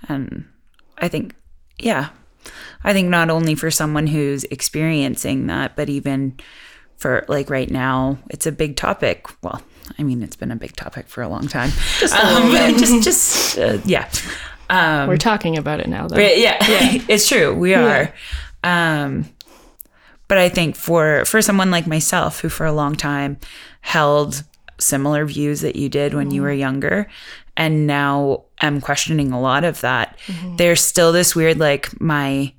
And 0.08 0.46
I 0.98 1.08
think, 1.08 1.36
yeah, 1.78 2.10
I 2.84 2.94
think 2.94 3.10
not 3.10 3.30
only 3.30 3.56
for 3.56 3.72
someone 3.72 4.08
who's 4.08 4.44
experiencing 4.46 5.48
that, 5.48 5.76
but 5.76 5.90
even 5.90 6.38
for 6.98 7.26
like 7.28 7.50
right 7.50 7.70
now, 7.70 8.18
it's 8.30 8.46
a 8.46 8.52
big 8.52 8.76
topic. 8.76 9.28
Well, 9.42 9.62
I 9.98 10.04
mean, 10.04 10.24
it's 10.24 10.36
been 10.36 10.52
a 10.52 10.56
big 10.56 10.76
topic 10.76 11.08
for 11.08 11.22
a 11.22 11.28
long 11.28 11.48
time. 11.48 11.72
Just, 12.00 12.16
just, 12.80 13.04
just, 13.04 13.58
uh, 13.58 13.80
yeah. 13.86 14.10
Um, 14.70 15.10
We're 15.10 15.18
talking 15.18 15.58
about 15.58 15.80
it 15.82 15.88
now, 15.88 16.08
though. 16.08 16.16
but 16.16 16.38
yeah, 16.38 16.58
it's 17.08 17.28
true. 17.28 17.54
We 17.54 17.74
are. 17.74 18.14
Um, 18.64 19.26
but 20.28 20.38
I 20.38 20.48
think 20.48 20.76
for 20.78 21.26
for 21.26 21.42
someone 21.42 21.72
like 21.72 21.88
myself, 21.88 22.40
who 22.40 22.48
for 22.48 22.66
a 22.66 22.72
long 22.72 22.96
time 22.96 23.38
held 23.82 24.44
similar 24.82 25.26
views 25.26 25.62
that 25.62 25.76
you 25.76 25.90
did 25.90 26.14
when 26.14 26.32
you 26.32 26.42
were 26.42 26.50
mm-hmm. 26.50 26.60
younger, 26.60 27.08
and 27.56 27.88
now 27.88 28.44
am 28.62 28.82
questioning 28.82 29.32
a 29.32 29.40
lot 29.40 29.64
of 29.64 29.82
that, 29.82 30.18
mm-hmm. 30.28 30.56
there's 30.58 30.84
still 30.84 31.12
this 31.12 31.36
weird 31.36 31.60
like 31.60 32.00
my. 32.00 32.54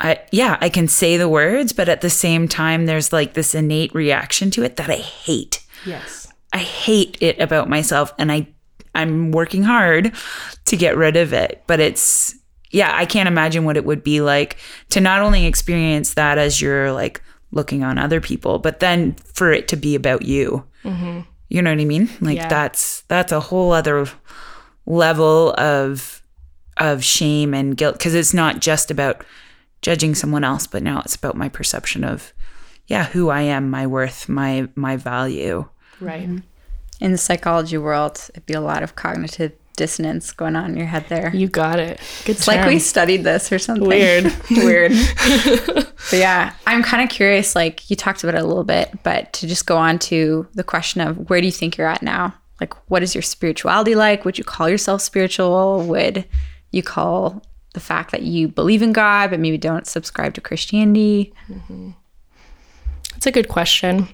I, 0.00 0.20
yeah, 0.32 0.58
I 0.60 0.70
can 0.70 0.88
say 0.88 1.16
the 1.16 1.28
words, 1.28 1.72
but 1.72 1.88
at 1.88 2.00
the 2.00 2.10
same 2.10 2.48
time, 2.48 2.86
there's 2.86 3.12
like 3.12 3.34
this 3.34 3.54
innate 3.54 3.94
reaction 3.94 4.50
to 4.50 4.64
it 4.64 4.76
that 4.76 4.90
I 4.90 4.96
hate. 4.96 5.64
Yes. 5.86 6.24
I 6.52 6.58
hate 6.58 7.16
it 7.20 7.40
about 7.40 7.68
myself 7.68 8.12
and 8.18 8.30
I 8.30 8.48
I'm 8.94 9.32
working 9.32 9.62
hard 9.62 10.12
to 10.66 10.76
get 10.76 10.96
rid 10.96 11.16
of 11.16 11.32
it. 11.32 11.62
But 11.66 11.80
it's 11.80 12.34
yeah, 12.70 12.92
I 12.94 13.06
can't 13.06 13.28
imagine 13.28 13.64
what 13.64 13.76
it 13.76 13.84
would 13.84 14.02
be 14.02 14.20
like 14.20 14.56
to 14.90 15.00
not 15.00 15.22
only 15.22 15.46
experience 15.46 16.14
that 16.14 16.38
as 16.38 16.60
you're 16.60 16.92
like 16.92 17.22
looking 17.52 17.84
on 17.84 17.98
other 17.98 18.20
people, 18.20 18.58
but 18.58 18.80
then 18.80 19.14
for 19.34 19.52
it 19.52 19.68
to 19.68 19.76
be 19.76 19.94
about 19.94 20.22
you. 20.22 20.64
You 21.48 21.62
know 21.62 21.70
what 21.70 21.80
I 21.80 21.84
mean? 21.84 22.08
Like 22.20 22.36
Yeah. 22.36 22.48
that's 22.48 23.02
that's 23.02 23.32
a 23.32 23.40
whole 23.40 23.72
other 23.72 24.06
level 24.86 25.54
of 25.58 26.22
of 26.76 27.04
shame 27.04 27.54
and 27.54 27.76
guilt 27.76 27.96
because 27.98 28.14
it's 28.14 28.34
not 28.34 28.60
just 28.60 28.90
about 28.90 29.24
judging 29.82 30.14
someone 30.14 30.44
else, 30.44 30.66
but 30.66 30.82
now 30.82 31.00
it's 31.04 31.14
about 31.14 31.36
my 31.36 31.48
perception 31.48 32.04
of 32.04 32.32
yeah, 32.86 33.06
who 33.06 33.30
I 33.30 33.42
am, 33.42 33.70
my 33.70 33.86
worth, 33.86 34.28
my 34.28 34.68
my 34.74 34.96
value. 34.96 35.66
Right. 36.00 36.28
Mm-hmm. 36.28 36.38
In 37.00 37.12
the 37.12 37.18
psychology 37.18 37.78
world, 37.78 38.28
it'd 38.30 38.46
be 38.46 38.54
a 38.54 38.60
lot 38.60 38.82
of 38.82 38.94
cognitive 38.94 39.52
dissonance 39.76 40.32
going 40.32 40.56
on 40.56 40.70
in 40.72 40.76
your 40.76 40.86
head 40.86 41.06
there. 41.08 41.34
You 41.34 41.48
got 41.48 41.78
it. 41.78 42.00
Good 42.24 42.36
It's 42.36 42.46
like 42.46 42.66
we 42.66 42.78
studied 42.78 43.24
this 43.24 43.52
or 43.52 43.58
something. 43.58 43.86
Weird. 43.86 44.24
Weird. 44.50 44.92
but 45.74 46.12
yeah, 46.12 46.54
I'm 46.66 46.82
kind 46.82 47.02
of 47.02 47.08
curious. 47.08 47.54
Like 47.54 47.90
you 47.90 47.96
talked 47.96 48.22
about 48.22 48.34
it 48.34 48.42
a 48.42 48.46
little 48.46 48.64
bit, 48.64 48.90
but 49.02 49.32
to 49.34 49.46
just 49.46 49.66
go 49.66 49.76
on 49.76 49.98
to 50.00 50.46
the 50.54 50.64
question 50.64 51.00
of 51.00 51.28
where 51.28 51.40
do 51.40 51.46
you 51.46 51.52
think 51.52 51.76
you're 51.76 51.88
at 51.88 52.02
now? 52.02 52.34
Like, 52.60 52.74
what 52.88 53.02
is 53.02 53.14
your 53.14 53.22
spirituality 53.22 53.94
like? 53.94 54.24
Would 54.24 54.38
you 54.38 54.44
call 54.44 54.68
yourself 54.68 55.00
spiritual? 55.02 55.84
Would 55.86 56.24
you 56.70 56.82
call 56.82 57.42
the 57.72 57.80
fact 57.80 58.12
that 58.12 58.22
you 58.22 58.48
believe 58.48 58.82
in 58.82 58.92
God 58.92 59.30
but 59.30 59.40
maybe 59.40 59.58
don't 59.58 59.86
subscribe 59.86 60.34
to 60.34 60.40
Christianity? 60.40 61.34
Mm-hmm. 61.48 61.90
That's 63.12 63.26
a 63.26 63.32
good 63.32 63.48
question. 63.48 64.08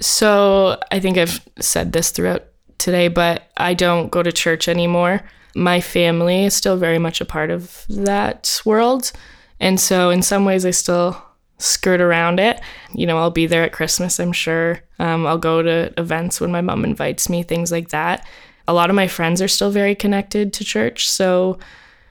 So 0.00 0.80
I 0.90 1.00
think 1.00 1.18
I've 1.18 1.46
said 1.60 1.92
this 1.92 2.10
throughout 2.10 2.44
today, 2.78 3.08
but 3.08 3.50
I 3.56 3.74
don't 3.74 4.10
go 4.10 4.22
to 4.22 4.32
church 4.32 4.68
anymore. 4.68 5.22
My 5.54 5.80
family 5.80 6.44
is 6.44 6.54
still 6.54 6.76
very 6.76 6.98
much 6.98 7.20
a 7.20 7.24
part 7.24 7.50
of 7.50 7.84
that 7.88 8.60
world. 8.64 9.12
And 9.60 9.80
so 9.80 10.10
in 10.10 10.22
some 10.22 10.44
ways, 10.44 10.66
I 10.66 10.70
still 10.70 11.20
skirt 11.58 12.00
around 12.00 12.40
it. 12.40 12.60
You 12.92 13.06
know, 13.06 13.18
I'll 13.18 13.30
be 13.30 13.46
there 13.46 13.62
at 13.62 13.72
Christmas, 13.72 14.18
I'm 14.18 14.32
sure. 14.32 14.80
Um, 14.98 15.26
I'll 15.26 15.38
go 15.38 15.62
to 15.62 15.92
events 15.98 16.40
when 16.40 16.52
my 16.52 16.60
mom 16.60 16.84
invites 16.84 17.28
me, 17.28 17.42
things 17.42 17.70
like 17.70 17.88
that. 17.90 18.26
A 18.66 18.74
lot 18.74 18.90
of 18.90 18.96
my 18.96 19.06
friends 19.06 19.40
are 19.40 19.48
still 19.48 19.70
very 19.70 19.94
connected 19.94 20.52
to 20.54 20.64
church. 20.64 21.08
So 21.08 21.58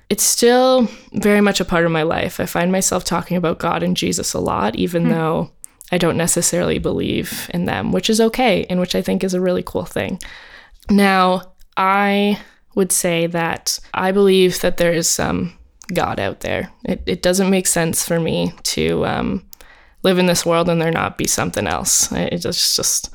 it's 0.09 0.23
still 0.23 0.87
very 1.13 1.41
much 1.41 1.59
a 1.59 1.65
part 1.65 1.85
of 1.85 1.91
my 1.91 2.03
life. 2.03 2.39
I 2.39 2.45
find 2.45 2.71
myself 2.71 3.03
talking 3.03 3.35
about 3.37 3.59
God 3.59 3.83
and 3.83 3.97
Jesus 3.97 4.33
a 4.33 4.39
lot, 4.39 4.75
even 4.75 5.09
though 5.09 5.51
I 5.93 5.99
don't 5.99 6.17
necessarily 6.17 6.79
believe 6.79 7.51
in 7.53 7.65
them, 7.65 7.91
which 7.91 8.09
is 8.09 8.19
okay, 8.19 8.65
and 8.67 8.79
which 8.79 8.95
I 8.95 9.03
think 9.03 9.23
is 9.23 9.35
a 9.35 9.39
really 9.39 9.61
cool 9.61 9.85
thing. 9.85 10.19
Now, 10.89 11.53
I 11.77 12.39
would 12.73 12.91
say 12.91 13.27
that 13.27 13.77
I 13.93 14.11
believe 14.11 14.59
that 14.61 14.77
there 14.77 14.91
is 14.91 15.07
some 15.07 15.53
God 15.93 16.19
out 16.19 16.39
there. 16.39 16.71
It, 16.83 17.03
it 17.05 17.21
doesn't 17.21 17.51
make 17.51 17.67
sense 17.67 18.07
for 18.07 18.19
me 18.19 18.53
to 18.63 19.05
um, 19.05 19.45
live 20.01 20.17
in 20.17 20.25
this 20.25 20.47
world 20.47 20.67
and 20.67 20.81
there 20.81 20.89
not 20.89 21.19
be 21.19 21.27
something 21.27 21.67
else. 21.67 22.11
It 22.11 22.39
just, 22.39 22.75
just 22.75 23.11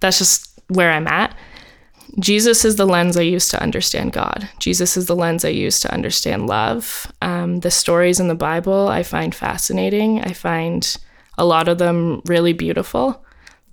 that's 0.00 0.18
just 0.18 0.60
where 0.68 0.92
I'm 0.92 1.06
at. 1.06 1.34
Jesus 2.20 2.62
is 2.62 2.76
the 2.76 2.86
lens 2.86 3.16
I 3.16 3.22
use 3.22 3.48
to 3.48 3.62
understand 3.62 4.12
God. 4.12 4.50
Jesus 4.58 4.98
is 4.98 5.06
the 5.06 5.16
lens 5.16 5.46
I 5.46 5.48
use 5.48 5.80
to 5.80 5.94
understand 5.94 6.46
love. 6.46 7.10
Um, 7.22 7.60
the 7.60 7.70
stories 7.70 8.20
in 8.20 8.28
the 8.28 8.34
Bible 8.34 8.88
I 8.88 9.02
find 9.02 9.34
fascinating. 9.34 10.20
I 10.20 10.34
find 10.34 10.94
a 11.38 11.44
lot 11.44 11.68
of 11.68 11.78
them 11.78 12.20
really 12.26 12.52
beautiful. 12.52 13.24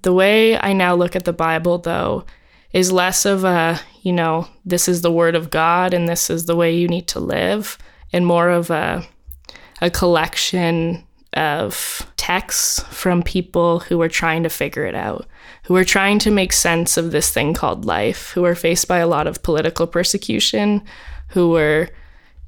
The 0.04 0.14
way 0.14 0.58
I 0.58 0.74
now 0.74 0.96
look 0.96 1.16
at 1.16 1.26
the 1.26 1.34
Bible, 1.34 1.80
though, 1.80 2.26
is 2.72 2.92
less 2.92 3.26
of 3.26 3.44
a, 3.44 3.80
you 4.04 4.14
know, 4.14 4.48
this 4.64 4.88
is 4.88 5.02
the 5.02 5.12
word 5.12 5.36
of 5.36 5.50
God 5.50 5.94
and 5.94 6.08
this 6.08 6.30
is 6.30 6.46
the 6.46 6.56
way 6.56 6.76
you 6.76 6.88
need 6.88 7.08
to 7.10 7.20
live, 7.20 7.78
and 8.14 8.26
more 8.26 8.50
of 8.50 8.70
a, 8.70 9.06
a 9.82 9.90
collection 9.90 11.06
of 11.34 12.06
texts 12.18 12.82
from 12.92 13.24
people 13.24 13.80
who 13.80 14.02
are 14.02 14.10
trying 14.10 14.44
to 14.44 14.50
figure 14.50 14.86
it 14.86 14.96
out, 14.96 15.28
who 15.64 15.76
are 15.76 15.84
trying 15.84 16.20
to 16.20 16.32
make 16.32 16.54
sense 16.54 16.98
of 16.98 17.12
this 17.12 17.32
thing 17.32 17.54
called 17.54 17.84
life, 17.86 18.30
who 18.32 18.46
are 18.46 18.56
faced 18.56 18.88
by 18.88 19.00
a 19.00 19.08
lot 19.08 19.28
of 19.28 19.44
political 19.44 19.88
persecution, 19.88 20.82
who 21.30 21.50
were, 21.50 21.90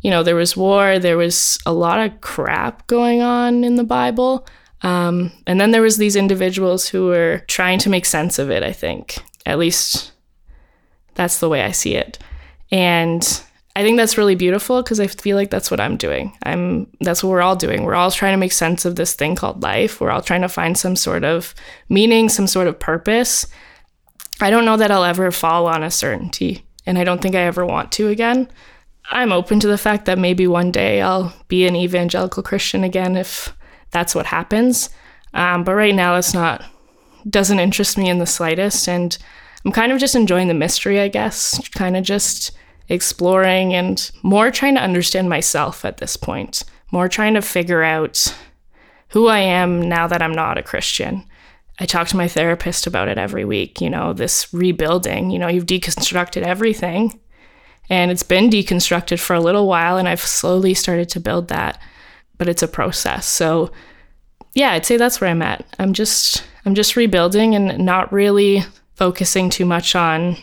you 0.02 0.10
know, 0.10 0.24
there 0.24 0.36
was 0.36 0.56
war, 0.56 1.00
there 1.00 1.18
was 1.18 1.60
a 1.66 1.74
lot 1.74 2.00
of 2.00 2.22
crap 2.22 2.86
going 2.88 3.22
on 3.22 3.64
in 3.64 3.76
the 3.76 3.84
Bible. 3.84 4.48
Um, 4.82 5.32
and 5.46 5.60
then 5.60 5.72
there 5.72 5.82
was 5.82 5.98
these 5.98 6.16
individuals 6.16 6.88
who 6.88 7.08
were 7.08 7.44
trying 7.48 7.80
to 7.80 7.90
make 7.90 8.06
sense 8.06 8.40
of 8.40 8.52
it, 8.52 8.64
I 8.64 8.72
think. 8.72 9.18
At 9.46 9.60
least 9.60 10.12
that's 11.16 11.40
the 11.40 11.50
way 11.50 11.64
I 11.64 11.72
see 11.72 11.96
it. 11.96 12.20
And 12.72 13.24
I 13.76 13.84
think 13.84 13.98
that's 13.98 14.18
really 14.18 14.36
beautiful 14.36 14.82
because 14.82 15.00
I 15.00 15.08
feel 15.08 15.38
like 15.38 15.52
that's 15.52 15.70
what 15.70 15.80
I'm 15.80 15.98
doing. 15.98 16.36
I'm 16.44 16.88
that's 17.00 17.24
what 17.24 17.30
we're 17.30 17.42
all 17.42 17.56
doing. 17.56 17.84
We're 17.84 17.96
all 17.96 18.10
trying 18.10 18.34
to 18.34 18.40
make 18.40 18.52
sense 18.52 18.86
of 18.86 18.96
this 18.96 19.14
thing 19.14 19.36
called 19.36 19.62
life. 19.62 20.02
We're 20.02 20.10
all 20.10 20.22
trying 20.22 20.42
to 20.42 20.50
find 20.50 20.78
some 20.78 20.96
sort 20.96 21.24
of 21.24 21.54
meaning, 21.88 22.28
some 22.28 22.48
sort 22.48 22.68
of 22.68 22.80
purpose. 22.80 23.46
I 24.42 24.50
don't 24.50 24.66
know 24.66 24.78
that 24.78 24.92
I'll 24.92 25.04
ever 25.04 25.32
fall 25.32 25.68
on 25.68 25.84
a 25.84 25.92
certainty, 25.92 26.66
and 26.86 26.98
I 26.98 27.04
don't 27.04 27.22
think 27.22 27.36
I 27.36 27.42
ever 27.42 27.66
want 27.66 27.92
to 27.94 28.08
again. 28.08 28.50
I'm 29.10 29.32
open 29.32 29.60
to 29.62 29.68
the 29.68 29.78
fact 29.78 30.06
that 30.06 30.20
maybe 30.20 30.48
one 30.48 30.72
day 30.72 31.02
I'll 31.02 31.34
be 31.48 31.66
an 31.68 31.76
evangelical 31.76 32.44
Christian 32.44 32.84
again 32.84 33.16
if 33.16 33.56
that's 33.92 34.16
what 34.16 34.26
happens. 34.28 34.90
Um, 35.34 35.64
but 35.64 35.76
right 35.76 35.96
now, 35.96 36.16
it's 36.16 36.34
not 36.34 36.64
doesn't 37.30 37.60
interest 37.60 37.98
me 37.98 38.10
in 38.10 38.20
the 38.20 38.26
slightest, 38.26 38.88
and 38.88 39.18
I'm 39.66 39.72
kind 39.72 39.92
of 39.92 40.00
just 40.00 40.16
enjoying 40.16 40.48
the 40.48 40.54
mystery, 40.54 41.00
I 41.00 41.10
guess. 41.10 41.68
Kind 41.70 41.98
of 41.98 42.04
just 42.04 42.52
exploring 42.90 43.74
and 43.74 44.10
more 44.24 44.50
trying 44.50 44.76
to 44.76 44.82
understand 44.82 45.30
myself 45.30 45.84
at 45.84 45.98
this 45.98 46.16
point. 46.16 46.64
More 46.92 47.10
trying 47.10 47.34
to 47.34 47.42
figure 47.42 47.84
out 47.84 48.34
who 49.10 49.28
I 49.28 49.40
am 49.40 49.88
now 49.88 50.08
that 50.08 50.22
I'm 50.22 50.32
not 50.34 50.58
a 50.58 50.64
Christian. 50.64 51.26
I 51.80 51.86
talk 51.86 52.08
to 52.10 52.18
my 52.18 52.28
therapist 52.28 52.88
about 52.88 53.08
it 53.08 53.18
every 53.18 53.46
week, 53.46 53.82
you 53.82 53.90
know, 53.90 54.14
this 54.14 54.52
rebuilding. 54.54 55.30
You 55.30 55.40
know, 55.40 55.48
you've 55.48 55.66
deconstructed 55.66 56.42
everything 56.42 57.20
and 57.90 58.10
it's 58.10 58.24
been 58.24 58.50
deconstructed 58.50 59.20
for 59.20 59.36
a 59.36 59.40
little 59.40 59.68
while 59.68 59.98
and 59.98 60.08
I've 60.08 60.22
slowly 60.22 60.74
started 60.74 61.10
to 61.10 61.20
build 61.20 61.50
that, 61.50 61.80
but 62.38 62.48
it's 62.48 62.64
a 62.64 62.68
process. 62.68 63.26
So, 63.26 63.72
yeah, 64.54 64.72
I'd 64.72 64.86
say 64.86 64.98
that's 64.98 65.22
where 65.22 65.30
I'm 65.30 65.42
at. 65.42 65.66
I'm 65.80 65.94
just 65.94 66.44
I'm 66.66 66.76
just 66.76 66.96
rebuilding 66.96 67.56
and 67.56 67.86
not 67.86 68.12
really 68.12 68.64
focusing 68.96 69.50
too 69.50 69.66
much 69.66 69.96
on 69.96 70.38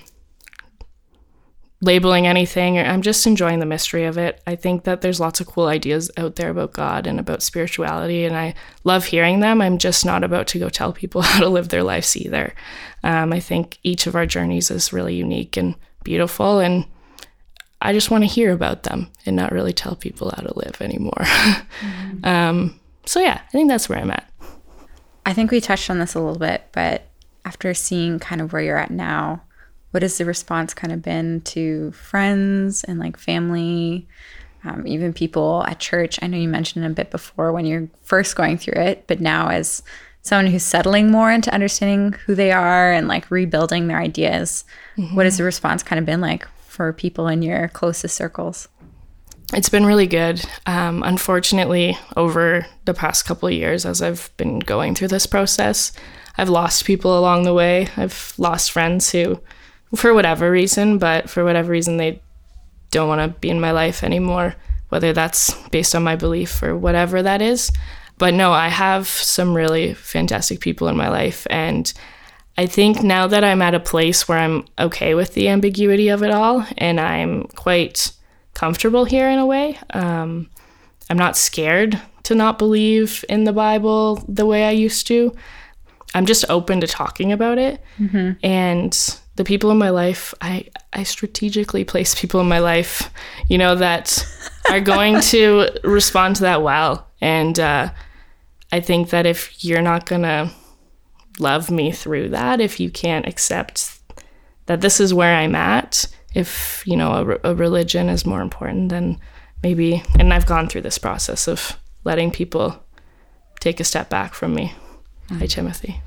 labeling 1.84 2.26
anything. 2.26 2.78
I'm 2.78 3.03
just 3.03 3.26
enjoying 3.26 3.59
the 3.59 3.66
mystery 3.66 4.05
of 4.05 4.16
it. 4.16 4.40
I 4.47 4.57
think 4.57 4.84
that 4.84 5.03
there's 5.03 5.20
lots 5.20 5.40
of 5.40 5.47
cool 5.47 5.66
ideas 5.66 6.11
out 6.16 6.36
there 6.36 6.51
about 6.51 6.72
God 6.72 7.07
and 7.07 7.20
about 7.20 7.42
spirituality, 7.42 8.24
and 8.24 8.36
I 8.36 8.55
love 8.84 9.05
hearing 9.05 9.40
them. 9.40 9.61
I'm 9.61 9.78
just 9.78 10.05
not 10.05 10.24
about 10.24 10.47
to 10.49 10.59
go 10.59 10.68
tell 10.68 10.92
people 10.92 11.22
how 11.22 11.40
to 11.40 11.49
live 11.49 11.68
their 11.68 11.82
lives 11.82 12.16
either. 12.16 12.55
Um, 13.03 13.32
I 13.32 13.40
think 13.40 13.78
each 13.82 14.07
of 14.07 14.16
our 14.16 14.26
journeys 14.26 14.70
is 14.70 14.92
really 14.92 15.14
unique 15.14 15.57
and 15.57 15.74
beautiful, 16.05 16.59
and 16.59 16.86
I 17.85 17.93
just 17.93 18.11
want 18.11 18.24
to 18.24 18.28
hear 18.28 18.53
about 18.53 18.82
them 18.82 19.11
and 19.26 19.37
not 19.37 19.53
really 19.53 19.72
tell 19.72 19.95
people 19.95 20.32
how 20.35 20.43
to 20.43 20.59
live 20.59 20.80
anymore. 20.80 21.24
um, 22.24 22.80
so, 23.07 23.20
yeah, 23.20 23.41
I 23.47 23.51
think 23.51 23.68
that's 23.68 23.89
where 23.89 23.99
I'm 23.99 24.11
at. 24.11 24.28
I 25.26 25.32
think 25.32 25.51
we 25.51 25.61
touched 25.61 25.91
on 25.91 25.99
this 25.99 26.14
a 26.14 26.20
little 26.20 26.39
bit, 26.39 26.68
but 26.72 27.09
after 27.45 27.72
seeing 27.74 28.18
kind 28.18 28.41
of 28.41 28.53
where 28.53 28.62
you're 28.62 28.78
at 28.78 28.91
now, 28.91 29.43
what 29.91 30.03
has 30.03 30.18
the 30.18 30.24
response 30.24 30.74
kind 30.74 30.93
of 30.93 31.03
been 31.03 31.43
to 31.43 31.93
friends 31.93 32.82
and 32.85 32.99
like 32.99 33.16
family 33.16 34.09
um, 34.64 34.87
even 34.87 35.12
people 35.12 35.64
at 35.68 35.78
church. 35.78 36.18
I 36.22 36.26
know 36.26 36.39
you 36.39 36.49
mentioned 36.49 36.85
a 36.85 36.91
bit 36.91 37.11
before 37.11 37.53
when 37.53 37.66
you're 37.66 37.89
first 38.03 38.35
going 38.35 38.59
through 38.59 38.80
it, 38.82 39.05
but 39.07 39.20
now 39.20 39.49
as 39.49 39.82
someone 40.22 40.51
who's 40.51 40.62
settling 40.62 41.11
more 41.11 41.30
into 41.30 41.53
understanding 41.53 42.12
who 42.24 42.35
they 42.35 42.51
are 42.51 42.91
and 42.93 43.07
like 43.07 43.30
rebuilding 43.30 43.89
their 43.89 43.99
ideas, 43.99 44.64
mm-hmm. 44.97 45.14
what 45.14 45.26
has 45.26 45.37
the 45.37 45.45
response 45.45 45.82
kind 45.82 45.99
of 45.99 46.07
been 46.07 46.22
like 46.22 46.49
for 46.74 46.92
people 46.92 47.28
in 47.28 47.40
your 47.40 47.68
closest 47.68 48.16
circles? 48.16 48.68
It's 49.52 49.68
been 49.68 49.86
really 49.86 50.08
good. 50.08 50.44
Um, 50.66 51.04
unfortunately, 51.04 51.96
over 52.16 52.66
the 52.84 52.94
past 52.94 53.24
couple 53.24 53.46
of 53.46 53.54
years, 53.54 53.86
as 53.86 54.02
I've 54.02 54.30
been 54.36 54.58
going 54.58 54.94
through 54.94 55.08
this 55.08 55.26
process, 55.26 55.92
I've 56.36 56.48
lost 56.48 56.84
people 56.84 57.16
along 57.16 57.44
the 57.44 57.54
way. 57.54 57.88
I've 57.96 58.34
lost 58.36 58.72
friends 58.72 59.12
who, 59.12 59.40
for 59.94 60.12
whatever 60.12 60.50
reason, 60.50 60.98
but 60.98 61.30
for 61.30 61.44
whatever 61.44 61.70
reason, 61.70 61.96
they 61.96 62.20
don't 62.90 63.08
want 63.08 63.20
to 63.20 63.38
be 63.40 63.50
in 63.50 63.60
my 63.60 63.70
life 63.70 64.02
anymore, 64.02 64.56
whether 64.88 65.12
that's 65.12 65.54
based 65.68 65.94
on 65.94 66.02
my 66.02 66.16
belief 66.16 66.60
or 66.60 66.76
whatever 66.76 67.22
that 67.22 67.40
is. 67.40 67.70
But 68.18 68.34
no, 68.34 68.52
I 68.52 68.68
have 68.68 69.06
some 69.06 69.54
really 69.54 69.94
fantastic 69.94 70.60
people 70.60 70.88
in 70.88 70.96
my 70.96 71.08
life. 71.08 71.46
And 71.50 71.92
I 72.57 72.66
think 72.66 73.02
now 73.02 73.26
that 73.26 73.42
I'm 73.42 73.62
at 73.62 73.74
a 73.74 73.80
place 73.80 74.28
where 74.28 74.38
I'm 74.38 74.64
okay 74.78 75.14
with 75.14 75.34
the 75.34 75.48
ambiguity 75.48 76.09
of 76.09 76.22
it 76.22 76.30
all 76.30 76.66
and 76.78 77.00
I'm 77.00 77.44
quite 77.48 78.12
comfortable 78.55 79.05
here 79.05 79.28
in 79.28 79.38
a 79.38 79.46
way, 79.46 79.78
um, 79.90 80.48
I'm 81.11 81.18
not 81.18 81.36
scared 81.36 82.00
to 82.24 82.34
not 82.34 82.59
believe 82.59 83.24
in 83.28 83.44
the 83.44 83.52
Bible 83.52 84.24
the 84.28 84.46
way 84.46 84.64
I 84.64 84.70
used 84.70 85.07
to. 85.09 85.34
I'm 86.14 86.26
just 86.26 86.44
open 86.48 86.80
to 86.80 86.86
talking 86.86 87.32
about 87.32 87.59
it. 87.59 87.82
Mm-hmm. 87.98 88.32
And 88.44 89.18
the 89.34 89.44
people 89.44 89.72
in 89.72 89.78
my 89.78 89.90
life, 89.90 90.32
I, 90.40 90.68
I 90.92 91.02
strategically 91.02 91.84
place 91.84 92.14
people 92.14 92.40
in 92.40 92.48
my 92.48 92.61
life, 92.61 93.11
you 93.48 93.59
know, 93.59 93.74
that 93.74 94.24
are 94.70 94.80
going 94.80 95.20
to 95.22 95.70
respond 95.82 96.36
to 96.36 96.42
that 96.42 96.62
well. 96.62 97.09
And 97.20 97.59
uh, 97.59 97.90
I 98.70 98.80
think 98.80 99.11
that 99.11 99.26
if 99.26 99.64
you're 99.64 99.82
not 99.82 100.07
going 100.07 100.22
to 100.22 100.52
love 101.39 101.70
me 101.70 101.91
through 101.93 102.30
that, 102.30 102.61
if 102.61 102.80
you 102.80 102.91
can't 102.91 103.26
accept 103.26 103.99
that 104.66 104.80
this 104.80 105.01
is 105.01 105.12
where 105.12 105.37
I'm 105.37 105.55
at, 105.55 106.07
if, 106.35 106.82
you 106.87 106.97
know, 106.97 107.39
a, 107.45 107.51
a 107.51 107.55
religion 107.55 108.09
is 108.09 108.26
more 108.26 108.41
important, 108.41 108.89
than 108.89 109.20
maybe, 109.62 110.03
and 110.18 110.32
I've 110.32 110.47
gone 110.47 110.68
through 110.68 110.82
this 110.82 110.99
process 110.99 111.47
of 111.49 111.78
letting 112.05 112.30
people 112.30 112.82
take 113.61 113.80
a 113.80 113.85
step 113.85 114.09
back 114.11 114.35
from 114.35 114.55
me. 114.55 114.72
Mm. 115.28 115.39
Hi, 115.39 115.47
Timothy. 115.47 116.03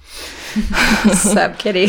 Sup, 1.13 1.57
kitty. 1.57 1.87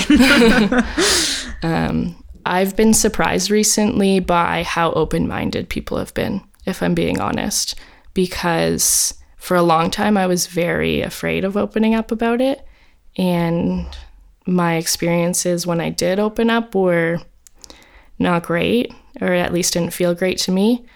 um, 1.62 2.22
I've 2.46 2.76
been 2.76 2.94
surprised 2.94 3.50
recently 3.50 4.20
by 4.20 4.62
how 4.62 4.92
open 4.92 5.28
minded 5.28 5.68
people 5.68 5.98
have 5.98 6.14
been, 6.14 6.42
if 6.64 6.82
I'm 6.82 6.94
being 6.94 7.20
honest, 7.20 7.74
because 8.14 9.14
for 9.36 9.56
a 9.56 9.62
long 9.62 9.90
time 9.90 10.16
I 10.16 10.26
was 10.26 10.46
very 10.46 11.02
afraid 11.02 11.44
of 11.44 11.56
opening 11.56 11.94
up 11.94 12.10
about 12.10 12.40
it. 12.40 12.64
And 13.18 13.86
my 14.46 14.76
experiences 14.76 15.66
when 15.66 15.80
I 15.80 15.90
did 15.90 16.18
open 16.18 16.48
up 16.48 16.74
were 16.74 17.20
not 18.18 18.44
great, 18.44 18.92
or 19.20 19.32
at 19.32 19.52
least 19.52 19.74
didn't 19.74 19.92
feel 19.92 20.14
great 20.14 20.38
to 20.38 20.52
me. 20.52 20.86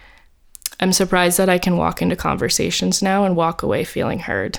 I'm 0.80 0.92
surprised 0.92 1.38
that 1.38 1.48
I 1.48 1.58
can 1.58 1.76
walk 1.76 2.00
into 2.00 2.16
conversations 2.16 3.02
now 3.02 3.24
and 3.24 3.36
walk 3.36 3.62
away 3.62 3.84
feeling 3.84 4.20
heard 4.20 4.58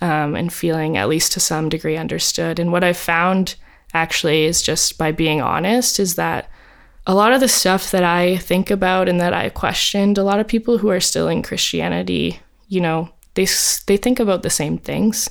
um, 0.00 0.34
and 0.34 0.52
feeling, 0.52 0.96
at 0.96 1.08
least 1.08 1.32
to 1.32 1.40
some 1.40 1.68
degree, 1.68 1.96
understood. 1.96 2.58
And 2.58 2.72
what 2.72 2.82
I've 2.82 2.96
found 2.96 3.54
actually 3.94 4.44
is 4.44 4.62
just 4.62 4.98
by 4.98 5.12
being 5.12 5.40
honest 5.40 6.00
is 6.00 6.16
that 6.16 6.50
a 7.06 7.14
lot 7.14 7.32
of 7.32 7.40
the 7.40 7.48
stuff 7.48 7.90
that 7.90 8.02
I 8.02 8.36
think 8.38 8.70
about 8.70 9.08
and 9.08 9.20
that 9.20 9.34
I 9.34 9.48
questioned, 9.48 10.18
a 10.18 10.24
lot 10.24 10.40
of 10.40 10.48
people 10.48 10.78
who 10.78 10.88
are 10.88 11.00
still 11.00 11.28
in 11.28 11.42
Christianity, 11.42 12.40
you 12.68 12.80
know, 12.80 13.10
they 13.34 13.46
they 13.86 13.96
think 13.96 14.20
about 14.20 14.42
the 14.42 14.50
same 14.50 14.78
things. 14.78 15.30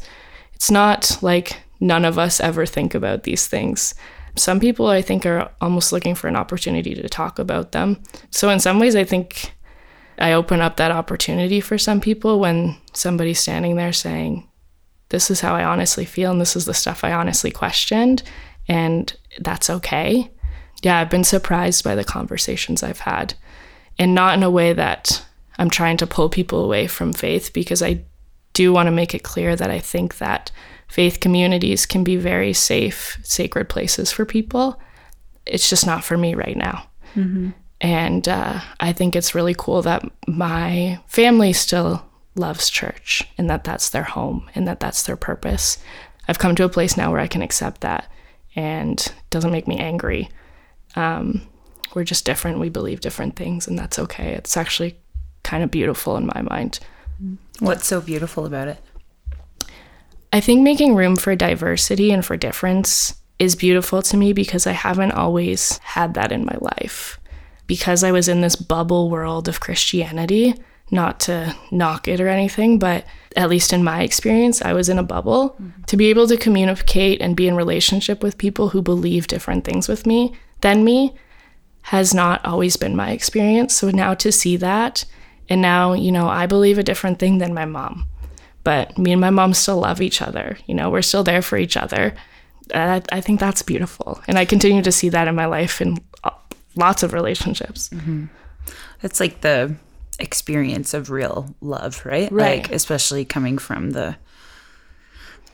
It's 0.62 0.70
not 0.70 1.18
like 1.24 1.60
none 1.80 2.06
of 2.06 2.20
us 2.20 2.40
ever 2.40 2.68
think 2.68 2.94
about 2.94 3.24
these 3.24 3.48
things. 3.48 3.96
Some 4.36 4.60
people 4.60 4.90
I 4.90 5.02
think 5.02 5.26
are 5.26 5.50
almost 5.60 5.92
looking 5.92 6.14
for 6.14 6.28
an 6.28 6.36
opportunity 6.36 6.94
to 6.94 7.10
talk 7.10 7.40
about 7.40 7.72
them. 7.72 7.98
So 8.30 8.48
in 8.52 8.60
some 8.60 8.78
ways 8.78 8.96
I 8.96 9.04
think 9.04 9.56
I 10.20 10.34
open 10.34 10.62
up 10.62 10.78
that 10.78 10.92
opportunity 10.92 11.62
for 11.62 11.80
some 11.80 12.00
people 12.00 12.40
when 12.40 12.78
somebody's 12.94 13.40
standing 13.40 13.76
there 13.76 13.92
saying, 13.92 14.48
This 15.10 15.32
is 15.32 15.42
how 15.42 15.56
I 15.56 15.64
honestly 15.64 16.06
feel 16.06 16.30
and 16.30 16.40
this 16.40 16.56
is 16.56 16.66
the 16.66 16.76
stuff 16.76 17.04
I 17.04 17.12
honestly 17.12 17.50
questioned 17.50 18.22
and 18.68 19.18
that's 19.40 19.68
okay. 19.68 20.30
Yeah, 20.84 21.00
I've 21.00 21.10
been 21.10 21.24
surprised 21.24 21.84
by 21.84 21.96
the 21.96 22.04
conversations 22.04 22.84
I've 22.84 23.00
had, 23.00 23.34
and 23.98 24.14
not 24.14 24.36
in 24.36 24.44
a 24.44 24.52
way 24.52 24.74
that 24.74 25.26
I'm 25.58 25.72
trying 25.72 25.98
to 25.98 26.08
pull 26.08 26.30
people 26.30 26.64
away 26.64 26.86
from 26.86 27.14
faith, 27.14 27.52
because 27.52 27.82
I 27.82 28.04
do 28.54 28.74
want 28.74 28.88
to 28.88 28.92
make 28.92 29.16
it 29.16 29.24
clear 29.24 29.56
that 29.56 29.70
I 29.70 29.80
think 29.80 30.18
that 30.18 30.52
faith 30.88 31.20
communities 31.20 31.86
can 31.86 32.04
be 32.04 32.18
very 32.18 32.54
safe, 32.54 33.18
sacred 33.24 33.70
places 33.70 34.12
for 34.12 34.26
people. 34.26 34.80
It's 35.46 35.70
just 35.70 35.86
not 35.86 36.04
for 36.04 36.18
me 36.18 36.36
right 36.36 36.58
now. 36.58 36.86
Mm-hmm. 37.16 37.52
And 37.80 38.28
uh, 38.28 38.62
I 38.80 38.94
think 38.94 39.16
it's 39.16 39.34
really 39.34 39.56
cool 39.58 39.82
that 39.84 40.04
my 40.28 41.00
family 41.08 41.54
still 41.54 42.06
loves 42.36 42.70
church 42.70 43.24
and 43.38 43.50
that 43.50 43.64
that's 43.64 43.90
their 43.90 44.04
home 44.04 44.50
and 44.54 44.68
that 44.68 44.80
that's 44.80 45.04
their 45.04 45.18
purpose. 45.18 45.78
I've 46.28 46.40
come 46.40 46.56
to 46.56 46.64
a 46.64 46.70
place 46.70 46.96
now 46.96 47.12
where 47.12 47.20
I 47.20 47.28
can 47.28 47.42
accept 47.42 47.82
that 47.82 48.12
and 48.56 49.00
it 49.00 49.14
doesn't 49.30 49.52
make 49.52 49.68
me 49.68 49.78
angry. 49.78 50.30
Um, 50.96 51.42
we're 51.94 52.04
just 52.04 52.26
different. 52.26 52.60
We 52.60 52.70
believe 52.70 53.02
different 53.02 53.36
things, 53.36 53.68
and 53.68 53.78
that's 53.78 54.00
okay. 54.00 54.34
It's 54.34 54.58
actually 54.58 54.98
kind 55.44 55.64
of 55.64 55.72
beautiful 55.72 56.18
in 56.18 56.26
my 56.26 56.42
mind. 56.42 56.80
What's 57.60 57.86
so 57.86 58.02
beautiful 58.02 58.46
about 58.46 58.68
it? 58.68 58.80
I 60.34 60.40
think 60.40 60.62
making 60.62 60.96
room 60.96 61.16
for 61.16 61.36
diversity 61.36 62.12
and 62.12 62.26
for 62.26 62.38
difference 62.38 63.16
is 63.38 63.56
beautiful 63.56 64.02
to 64.04 64.18
me 64.18 64.34
because 64.34 64.66
I 64.66 64.72
haven't 64.72 65.12
always 65.12 65.78
had 65.80 66.14
that 66.14 66.32
in 66.32 66.46
my 66.46 66.58
life. 66.60 67.20
Because 67.68 68.04
I 68.04 68.12
was 68.12 68.28
in 68.28 68.42
this 68.42 68.56
bubble 68.56 69.10
world 69.10 69.48
of 69.48 69.60
Christianity, 69.60 70.56
not 70.90 71.20
to 71.22 71.56
knock 71.72 72.08
it 72.08 72.20
or 72.20 72.28
anything, 72.28 72.80
but 72.80 73.06
at 73.36 73.50
least 73.50 73.74
in 73.74 73.84
my 73.84 74.04
experience, 74.04 74.62
I 74.62 74.74
was 74.74 74.90
in 74.90 75.00
a 75.00 75.04
bubble. 75.04 75.52
Mm-hmm. 75.52 75.84
To 75.84 75.98
be 75.98 76.10
able 76.10 76.28
to 76.28 76.38
communicate 76.38 77.22
and 77.22 77.36
be 77.36 77.48
in 77.48 77.56
relationship 77.56 78.22
with 78.22 78.38
people 78.38 78.70
who 78.70 78.82
believe 78.82 79.28
different 79.28 79.64
things 79.64 79.88
with 79.88 80.06
me 80.06 80.34
than 80.62 80.84
me 80.84 81.16
has 81.84 82.14
not 82.14 82.46
always 82.46 82.78
been 82.78 82.96
my 82.96 83.12
experience. 83.12 83.76
So 83.76 83.90
now 83.90 84.14
to 84.16 84.32
see 84.32 84.56
that, 84.58 85.06
and 85.52 85.62
now, 85.62 85.92
you 85.92 86.14
know, 86.14 86.30
I 86.30 86.46
believe 86.46 86.78
a 86.78 86.84
different 86.84 87.20
thing 87.20 87.40
than 87.40 87.54
my 87.54 87.66
mom, 87.66 88.06
but 88.64 88.98
me 88.98 89.12
and 89.12 89.20
my 89.20 89.32
mom 89.32 89.54
still 89.54 89.80
love 89.80 90.00
each 90.00 90.22
other. 90.22 90.58
You 90.66 90.74
know, 90.74 90.90
we're 90.90 91.02
still 91.02 91.26
there 91.26 91.42
for 91.42 91.58
each 91.58 91.76
other. 91.76 92.16
I, 92.74 93.02
I 93.12 93.20
think 93.20 93.42
that's 93.42 93.62
beautiful. 93.62 94.22
And 94.30 94.40
I 94.40 94.46
continue 94.46 94.82
to 94.82 94.94
see 94.94 95.10
that 95.10 95.28
in 95.28 95.36
my 95.36 95.48
life 95.48 95.82
in 95.82 95.98
lots 96.78 97.04
of 97.04 97.12
relationships. 97.12 97.90
Mm-hmm. 97.90 98.28
It's 99.04 99.20
like 99.20 99.42
the 99.42 99.76
experience 100.20 100.94
of 100.94 101.10
real 101.10 101.54
love, 101.60 102.06
right? 102.06 102.32
Right. 102.32 102.62
Like 102.62 102.72
especially 102.72 103.26
coming 103.26 103.58
from 103.58 103.92
the 103.92 104.16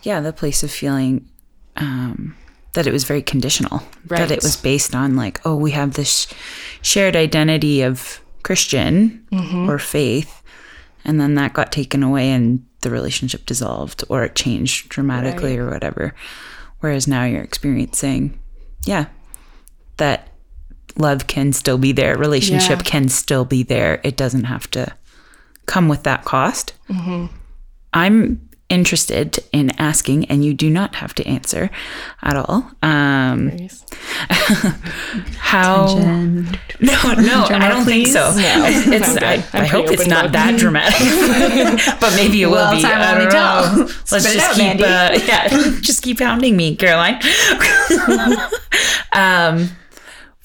yeah, 0.04 0.22
the 0.22 0.32
place 0.32 0.62
of 0.62 0.70
feeling 0.70 1.28
um 1.76 2.36
that 2.74 2.86
it 2.86 2.94
was 2.94 3.04
very 3.04 3.24
conditional. 3.24 3.82
Right. 4.08 4.20
That 4.20 4.30
it 4.30 4.44
was 4.44 4.58
based 4.58 4.94
on 4.94 5.16
like, 5.16 5.42
oh, 5.44 5.56
we 5.56 5.72
have 5.72 5.94
this 5.94 6.28
shared 6.84 7.16
identity 7.16 7.82
of 7.82 8.22
Christian 8.48 9.28
mm-hmm. 9.30 9.70
or 9.70 9.78
faith, 9.78 10.42
and 11.04 11.20
then 11.20 11.36
that 11.36 11.52
got 11.52 11.70
taken 11.70 12.02
away 12.02 12.32
and 12.32 12.66
the 12.80 12.90
relationship 12.90 13.46
dissolved 13.46 14.06
or 14.08 14.24
it 14.24 14.36
changed 14.36 14.88
dramatically 14.88 15.60
right. 15.60 15.68
or 15.68 15.70
whatever. 15.70 16.16
Whereas 16.80 17.10
now 17.10 17.26
you're 17.26 17.44
experiencing, 17.44 18.40
yeah, 18.86 19.08
that 19.98 20.30
love 20.96 21.28
can 21.28 21.52
still 21.52 21.78
be 21.78 21.92
there, 21.92 22.18
relationship 22.18 22.78
yeah. 22.80 22.84
can 22.84 23.10
still 23.10 23.44
be 23.44 23.64
there. 23.64 24.00
It 24.06 24.16
doesn't 24.16 24.46
have 24.46 24.72
to 24.72 24.96
come 25.66 25.90
with 25.90 26.04
that 26.04 26.24
cost. 26.24 26.72
Mm-hmm. 26.90 27.26
I'm 27.92 28.47
interested 28.70 29.40
in 29.52 29.72
asking, 29.80 30.26
and 30.26 30.44
you 30.44 30.54
do 30.54 30.70
not 30.70 30.96
have 30.96 31.14
to 31.16 31.28
answer 31.28 31.70
at 32.22 32.36
all. 32.36 32.72
Um, 32.82 33.52
how? 35.38 35.86
Attention. 35.86 36.60
No, 36.82 37.14
no, 37.14 37.46
I 37.50 37.70
don't 37.70 37.84
please? 37.84 38.14
think 38.14 38.18
so. 38.18 38.32
No, 38.36 38.66
it's, 38.96 39.18
I, 39.18 39.44
I 39.54 39.66
hope 39.66 39.90
it's 39.90 40.08
not 40.08 40.32
that 40.34 40.58
dramatic, 40.60 42.00
but 42.00 42.16
maybe 42.16 42.42
it 42.42 42.48
well, 42.48 42.72
will 42.72 42.78
be. 42.78 42.82
Time 42.82 43.02
I 43.02 43.20
don't 43.20 43.34
know. 43.34 43.86
Let's 44.12 44.26
Spit 44.26 44.34
just 44.34 44.50
out, 44.50 44.56
keep, 44.56 44.82
uh, 44.82 45.20
yeah, 45.26 45.80
just 45.82 46.04
keep 46.04 46.20
pounding 46.20 46.58
me, 46.58 46.76
Caroline. 46.76 47.22
um, 49.14 49.70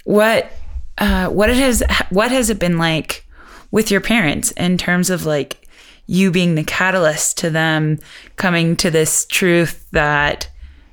what 0.04 0.52
uh, 0.98 1.28
what 1.28 1.50
it 1.50 1.56
has 1.56 1.82
what 2.10 2.30
has 2.30 2.50
it 2.50 2.58
been 2.58 2.78
like 2.78 3.26
with 3.70 3.90
your 3.90 4.00
parents 4.00 4.52
in 4.52 4.78
terms 4.78 5.10
of 5.10 5.26
like 5.26 5.61
you 6.06 6.30
being 6.30 6.54
the 6.54 6.64
catalyst 6.64 7.38
to 7.38 7.50
them 7.50 7.98
coming 8.36 8.76
to 8.76 8.90
this 8.90 9.26
truth 9.26 9.86
that 9.92 10.48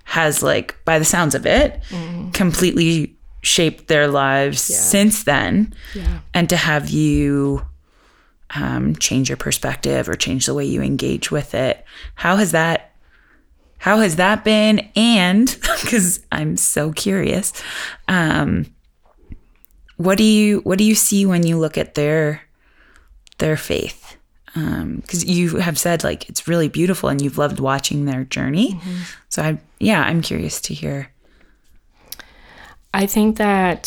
has 0.06 0.42
like 0.42 0.76
by 0.86 0.98
the 0.98 1.06
sounds 1.06 1.36
of 1.36 1.46
it 1.46 1.82
mm. 1.90 2.34
completely 2.34 3.16
shaped 3.42 3.88
their 3.88 4.08
lives 4.08 4.70
yeah. 4.70 4.78
since 4.78 5.24
then 5.24 5.74
yeah. 5.94 6.20
and 6.34 6.50
to 6.50 6.58
have 6.58 6.90
you 6.90 7.66
um, 8.56 8.96
change 8.96 9.30
your 9.30 9.38
perspective 9.38 10.10
or 10.10 10.16
change 10.16 10.46
the 10.46 10.54
way 10.54 10.66
you 10.66 10.82
engage 10.82 11.32
with 11.32 11.54
it. 11.54 11.84
How 12.16 12.38
has 12.38 12.52
that 12.52 12.86
how 13.80 14.00
has 14.00 14.18
that 14.18 14.44
been? 14.44 14.90
And 14.96 15.48
because 15.82 16.20
I'm 16.32 16.58
so 16.58 16.92
curious, 16.92 17.54
um, 18.08 18.66
what 19.96 20.18
do 20.18 20.24
you 20.24 20.60
what 20.62 20.78
do 20.78 20.84
you 20.84 20.96
see 20.96 21.26
when 21.26 21.46
you 21.46 21.58
look 21.58 21.78
at 21.78 21.96
their 21.96 22.42
their 23.38 23.58
faith? 23.58 24.18
Because 24.54 25.24
um, 25.24 25.30
you 25.30 25.58
have 25.58 25.78
said 25.78 26.04
like 26.04 26.30
it's 26.30 26.48
really 26.48 26.70
beautiful 26.70 27.10
and 27.10 27.22
you've 27.22 27.38
loved 27.38 27.60
watching 27.60 28.06
their 28.06 28.24
journey. 28.24 28.74
Mm-hmm. 28.74 29.02
So 29.30 29.42
I 29.42 29.60
yeah, 29.80 30.02
I'm 30.02 30.22
curious 30.22 30.60
to 30.62 30.74
hear. 30.74 31.12
I 32.94 33.06
think 33.06 33.38
that 33.38 33.86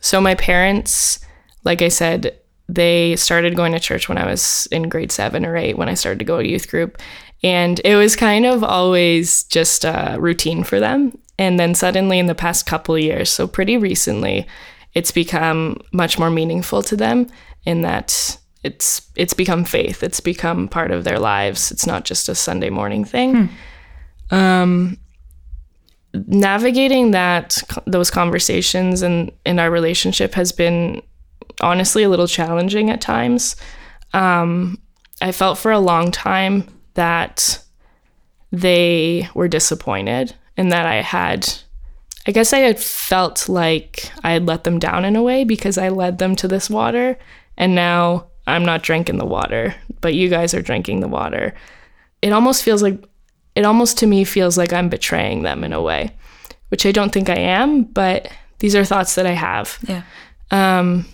so 0.00 0.20
my 0.20 0.34
parents, 0.34 1.20
like 1.64 1.82
I 1.82 1.88
said, 1.88 2.38
they 2.68 3.16
started 3.16 3.54
going 3.54 3.72
to 3.72 3.80
church 3.80 4.08
when 4.08 4.18
I 4.18 4.26
was 4.26 4.66
in 4.72 4.88
grade 4.88 5.12
seven 5.12 5.44
or 5.44 5.56
eight 5.56 5.76
when 5.76 5.88
I 5.88 5.94
started 5.94 6.18
to 6.20 6.24
go 6.24 6.40
to 6.40 6.48
youth 6.48 6.68
group. 6.68 6.98
And 7.42 7.80
it 7.84 7.96
was 7.96 8.16
kind 8.16 8.46
of 8.46 8.62
always 8.62 9.44
just 9.44 9.84
a 9.84 10.16
routine 10.18 10.64
for 10.64 10.80
them. 10.80 11.18
And 11.38 11.58
then 11.58 11.74
suddenly, 11.74 12.18
in 12.18 12.26
the 12.26 12.34
past 12.34 12.66
couple 12.66 12.96
years, 12.98 13.30
so 13.30 13.46
pretty 13.46 13.76
recently, 13.76 14.46
it's 14.94 15.10
become 15.10 15.80
much 15.92 16.18
more 16.18 16.30
meaningful 16.30 16.82
to 16.82 16.96
them 16.96 17.28
in 17.64 17.82
that 17.82 18.38
it's 18.62 19.08
it's 19.16 19.34
become 19.34 19.64
faith. 19.64 20.02
It's 20.02 20.20
become 20.20 20.68
part 20.68 20.90
of 20.90 21.04
their 21.04 21.18
lives. 21.18 21.72
It's 21.72 21.86
not 21.86 22.04
just 22.04 22.28
a 22.28 22.34
Sunday 22.34 22.70
morning 22.70 23.04
thing. 23.04 23.48
Hmm. 24.30 24.34
Um, 24.34 24.98
navigating 26.14 27.10
that 27.12 27.62
those 27.86 28.10
conversations 28.10 29.02
and 29.02 29.32
in 29.44 29.58
our 29.58 29.70
relationship 29.70 30.34
has 30.34 30.52
been 30.52 31.02
honestly 31.60 32.02
a 32.02 32.08
little 32.08 32.26
challenging 32.26 32.90
at 32.90 33.00
times. 33.00 33.56
Um, 34.12 34.78
I 35.20 35.32
felt 35.32 35.58
for 35.58 35.72
a 35.72 35.78
long 35.78 36.10
time 36.10 36.68
that 36.94 37.62
they 38.50 39.28
were 39.34 39.48
disappointed 39.48 40.34
and 40.56 40.70
that 40.70 40.86
I 40.86 40.96
had, 40.96 41.48
I 42.26 42.32
guess 42.32 42.52
I 42.52 42.58
had 42.58 42.78
felt 42.78 43.48
like 43.48 44.10
I 44.22 44.32
had 44.32 44.46
let 44.46 44.64
them 44.64 44.78
down 44.78 45.04
in 45.04 45.16
a 45.16 45.22
way 45.22 45.44
because 45.44 45.78
I 45.78 45.88
led 45.88 46.18
them 46.18 46.36
to 46.36 46.48
this 46.48 46.68
water 46.68 47.18
and 47.56 47.74
now 47.74 48.26
I'm 48.46 48.64
not 48.64 48.82
drinking 48.82 49.18
the 49.18 49.26
water, 49.26 49.74
but 50.00 50.14
you 50.14 50.28
guys 50.28 50.54
are 50.54 50.62
drinking 50.62 51.00
the 51.00 51.08
water. 51.08 51.54
It 52.22 52.32
almost 52.32 52.62
feels 52.62 52.82
like, 52.82 53.02
it 53.54 53.64
almost 53.64 53.98
to 53.98 54.06
me 54.06 54.24
feels 54.24 54.58
like 54.58 54.72
I'm 54.72 54.88
betraying 54.88 55.42
them 55.42 55.64
in 55.64 55.72
a 55.72 55.82
way, 55.82 56.14
which 56.68 56.86
I 56.86 56.92
don't 56.92 57.12
think 57.12 57.28
I 57.28 57.38
am, 57.38 57.84
but 57.84 58.28
these 58.58 58.74
are 58.74 58.84
thoughts 58.84 59.14
that 59.14 59.26
I 59.26 59.32
have. 59.32 59.78
Yeah. 59.86 60.02
Um, 60.50 61.06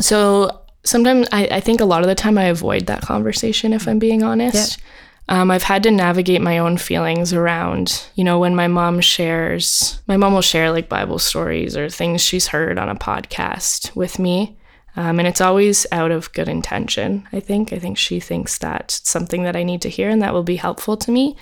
so 0.00 0.62
sometimes 0.84 1.28
I, 1.32 1.46
I 1.46 1.60
think 1.60 1.80
a 1.80 1.84
lot 1.84 2.02
of 2.02 2.08
the 2.08 2.14
time 2.14 2.38
I 2.38 2.44
avoid 2.44 2.86
that 2.86 3.02
conversation 3.02 3.72
if 3.72 3.88
I'm 3.88 3.98
being 3.98 4.22
honest. 4.22 4.78
Yeah. 4.78 4.84
Um, 5.30 5.50
I've 5.50 5.62
had 5.62 5.82
to 5.82 5.90
navigate 5.90 6.40
my 6.40 6.56
own 6.56 6.78
feelings 6.78 7.34
around, 7.34 8.06
you 8.14 8.24
know, 8.24 8.38
when 8.38 8.54
my 8.56 8.66
mom 8.66 9.00
shares, 9.00 10.00
my 10.06 10.16
mom 10.16 10.32
will 10.32 10.40
share 10.40 10.70
like 10.70 10.88
Bible 10.88 11.18
stories 11.18 11.76
or 11.76 11.90
things 11.90 12.22
she's 12.22 12.46
heard 12.46 12.78
on 12.78 12.88
a 12.88 12.94
podcast 12.94 13.94
with 13.94 14.18
me. 14.18 14.57
Um, 14.98 15.20
and 15.20 15.28
it's 15.28 15.40
always 15.40 15.86
out 15.92 16.10
of 16.10 16.32
good 16.32 16.48
intention, 16.48 17.28
I 17.32 17.38
think. 17.38 17.72
I 17.72 17.78
think 17.78 17.96
she 17.96 18.18
thinks 18.18 18.58
that 18.58 18.98
it's 18.98 19.08
something 19.08 19.44
that 19.44 19.54
I 19.54 19.62
need 19.62 19.80
to 19.82 19.88
hear 19.88 20.10
and 20.10 20.20
that 20.22 20.34
will 20.34 20.42
be 20.42 20.56
helpful 20.56 20.96
to 20.96 21.12
me. 21.12 21.36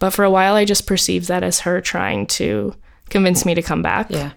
But 0.00 0.14
for 0.14 0.24
a 0.24 0.30
while, 0.30 0.54
I 0.54 0.64
just 0.64 0.86
perceived 0.86 1.28
that 1.28 1.42
as 1.42 1.60
her 1.60 1.82
trying 1.82 2.26
to 2.28 2.74
convince 3.10 3.44
me 3.44 3.54
to 3.54 3.60
come 3.60 3.82
back. 3.82 4.08
Yeah. 4.08 4.32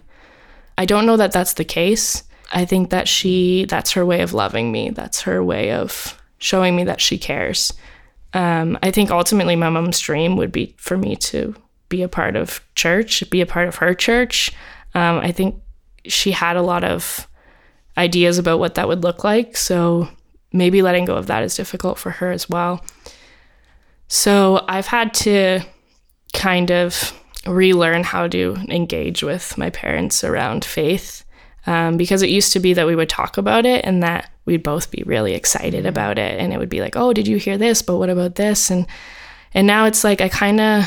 I 0.76 0.84
don't 0.84 1.06
know 1.06 1.16
that 1.16 1.32
that's 1.32 1.54
the 1.54 1.64
case. 1.64 2.22
I 2.52 2.66
think 2.66 2.90
that 2.90 3.08
she, 3.08 3.64
that's 3.64 3.92
her 3.92 4.04
way 4.04 4.20
of 4.20 4.34
loving 4.34 4.70
me. 4.70 4.90
That's 4.90 5.22
her 5.22 5.42
way 5.42 5.72
of 5.72 6.22
showing 6.36 6.76
me 6.76 6.84
that 6.84 7.00
she 7.00 7.16
cares. 7.16 7.72
Um, 8.34 8.78
I 8.82 8.90
think 8.90 9.10
ultimately 9.10 9.56
my 9.56 9.70
mom's 9.70 10.00
dream 10.00 10.36
would 10.36 10.52
be 10.52 10.74
for 10.76 10.98
me 10.98 11.16
to 11.16 11.54
be 11.88 12.02
a 12.02 12.08
part 12.08 12.36
of 12.36 12.60
church, 12.74 13.24
be 13.30 13.40
a 13.40 13.46
part 13.46 13.68
of 13.68 13.76
her 13.76 13.94
church. 13.94 14.52
Um, 14.94 15.16
I 15.20 15.32
think 15.32 15.62
she 16.04 16.32
had 16.32 16.58
a 16.58 16.62
lot 16.62 16.84
of 16.84 17.26
ideas 17.96 18.38
about 18.38 18.58
what 18.58 18.74
that 18.74 18.88
would 18.88 19.02
look 19.02 19.24
like. 19.24 19.56
So 19.56 20.08
maybe 20.52 20.82
letting 20.82 21.04
go 21.04 21.16
of 21.16 21.26
that 21.26 21.42
is 21.42 21.56
difficult 21.56 21.98
for 21.98 22.10
her 22.10 22.30
as 22.30 22.48
well. 22.48 22.84
So 24.08 24.64
I've 24.68 24.86
had 24.86 25.14
to 25.14 25.60
kind 26.32 26.70
of 26.70 27.12
relearn 27.46 28.04
how 28.04 28.28
to 28.28 28.56
engage 28.68 29.22
with 29.22 29.56
my 29.56 29.70
parents 29.70 30.24
around 30.24 30.64
faith 30.64 31.24
um, 31.66 31.96
because 31.96 32.22
it 32.22 32.30
used 32.30 32.52
to 32.52 32.60
be 32.60 32.74
that 32.74 32.86
we 32.86 32.96
would 32.96 33.08
talk 33.08 33.36
about 33.36 33.66
it 33.66 33.84
and 33.84 34.02
that 34.02 34.30
we'd 34.44 34.62
both 34.62 34.90
be 34.90 35.02
really 35.06 35.34
excited 35.34 35.80
mm-hmm. 35.80 35.88
about 35.88 36.18
it 36.18 36.38
and 36.38 36.52
it 36.52 36.58
would 36.58 36.68
be 36.68 36.80
like 36.80 36.96
oh 36.96 37.12
did 37.12 37.26
you 37.26 37.36
hear 37.36 37.58
this 37.58 37.82
but 37.82 37.96
what 37.96 38.10
about 38.10 38.36
this 38.36 38.70
and 38.70 38.86
and 39.54 39.66
now 39.66 39.84
it's 39.84 40.04
like 40.04 40.20
i 40.20 40.28
kind 40.28 40.60
of 40.60 40.84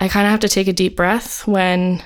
i 0.00 0.08
kind 0.08 0.26
of 0.26 0.30
have 0.30 0.40
to 0.40 0.48
take 0.48 0.68
a 0.68 0.72
deep 0.72 0.96
breath 0.96 1.46
when 1.46 2.02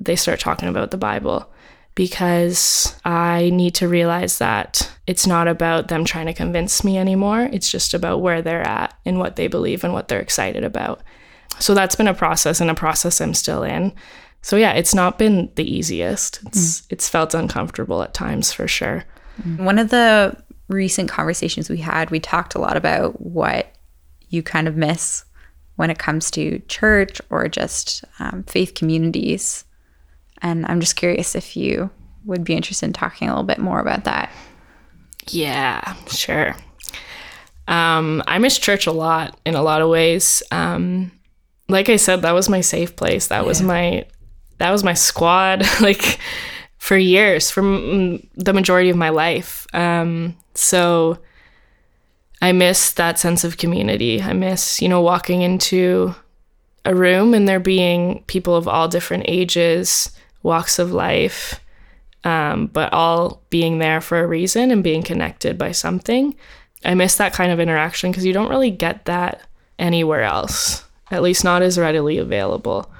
they 0.00 0.16
start 0.16 0.40
talking 0.40 0.68
about 0.68 0.90
the 0.90 0.96
bible 0.96 1.51
because 1.94 2.98
i 3.04 3.50
need 3.50 3.74
to 3.74 3.88
realize 3.88 4.38
that 4.38 4.90
it's 5.06 5.26
not 5.26 5.48
about 5.48 5.88
them 5.88 6.04
trying 6.04 6.26
to 6.26 6.32
convince 6.32 6.84
me 6.84 6.98
anymore 6.98 7.48
it's 7.52 7.70
just 7.70 7.94
about 7.94 8.20
where 8.20 8.42
they're 8.42 8.66
at 8.66 8.94
and 9.04 9.18
what 9.18 9.36
they 9.36 9.46
believe 9.46 9.84
and 9.84 9.92
what 9.92 10.08
they're 10.08 10.20
excited 10.20 10.64
about 10.64 11.02
so 11.58 11.74
that's 11.74 11.96
been 11.96 12.08
a 12.08 12.14
process 12.14 12.60
and 12.60 12.70
a 12.70 12.74
process 12.74 13.20
i'm 13.20 13.34
still 13.34 13.62
in 13.62 13.92
so 14.42 14.56
yeah, 14.56 14.72
it's 14.72 14.94
not 14.94 15.18
been 15.18 15.50
the 15.54 15.64
easiest. 15.64 16.42
It's 16.46 16.80
mm. 16.80 16.86
it's 16.90 17.08
felt 17.08 17.32
uncomfortable 17.32 18.02
at 18.02 18.12
times 18.12 18.52
for 18.52 18.66
sure. 18.66 19.04
Mm. 19.42 19.64
One 19.64 19.78
of 19.78 19.90
the 19.90 20.36
recent 20.68 21.08
conversations 21.08 21.70
we 21.70 21.78
had, 21.78 22.10
we 22.10 22.18
talked 22.18 22.54
a 22.54 22.58
lot 22.58 22.76
about 22.76 23.20
what 23.20 23.72
you 24.28 24.42
kind 24.42 24.66
of 24.66 24.76
miss 24.76 25.24
when 25.76 25.90
it 25.90 25.98
comes 25.98 26.30
to 26.32 26.58
church 26.68 27.20
or 27.30 27.48
just 27.48 28.04
um, 28.18 28.42
faith 28.44 28.74
communities. 28.74 29.64
And 30.42 30.66
I'm 30.66 30.80
just 30.80 30.96
curious 30.96 31.34
if 31.34 31.56
you 31.56 31.90
would 32.24 32.44
be 32.44 32.54
interested 32.54 32.86
in 32.86 32.92
talking 32.92 33.28
a 33.28 33.32
little 33.32 33.44
bit 33.44 33.58
more 33.58 33.80
about 33.80 34.04
that. 34.04 34.30
Yeah, 35.28 35.94
sure. 36.08 36.56
Um, 37.68 38.22
I 38.26 38.38
miss 38.38 38.58
church 38.58 38.86
a 38.86 38.92
lot 38.92 39.38
in 39.46 39.54
a 39.54 39.62
lot 39.62 39.82
of 39.82 39.88
ways. 39.88 40.42
Um, 40.50 41.12
like 41.68 41.88
I 41.88 41.96
said, 41.96 42.22
that 42.22 42.32
was 42.32 42.48
my 42.48 42.60
safe 42.60 42.96
place. 42.96 43.28
That 43.28 43.42
yeah. 43.42 43.46
was 43.46 43.62
my 43.62 44.04
that 44.62 44.70
was 44.70 44.84
my 44.84 44.94
squad 44.94 45.64
like 45.80 46.18
for 46.78 46.96
years 46.96 47.50
for 47.50 47.62
m- 47.64 48.26
the 48.34 48.52
majority 48.52 48.90
of 48.90 48.96
my 48.96 49.08
life 49.08 49.66
um, 49.74 50.36
so 50.54 51.18
i 52.40 52.52
miss 52.52 52.92
that 52.92 53.18
sense 53.18 53.44
of 53.44 53.56
community 53.56 54.22
i 54.22 54.32
miss 54.32 54.80
you 54.80 54.88
know 54.88 55.00
walking 55.00 55.42
into 55.42 56.14
a 56.84 56.94
room 56.94 57.34
and 57.34 57.48
there 57.48 57.60
being 57.60 58.22
people 58.26 58.54
of 58.54 58.66
all 58.66 58.88
different 58.88 59.24
ages 59.26 60.10
walks 60.42 60.78
of 60.78 60.92
life 60.92 61.60
um, 62.24 62.66
but 62.66 62.92
all 62.92 63.42
being 63.50 63.78
there 63.78 64.00
for 64.00 64.20
a 64.20 64.26
reason 64.26 64.70
and 64.70 64.84
being 64.84 65.02
connected 65.02 65.58
by 65.58 65.72
something 65.72 66.34
i 66.84 66.94
miss 66.94 67.16
that 67.16 67.32
kind 67.32 67.52
of 67.52 67.60
interaction 67.60 68.10
because 68.10 68.24
you 68.24 68.32
don't 68.32 68.50
really 68.50 68.70
get 68.70 69.04
that 69.06 69.42
anywhere 69.78 70.22
else 70.22 70.84
at 71.10 71.22
least 71.22 71.44
not 71.44 71.62
as 71.62 71.78
readily 71.78 72.18
available 72.18 72.90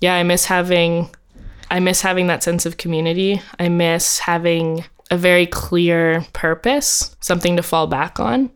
yeah, 0.00 0.14
I 0.14 0.22
miss 0.22 0.44
having 0.46 1.10
I 1.70 1.80
miss 1.80 2.00
having 2.00 2.26
that 2.28 2.42
sense 2.42 2.66
of 2.66 2.76
community. 2.76 3.40
I 3.58 3.68
miss 3.68 4.18
having 4.18 4.84
a 5.10 5.16
very 5.16 5.46
clear 5.46 6.24
purpose, 6.32 7.16
something 7.20 7.56
to 7.56 7.62
fall 7.62 7.86
back 7.86 8.20
on. 8.20 8.50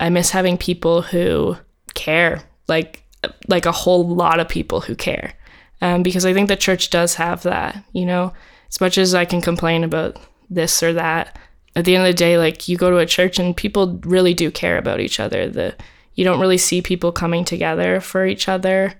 I 0.00 0.08
miss 0.10 0.30
having 0.30 0.58
people 0.58 1.02
who 1.02 1.56
care, 1.94 2.42
like 2.68 3.04
like 3.48 3.66
a 3.66 3.72
whole 3.72 4.08
lot 4.08 4.40
of 4.40 4.48
people 4.48 4.80
who 4.80 4.94
care. 4.94 5.34
Um, 5.80 6.02
because 6.02 6.24
I 6.24 6.32
think 6.32 6.48
the 6.48 6.56
church 6.56 6.90
does 6.90 7.14
have 7.14 7.42
that, 7.42 7.84
you 7.92 8.06
know, 8.06 8.32
as 8.68 8.80
much 8.80 8.96
as 8.96 9.14
I 9.14 9.24
can 9.24 9.40
complain 9.40 9.84
about 9.84 10.16
this 10.48 10.82
or 10.82 10.92
that, 10.94 11.38
at 11.76 11.84
the 11.84 11.96
end 11.96 12.06
of 12.06 12.12
the 12.12 12.16
day, 12.16 12.38
like 12.38 12.68
you 12.68 12.76
go 12.76 12.90
to 12.90 12.98
a 12.98 13.06
church 13.06 13.38
and 13.38 13.56
people 13.56 14.00
really 14.04 14.34
do 14.34 14.50
care 14.50 14.78
about 14.78 15.00
each 15.00 15.18
other. 15.18 15.48
The 15.48 15.74
you 16.14 16.24
don't 16.24 16.40
really 16.40 16.58
see 16.58 16.80
people 16.80 17.10
coming 17.10 17.44
together 17.44 18.00
for 18.00 18.24
each 18.24 18.48
other 18.48 18.94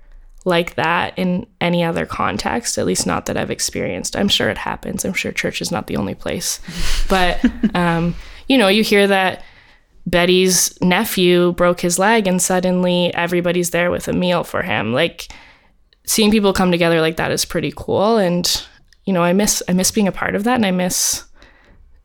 like 0.45 0.75
that 0.75 1.19
in 1.19 1.47
any 1.61 1.83
other 1.83 2.05
context, 2.05 2.77
at 2.77 2.87
least 2.87 3.07
not 3.07 3.27
that 3.27 3.37
I've 3.37 3.51
experienced. 3.51 4.17
I'm 4.17 4.29
sure 4.29 4.51
it 4.51 4.59
happens. 4.59 5.05
I'm 5.05 5.15
sure 5.15 5.33
church 5.33 5.63
is 5.63 5.71
not 5.71 5.87
the 5.87 5.97
only 5.97 6.15
place. 6.15 6.61
But, 7.09 7.45
um, 7.75 8.15
you 8.49 8.59
know, 8.59 8.69
you 8.69 8.83
hear 8.83 9.07
that 9.07 9.43
Betty's 10.07 10.79
nephew 10.81 11.53
broke 11.53 11.81
his 11.81 11.99
leg 11.99 12.27
and 12.27 12.41
suddenly 12.41 13.13
everybody's 13.15 13.71
there 13.71 13.91
with 13.91 14.09
a 14.09 14.13
meal 14.13 14.43
for 14.43 14.63
him. 14.63 14.93
Like 14.93 15.29
seeing 16.05 16.31
people 16.31 16.53
come 16.53 16.71
together 16.71 17.01
like 17.01 17.17
that 17.17 17.31
is 17.31 17.45
pretty 17.45 17.73
cool. 17.77 18.17
And, 18.17 18.67
you 19.05 19.13
know, 19.13 19.23
I 19.23 19.33
miss, 19.33 19.63
I 19.69 19.73
miss 19.73 19.91
being 19.91 20.09
a 20.09 20.13
part 20.13 20.35
of 20.35 20.45
that. 20.45 20.57
And 20.57 20.67
I 20.67 20.71
miss, 20.71 21.25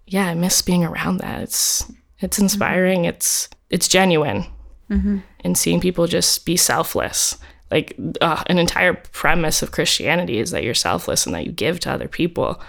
yeah, 0.07 0.27
I 0.27 0.33
miss 0.33 0.61
being 0.61 0.83
around 0.83 1.17
that. 1.17 1.41
It's, 1.41 1.91
it's 2.19 2.39
inspiring. 2.39 3.05
It's, 3.05 3.49
it's 3.69 3.87
genuine. 3.87 4.45
Mm-hmm. 4.89 5.19
And 5.41 5.57
seeing 5.57 5.79
people 5.79 6.07
just 6.07 6.45
be 6.45 6.57
selfless 6.57 7.37
like 7.71 7.95
uh, 8.21 8.43
an 8.47 8.57
entire 8.57 8.93
premise 8.93 9.61
of 9.61 9.71
Christianity 9.71 10.39
is 10.39 10.51
that 10.51 10.63
you're 10.63 10.73
selfless 10.73 11.25
and 11.25 11.35
that 11.35 11.45
you 11.45 11.51
give 11.51 11.79
to 11.81 11.91
other 11.91 12.07
people. 12.07 12.61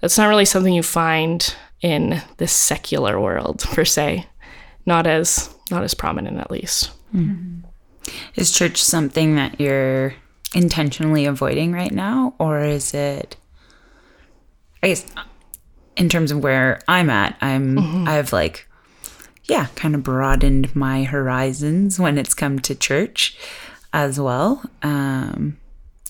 That's 0.00 0.18
not 0.18 0.28
really 0.28 0.44
something 0.44 0.74
you 0.74 0.82
find 0.82 1.54
in 1.80 2.20
this 2.38 2.52
secular 2.52 3.20
world 3.20 3.60
per 3.72 3.84
se, 3.84 4.26
not 4.86 5.06
as 5.06 5.54
not 5.70 5.84
as 5.84 5.94
prominent 5.94 6.38
at 6.38 6.50
least. 6.50 6.90
Is 8.34 8.50
church 8.50 8.82
something 8.82 9.36
that 9.36 9.60
you're 9.60 10.14
intentionally 10.54 11.26
avoiding 11.26 11.72
right 11.72 11.92
now, 11.92 12.34
or 12.38 12.60
is 12.60 12.94
it? 12.94 13.36
I 14.82 14.88
guess 14.88 15.04
in 15.96 16.08
terms 16.08 16.30
of 16.30 16.42
where 16.42 16.80
I'm 16.88 17.10
at, 17.10 17.36
I'm 17.40 17.76
mm-hmm. 17.76 18.08
I've 18.08 18.32
like, 18.32 18.66
yeah, 19.44 19.66
kind 19.74 19.94
of 19.94 20.02
broadened 20.02 20.74
my 20.74 21.04
horizons 21.04 21.98
when 21.98 22.16
it's 22.18 22.34
come 22.34 22.58
to 22.60 22.74
church 22.74 23.36
as 23.92 24.18
well. 24.18 24.62
Um, 24.82 25.58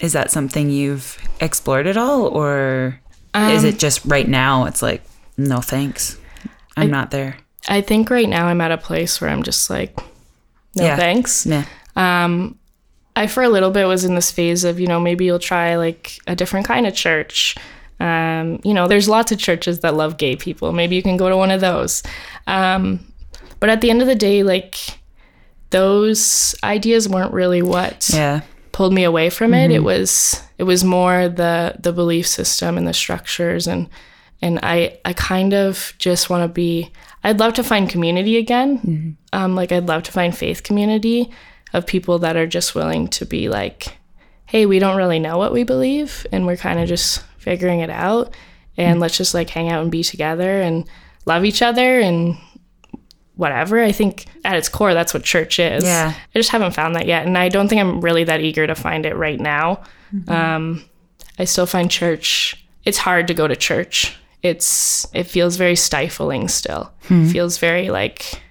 is 0.00 0.12
that 0.12 0.30
something 0.30 0.70
you've 0.70 1.18
explored 1.40 1.86
at 1.86 1.96
all, 1.96 2.26
or 2.26 3.00
is 3.34 3.64
it 3.64 3.74
um, 3.74 3.78
just 3.78 4.04
right 4.04 4.28
now? 4.28 4.66
It's 4.66 4.82
like, 4.82 5.02
no 5.36 5.60
thanks, 5.60 6.18
I'm 6.76 6.90
not 6.90 7.10
there. 7.10 7.36
I 7.68 7.82
think 7.82 8.08
right 8.08 8.28
now 8.28 8.46
I'm 8.46 8.60
at 8.60 8.72
a 8.72 8.78
place 8.78 9.20
where 9.20 9.28
I'm 9.28 9.42
just 9.42 9.68
like, 9.68 9.98
no 10.76 10.84
Yeah. 10.84 10.96
thanks. 10.96 11.44
Yeah, 11.44 11.66
um, 11.96 12.58
I 13.20 13.26
for 13.26 13.42
a 13.42 13.50
little 13.50 13.70
bit 13.70 13.84
was 13.84 14.06
in 14.06 14.14
this 14.14 14.30
phase 14.30 14.64
of 14.64 14.80
you 14.80 14.86
know 14.86 14.98
maybe 14.98 15.26
you'll 15.26 15.38
try 15.38 15.76
like 15.76 16.18
a 16.26 16.34
different 16.34 16.66
kind 16.66 16.86
of 16.86 16.94
church. 16.94 17.54
Um, 18.00 18.60
you 18.64 18.72
know, 18.72 18.88
there's 18.88 19.10
lots 19.10 19.30
of 19.30 19.38
churches 19.38 19.80
that 19.80 19.94
love 19.94 20.16
gay 20.16 20.36
people. 20.36 20.72
Maybe 20.72 20.96
you 20.96 21.02
can 21.02 21.18
go 21.18 21.28
to 21.28 21.36
one 21.36 21.50
of 21.50 21.60
those. 21.60 22.02
Um, 22.46 23.12
but 23.58 23.68
at 23.68 23.82
the 23.82 23.90
end 23.90 24.00
of 24.00 24.06
the 24.06 24.14
day, 24.14 24.42
like 24.42 24.76
those 25.68 26.54
ideas 26.64 27.10
weren't 27.10 27.34
really 27.34 27.60
what 27.60 28.08
yeah, 28.10 28.40
pulled 28.72 28.94
me 28.94 29.04
away 29.04 29.28
from 29.28 29.52
it. 29.52 29.70
It 29.70 29.84
was 29.84 30.42
it 30.56 30.64
was 30.64 30.82
more 30.82 31.28
the 31.28 31.76
the 31.78 31.92
belief 31.92 32.26
system 32.26 32.78
and 32.78 32.88
the 32.88 32.94
structures 32.94 33.66
and 33.66 33.90
and 34.40 34.60
I 34.62 34.98
I 35.04 35.12
kind 35.12 35.52
of 35.52 35.92
just 35.98 36.30
want 36.30 36.42
to 36.42 36.48
be. 36.48 36.90
I'd 37.22 37.38
love 37.38 37.52
to 37.54 37.62
find 37.62 37.86
community 37.86 38.38
again. 38.38 39.18
Um, 39.34 39.54
like 39.54 39.72
I'd 39.72 39.88
love 39.88 40.04
to 40.04 40.12
find 40.12 40.34
faith 40.34 40.62
community 40.62 41.30
of 41.72 41.86
people 41.86 42.18
that 42.20 42.36
are 42.36 42.46
just 42.46 42.74
willing 42.74 43.08
to 43.08 43.26
be 43.26 43.48
like, 43.48 43.96
hey, 44.46 44.66
we 44.66 44.78
don't 44.78 44.96
really 44.96 45.18
know 45.18 45.38
what 45.38 45.52
we 45.52 45.62
believe, 45.62 46.26
and 46.32 46.46
we're 46.46 46.56
kind 46.56 46.80
of 46.80 46.88
just 46.88 47.22
figuring 47.38 47.80
it 47.80 47.90
out, 47.90 48.34
and 48.76 49.00
let's 49.00 49.16
just 49.16 49.34
like 49.34 49.50
hang 49.50 49.68
out 49.68 49.82
and 49.82 49.90
be 49.90 50.02
together 50.02 50.60
and 50.60 50.84
love 51.26 51.44
each 51.44 51.62
other 51.62 52.00
and 52.00 52.36
whatever. 53.36 53.82
I 53.82 53.92
think 53.92 54.26
at 54.44 54.56
its 54.56 54.68
core, 54.68 54.92
that's 54.92 55.14
what 55.14 55.22
church 55.22 55.58
is. 55.58 55.84
Yeah. 55.84 56.12
I 56.14 56.38
just 56.38 56.50
haven't 56.50 56.74
found 56.74 56.94
that 56.96 57.06
yet. 57.06 57.26
And 57.26 57.38
I 57.38 57.48
don't 57.48 57.68
think 57.68 57.80
I'm 57.80 58.00
really 58.02 58.24
that 58.24 58.40
eager 58.40 58.66
to 58.66 58.74
find 58.74 59.06
it 59.06 59.16
right 59.16 59.40
now. 59.40 59.82
Um, 60.28 60.84
I 61.38 61.44
still 61.44 61.64
find 61.66 61.90
church, 61.90 62.62
it's 62.84 62.98
hard 62.98 63.28
to 63.28 63.34
go 63.34 63.48
to 63.48 63.56
church. 63.56 64.16
It's, 64.42 65.06
it 65.14 65.24
feels 65.24 65.56
very 65.56 65.76
stifling 65.76 66.48
still. 66.48 66.92
feels 67.30 67.58
very 67.58 67.88
like 67.90 68.42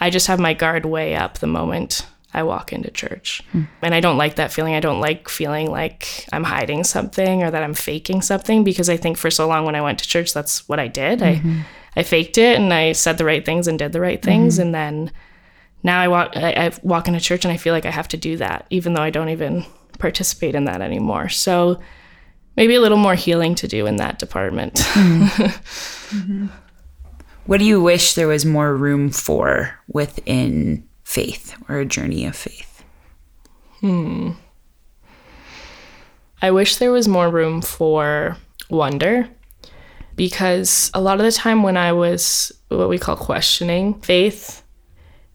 I 0.00 0.10
just 0.10 0.26
have 0.26 0.38
my 0.38 0.52
guard 0.52 0.84
way 0.84 1.14
up 1.14 1.38
the 1.38 1.46
moment 1.46 2.04
I 2.36 2.42
walk 2.42 2.70
into 2.70 2.90
church. 2.90 3.42
Hmm. 3.52 3.62
And 3.80 3.94
I 3.94 4.00
don't 4.00 4.18
like 4.18 4.36
that 4.36 4.52
feeling. 4.52 4.74
I 4.74 4.80
don't 4.80 5.00
like 5.00 5.30
feeling 5.30 5.70
like 5.70 6.26
I'm 6.34 6.44
hiding 6.44 6.84
something 6.84 7.42
or 7.42 7.50
that 7.50 7.62
I'm 7.62 7.72
faking 7.72 8.20
something 8.20 8.62
because 8.62 8.90
I 8.90 8.98
think 8.98 9.16
for 9.16 9.30
so 9.30 9.48
long 9.48 9.64
when 9.64 9.74
I 9.74 9.80
went 9.80 9.98
to 10.00 10.08
church, 10.08 10.34
that's 10.34 10.68
what 10.68 10.78
I 10.78 10.86
did. 10.86 11.22
I, 11.22 11.36
mm-hmm. 11.36 11.60
I 11.96 12.02
faked 12.02 12.36
it 12.36 12.58
and 12.58 12.74
I 12.74 12.92
said 12.92 13.16
the 13.16 13.24
right 13.24 13.42
things 13.42 13.66
and 13.66 13.78
did 13.78 13.92
the 13.92 14.02
right 14.02 14.22
things. 14.22 14.54
Mm-hmm. 14.54 14.62
And 14.62 14.74
then 14.74 15.12
now 15.82 15.98
I 15.98 16.08
walk, 16.08 16.36
I, 16.36 16.66
I 16.66 16.72
walk 16.82 17.08
into 17.08 17.20
church 17.20 17.46
and 17.46 17.52
I 17.52 17.56
feel 17.56 17.72
like 17.72 17.86
I 17.86 17.90
have 17.90 18.08
to 18.08 18.18
do 18.18 18.36
that, 18.36 18.66
even 18.68 18.92
though 18.92 19.02
I 19.02 19.10
don't 19.10 19.30
even 19.30 19.64
participate 19.98 20.54
in 20.54 20.66
that 20.66 20.82
anymore. 20.82 21.30
So 21.30 21.80
maybe 22.54 22.74
a 22.74 22.82
little 22.82 22.98
more 22.98 23.14
healing 23.14 23.54
to 23.54 23.66
do 23.66 23.86
in 23.86 23.96
that 23.96 24.18
department. 24.18 24.78
Hmm. 24.96 25.24
Mm-hmm. 26.16 26.46
What 27.46 27.58
do 27.58 27.64
you 27.64 27.82
wish 27.82 28.14
there 28.14 28.28
was 28.28 28.44
more 28.44 28.76
room 28.76 29.10
for 29.10 29.76
within 29.88 30.86
faith 31.06 31.54
or 31.68 31.78
a 31.78 31.86
journey 31.86 32.26
of 32.26 32.34
faith? 32.34 32.84
Hmm. 33.80 34.32
I 36.42 36.50
wish 36.50 36.76
there 36.76 36.90
was 36.90 37.06
more 37.06 37.30
room 37.30 37.62
for 37.62 38.36
wonder 38.68 39.28
because 40.16 40.90
a 40.92 41.00
lot 41.00 41.20
of 41.20 41.24
the 41.24 41.32
time 41.32 41.62
when 41.62 41.76
I 41.76 41.92
was 41.92 42.52
what 42.68 42.88
we 42.88 42.98
call 42.98 43.16
questioning 43.16 43.94
faith, 44.00 44.62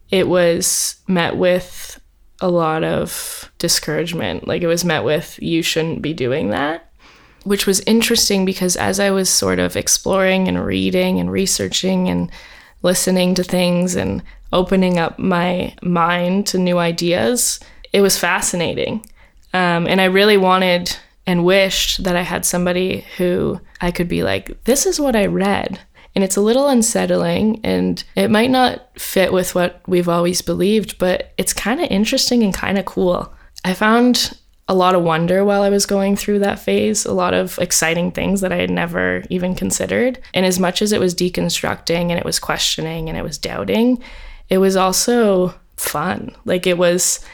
it 0.10 0.28
was 0.28 0.98
met 1.08 1.38
with 1.38 2.00
a 2.42 2.50
lot 2.50 2.84
of 2.84 3.50
discouragement. 3.58 4.48
Like 4.48 4.62
it 4.62 4.68
was 4.68 4.84
met 4.84 5.06
with, 5.06 5.42
you 5.42 5.64
shouldn't 5.64 6.02
be 6.02 6.14
doing 6.14 6.50
that, 6.50 6.92
which 7.46 7.66
was 7.66 7.80
interesting 7.82 8.44
because 8.44 8.76
as 8.76 9.00
I 9.00 9.10
was 9.12 9.30
sort 9.30 9.60
of 9.60 9.78
exploring 9.78 10.50
and 10.50 10.64
reading 10.64 11.20
and 11.20 11.32
researching 11.32 12.10
and 12.10 12.30
listening 12.82 13.36
to 13.36 13.44
things 13.44 13.96
and 13.96 14.22
opening 14.54 14.98
up 14.98 15.18
my 15.20 15.76
mind 15.82 16.48
to 16.48 16.58
new 16.58 16.78
ideas, 16.78 17.60
it 17.94 18.02
was 18.02 18.18
fascinating. 18.18 19.06
Um, 19.54 19.88
and 19.88 20.00
I 20.00 20.06
really 20.06 20.38
wanted 20.38 20.96
and 21.28 21.46
wished 21.46 22.04
that 22.04 22.16
I 22.16 22.22
had 22.22 22.46
somebody 22.46 23.06
who 23.18 23.60
I 23.80 23.92
could 23.92 24.08
be 24.08 24.24
like, 24.24 24.64
this 24.64 24.86
is 24.86 25.00
what 25.00 25.16
I 25.16 25.26
read. 25.26 25.80
And 26.14 26.24
it's 26.24 26.36
a 26.36 26.42
little 26.42 26.68
unsettling 26.68 27.62
and 27.64 28.04
it 28.16 28.30
might 28.30 28.50
not 28.50 29.00
fit 29.00 29.32
with 29.32 29.56
what 29.56 29.82
we've 29.88 30.10
always 30.10 30.42
believed, 30.42 31.00
but 31.00 31.34
it's 31.38 31.54
kind 31.54 31.80
of 31.80 31.90
interesting 31.90 32.44
and 32.44 32.54
kind 32.54 32.78
of 32.78 32.86
cool. 32.86 33.34
I 33.64 33.74
found 33.74 34.38
a 34.68 34.76
lot 34.76 34.96
of 34.96 35.04
wonder 35.04 35.44
while 35.44 35.64
I 35.64 35.70
was 35.70 35.86
going 35.86 36.16
through 36.16 36.40
that 36.40 36.60
phase, 36.60 37.06
a 37.06 37.14
lot 37.14 37.34
of 37.34 37.58
exciting 37.60 38.12
things 38.12 38.42
that 38.42 38.52
I 38.52 38.58
had 38.58 38.70
never 38.70 39.24
even 39.30 39.56
considered. 39.56 40.20
And 40.34 40.46
as 40.46 40.60
much 40.60 40.82
as 40.82 40.92
it 40.92 41.00
was 41.00 41.16
deconstructing 41.16 42.10
and 42.10 42.20
it 42.20 42.26
was 42.26 42.40
questioning 42.40 43.10
and 43.10 43.18
it 43.18 43.24
was 43.24 43.38
doubting, 43.38 44.02
it 44.52 44.58
was 44.58 44.76
also 44.76 45.56
fun. 45.78 46.36
Like 46.44 46.68
it 46.68 46.78
was 46.78 47.26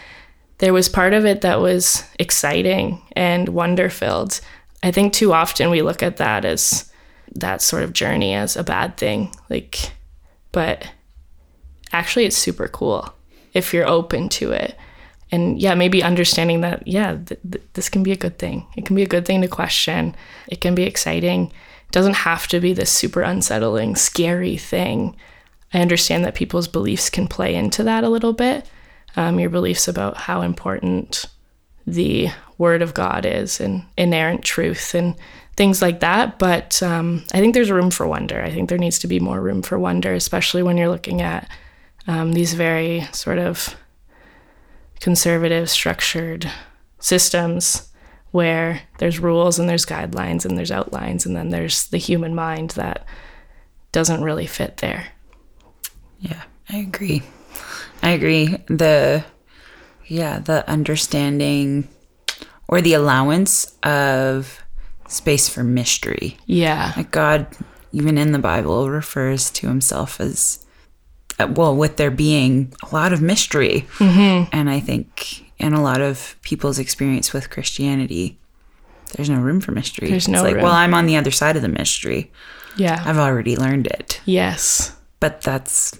there 0.60 0.74
was 0.74 0.88
part 0.88 1.14
of 1.14 1.26
it 1.26 1.42
that 1.42 1.60
was 1.60 2.04
exciting 2.20 3.02
and 3.14 3.50
wonder 3.50 3.90
filled. 3.90 4.40
I 4.84 4.92
think 4.92 5.14
too 5.14 5.34
often 5.34 5.72
we 5.72 5.82
look 5.82 6.04
at 6.04 6.18
that 6.18 6.46
as 6.46 6.92
that 7.36 7.62
sort 7.62 7.84
of 7.84 7.94
journey 7.94 8.34
as 8.34 8.56
a 8.56 8.64
bad 8.64 8.98
thing. 8.98 9.34
Like, 9.50 9.92
but 10.52 10.92
actually, 11.92 12.26
it's 12.26 12.38
super 12.38 12.68
cool 12.68 13.12
if 13.54 13.74
you're 13.74 13.88
open 13.88 14.30
to 14.30 14.52
it. 14.52 14.78
And 15.32 15.60
yeah, 15.60 15.76
maybe 15.76 16.04
understanding 16.04 16.62
that, 16.62 16.88
yeah, 16.88 17.18
th- 17.18 17.42
th- 17.52 17.64
this 17.74 17.90
can 17.90 18.02
be 18.02 18.12
a 18.12 18.18
good 18.18 18.40
thing. 18.40 18.66
It 18.78 18.86
can 18.86 18.96
be 18.96 19.04
a 19.04 19.08
good 19.08 19.26
thing 19.26 19.42
to 19.42 19.48
question. 19.48 20.16
It 20.48 20.62
can 20.62 20.74
be 20.74 20.84
exciting. 20.84 21.48
It 21.48 21.92
doesn't 21.92 22.14
have 22.14 22.48
to 22.50 22.60
be 22.60 22.74
this 22.74 22.92
super 22.92 23.22
unsettling, 23.22 23.96
scary 23.96 24.56
thing. 24.56 25.18
I 25.74 25.82
understand 25.82 26.24
that 26.26 26.36
people's 26.36 26.68
beliefs 26.68 27.10
can 27.10 27.28
play 27.28 27.56
into 27.56 27.84
that 27.84 28.04
a 28.04 28.10
little 28.10 28.34
bit 28.34 28.70
um, 29.18 29.40
your 29.40 29.50
beliefs 29.50 29.88
about 29.88 30.16
how 30.16 30.42
important 30.42 31.26
the 31.86 32.30
word 32.58 32.82
of 32.82 32.94
God 32.94 33.26
is 33.26 33.60
and 33.60 33.84
inerrant 33.98 34.44
truth 34.44 34.94
and 34.94 35.16
things 35.56 35.82
like 35.82 36.00
that. 36.02 36.38
But 36.38 36.82
um, 36.84 37.24
I 37.34 37.40
think 37.40 37.54
there's 37.54 37.72
room 37.72 37.90
for 37.90 38.08
wonder. 38.08 38.42
I 38.42 38.52
think 38.52 38.70
there 38.70 38.78
needs 38.78 39.00
to 39.00 39.08
be 39.08 39.20
more 39.20 39.42
room 39.42 39.64
for 39.64 39.80
wonder, 39.80 40.14
especially 40.14 40.64
when 40.64 40.78
you're 40.78 40.90
looking 40.90 41.22
at 41.22 41.50
um, 42.06 42.34
these 42.34 42.54
very 42.54 43.02
sort 43.12 43.40
of 43.40 43.76
conservative, 45.00 45.70
structured 45.70 46.50
systems 47.00 47.92
where 48.32 48.82
there's 49.00 49.20
rules 49.20 49.58
and 49.58 49.68
there's 49.68 49.86
guidelines 49.86 50.46
and 50.46 50.58
there's 50.58 50.72
outlines, 50.72 51.26
and 51.26 51.36
then 51.36 51.50
there's 51.50 51.88
the 51.88 51.98
human 51.98 52.36
mind 52.36 52.72
that 52.72 53.06
doesn't 53.92 54.24
really 54.24 54.46
fit 54.46 54.78
there. 54.78 55.08
Yeah, 56.20 56.44
I 56.70 56.78
agree. 56.78 57.24
I 58.02 58.12
agree. 58.12 58.58
The 58.68 59.24
yeah, 60.06 60.40
the 60.40 60.68
understanding 60.70 61.88
or 62.68 62.82
the 62.82 62.94
allowance 62.94 63.76
of 63.84 64.64
space 65.08 65.50
for 65.50 65.64
mystery. 65.64 66.38
Yeah. 66.46 66.94
Like 66.96 67.12
God, 67.12 67.48
even 67.92 68.18
in 68.18 68.32
the 68.32 68.40
Bible, 68.40 68.90
refers 68.90 69.50
to 69.52 69.68
himself 69.68 70.20
as 70.20 70.66
uh, 71.40 71.48
well, 71.48 71.76
with 71.76 71.98
there 71.98 72.12
being 72.12 72.74
a 72.90 72.94
lot 72.94 73.14
of 73.14 73.22
mystery, 73.22 73.86
and 74.00 74.70
I 74.70 74.80
think 74.80 75.46
in 75.60 75.74
a 75.74 75.82
lot 75.82 76.02
of 76.02 76.36
people's 76.42 76.80
experience 76.80 77.32
with 77.32 77.52
Christianity, 77.52 78.40
there's 79.16 79.30
no 79.30 79.40
room 79.40 79.62
for 79.62 79.72
mystery. 79.72 80.10
There's 80.10 80.28
no 80.28 80.40
it's 80.40 80.46
like, 80.46 80.56
room. 80.56 80.64
well, 80.64 80.74
I'm 80.74 80.94
on 80.96 81.06
the 81.06 81.16
other 81.16 81.32
side 81.32 81.56
of 81.56 81.62
the 81.62 81.68
mystery. 81.68 82.32
Yeah. 82.76 83.02
I've 83.06 83.18
already 83.18 83.56
learned 83.56 83.88
it, 83.88 84.20
yes. 84.26 84.96
but 85.20 85.42
that's 85.42 85.98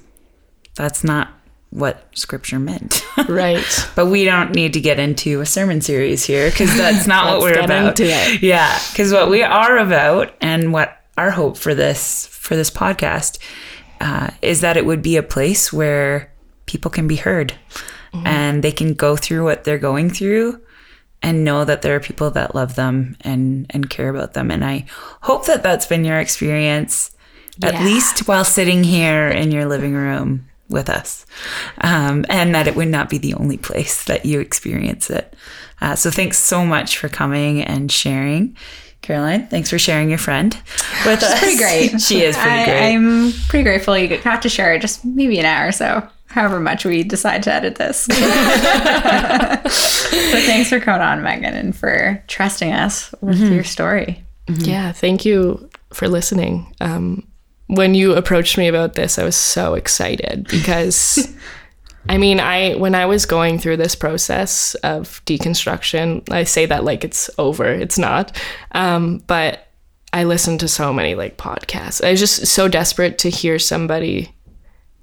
that's 0.78 1.04
not 1.04 1.30
what 1.72 2.08
Scripture 2.14 2.60
meant. 2.60 3.04
Right. 3.28 3.66
But 3.96 4.06
we 4.08 4.24
don't 4.24 4.54
need 4.56 4.74
to 4.74 4.80
get 4.82 5.00
into 5.00 5.42
a 5.42 5.46
sermon 5.46 5.82
series 5.82 6.24
here 6.24 6.50
because 6.50 6.76
that's 6.84 7.08
not 7.08 7.26
what 7.28 7.42
we're 7.42 7.60
about. 7.60 8.00
Yeah, 8.00 8.80
because 8.92 9.12
what 9.12 9.30
we 9.30 9.44
are 9.44 9.78
about 9.78 10.34
and 10.40 10.72
what 10.72 10.98
our 11.18 11.32
hope 11.32 11.58
for 11.58 11.74
this 11.76 12.28
for 12.28 12.56
this 12.56 12.70
podcast 12.72 13.40
uh, 14.00 14.30
is 14.42 14.62
that 14.62 14.78
it 14.78 14.86
would 14.86 15.02
be 15.02 15.18
a 15.18 15.24
place 15.24 15.74
where 15.74 16.32
people 16.68 16.92
can 16.92 17.08
be 17.08 17.16
heard 17.18 17.54
Mm-hmm. 18.14 18.26
and 18.26 18.64
they 18.64 18.72
can 18.72 18.94
go 18.94 19.18
through 19.18 19.44
what 19.44 19.66
they're 19.66 19.78
going 19.78 20.10
through 20.10 20.62
and 21.22 21.44
know 21.44 21.66
that 21.66 21.82
there 21.82 21.94
are 21.94 22.00
people 22.00 22.32
that 22.32 22.56
love 22.56 22.76
them 22.76 23.18
and 23.22 23.66
and 23.72 23.90
care 23.90 24.08
about 24.08 24.34
them. 24.34 24.50
And 24.50 24.64
I 24.64 24.86
hope 25.22 25.46
that 25.48 25.62
that's 25.62 25.86
been 25.86 26.06
your 26.06 26.18
experience 26.18 27.12
at 27.62 27.84
least 27.84 28.28
while 28.28 28.46
sitting 28.46 28.86
here 28.86 29.28
in 29.28 29.52
your 29.52 29.66
living 29.66 29.94
room 29.94 30.48
with 30.70 30.90
us, 30.90 31.26
um, 31.82 32.26
and 32.30 32.54
that 32.56 32.68
it 32.68 32.76
would 32.76 32.88
not 32.88 33.10
be 33.10 33.18
the 33.18 33.34
only 33.36 33.58
place 33.58 34.04
that 34.06 34.26
you 34.26 34.40
experience 34.40 35.10
it. 35.10 35.36
Uh, 35.82 35.96
so 35.96 36.10
thanks 36.10 36.38
so 36.38 36.66
much 36.66 36.98
for 36.98 37.10
coming 37.10 37.62
and 37.62 37.92
sharing. 37.92 38.56
Caroline, 39.02 39.48
thanks 39.48 39.70
for 39.70 39.80
sharing 39.80 40.10
your 40.10 40.18
friend 40.18 40.54
with 41.06 41.24
us. 41.24 41.40
Pretty 41.40 41.58
great. 41.58 42.02
she 42.02 42.24
is 42.24 42.36
pretty 42.36 42.52
I, 42.52 42.66
great. 42.66 42.94
I'm 42.94 43.32
pretty 43.48 43.64
grateful 43.64 43.98
you 43.98 44.18
got 44.18 44.42
to 44.42 44.50
share 44.50 44.78
just 44.80 45.06
maybe 45.06 45.40
an 45.40 45.46
hour 45.46 45.70
or 45.70 45.72
so, 45.72 46.06
however 46.26 46.60
much 46.60 46.84
we 46.84 47.04
decide 47.04 47.44
to 47.44 47.54
edit 47.54 47.76
this. 47.76 48.00
so 48.06 48.12
thanks 50.42 50.70
for 50.70 50.80
coming 50.80 51.02
on, 51.02 51.24
Megan, 51.24 51.54
and 51.54 51.74
for 51.76 52.22
trusting 52.28 52.74
us 52.74 53.14
with 53.22 53.40
your 53.40 53.64
story. 53.64 54.26
Yeah, 54.50 54.92
thank 54.92 55.24
you 55.26 55.70
for 55.94 56.08
listening. 56.10 56.74
Um, 56.82 57.28
when 57.68 57.94
you 57.94 58.14
approached 58.14 58.58
me 58.58 58.68
about 58.68 58.94
this, 58.94 59.20
I 59.20 59.24
was 59.24 59.36
so 59.36 59.74
excited 59.74 60.48
because, 60.50 61.34
I 62.10 62.18
mean, 62.18 62.40
I 62.40 62.76
when 62.76 62.96
I 62.96 63.06
was 63.06 63.26
going 63.26 63.60
through 63.60 63.78
this 63.78 63.96
process 63.96 64.76
of 64.76 65.24
deconstruction, 65.26 66.32
I 66.32 66.44
say 66.44 66.66
that 66.66 66.84
like 66.84 67.04
it's 67.04 67.30
over. 67.38 67.66
It's 67.66 68.00
not, 68.00 68.36
um, 68.72 69.20
but 69.28 69.68
I 70.14 70.24
listened 70.24 70.62
to 70.62 70.68
so 70.68 70.94
many 70.94 71.16
like 71.16 71.38
podcasts. 71.38 72.04
I 72.04 72.12
was 72.12 72.20
just 72.20 72.48
so 72.48 72.68
desperate 72.68 73.18
to 73.20 73.30
hear 73.30 73.60
somebody 73.60 74.34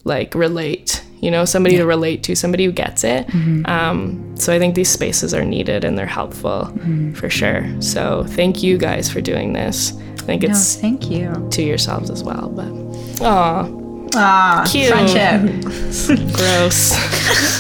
like 0.06 0.34
relate 0.34 1.02
you 1.20 1.30
know 1.30 1.46
somebody 1.46 1.78
to 1.78 1.86
relate 1.86 2.22
to 2.22 2.34
somebody 2.34 2.66
who 2.66 2.72
gets 2.72 3.02
it. 3.02 3.26
Um, 3.66 4.36
so 4.36 4.52
i 4.52 4.58
think 4.58 4.74
these 4.74 4.90
spaces 4.90 5.32
are 5.32 5.44
needed 5.44 5.82
and 5.82 5.96
they're 5.96 6.04
helpful 6.06 6.66
for 7.14 7.30
sure. 7.30 7.64
So 7.80 8.24
thank 8.28 8.62
you 8.62 8.76
guys 8.76 9.10
for 9.10 9.22
doing 9.22 9.54
this 9.54 9.94
i 10.24 10.26
think 10.26 10.42
No, 10.42 10.48
it's 10.50 10.76
thank 10.76 11.10
you. 11.10 11.48
to 11.52 11.62
yourselves 11.62 12.08
as 12.10 12.24
well 12.24 12.48
but 12.48 13.24
aw 13.24 13.68
Ah, 14.16 14.64
Cute. 14.70 14.90
friendship. 14.90 15.40
gross 16.36 16.92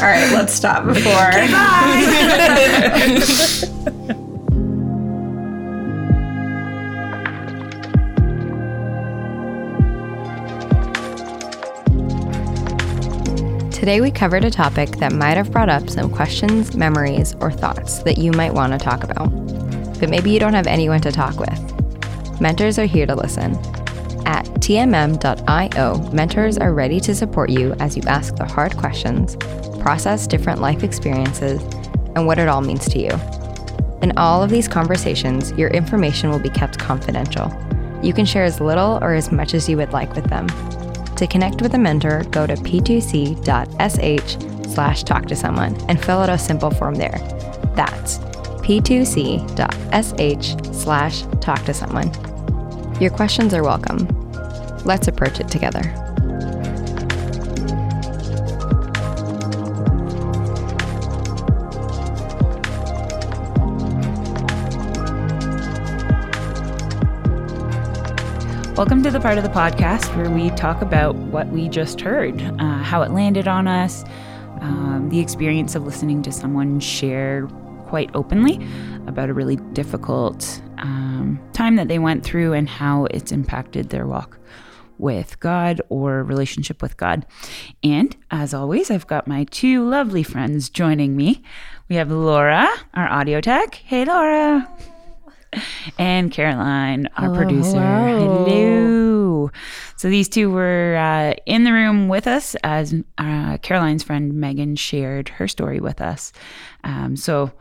All 0.00 0.06
right, 0.06 0.30
let's 0.32 0.52
stop 0.54 0.84
before. 0.86 1.30
Goodbye. 1.32 2.04
Today, 13.70 14.00
we 14.00 14.10
covered 14.10 14.44
a 14.46 14.50
topic 14.50 14.96
that 14.96 15.12
might 15.12 15.36
have 15.36 15.50
brought 15.52 15.68
up 15.68 15.90
some 15.90 16.10
questions, 16.10 16.74
memories, 16.74 17.34
or 17.40 17.50
thoughts 17.52 17.98
that 18.04 18.16
you 18.16 18.32
might 18.32 18.54
want 18.54 18.72
to 18.72 18.78
talk 18.78 19.04
about. 19.04 19.28
But 20.00 20.08
maybe 20.08 20.30
you 20.30 20.38
don't 20.38 20.54
have 20.54 20.66
anyone 20.66 21.02
to 21.02 21.12
talk 21.12 21.38
with. 21.38 21.73
Mentors 22.44 22.78
are 22.78 22.84
here 22.84 23.06
to 23.06 23.14
listen. 23.14 23.54
At 24.26 24.44
tmm.io, 24.60 26.10
mentors 26.12 26.58
are 26.58 26.74
ready 26.74 27.00
to 27.00 27.14
support 27.14 27.48
you 27.48 27.72
as 27.80 27.96
you 27.96 28.02
ask 28.06 28.36
the 28.36 28.44
hard 28.44 28.76
questions, 28.76 29.34
process 29.80 30.26
different 30.26 30.60
life 30.60 30.84
experiences, 30.84 31.62
and 32.14 32.26
what 32.26 32.38
it 32.38 32.46
all 32.46 32.60
means 32.60 32.86
to 32.90 32.98
you. 32.98 33.08
In 34.02 34.12
all 34.18 34.42
of 34.42 34.50
these 34.50 34.68
conversations, 34.68 35.52
your 35.52 35.70
information 35.70 36.28
will 36.28 36.38
be 36.38 36.50
kept 36.50 36.78
confidential. 36.78 37.50
You 38.02 38.12
can 38.12 38.26
share 38.26 38.44
as 38.44 38.60
little 38.60 38.98
or 39.00 39.14
as 39.14 39.32
much 39.32 39.54
as 39.54 39.66
you 39.66 39.78
would 39.78 39.94
like 39.94 40.14
with 40.14 40.26
them. 40.26 40.46
To 41.16 41.26
connect 41.26 41.62
with 41.62 41.72
a 41.72 41.78
mentor, 41.78 42.24
go 42.24 42.46
to 42.46 42.56
p2c.sh 42.56 44.36
slash 44.74 45.02
talk 45.02 45.24
to 45.28 45.34
someone 45.34 45.80
and 45.88 45.98
fill 46.04 46.18
out 46.18 46.28
a 46.28 46.36
simple 46.36 46.70
form 46.70 46.96
there. 46.96 47.18
That's 47.74 48.18
p2c.sh 48.58 49.16
slash 50.76 51.22
talk 51.40 51.64
to 51.64 51.72
someone. 51.72 52.33
Your 53.00 53.10
questions 53.10 53.52
are 53.52 53.64
welcome. 53.64 54.06
Let's 54.84 55.08
approach 55.08 55.40
it 55.40 55.48
together. 55.48 55.82
Welcome 68.76 69.02
to 69.02 69.10
the 69.10 69.18
part 69.20 69.38
of 69.38 69.44
the 69.44 69.50
podcast 69.50 70.16
where 70.16 70.30
we 70.30 70.50
talk 70.50 70.80
about 70.80 71.16
what 71.16 71.48
we 71.48 71.68
just 71.68 72.00
heard, 72.00 72.40
uh, 72.60 72.78
how 72.78 73.02
it 73.02 73.10
landed 73.10 73.48
on 73.48 73.66
us, 73.66 74.04
um, 74.60 75.08
the 75.10 75.18
experience 75.18 75.74
of 75.74 75.84
listening 75.84 76.22
to 76.22 76.30
someone 76.30 76.78
share 76.78 77.48
quite 77.86 78.10
openly 78.14 78.64
about 79.06 79.28
a 79.30 79.34
really 79.34 79.56
difficult 79.72 80.60
um, 80.78 81.13
time 81.52 81.76
that 81.76 81.88
they 81.88 81.98
went 81.98 82.24
through 82.24 82.52
and 82.52 82.68
how 82.68 83.06
it's 83.06 83.32
impacted 83.32 83.90
their 83.90 84.06
walk 84.06 84.38
with 84.98 85.38
God 85.40 85.80
or 85.88 86.22
relationship 86.22 86.80
with 86.80 86.96
God. 86.96 87.26
And 87.82 88.16
as 88.30 88.54
always, 88.54 88.90
I've 88.90 89.06
got 89.06 89.26
my 89.26 89.44
two 89.44 89.88
lovely 89.88 90.22
friends 90.22 90.68
joining 90.68 91.16
me. 91.16 91.42
We 91.88 91.96
have 91.96 92.10
Laura, 92.10 92.68
our 92.94 93.08
audio 93.08 93.40
tech. 93.40 93.74
Hey, 93.74 94.04
Laura 94.04 94.68
and 95.98 96.30
Caroline, 96.32 97.08
our 97.16 97.34
producer. 97.34 97.78
Hello. 97.78 99.50
So 99.96 100.08
these 100.08 100.28
two 100.28 100.50
were 100.50 100.96
uh, 100.96 101.34
in 101.46 101.64
the 101.64 101.72
room 101.72 102.08
with 102.08 102.26
us 102.26 102.56
as 102.64 102.94
uh, 103.18 103.58
Caroline's 103.58 104.02
friend 104.02 104.34
Megan 104.34 104.76
shared 104.76 105.28
her 105.30 105.48
story 105.48 105.80
with 105.80 106.00
us. 106.00 106.32
Um, 106.82 107.16
so 107.16 107.52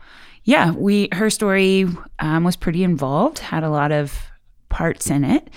yeah, 0.44 0.70
we 0.72 1.08
her 1.12 1.30
story 1.30 1.86
um, 2.18 2.44
was 2.44 2.56
pretty 2.56 2.84
involved, 2.84 3.38
had 3.38 3.64
a 3.64 3.70
lot 3.70 3.92
of 3.92 4.14
parts 4.68 5.10
in 5.10 5.24
it. 5.24 5.48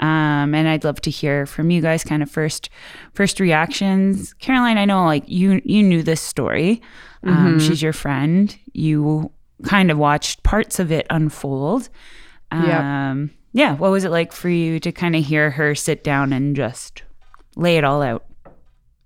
Um, 0.00 0.52
and 0.54 0.66
I'd 0.66 0.82
love 0.82 1.00
to 1.02 1.10
hear 1.10 1.46
from 1.46 1.70
you 1.70 1.80
guys 1.80 2.02
kind 2.02 2.22
of 2.24 2.30
first 2.30 2.68
first 3.14 3.38
reactions. 3.38 4.32
Caroline, 4.34 4.76
I 4.78 4.84
know 4.84 5.04
like 5.04 5.24
you 5.28 5.60
you 5.64 5.82
knew 5.82 6.02
this 6.02 6.20
story. 6.20 6.82
Um, 7.24 7.60
She's 7.60 7.80
your 7.80 7.92
friend. 7.92 8.56
You 8.72 9.30
kind 9.64 9.92
of 9.92 9.98
watched 9.98 10.42
parts 10.42 10.80
of 10.80 10.90
it 10.90 11.06
unfold. 11.08 11.88
Um, 12.50 13.30
Yeah. 13.52 13.74
What 13.76 13.92
was 13.92 14.02
it 14.04 14.10
like 14.10 14.32
for 14.32 14.48
you 14.48 14.80
to 14.80 14.90
kind 14.90 15.14
of 15.14 15.24
hear 15.24 15.50
her 15.52 15.74
sit 15.76 16.02
down 16.02 16.32
and 16.32 16.56
just 16.56 17.02
lay 17.54 17.76
it 17.76 17.84
all 17.84 18.02
out? 18.02 18.24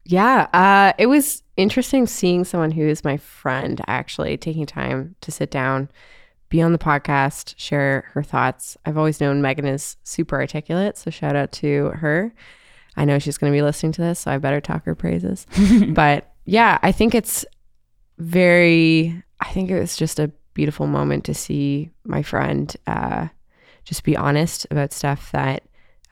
Yeah, 0.09 0.47
uh, 0.53 0.93
it 0.99 1.07
was 1.07 1.43
interesting 1.57 2.07
seeing 2.07 2.45
someone 2.45 2.71
who 2.71 2.87
is 2.87 3.03
my 3.03 3.17
friend 3.17 3.81
actually 3.89 4.37
taking 4.37 4.65
time 4.65 5.17
to 5.21 5.33
sit 5.33 5.51
down, 5.51 5.91
be 6.49 6.63
on 6.63 6.73
the 6.73 6.79
podcast, 6.79 7.55
share 7.57 8.09
her 8.13 8.23
thoughts. 8.23 8.77
I've 8.87 8.97
always 8.97 9.21
known 9.21 9.43
Megan 9.43 9.67
is 9.67 9.97
super 10.05 10.37
articulate, 10.41 10.97
so 10.97 11.11
shout 11.11 11.35
out 11.35 11.51
to 11.53 11.87
her. 11.97 12.33
I 12.97 13.05
know 13.05 13.19
she's 13.19 13.37
going 13.37 13.53
to 13.53 13.57
be 13.57 13.63
listening 13.63 13.93
to 13.93 14.01
this, 14.01 14.21
so 14.21 14.31
I 14.31 14.39
better 14.39 14.61
talk 14.61 14.85
her 14.85 14.95
praises. 14.95 15.45
but 15.89 16.33
yeah, 16.45 16.79
I 16.83 16.93
think 16.93 17.15
it's 17.15 17.45
very, 18.19 19.23
I 19.41 19.49
think 19.49 19.71
it 19.71 19.81
was 19.81 19.97
just 19.97 20.21
a 20.21 20.31
beautiful 20.55 20.87
moment 20.87 21.25
to 21.25 21.35
see 21.35 21.91
my 22.05 22.23
friend 22.23 22.75
uh, 22.87 23.27
just 23.85 24.05
be 24.05 24.17
honest 24.17 24.69
about 24.71 24.93
stuff 24.93 25.33
that 25.33 25.65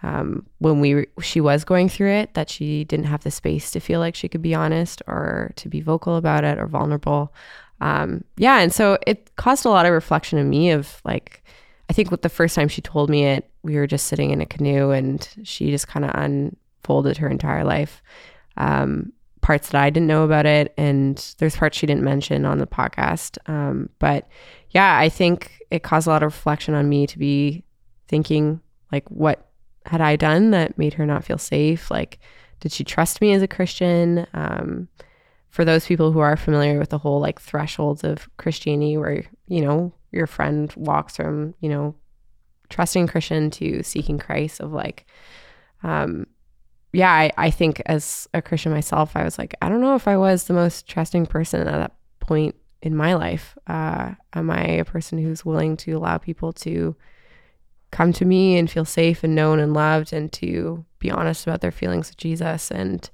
um, 0.05 0.47
when 0.59 0.81
we 0.81 1.07
she 1.23 1.41
was 1.41 1.65
going 1.65 1.89
through 1.89 2.11
it 2.11 2.35
that 2.35 2.51
she 2.51 2.85
didn't 2.85 3.07
have 3.07 3.25
the 3.25 3.31
space 3.31 3.71
to 3.71 3.81
feel 3.81 4.01
like 4.01 4.15
she 4.15 4.29
could 4.29 4.43
be 4.43 4.55
honest 4.55 5.01
or 5.07 5.53
to 5.57 5.69
be 5.69 5.81
vocal 5.81 6.17
about 6.17 6.45
it 6.45 6.59
or 6.59 6.67
vulnerable. 6.67 7.33
Um, 7.81 8.23
yeah 8.37 8.61
and 8.61 8.73
so 8.73 8.99
it 9.07 9.35
caused 9.37 9.65
a 9.65 9.71
lot 9.71 9.87
of 9.87 9.93
reflection 9.93 10.39
in 10.39 10.49
me 10.49 10.71
of 10.71 11.03
like 11.05 11.43
i 11.91 11.93
think 11.93 12.11
with 12.11 12.23
the 12.23 12.29
first 12.29 12.55
time 12.55 12.69
she 12.69 12.81
told 12.81 13.11
me 13.11 13.25
it 13.25 13.51
we 13.63 13.75
were 13.77 13.87
just 13.87 14.07
sitting 14.07 14.31
in 14.31 14.41
a 14.41 14.47
canoe 14.47 14.91
and 14.91 15.29
she 15.43 15.71
just 15.71 15.89
kind 15.89 16.05
of 16.05 16.13
unfolded 16.15 17.17
her 17.17 17.29
entire 17.29 17.65
life. 17.65 18.03
Um, 18.57 19.13
parts 19.41 19.71
that 19.71 19.83
i 19.83 19.91
didn't 19.91 20.07
know 20.07 20.25
about 20.25 20.47
it 20.47 20.73
and 20.79 21.35
there's 21.39 21.57
parts 21.57 21.77
she 21.77 21.87
didn't 21.87 22.05
mention 22.05 22.45
on 22.45 22.59
the 22.59 22.67
podcast. 22.67 23.39
Um, 23.49 23.89
but 23.99 24.29
yeah 24.71 24.99
i 24.99 25.09
think 25.09 25.61
it 25.71 25.83
caused 25.83 26.07
a 26.07 26.11
lot 26.11 26.23
of 26.23 26.33
reflection 26.33 26.75
on 26.75 26.89
me 26.89 27.07
to 27.07 27.19
be 27.19 27.65
thinking 28.07 28.61
like 28.93 29.11
what 29.11 29.49
had 29.87 30.01
I 30.01 30.17
done 30.17 30.51
that 30.51 30.79
made 30.79 30.95
her 30.95 31.07
not 31.07 31.25
feel 31.25 31.39
safe? 31.39 31.91
Like, 31.91 32.19
did 32.61 32.73
she 32.73 32.85
trust 32.85 33.21
me 33.21 33.33
as 33.33 33.43
a 33.43 33.49
Christian? 33.49 34.27
Um, 34.33 34.89
for 35.51 35.65
those 35.65 35.87
people 35.87 36.11
who 36.11 36.19
are 36.19 36.37
familiar 36.37 36.79
with 36.79 36.91
the 36.91 36.99
whole 36.99 37.21
like 37.21 37.41
thresholds 37.41 38.03
of 38.03 38.29
Christianity, 38.39 38.97
where 38.97 39.25
you 39.47 39.61
know 39.61 39.93
your 40.11 40.27
friend 40.27 40.73
walks 40.77 41.17
from 41.17 41.55
you 41.61 41.69
know 41.69 41.95
trusting 42.71 43.07
Christian 43.07 43.51
to 43.51 43.83
seeking 43.83 44.19
Christ, 44.19 44.61
of 44.61 44.73
like, 44.73 45.07
um, 45.83 46.27
yeah, 46.93 47.13
I, 47.13 47.31
I 47.37 47.51
think 47.51 47.83
as 47.87 48.29
a 48.35 48.43
Christian 48.43 48.73
myself, 48.73 49.15
I 49.15 49.25
was 49.25 49.39
like, 49.39 49.55
I 49.63 49.69
don't 49.69 49.81
know 49.81 49.95
if 49.95 50.09
I 50.09 50.17
was 50.17 50.45
the 50.45 50.55
most 50.55 50.89
trusting 50.89 51.27
person 51.27 51.61
at 51.61 51.67
that 51.67 51.93
point 52.21 52.55
in 52.83 52.97
my 52.97 53.15
life. 53.15 53.57
Uh, 53.67 54.13
am 54.33 54.51
I 54.51 54.65
a 54.65 54.85
person 54.85 55.19
who's 55.19 55.45
willing 55.45 55.77
to 55.79 55.93
allow 55.93 56.19
people 56.19 56.53
to 56.53 56.97
come 57.95 58.13
to 58.13 58.25
me 58.25 58.59
and 58.59 58.69
feel 58.69 58.85
safe 58.85 59.23
and 59.23 59.37
known 59.37 59.61
and 59.61 59.73
loved 59.73 60.13
and 60.13 60.33
to 60.33 60.85
be 60.99 61.13
honest 61.13 61.47
about 61.47 61.61
their 61.61 61.71
feelings 61.71 62.09
with 62.09 62.17
Jesus. 62.17 62.73
And 62.73 63.09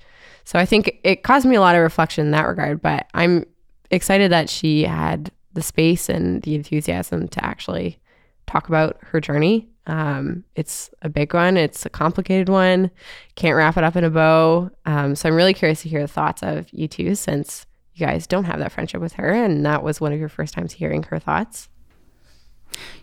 so 0.45 0.59
I 0.59 0.65
think 0.65 0.99
it 1.05 1.23
caused 1.23 1.47
me 1.47 1.57
a 1.57 1.61
lot 1.61 1.77
of 1.77 1.83
reflection 1.83 2.25
in 2.25 2.33
that 2.33 2.47
regard, 2.47 2.81
but 2.81 3.07
I'm 3.13 3.45
excited 3.91 4.33
that 4.33 4.49
she 4.49 4.85
had 4.85 5.31
the 5.53 5.61
space 5.63 6.09
and 6.09 6.41
the 6.43 6.55
enthusiasm 6.55 7.29
to 7.29 7.45
actually 7.45 7.99
talk 8.47 8.69
about 8.69 8.97
her 9.03 9.21
journey. 9.21 9.69
Um, 9.87 10.45
it's 10.57 10.89
a 11.03 11.11
big 11.11 11.35
one. 11.35 11.59
It's 11.59 11.85
a 11.85 11.91
complicated 11.91 12.49
one. 12.49 12.91
Can't 13.35 13.57
wrap 13.57 13.77
it 13.77 13.85
up 13.85 13.97
in 13.97 14.05
a 14.05 14.11
bow. 14.11 14.71
Um, 14.87 15.15
so 15.15 15.29
I'm 15.29 15.35
really 15.35 15.55
curious 15.55 15.83
to 15.83 15.91
hear 15.91 16.01
the 16.01 16.09
thoughts 16.09 16.43
of 16.43 16.73
you 16.73 16.89
two, 16.89 17.15
since 17.15 17.67
you 17.95 18.07
guys 18.07 18.27
don't 18.27 18.45
have 18.45 18.61
that 18.61 18.73
friendship 18.73 19.03
with 19.03 19.15
her, 19.15 19.31
and 19.31 19.67
that 19.67 19.83
was 19.83 20.01
one 20.01 20.13
of 20.13 20.19
your 20.19 20.29
first 20.31 20.55
times 20.55 20.73
hearing 20.73 21.03
her 21.03 21.19
thoughts. 21.19 21.69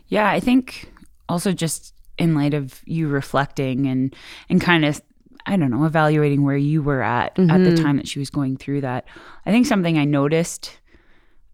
Yeah, 0.08 0.28
I 0.28 0.40
think 0.40 0.90
also 1.30 1.52
just 1.52 1.94
in 2.18 2.36
light 2.36 2.54
of 2.54 2.82
you 2.86 3.08
reflecting 3.08 3.86
and 3.88 4.16
and 4.50 4.62
kind 4.62 4.86
of 4.86 5.02
I 5.46 5.56
don't 5.56 5.72
know, 5.72 5.86
evaluating 5.86 6.44
where 6.44 6.58
you 6.58 6.82
were 6.82 7.02
at 7.02 7.36
mm-hmm. 7.36 7.50
at 7.50 7.64
the 7.64 7.70
mm-hmm. 7.70 7.84
time 7.84 7.98
that 7.98 8.08
she 8.08 8.20
was 8.20 8.30
going 8.30 8.58
through 8.58 8.82
that. 8.82 9.06
I 9.46 9.52
think 9.52 9.66
something 9.66 9.98
I 9.98 10.04
noticed 10.04 10.78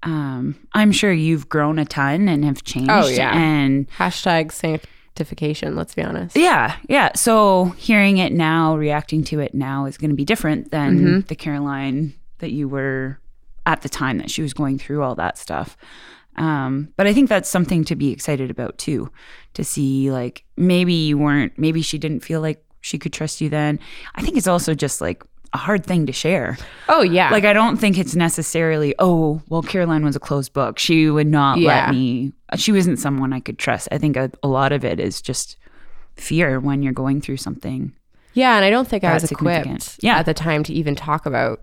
um, 0.03 0.55
I'm 0.73 0.91
sure 0.91 1.11
you've 1.11 1.49
grown 1.49 1.79
a 1.79 1.85
ton 1.85 2.27
and 2.27 2.43
have 2.45 2.63
changed. 2.63 2.91
Oh 2.91 3.07
yeah, 3.07 3.35
and 3.35 3.89
hashtag 3.91 4.51
sanctification. 4.51 5.75
Let's 5.75 5.95
be 5.95 6.03
honest. 6.03 6.35
Yeah, 6.35 6.75
yeah. 6.87 7.11
So 7.15 7.73
hearing 7.77 8.17
it 8.17 8.33
now, 8.33 8.75
reacting 8.75 9.23
to 9.25 9.39
it 9.39 9.53
now 9.53 9.85
is 9.85 9.97
going 9.97 10.11
to 10.11 10.15
be 10.15 10.25
different 10.25 10.71
than 10.71 10.99
mm-hmm. 10.99 11.19
the 11.21 11.35
Caroline 11.35 12.13
that 12.39 12.51
you 12.51 12.67
were 12.67 13.19
at 13.65 13.81
the 13.81 13.89
time 13.89 14.17
that 14.17 14.29
she 14.29 14.41
was 14.41 14.53
going 14.53 14.77
through 14.77 15.01
all 15.03 15.15
that 15.15 15.37
stuff. 15.37 15.77
Um, 16.35 16.89
but 16.97 17.07
I 17.07 17.13
think 17.13 17.29
that's 17.29 17.49
something 17.49 17.83
to 17.85 17.95
be 17.95 18.11
excited 18.11 18.49
about 18.49 18.77
too, 18.77 19.11
to 19.53 19.63
see 19.63 20.11
like 20.11 20.43
maybe 20.57 20.93
you 20.93 21.17
weren't, 21.17 21.57
maybe 21.57 21.81
she 21.81 21.97
didn't 21.97 22.21
feel 22.21 22.41
like 22.41 22.63
she 22.81 22.97
could 22.97 23.13
trust 23.13 23.41
you 23.41 23.49
then. 23.49 23.79
I 24.15 24.21
think 24.21 24.37
it's 24.37 24.47
also 24.47 24.73
just 24.73 24.99
like 24.99 25.23
a 25.53 25.57
hard 25.57 25.85
thing 25.85 26.05
to 26.07 26.11
share. 26.11 26.57
Oh 26.89 27.01
yeah. 27.01 27.29
Like 27.29 27.45
I 27.45 27.53
don't 27.53 27.77
think 27.77 27.97
it's 27.97 28.15
necessarily, 28.15 28.95
oh, 28.99 29.41
well 29.49 29.61
Caroline 29.61 30.03
was 30.03 30.15
a 30.15 30.19
closed 30.19 30.53
book. 30.53 30.79
She 30.79 31.09
would 31.09 31.27
not 31.27 31.59
yeah. 31.59 31.85
let 31.85 31.91
me 31.91 32.33
she 32.55 32.71
wasn't 32.71 32.99
someone 32.99 33.33
I 33.33 33.39
could 33.39 33.57
trust. 33.57 33.87
I 33.91 33.97
think 33.97 34.17
a, 34.17 34.31
a, 34.41 34.47
lot 34.47 34.71
of 34.71 34.85
it 34.85 34.99
is 34.99 35.21
just 35.21 35.57
fear 36.15 36.59
when 36.59 36.83
you're 36.83 36.93
going 36.93 37.21
through 37.21 37.37
something. 37.37 37.93
Yeah, 38.33 38.55
and 38.55 38.65
I 38.65 38.69
don't 38.69 38.87
think 38.87 39.03
I 39.03 39.13
was 39.13 39.31
equipped 39.31 39.99
yeah. 40.01 40.17
at 40.17 40.25
the 40.25 40.33
time 40.33 40.63
to 40.63 40.73
even 40.73 40.95
talk 40.95 41.25
about 41.25 41.61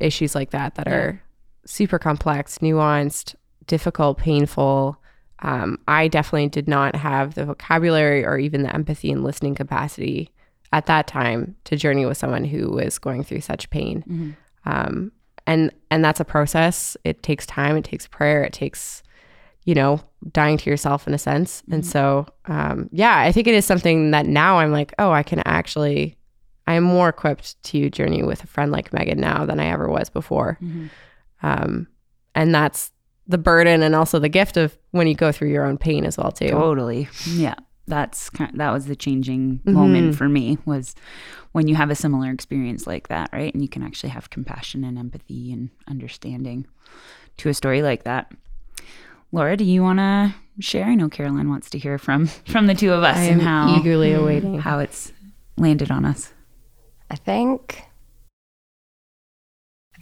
issues 0.00 0.34
like 0.34 0.50
that 0.50 0.74
that 0.74 0.86
yeah. 0.86 0.94
are 0.94 1.22
super 1.64 1.98
complex, 1.98 2.58
nuanced, 2.58 3.34
difficult, 3.66 4.18
painful. 4.18 4.98
Um, 5.40 5.78
I 5.88 6.08
definitely 6.08 6.48
did 6.48 6.68
not 6.68 6.94
have 6.94 7.34
the 7.34 7.44
vocabulary 7.44 8.24
or 8.24 8.38
even 8.38 8.62
the 8.62 8.74
empathy 8.74 9.10
and 9.10 9.24
listening 9.24 9.54
capacity 9.54 10.30
at 10.72 10.86
that 10.86 11.06
time 11.06 11.56
to 11.64 11.76
journey 11.76 12.06
with 12.06 12.16
someone 12.16 12.44
who 12.44 12.70
was 12.70 12.98
going 12.98 13.24
through 13.24 13.40
such 13.40 13.68
pain. 13.70 14.04
Mm-hmm. 14.08 14.30
Um, 14.64 15.12
and 15.46 15.72
and 15.90 16.04
that's 16.04 16.20
a 16.20 16.24
process. 16.24 16.96
It 17.04 17.22
takes 17.22 17.44
time. 17.46 17.76
It 17.76 17.84
takes 17.84 18.06
prayer. 18.06 18.44
It 18.44 18.52
takes, 18.52 19.02
you 19.64 19.74
know, 19.74 20.00
dying 20.30 20.56
to 20.58 20.70
yourself 20.70 21.08
in 21.08 21.14
a 21.14 21.18
sense. 21.18 21.62
Mm-hmm. 21.62 21.74
And 21.74 21.86
so, 21.86 22.26
um, 22.46 22.88
yeah, 22.92 23.18
I 23.18 23.32
think 23.32 23.48
it 23.48 23.54
is 23.54 23.64
something 23.64 24.12
that 24.12 24.26
now 24.26 24.58
I'm 24.58 24.70
like, 24.70 24.94
oh, 25.00 25.10
I 25.10 25.24
can 25.24 25.40
actually, 25.44 26.16
I 26.68 26.74
am 26.74 26.84
more 26.84 27.08
equipped 27.08 27.60
to 27.64 27.90
journey 27.90 28.22
with 28.22 28.44
a 28.44 28.46
friend 28.46 28.70
like 28.70 28.92
Megan 28.92 29.20
now 29.20 29.44
than 29.44 29.58
I 29.58 29.66
ever 29.66 29.88
was 29.88 30.08
before. 30.08 30.58
Mm-hmm. 30.62 30.86
Um, 31.42 31.88
and 32.36 32.54
that's 32.54 32.91
the 33.26 33.38
burden 33.38 33.82
and 33.82 33.94
also 33.94 34.18
the 34.18 34.28
gift 34.28 34.56
of 34.56 34.76
when 34.90 35.06
you 35.06 35.14
go 35.14 35.32
through 35.32 35.50
your 35.50 35.64
own 35.64 35.78
pain 35.78 36.04
as 36.04 36.18
well 36.18 36.32
too. 36.32 36.48
Totally. 36.48 37.08
Yeah. 37.26 37.54
That's 37.88 38.30
kind 38.30 38.50
of, 38.50 38.58
that 38.58 38.70
was 38.70 38.86
the 38.86 38.96
changing 38.96 39.58
mm-hmm. 39.58 39.72
moment 39.72 40.14
for 40.16 40.28
me 40.28 40.58
was 40.64 40.94
when 41.50 41.66
you 41.66 41.74
have 41.74 41.90
a 41.90 41.94
similar 41.94 42.30
experience 42.30 42.86
like 42.86 43.08
that, 43.08 43.30
right? 43.32 43.52
And 43.52 43.62
you 43.62 43.68
can 43.68 43.82
actually 43.82 44.10
have 44.10 44.30
compassion 44.30 44.84
and 44.84 44.98
empathy 44.98 45.52
and 45.52 45.70
understanding 45.88 46.66
to 47.38 47.48
a 47.48 47.54
story 47.54 47.82
like 47.82 48.04
that. 48.04 48.30
Laura, 49.32 49.56
do 49.56 49.64
you 49.64 49.82
want 49.82 49.98
to 49.98 50.34
share? 50.60 50.84
I 50.84 50.94
know 50.94 51.08
Caroline 51.08 51.48
wants 51.48 51.70
to 51.70 51.78
hear 51.78 51.98
from 51.98 52.26
from 52.26 52.66
the 52.66 52.74
two 52.74 52.92
of 52.92 53.02
us 53.02 53.16
I 53.16 53.24
and 53.24 53.42
how 53.42 53.76
eagerly 53.76 54.12
awaiting 54.12 54.58
how 54.58 54.78
it's 54.78 55.12
landed 55.56 55.90
on 55.90 56.04
us. 56.04 56.32
I 57.10 57.16
think 57.16 57.82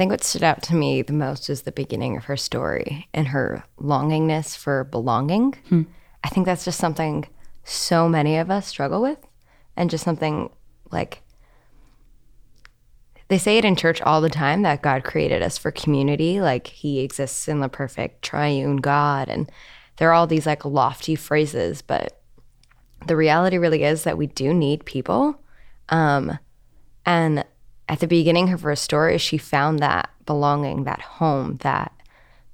think 0.01 0.13
what 0.13 0.25
stood 0.25 0.43
out 0.43 0.63
to 0.63 0.75
me 0.75 1.03
the 1.03 1.13
most 1.13 1.51
is 1.51 1.61
the 1.61 1.73
beginning 1.73 2.17
of 2.17 2.25
her 2.25 2.37
story 2.37 3.07
and 3.13 3.29
her 3.29 3.63
longingness 3.79 4.57
for 4.57 4.85
belonging. 4.85 5.53
Hmm. 5.69 5.83
I 6.25 6.31
think 6.31 6.47
that's 6.47 6.65
just 6.65 6.79
something 6.79 7.27
so 7.65 8.09
many 8.09 8.39
of 8.39 8.51
us 8.51 8.67
struggle 8.67 9.03
with, 9.03 9.19
and 9.77 9.91
just 9.91 10.03
something 10.03 10.49
like 10.91 11.23
they 13.29 13.37
say 13.37 13.59
it 13.59 13.65
in 13.67 13.77
church 13.77 14.01
all 14.01 14.23
the 14.23 14.31
time 14.31 14.63
that 14.63 14.81
God 14.81 15.05
created 15.05 15.43
us 15.43 15.59
for 15.59 15.71
community, 15.71 16.41
like 16.41 16.69
He 16.69 17.01
exists 17.01 17.47
in 17.47 17.61
the 17.61 17.69
perfect 17.69 18.23
triune 18.23 18.79
God. 18.79 19.29
And 19.29 19.53
there 19.99 20.09
are 20.09 20.15
all 20.15 20.27
these 20.27 20.47
like 20.47 20.65
lofty 20.65 21.15
phrases, 21.15 21.83
but 21.83 22.23
the 23.07 23.17
reality 23.17 23.59
really 23.59 23.85
is 23.85 24.05
that 24.05 24.17
we 24.17 24.29
do 24.29 24.55
need 24.55 24.87
people. 24.87 25.39
Um, 25.91 26.39
and 27.05 27.45
at 27.91 27.99
the 27.99 28.07
beginning 28.07 28.53
of 28.53 28.63
her 28.63 28.77
story, 28.77 29.19
she 29.19 29.37
found 29.37 29.81
that 29.81 30.09
belonging, 30.25 30.85
that 30.85 31.01
home, 31.01 31.57
that 31.63 31.93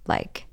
like 0.07 0.47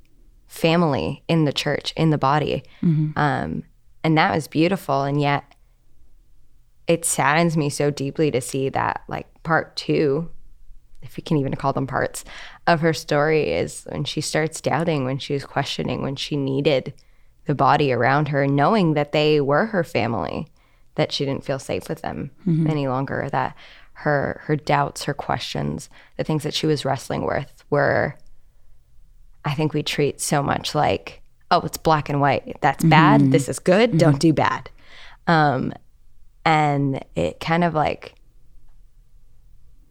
family 0.46 1.24
in 1.26 1.46
the 1.46 1.54
church, 1.54 1.94
in 1.96 2.10
the 2.10 2.18
body. 2.18 2.62
Mm-hmm. 2.82 3.18
Um, 3.18 3.62
and 4.04 4.18
that 4.18 4.34
was 4.34 4.46
beautiful. 4.46 5.04
And 5.04 5.18
yet 5.18 5.42
it 6.86 7.06
saddens 7.06 7.56
me 7.56 7.70
so 7.70 7.90
deeply 7.90 8.30
to 8.30 8.42
see 8.42 8.68
that 8.68 9.00
like 9.08 9.26
part 9.42 9.74
two, 9.74 10.28
if 11.00 11.16
we 11.16 11.22
can 11.22 11.38
even 11.38 11.54
call 11.54 11.72
them 11.72 11.86
parts 11.86 12.22
of 12.66 12.80
her 12.80 12.92
story 12.92 13.52
is 13.52 13.86
when 13.88 14.04
she 14.04 14.20
starts 14.20 14.60
doubting, 14.60 15.06
when 15.06 15.18
she 15.18 15.32
was 15.32 15.46
questioning, 15.46 16.02
when 16.02 16.16
she 16.16 16.36
needed 16.36 16.92
the 17.46 17.54
body 17.54 17.90
around 17.90 18.28
her, 18.28 18.46
knowing 18.46 18.92
that 18.92 19.12
they 19.12 19.40
were 19.40 19.64
her 19.66 19.82
family, 19.82 20.46
that 20.96 21.10
she 21.10 21.24
didn't 21.24 21.44
feel 21.44 21.58
safe 21.58 21.88
with 21.88 22.02
them 22.02 22.30
mm-hmm. 22.46 22.68
any 22.68 22.86
longer, 22.86 23.30
that 23.32 23.56
her 23.94 24.40
her 24.44 24.56
doubts, 24.56 25.04
her 25.04 25.14
questions, 25.14 25.88
the 26.16 26.24
things 26.24 26.42
that 26.42 26.54
she 26.54 26.66
was 26.66 26.84
wrestling 26.84 27.24
with 27.24 27.64
were 27.70 28.16
I 29.44 29.54
think 29.54 29.74
we 29.74 29.82
treat 29.82 30.20
so 30.20 30.42
much 30.42 30.74
like, 30.74 31.22
oh, 31.50 31.60
it's 31.60 31.76
black 31.76 32.08
and 32.08 32.20
white. 32.20 32.56
That's 32.60 32.82
bad. 32.84 33.20
Mm-hmm. 33.20 33.30
This 33.30 33.48
is 33.48 33.58
good. 33.58 33.90
Mm-hmm. 33.90 33.98
Don't 33.98 34.18
do 34.18 34.32
bad. 34.32 34.70
Um, 35.26 35.72
and 36.44 37.04
it 37.14 37.40
kind 37.40 37.64
of 37.64 37.74
like 37.74 38.14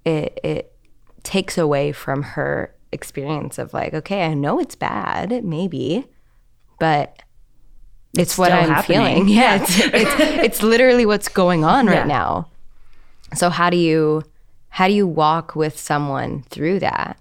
it 0.05 0.39
it 0.43 0.75
takes 1.23 1.57
away 1.57 1.91
from 1.91 2.23
her 2.23 2.73
experience 2.91 3.57
of 3.57 3.73
like, 3.73 3.93
okay, 3.93 4.25
I 4.25 4.33
know 4.33 4.59
it's 4.59 4.75
bad, 4.75 5.43
maybe, 5.43 6.05
but 6.79 7.23
it's, 8.13 8.33
it's 8.33 8.37
what 8.37 8.51
I'm 8.51 8.69
happening. 8.69 9.25
feeling. 9.25 9.27
Yeah, 9.27 9.61
it's, 9.61 9.79
it's, 9.79 10.21
it's 10.43 10.63
literally 10.63 11.05
what's 11.05 11.27
going 11.27 11.63
on 11.63 11.87
right 11.87 11.95
yeah. 11.95 12.03
now. 12.03 12.49
So 13.35 13.49
how 13.49 13.69
do 13.69 13.77
you 13.77 14.23
how 14.69 14.87
do 14.87 14.93
you 14.93 15.07
walk 15.07 15.55
with 15.55 15.79
someone 15.79 16.43
through 16.49 16.79
that? 16.79 17.19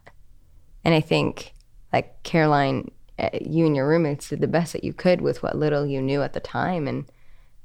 And 0.85 0.95
I 0.95 1.01
think 1.01 1.53
like 1.93 2.23
Caroline, 2.23 2.91
eh, 3.19 3.41
you 3.43 3.67
and 3.67 3.77
your 3.77 3.87
roommates 3.87 4.31
did 4.31 4.41
the 4.41 4.47
best 4.47 4.73
that 4.73 4.85
you 4.85 4.93
could 4.93 5.21
with 5.21 5.43
what 5.43 5.57
little 5.57 5.87
you 5.87 6.01
knew 6.01 6.23
at 6.23 6.33
the 6.33 6.41
time, 6.41 6.89
and 6.89 7.05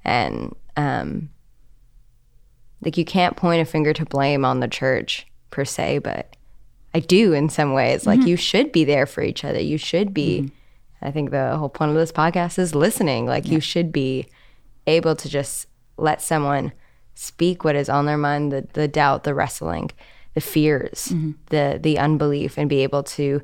and 0.04 0.56
um, 0.76 1.30
like 2.82 2.98
you 2.98 3.06
can't 3.06 3.38
point 3.38 3.62
a 3.62 3.66
finger 3.66 3.94
to 3.94 4.06
blame 4.06 4.46
on 4.46 4.60
the 4.60 4.68
church 4.68 5.26
per 5.50 5.66
se, 5.66 6.00
but 6.00 6.36
I 6.94 7.00
do 7.00 7.34
in 7.34 7.50
some 7.50 7.74
ways. 7.74 8.06
Like 8.06 8.20
mm-hmm. 8.20 8.30
you 8.30 8.36
should 8.38 8.72
be 8.72 8.84
there 8.84 9.06
for 9.06 9.22
each 9.22 9.44
other. 9.44 9.60
You 9.60 9.78
should 9.78 10.14
be. 10.14 10.42
Mm-hmm. 10.42 10.54
I 11.00 11.12
think 11.12 11.30
the 11.30 11.56
whole 11.58 11.70
point 11.70 11.92
of 11.92 11.96
this 11.96 12.12
podcast 12.12 12.58
is 12.58 12.74
listening. 12.74 13.28
Like 13.28 13.46
yeah. 13.46 13.54
you 13.54 13.60
should 13.60 13.92
be 13.92 14.28
able 14.88 15.16
to 15.16 15.30
just 15.30 15.68
let 15.98 16.22
someone 16.22 16.72
speak 17.18 17.64
what 17.64 17.76
is 17.76 17.90
on 17.90 18.06
their 18.06 18.18
mind, 18.18 18.52
the, 18.52 18.68
the 18.74 18.88
doubt, 18.88 19.24
the 19.24 19.34
wrestling, 19.34 19.90
the 20.36 20.42
fears, 20.42 21.10
mm-hmm. 21.12 21.32
the 21.48 21.80
the 21.82 21.98
unbelief, 21.98 22.58
and 22.58 22.70
be 22.70 22.84
able 22.84 23.04
to 23.04 23.42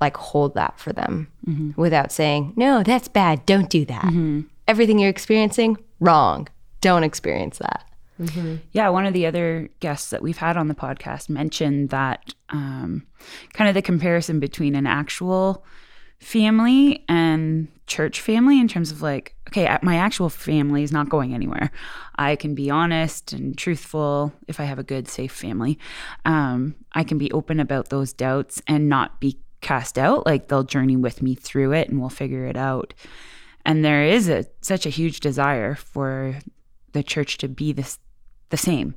like 0.00 0.16
hold 0.16 0.54
that 0.54 0.78
for 0.78 0.92
them 0.92 1.28
mm-hmm. 1.46 1.80
without 1.80 2.10
saying, 2.10 2.52
No, 2.56 2.82
that's 2.82 3.08
bad, 3.08 3.46
don't 3.46 3.70
do 3.70 3.84
that. 3.84 4.04
Mm-hmm. 4.04 4.40
Everything 4.66 4.98
you're 4.98 5.10
experiencing, 5.10 5.76
wrong. 6.00 6.48
Don't 6.80 7.04
experience 7.04 7.58
that. 7.58 7.86
Mm-hmm. 8.20 8.56
Yeah, 8.72 8.88
one 8.90 9.06
of 9.06 9.14
the 9.14 9.26
other 9.26 9.68
guests 9.80 10.10
that 10.10 10.22
we've 10.22 10.38
had 10.38 10.56
on 10.56 10.68
the 10.68 10.74
podcast 10.74 11.28
mentioned 11.28 11.90
that 11.90 12.34
um, 12.50 13.06
kind 13.52 13.68
of 13.68 13.74
the 13.74 13.82
comparison 13.82 14.40
between 14.40 14.74
an 14.74 14.86
actual 14.86 15.64
family 16.24 17.04
and 17.08 17.68
church 17.86 18.20
family 18.20 18.58
in 18.58 18.66
terms 18.66 18.90
of 18.90 19.02
like, 19.02 19.34
okay, 19.48 19.76
my 19.82 19.96
actual 19.96 20.30
family 20.30 20.82
is 20.82 20.90
not 20.90 21.10
going 21.10 21.34
anywhere. 21.34 21.70
I 22.16 22.34
can 22.36 22.54
be 22.54 22.70
honest 22.70 23.32
and 23.32 23.56
truthful 23.56 24.32
if 24.48 24.58
I 24.58 24.64
have 24.64 24.78
a 24.78 24.82
good, 24.82 25.06
safe 25.06 25.32
family. 25.32 25.78
Um, 26.24 26.76
I 26.92 27.04
can 27.04 27.18
be 27.18 27.30
open 27.32 27.60
about 27.60 27.90
those 27.90 28.12
doubts 28.12 28.62
and 28.66 28.88
not 28.88 29.20
be 29.20 29.38
cast 29.60 29.98
out. 29.98 30.24
Like 30.24 30.48
they'll 30.48 30.64
journey 30.64 30.96
with 30.96 31.20
me 31.20 31.34
through 31.34 31.72
it 31.72 31.88
and 31.88 32.00
we'll 32.00 32.08
figure 32.08 32.46
it 32.46 32.56
out. 32.56 32.94
And 33.66 33.84
there 33.84 34.04
is 34.04 34.28
a 34.28 34.46
such 34.60 34.86
a 34.86 34.90
huge 34.90 35.20
desire 35.20 35.74
for 35.74 36.38
the 36.92 37.02
church 37.02 37.38
to 37.38 37.48
be 37.48 37.72
this 37.72 37.98
the 38.48 38.56
same. 38.56 38.94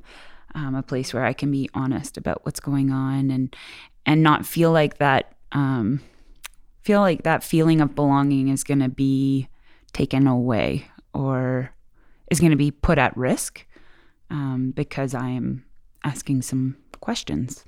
Um, 0.55 0.75
a 0.75 0.83
place 0.83 1.13
where 1.13 1.25
I 1.25 1.33
can 1.33 1.51
be 1.51 1.69
honest 1.73 2.17
about 2.17 2.45
what's 2.45 2.59
going 2.59 2.91
on 2.91 3.31
and 3.31 3.55
and 4.05 4.23
not 4.23 4.45
feel 4.45 4.71
like 4.71 4.97
that 4.97 5.33
um, 5.51 6.01
feel 6.87 7.01
like 7.01 7.23
that 7.23 7.43
feeling 7.43 7.81
of 7.81 7.95
belonging 7.95 8.47
is 8.47 8.63
going 8.63 8.79
to 8.79 8.87
be 8.87 9.49
taken 9.91 10.25
away 10.25 10.87
or 11.13 11.69
is 12.31 12.39
going 12.39 12.51
to 12.51 12.55
be 12.55 12.71
put 12.71 12.97
at 12.97 13.15
risk 13.17 13.65
um, 14.29 14.71
because 14.73 15.13
I 15.13 15.27
am 15.27 15.65
asking 16.05 16.43
some 16.43 16.77
questions. 17.01 17.65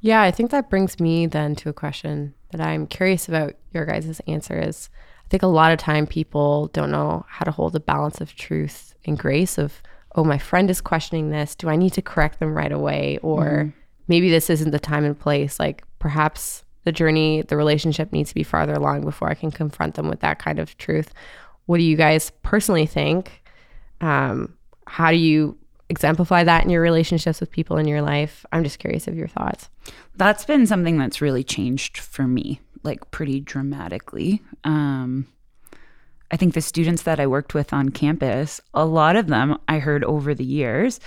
Yeah, 0.00 0.22
I 0.22 0.30
think 0.30 0.50
that 0.50 0.70
brings 0.70 0.98
me 0.98 1.26
then 1.26 1.54
to 1.56 1.68
a 1.68 1.74
question 1.74 2.32
that 2.52 2.60
I'm 2.62 2.86
curious 2.86 3.28
about 3.28 3.52
your 3.74 3.84
guys' 3.84 4.18
answer 4.26 4.58
is 4.58 4.88
I 5.26 5.28
think 5.28 5.42
a 5.42 5.46
lot 5.46 5.70
of 5.70 5.78
time 5.78 6.06
people 6.06 6.68
don't 6.68 6.90
know 6.90 7.26
how 7.28 7.44
to 7.44 7.50
hold 7.50 7.76
a 7.76 7.80
balance 7.80 8.22
of 8.22 8.34
truth 8.34 8.94
and 9.04 9.18
grace 9.18 9.58
of, 9.58 9.82
oh, 10.14 10.24
my 10.24 10.38
friend 10.38 10.70
is 10.70 10.80
questioning 10.80 11.28
this. 11.28 11.54
Do 11.54 11.68
I 11.68 11.76
need 11.76 11.92
to 11.92 12.00
correct 12.00 12.38
them 12.38 12.56
right 12.56 12.72
away? 12.72 13.18
Or 13.20 13.44
mm. 13.66 13.72
maybe 14.06 14.30
this 14.30 14.48
isn't 14.48 14.70
the 14.70 14.78
time 14.78 15.04
and 15.04 15.20
place. 15.20 15.60
Like 15.60 15.84
perhaps 15.98 16.64
the 16.88 16.92
journey, 16.92 17.42
the 17.42 17.56
relationship 17.56 18.14
needs 18.14 18.30
to 18.30 18.34
be 18.34 18.42
farther 18.42 18.72
along 18.72 19.02
before 19.02 19.28
I 19.28 19.34
can 19.34 19.50
confront 19.50 19.94
them 19.94 20.08
with 20.08 20.20
that 20.20 20.38
kind 20.38 20.58
of 20.58 20.76
truth. 20.78 21.12
What 21.66 21.76
do 21.76 21.84
you 21.84 21.96
guys 21.96 22.32
personally 22.42 22.86
think? 22.86 23.42
Um, 24.00 24.54
how 24.86 25.10
do 25.10 25.18
you 25.18 25.58
exemplify 25.90 26.44
that 26.44 26.64
in 26.64 26.70
your 26.70 26.80
relationships 26.80 27.40
with 27.40 27.50
people 27.50 27.76
in 27.76 27.86
your 27.86 28.00
life? 28.00 28.46
I'm 28.52 28.64
just 28.64 28.78
curious 28.78 29.06
of 29.06 29.16
your 29.16 29.28
thoughts. 29.28 29.68
That's 30.16 30.46
been 30.46 30.66
something 30.66 30.96
that's 30.96 31.20
really 31.20 31.44
changed 31.44 31.98
for 31.98 32.26
me, 32.26 32.62
like 32.84 33.10
pretty 33.10 33.40
dramatically. 33.40 34.40
Um, 34.64 35.26
I 36.30 36.38
think 36.38 36.54
the 36.54 36.62
students 36.62 37.02
that 37.02 37.20
I 37.20 37.26
worked 37.26 37.52
with 37.52 37.74
on 37.74 37.90
campus, 37.90 38.62
a 38.72 38.86
lot 38.86 39.14
of 39.14 39.26
them 39.26 39.58
I 39.68 39.78
heard 39.78 40.04
over 40.04 40.34
the 40.34 40.44
years 40.44 41.00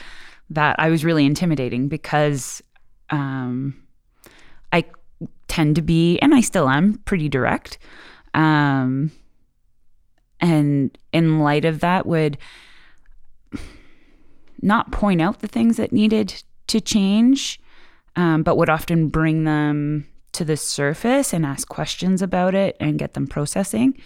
that 0.51 0.75
I 0.77 0.91
was 0.91 1.03
really 1.03 1.25
intimidating 1.25 1.87
because 1.87 2.61
um, 3.09 3.81
tend 5.52 5.76
to 5.76 5.82
be, 5.82 6.18
and 6.19 6.34
I 6.34 6.40
still 6.40 6.69
am, 6.69 6.94
pretty 7.03 7.28
direct. 7.28 7.78
Um, 8.34 9.11
and 10.40 10.98
in 11.11 11.40
light 11.40 11.65
of 11.65 11.82
that, 11.82 12.06
would 12.06 12.38
not 14.61 14.94
point 14.94 15.22
out 15.22 15.40
the 15.40 15.49
things 15.49 15.76
that 15.76 15.91
needed 15.91 16.41
to 16.68 16.80
change, 16.80 17.60
um, 18.15 18.44
but 18.44 18.56
would 18.56 18.69
often 18.69 19.10
bring 19.10 19.44
them 19.44 20.07
to 20.32 20.45
the 20.45 20.56
surface 20.56 21.34
and 21.34 21.45
ask 21.45 21.68
questions 21.68 22.22
about 22.22 22.56
it 22.56 22.78
and 22.80 22.98
get 22.98 23.14
them 23.14 23.28
processing. 23.28 24.02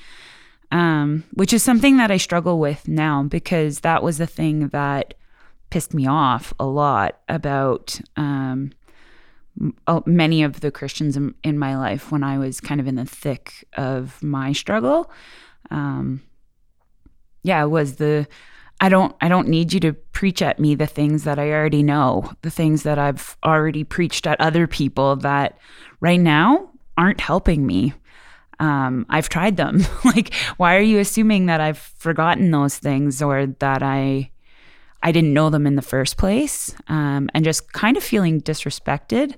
Um, 0.71 1.25
which 1.35 1.53
is 1.53 1.61
something 1.61 1.97
that 1.97 2.09
I 2.09 2.17
struggle 2.17 2.57
with 2.57 2.87
now 2.87 3.21
because 3.21 3.81
that 3.81 4.01
was 4.01 4.17
the 4.17 4.25
thing 4.25 4.69
that 4.69 5.13
pissed 5.69 5.93
me 5.93 6.07
off 6.07 6.55
a 6.59 6.65
lot 6.65 7.19
about 7.29 7.99
um, 8.17 8.71
many 10.05 10.43
of 10.43 10.59
the 10.61 10.71
Christians 10.71 11.15
in, 11.15 11.33
in, 11.43 11.57
my 11.57 11.77
life 11.77 12.11
when 12.11 12.23
I 12.23 12.37
was 12.37 12.59
kind 12.59 12.81
of 12.81 12.87
in 12.87 12.95
the 12.95 13.05
thick 13.05 13.65
of 13.77 14.21
my 14.21 14.51
struggle. 14.51 15.09
Um, 15.71 16.23
yeah, 17.43 17.63
was 17.63 17.95
the 17.95 18.27
I 18.81 18.89
don't 18.89 19.15
I 19.21 19.29
don't 19.29 19.47
need 19.47 19.71
you 19.71 19.79
to 19.81 19.93
preach 19.93 20.41
at 20.41 20.59
me 20.59 20.75
the 20.75 20.87
things 20.87 21.23
that 21.23 21.39
I 21.39 21.51
already 21.51 21.83
know, 21.83 22.31
the 22.41 22.51
things 22.51 22.83
that 22.83 22.99
I've 22.99 23.37
already 23.43 23.83
preached 23.83 24.27
at 24.27 24.41
other 24.41 24.67
people 24.67 25.15
that 25.17 25.57
right 26.01 26.19
now 26.19 26.69
aren't 26.97 27.21
helping 27.21 27.65
me. 27.65 27.93
Um, 28.59 29.05
I've 29.09 29.29
tried 29.29 29.57
them. 29.57 29.85
like, 30.05 30.33
why 30.57 30.75
are 30.75 30.81
you 30.81 30.99
assuming 30.99 31.45
that 31.47 31.61
I've 31.61 31.77
forgotten 31.77 32.51
those 32.51 32.77
things 32.77 33.21
or 33.21 33.47
that 33.47 33.83
I 33.83 34.31
I 35.05 35.11
didn't 35.11 35.33
know 35.33 35.51
them 35.51 35.67
in 35.67 35.75
the 35.75 35.83
first 35.83 36.17
place? 36.17 36.75
Um, 36.87 37.29
and 37.35 37.45
just 37.45 37.71
kind 37.71 37.95
of 37.95 38.03
feeling 38.03 38.41
disrespected 38.41 39.35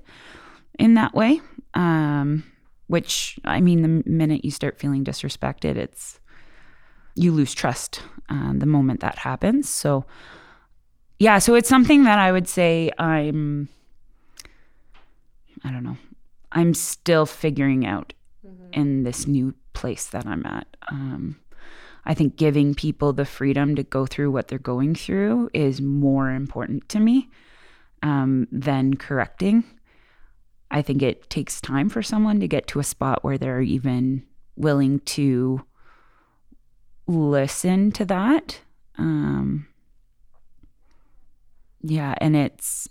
in 0.78 0.94
that 0.94 1.12
way. 1.14 1.42
Um, 1.74 2.44
which 2.86 3.38
I 3.44 3.60
mean, 3.60 3.82
the 3.82 4.10
minute 4.10 4.46
you 4.46 4.50
start 4.50 4.78
feeling 4.78 5.04
disrespected, 5.04 5.76
it's 5.76 6.20
you 7.14 7.32
lose 7.32 7.52
trust 7.52 8.02
uh, 8.30 8.54
the 8.54 8.64
moment 8.64 9.00
that 9.00 9.18
happens. 9.18 9.68
So, 9.68 10.06
yeah, 11.18 11.38
so 11.38 11.54
it's 11.54 11.68
something 11.68 12.04
that 12.04 12.18
I 12.18 12.32
would 12.32 12.48
say 12.48 12.90
I'm, 12.98 13.68
I 15.64 15.70
don't 15.70 15.84
know, 15.84 15.98
I'm 16.50 16.72
still 16.72 17.26
figuring 17.26 17.84
out 17.84 18.14
mm-hmm. 18.46 18.72
in 18.72 19.02
this 19.02 19.26
new 19.26 19.54
place 19.74 20.06
that 20.06 20.24
I'm 20.24 20.46
at. 20.46 20.66
Um, 20.90 21.36
I 22.08 22.14
think 22.14 22.36
giving 22.36 22.74
people 22.74 23.12
the 23.12 23.26
freedom 23.26 23.76
to 23.76 23.82
go 23.82 24.06
through 24.06 24.30
what 24.30 24.48
they're 24.48 24.58
going 24.58 24.94
through 24.94 25.50
is 25.52 25.82
more 25.82 26.30
important 26.30 26.88
to 26.88 27.00
me 27.00 27.28
um, 28.02 28.48
than 28.50 28.96
correcting. 28.96 29.64
I 30.70 30.80
think 30.80 31.02
it 31.02 31.28
takes 31.28 31.60
time 31.60 31.90
for 31.90 32.02
someone 32.02 32.40
to 32.40 32.48
get 32.48 32.66
to 32.68 32.80
a 32.80 32.84
spot 32.84 33.22
where 33.22 33.36
they're 33.36 33.60
even 33.60 34.24
willing 34.56 35.00
to 35.00 35.64
listen 37.06 37.92
to 37.92 38.06
that. 38.06 38.60
Um, 38.96 39.68
yeah, 41.82 42.14
and 42.22 42.34
it's 42.34 42.88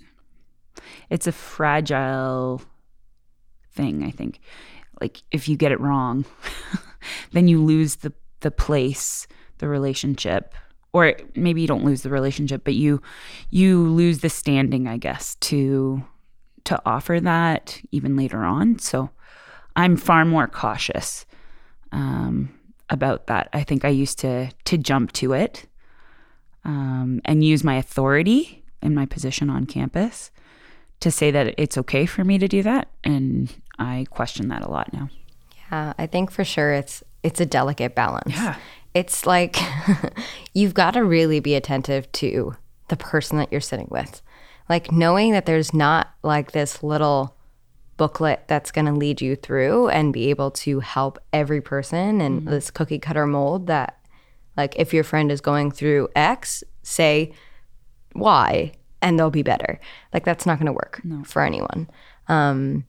it's 1.09 1.25
a 1.25 1.31
fragile 1.31 2.61
thing, 3.71 4.03
I 4.03 4.11
think. 4.11 4.39
Like 5.01 5.23
if 5.31 5.49
you 5.49 5.57
get 5.57 5.71
it 5.71 5.79
wrong, 5.79 6.25
then 7.31 7.47
you 7.47 7.63
lose 7.63 7.97
the 7.97 8.13
the 8.41 8.51
place, 8.51 9.27
the 9.57 9.67
relationship, 9.67 10.53
or 10.93 11.15
maybe 11.35 11.61
you 11.61 11.67
don't 11.67 11.85
lose 11.85 12.01
the 12.01 12.09
relationship, 12.09 12.63
but 12.63 12.73
you 12.73 13.01
you 13.49 13.87
lose 13.87 14.19
the 14.19 14.29
standing, 14.29 14.87
I 14.87 14.97
guess, 14.97 15.35
to 15.35 16.03
to 16.65 16.81
offer 16.85 17.19
that 17.19 17.81
even 17.91 18.15
later 18.17 18.43
on. 18.43 18.79
So 18.79 19.09
I'm 19.75 19.95
far 19.95 20.25
more 20.25 20.47
cautious 20.47 21.25
um, 21.91 22.49
about 22.89 23.27
that. 23.27 23.49
I 23.53 23.63
think 23.63 23.85
I 23.85 23.89
used 23.89 24.19
to 24.19 24.49
to 24.65 24.77
jump 24.77 25.11
to 25.13 25.33
it 25.33 25.67
um, 26.65 27.21
and 27.25 27.43
use 27.43 27.63
my 27.63 27.75
authority 27.75 28.63
in 28.81 28.93
my 28.93 29.05
position 29.05 29.49
on 29.49 29.65
campus 29.65 30.31
to 30.99 31.11
say 31.11 31.31
that 31.31 31.53
it's 31.57 31.77
okay 31.77 32.05
for 32.05 32.23
me 32.23 32.37
to 32.39 32.47
do 32.47 32.63
that, 32.63 32.87
and 33.03 33.53
I 33.77 34.07
question 34.09 34.47
that 34.49 34.63
a 34.63 34.71
lot 34.71 34.91
now. 34.93 35.09
Yeah, 35.71 35.93
I 35.97 36.07
think 36.07 36.31
for 36.31 36.43
sure 36.43 36.73
it's 36.73 37.03
it's 37.23 37.41
a 37.41 37.45
delicate 37.45 37.95
balance. 37.95 38.33
Yeah, 38.33 38.57
it's 38.93 39.25
like 39.25 39.57
you've 40.53 40.73
got 40.73 40.91
to 40.91 41.03
really 41.03 41.39
be 41.39 41.55
attentive 41.55 42.11
to 42.13 42.55
the 42.87 42.97
person 42.97 43.37
that 43.37 43.51
you're 43.51 43.61
sitting 43.61 43.87
with, 43.89 44.21
like 44.69 44.91
knowing 44.91 45.31
that 45.33 45.45
there's 45.45 45.73
not 45.73 46.09
like 46.23 46.51
this 46.51 46.83
little 46.83 47.37
booklet 47.97 48.43
that's 48.47 48.71
going 48.71 48.85
to 48.85 48.93
lead 48.93 49.21
you 49.21 49.35
through 49.35 49.89
and 49.89 50.13
be 50.13 50.29
able 50.29 50.51
to 50.51 50.79
help 50.79 51.17
every 51.33 51.59
person 51.59 52.21
in 52.21 52.41
mm-hmm. 52.41 52.49
this 52.49 52.71
cookie 52.71 52.99
cutter 52.99 53.25
mold 53.25 53.67
that 53.67 53.99
like 54.55 54.75
if 54.77 54.93
your 54.93 55.03
friend 55.03 55.31
is 55.31 55.41
going 55.41 55.71
through 55.71 56.07
x 56.15 56.63
say 56.83 57.33
y 58.13 58.71
and 59.01 59.17
they'll 59.17 59.31
be 59.31 59.41
better 59.41 59.79
like 60.13 60.23
that's 60.23 60.45
not 60.45 60.59
going 60.59 60.67
to 60.67 60.73
work 60.73 61.01
no. 61.03 61.23
for 61.23 61.41
anyone 61.41 61.89
um, 62.27 62.85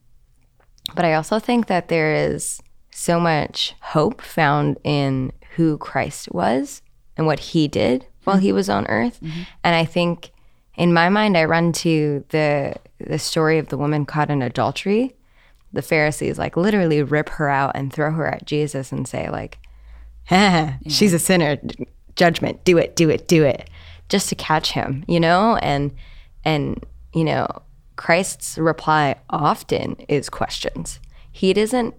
but 0.95 1.05
i 1.07 1.15
also 1.15 1.39
think 1.39 1.67
that 1.67 1.89
there 1.89 2.15
is 2.15 2.61
so 2.99 3.21
much 3.21 3.75
hope 3.81 4.21
found 4.21 4.77
in 4.85 5.33
who 5.57 5.79
christ 5.79 6.31
was 6.33 6.83
and 7.17 7.27
what 7.27 7.39
he 7.39 7.69
did 7.69 8.07
while 8.25 8.37
he 8.37 8.53
was 8.53 8.69
on 8.69 8.87
earth 8.87 9.21
mm-hmm. 9.23 9.43
and 9.65 9.75
i 9.75 9.85
think 9.85 10.33
in 10.79 10.93
my 10.93 11.09
mind, 11.09 11.37
I 11.37 11.45
run 11.45 11.73
to 11.73 12.25
the 12.31 12.77
the 12.99 13.19
story 13.19 13.59
of 13.59 13.69
the 13.69 13.77
woman 13.77 14.07
caught 14.07 14.31
in 14.31 14.43
adultery. 14.43 15.15
The 15.73 15.83
Pharisees 15.83 16.39
like 16.39 16.57
literally 16.57 17.03
rip 17.03 17.29
her 17.31 17.49
out 17.49 17.73
and 17.75 17.93
throw 17.93 18.13
her 18.13 18.27
at 18.27 18.47
Jesus 18.47 18.93
and 18.93 19.07
say 19.07 19.29
like, 19.29 19.59
yeah. 20.31 20.77
"She's 20.87 21.13
a 21.13 21.19
sinner. 21.19 21.59
Judgment. 22.15 22.65
Do 22.65 22.79
it. 22.79 22.95
Do 22.97 23.11
it. 23.11 23.27
Do 23.27 23.45
it." 23.45 23.69
Just 24.09 24.29
to 24.31 24.35
catch 24.37 24.71
him, 24.71 25.05
you 25.09 25.19
know, 25.19 25.57
and 25.57 25.93
and 26.45 26.87
you 27.13 27.25
know, 27.25 27.49
Christ's 27.97 28.57
reply 28.57 29.17
often 29.29 29.97
is 30.09 30.31
questions. 30.31 31.01
He 31.33 31.53
doesn't 31.53 31.95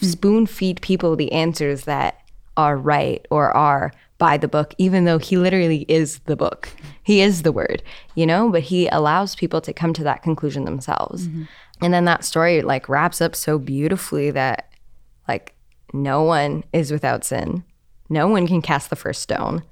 spoon 0.00 0.46
feed 0.46 0.80
people 0.80 1.16
the 1.16 1.32
answers 1.32 1.84
that 1.84 2.20
are 2.56 2.76
right 2.76 3.26
or 3.30 3.56
are 3.56 3.92
by 4.18 4.36
the 4.36 4.48
book, 4.48 4.74
even 4.78 5.04
though 5.04 5.18
he 5.18 5.36
literally 5.36 5.86
is 5.88 6.18
the 6.20 6.36
book. 6.36 6.68
He 7.04 7.20
is 7.20 7.42
the 7.42 7.52
word, 7.52 7.82
you 8.14 8.26
know, 8.26 8.50
but 8.50 8.62
he 8.62 8.88
allows 8.88 9.36
people 9.36 9.60
to 9.60 9.72
come 9.72 9.92
to 9.94 10.02
that 10.04 10.22
conclusion 10.22 10.64
themselves. 10.64 11.28
Mm-hmm. 11.28 11.44
And 11.80 11.94
then 11.94 12.04
that 12.06 12.24
story 12.24 12.62
like 12.62 12.88
wraps 12.88 13.20
up 13.20 13.36
so 13.36 13.58
beautifully 13.58 14.32
that 14.32 14.72
like 15.28 15.54
no 15.92 16.22
one 16.22 16.64
is 16.72 16.90
without 16.90 17.24
sin. 17.24 17.64
No 18.08 18.26
one 18.26 18.46
can 18.46 18.62
cast 18.62 18.90
the 18.90 18.96
first 18.96 19.22
stone. 19.22 19.62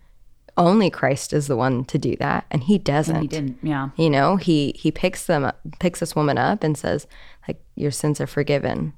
Only 0.57 0.89
Christ 0.89 1.33
is 1.33 1.49
the 1.49 1.57
one 1.57 1.85
to 1.87 1.99
do 1.99 2.17
that, 2.17 2.47
and 2.51 2.65
he 2.65 2.79
doesn't. 2.79 3.15
And 3.15 3.23
he 3.25 3.29
didn't. 3.29 3.59
Yeah. 3.63 3.91
You 3.97 4.09
know, 4.09 4.37
he 4.37 4.75
he 4.79 4.91
picks 4.91 5.27
them 5.27 5.45
up, 5.45 5.61
picks 5.81 6.01
this 6.01 6.17
woman 6.17 6.39
up 6.39 6.65
and 6.65 6.79
says, 6.79 7.07
like, 7.47 7.61
your 7.75 7.91
sins 7.91 8.21
are 8.23 8.27
forgiven. 8.27 8.95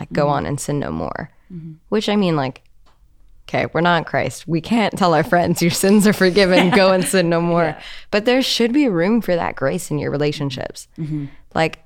Like, 0.00 0.12
go 0.12 0.24
mm-hmm. 0.24 0.32
on 0.32 0.46
and 0.46 0.58
sin 0.58 0.78
no 0.78 0.90
more. 0.90 1.30
Mm-hmm. 1.52 1.74
Which 1.90 2.08
I 2.08 2.16
mean, 2.16 2.34
like, 2.34 2.62
okay, 3.46 3.66
we're 3.74 3.82
not 3.82 4.06
Christ. 4.06 4.48
We 4.48 4.62
can't 4.62 4.96
tell 4.96 5.12
our 5.12 5.22
friends 5.22 5.60
your 5.60 5.70
sins 5.70 6.06
are 6.06 6.14
forgiven, 6.14 6.70
go 6.70 6.92
and 6.92 7.04
sin 7.04 7.28
no 7.28 7.40
more. 7.40 7.60
Yeah. 7.70 7.82
But 8.10 8.24
there 8.24 8.40
should 8.40 8.72
be 8.72 8.88
room 8.88 9.20
for 9.20 9.36
that 9.36 9.56
grace 9.56 9.90
in 9.90 9.98
your 9.98 10.10
relationships. 10.10 10.88
Mm-hmm. 10.98 11.26
Like 11.54 11.80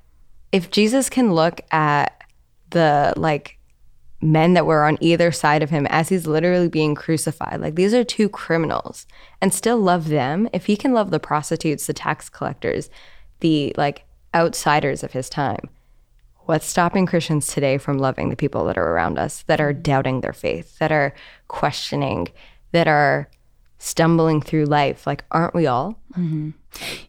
if 0.53 0.71
Jesus 0.71 1.09
can 1.09 1.33
look 1.33 1.59
at 1.71 2.23
the 2.69 3.13
like 3.17 3.57
men 4.21 4.53
that 4.53 4.65
were 4.65 4.85
on 4.85 4.97
either 5.01 5.31
side 5.31 5.61
of 5.61 5.69
him 5.69 5.85
as 5.87 6.09
he's 6.09 6.27
literally 6.27 6.67
being 6.69 6.95
crucified. 6.95 7.61
Like 7.61 7.75
these 7.75 7.93
are 7.93 8.03
two 8.03 8.29
criminals 8.29 9.05
and 9.41 9.53
still 9.53 9.77
love 9.77 10.07
them. 10.07 10.49
If 10.53 10.65
he 10.65 10.77
can 10.77 10.93
love 10.93 11.11
the 11.11 11.19
prostitutes, 11.19 11.87
the 11.87 11.93
tax 11.93 12.29
collectors, 12.29 12.89
the 13.41 13.73
like 13.77 14.05
outsiders 14.33 15.03
of 15.03 15.11
his 15.11 15.29
time, 15.29 15.69
what's 16.45 16.67
stopping 16.67 17.05
Christians 17.05 17.47
today 17.47 17.77
from 17.77 17.97
loving 17.97 18.29
the 18.29 18.35
people 18.35 18.65
that 18.65 18.77
are 18.77 18.91
around 18.91 19.17
us, 19.17 19.43
that 19.43 19.61
are 19.61 19.73
doubting 19.73 20.21
their 20.21 20.33
faith, 20.33 20.77
that 20.79 20.91
are 20.91 21.13
questioning, 21.47 22.27
that 22.71 22.87
are 22.87 23.29
stumbling 23.77 24.41
through 24.41 24.65
life? 24.65 25.05
Like, 25.05 25.23
aren't 25.31 25.53
we 25.53 25.67
all? 25.67 25.99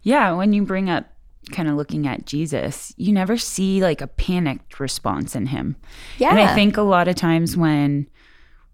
Yeah, 0.02 0.32
when 0.32 0.52
you 0.52 0.64
bring 0.64 0.90
up 0.90 1.06
kind 1.52 1.68
of 1.68 1.76
looking 1.76 2.06
at 2.06 2.26
Jesus, 2.26 2.92
you 2.96 3.12
never 3.12 3.36
see 3.36 3.80
like 3.80 4.00
a 4.00 4.06
panicked 4.06 4.80
response 4.80 5.36
in 5.36 5.46
him. 5.46 5.76
Yeah. 6.18 6.30
And 6.30 6.40
I 6.40 6.54
think 6.54 6.76
a 6.76 6.82
lot 6.82 7.08
of 7.08 7.14
times 7.14 7.56
when 7.56 8.08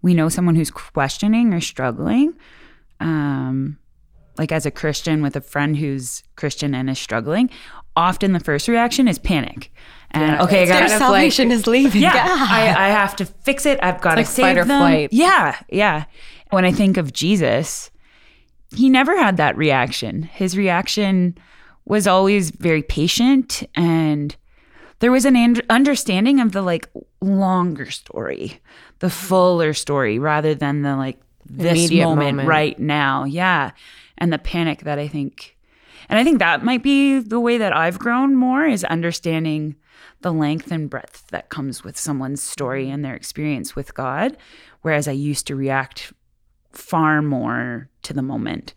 we 0.01 0.13
know 0.13 0.29
someone 0.29 0.55
who's 0.55 0.71
questioning 0.71 1.53
or 1.53 1.61
struggling, 1.61 2.33
um, 2.99 3.77
like 4.37 4.51
as 4.51 4.65
a 4.65 4.71
Christian 4.71 5.21
with 5.21 5.35
a 5.35 5.41
friend 5.41 5.77
who's 5.77 6.23
Christian 6.35 6.73
and 6.73 6.89
is 6.89 6.99
struggling, 6.99 7.49
often 7.95 8.33
the 8.33 8.39
first 8.39 8.67
reaction 8.67 9.07
is 9.07 9.19
panic. 9.19 9.71
And 10.13 10.41
okay, 10.41 10.63
I 10.63 10.65
Their 10.65 10.79
gotta 10.81 10.97
salvation 10.97 11.51
is 11.51 11.65
leaving. 11.65 12.01
yeah, 12.01 12.13
I, 12.27 12.67
I 12.77 12.87
have 12.89 13.15
to 13.17 13.25
fix 13.25 13.65
it. 13.65 13.79
I've 13.81 13.99
got 14.01 14.11
to 14.11 14.17
like 14.21 14.25
save 14.27 14.43
fight 14.45 14.57
or 14.59 14.65
them. 14.65 14.79
flight. 14.79 15.09
Yeah, 15.11 15.57
yeah. 15.69 16.05
When 16.51 16.65
I 16.65 16.71
think 16.71 16.97
of 16.97 17.11
Jesus, 17.13 17.89
he 18.75 18.89
never 18.89 19.17
had 19.17 19.37
that 19.37 19.57
reaction. 19.57 20.23
His 20.23 20.55
reaction 20.55 21.35
was 21.85 22.05
always 22.07 22.51
very 22.51 22.83
patient 22.83 23.63
and 23.75 24.35
there 24.99 25.11
was 25.11 25.25
an 25.25 25.35
and- 25.35 25.61
understanding 25.69 26.39
of 26.39 26.51
the 26.51 26.61
like 26.61 26.87
longer 27.19 27.89
story, 27.89 28.59
the 28.99 29.09
fuller 29.09 29.73
story 29.73 30.19
rather 30.19 30.53
than 30.53 30.83
the 30.83 30.95
like 30.95 31.19
this 31.45 31.91
moment, 31.91 32.35
moment. 32.37 32.47
right 32.47 32.79
now. 32.79 33.23
Yeah. 33.23 33.71
And 34.17 34.31
the 34.31 34.37
panic 34.39 34.81
that 34.83 34.99
I 34.99 35.07
think 35.07 35.57
and 36.07 36.19
I 36.19 36.23
think 36.23 36.39
that 36.39 36.63
might 36.63 36.83
be 36.83 37.19
the 37.19 37.39
way 37.39 37.57
that 37.57 37.75
I've 37.75 37.97
grown 37.97 38.35
more 38.35 38.65
is 38.65 38.83
understanding 38.83 39.75
the 40.23 40.33
length 40.33 40.71
and 40.71 40.89
breadth 40.89 41.27
that 41.27 41.49
comes 41.49 41.83
with 41.83 41.97
someone's 41.97 42.41
story 42.41 42.89
and 42.89 43.05
their 43.05 43.15
experience 43.15 43.75
with 43.75 43.93
God. 43.93 44.35
Whereas 44.81 45.07
I 45.07 45.11
used 45.11 45.47
to 45.47 45.55
react 45.55 46.11
far 46.71 47.21
more 47.21 47.89
to 48.01 48.13
the 48.13 48.21
moment 48.21 48.73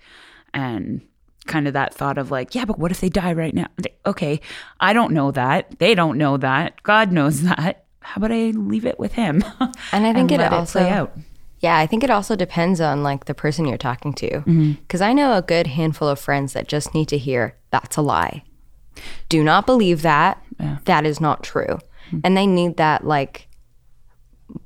and 0.52 1.00
kind 1.46 1.66
of 1.66 1.72
that 1.72 1.94
thought 1.94 2.18
of 2.18 2.30
like, 2.30 2.54
yeah, 2.54 2.64
but 2.64 2.78
what 2.78 2.90
if 2.90 3.00
they 3.00 3.08
die 3.08 3.32
right 3.32 3.54
now? 3.54 3.66
Okay, 4.04 4.40
I 4.80 4.92
don't 4.92 5.12
know 5.12 5.30
that. 5.30 5.78
They 5.78 5.94
don't 5.94 6.18
know 6.18 6.36
that. 6.36 6.82
God 6.82 7.12
knows 7.12 7.42
that. 7.42 7.84
How 8.00 8.18
about 8.18 8.32
I 8.32 8.50
leave 8.50 8.84
it 8.84 8.98
with 8.98 9.12
him? 9.12 9.42
And 9.92 10.06
I 10.06 10.12
think 10.12 10.30
it 10.30 10.38
let 10.38 10.52
also 10.52 10.80
play 10.80 10.90
out. 10.90 11.16
Yeah, 11.60 11.78
I 11.78 11.86
think 11.86 12.04
it 12.04 12.10
also 12.10 12.36
depends 12.36 12.80
on 12.80 13.02
like 13.02 13.24
the 13.24 13.34
person 13.34 13.66
you're 13.66 13.78
talking 13.78 14.12
to. 14.14 14.30
Mm-hmm. 14.30 14.72
Because 14.72 15.00
I 15.00 15.12
know 15.12 15.36
a 15.36 15.42
good 15.42 15.66
handful 15.68 16.08
of 16.08 16.20
friends 16.20 16.52
that 16.52 16.68
just 16.68 16.94
need 16.94 17.08
to 17.08 17.18
hear 17.18 17.56
that's 17.70 17.96
a 17.96 18.02
lie. 18.02 18.44
Do 19.28 19.42
not 19.42 19.66
believe 19.66 20.02
that. 20.02 20.42
That 20.84 21.04
is 21.04 21.20
not 21.20 21.42
true. 21.42 21.78
Mm-hmm. 22.08 22.20
And 22.24 22.36
they 22.36 22.46
need 22.46 22.76
that 22.76 23.04
like 23.04 23.48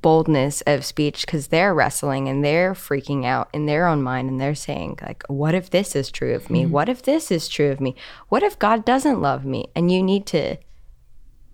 boldness 0.01 0.61
of 0.67 0.85
speech 0.85 1.25
because 1.25 1.47
they're 1.47 1.73
wrestling 1.73 2.29
and 2.29 2.45
they're 2.45 2.73
freaking 2.73 3.25
out 3.25 3.49
in 3.51 3.65
their 3.65 3.87
own 3.87 4.01
mind 4.01 4.29
and 4.29 4.39
they're 4.39 4.53
saying 4.53 4.97
like 5.01 5.23
what 5.27 5.55
if 5.55 5.71
this 5.71 5.95
is 5.95 6.11
true 6.11 6.35
of 6.35 6.43
Mm-hmm. 6.43 6.53
me 6.53 6.65
what 6.67 6.87
if 6.87 7.01
this 7.01 7.31
is 7.31 7.47
true 7.47 7.71
of 7.71 7.81
me 7.81 7.95
what 8.29 8.43
if 8.43 8.59
god 8.59 8.85
doesn't 8.85 9.21
love 9.21 9.43
me 9.43 9.71
and 9.75 9.91
you 9.91 10.03
need 10.03 10.27
to 10.27 10.55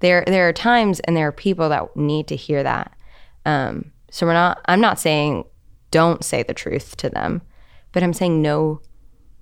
there 0.02 0.26
there 0.28 0.48
are 0.49 0.54
times 0.54 0.99
and 1.02 1.16
there 1.16 1.28
are 1.28 1.32
people 1.32 1.70
that 1.70 1.95
need 1.95 2.28
to 2.28 2.36
hear 2.36 2.64
that 2.64 2.91
um, 3.45 3.91
so 4.12 4.26
we're 4.26 4.34
not 4.34 4.60
i'm 4.66 4.82
not 4.82 4.99
saying 4.99 5.45
don't 5.90 6.26
say 6.26 6.44
the 6.44 6.54
truth 6.54 6.98
to 6.98 7.10
them 7.10 7.41
but 7.94 8.04
i'm 8.04 8.14
saying 8.14 8.41
know 8.41 8.82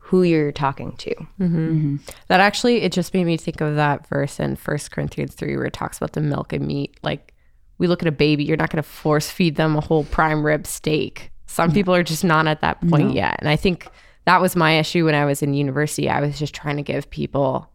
who 0.06 0.22
you're 0.22 0.52
talking 0.52 0.96
to 0.98 1.16
mm-hmm. 1.16 1.46
Mm-hmm. 1.46 1.96
That 2.28 2.40
actually, 2.40 2.84
it 2.84 2.92
just 2.92 3.12
made 3.12 3.24
me 3.24 3.38
think 3.38 3.60
of 3.60 3.76
that 3.76 4.08
verse 4.08 4.40
in 4.40 4.56
First 4.56 4.92
Corinthians 4.92 5.34
3 5.34 5.58
where 5.58 5.66
it 5.66 5.74
talks 5.74 5.98
about 5.98 6.14
the 6.14 6.22
milk 6.22 6.54
and 6.54 6.68
meat. 6.68 6.96
Like, 7.02 7.34
we 7.80 7.88
look 7.88 8.04
at 8.04 8.08
a 8.08 8.12
baby, 8.12 8.44
you're 8.44 8.56
not 8.56 8.70
going 8.70 8.84
to 8.84 8.88
force 8.88 9.32
feed 9.32 9.56
them 9.56 9.76
a 9.76 9.82
whole 9.82 10.04
prime 10.04 10.46
rib 10.46 10.68
steak. 10.68 11.32
Some 11.48 11.72
people 11.72 11.96
are 11.96 12.04
just 12.04 12.24
not 12.24 12.46
at 12.46 12.62
that 12.62 12.88
point 12.88 13.14
yet. 13.14 13.38
And 13.40 13.50
I 13.50 13.56
think 13.56 13.88
that 14.26 14.42
was 14.42 14.56
my 14.56 14.78
issue 14.78 15.06
when 15.06 15.16
I 15.16 15.26
was 15.26 15.42
in 15.42 15.56
university. 15.56 16.08
I 16.08 16.22
was 16.22 16.38
just 16.38 16.54
trying 16.54 16.78
to 16.78 16.84
give 16.84 17.10
people 17.10 17.72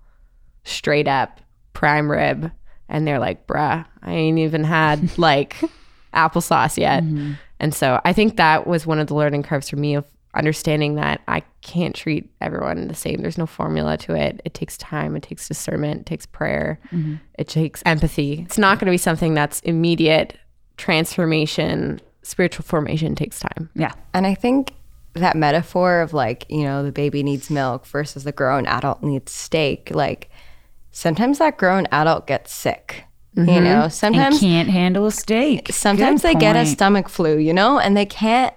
straight 0.63 1.09
up 1.09 1.41
prime 1.73 2.09
rib. 2.09 2.53
And 2.89 3.09
they're 3.09 3.19
like, 3.19 3.49
bruh, 3.49 3.85
I 4.03 4.13
ain't 4.13 4.39
even 4.39 4.63
had 4.63 5.19
like 5.19 5.57
applesauce 6.15 6.77
yet. 6.77 7.03
Mm-hmm. 7.03 7.33
And 7.59 7.75
so 7.75 8.01
I 8.05 8.13
think 8.13 8.37
that 8.37 8.69
was 8.69 8.87
one 8.87 9.01
of 9.01 9.09
the 9.09 9.15
learning 9.15 9.43
curves 9.43 9.69
for 9.69 9.77
me 9.77 9.97
of 9.97 10.05
understanding 10.35 10.95
that 10.95 11.21
I 11.27 11.43
can't 11.61 11.95
treat 11.95 12.31
everyone 12.41 12.89
the 12.89 12.95
same. 12.95 13.21
There's 13.21 13.39
no 13.39 13.47
formula 13.47 13.97
to 13.99 14.15
it. 14.15 14.41
It 14.45 14.55
takes 14.55 14.77
time, 14.79 15.17
it 15.17 15.23
takes 15.23 15.49
discernment, 15.49 16.03
it 16.03 16.07
takes 16.07 16.27
prayer, 16.27 16.79
mm-hmm. 16.93 17.17
it 17.39 17.49
takes 17.49 17.83
empathy. 17.85 18.43
It's 18.47 18.59
not 18.59 18.79
going 18.79 18.87
to 18.87 18.93
be 18.93 18.99
something 18.99 19.35
that's 19.35 19.61
immediate 19.61 20.37
transformation. 20.77 22.01
Spiritual 22.23 22.65
formation 22.65 23.15
takes 23.15 23.41
time. 23.41 23.71
Yeah. 23.75 23.93
and 24.15 24.27
i 24.27 24.35
think 24.35 24.75
that 25.15 25.37
metaphor 25.37 26.01
of 26.01 26.13
like 26.13 26.47
you 26.49 26.63
know 26.63 26.83
the 26.85 26.93
baby 26.93 27.23
needs 27.23 27.51
milk 27.51 27.87
versus 27.87 28.25
the 28.25 28.33
grown 28.33 28.67
adult 28.67 29.03
needs 29.03 29.33
steak 29.33 29.91
like 29.93 30.31
sometimes 30.93 31.39
that 31.39 31.57
grown 31.57 31.87
adult 31.91 32.27
gets 32.27 32.53
sick 32.53 33.05
you 33.35 33.45
mm-hmm. 33.45 33.65
know 33.65 33.83
And 33.85 33.93
sometimes 33.93 34.41
can't 34.41 34.69
handle 34.69 35.07
a 35.07 35.13
steak. 35.13 35.69
sometimes 35.73 36.23
Good 36.23 36.37
they 36.37 36.41
get 36.41 36.57
a 36.57 36.67
stomach 36.67 37.09
flu 37.09 37.39
you 37.39 37.53
know 37.53 37.79
and 37.79 37.97
they 37.97 38.07
can't 38.07 38.55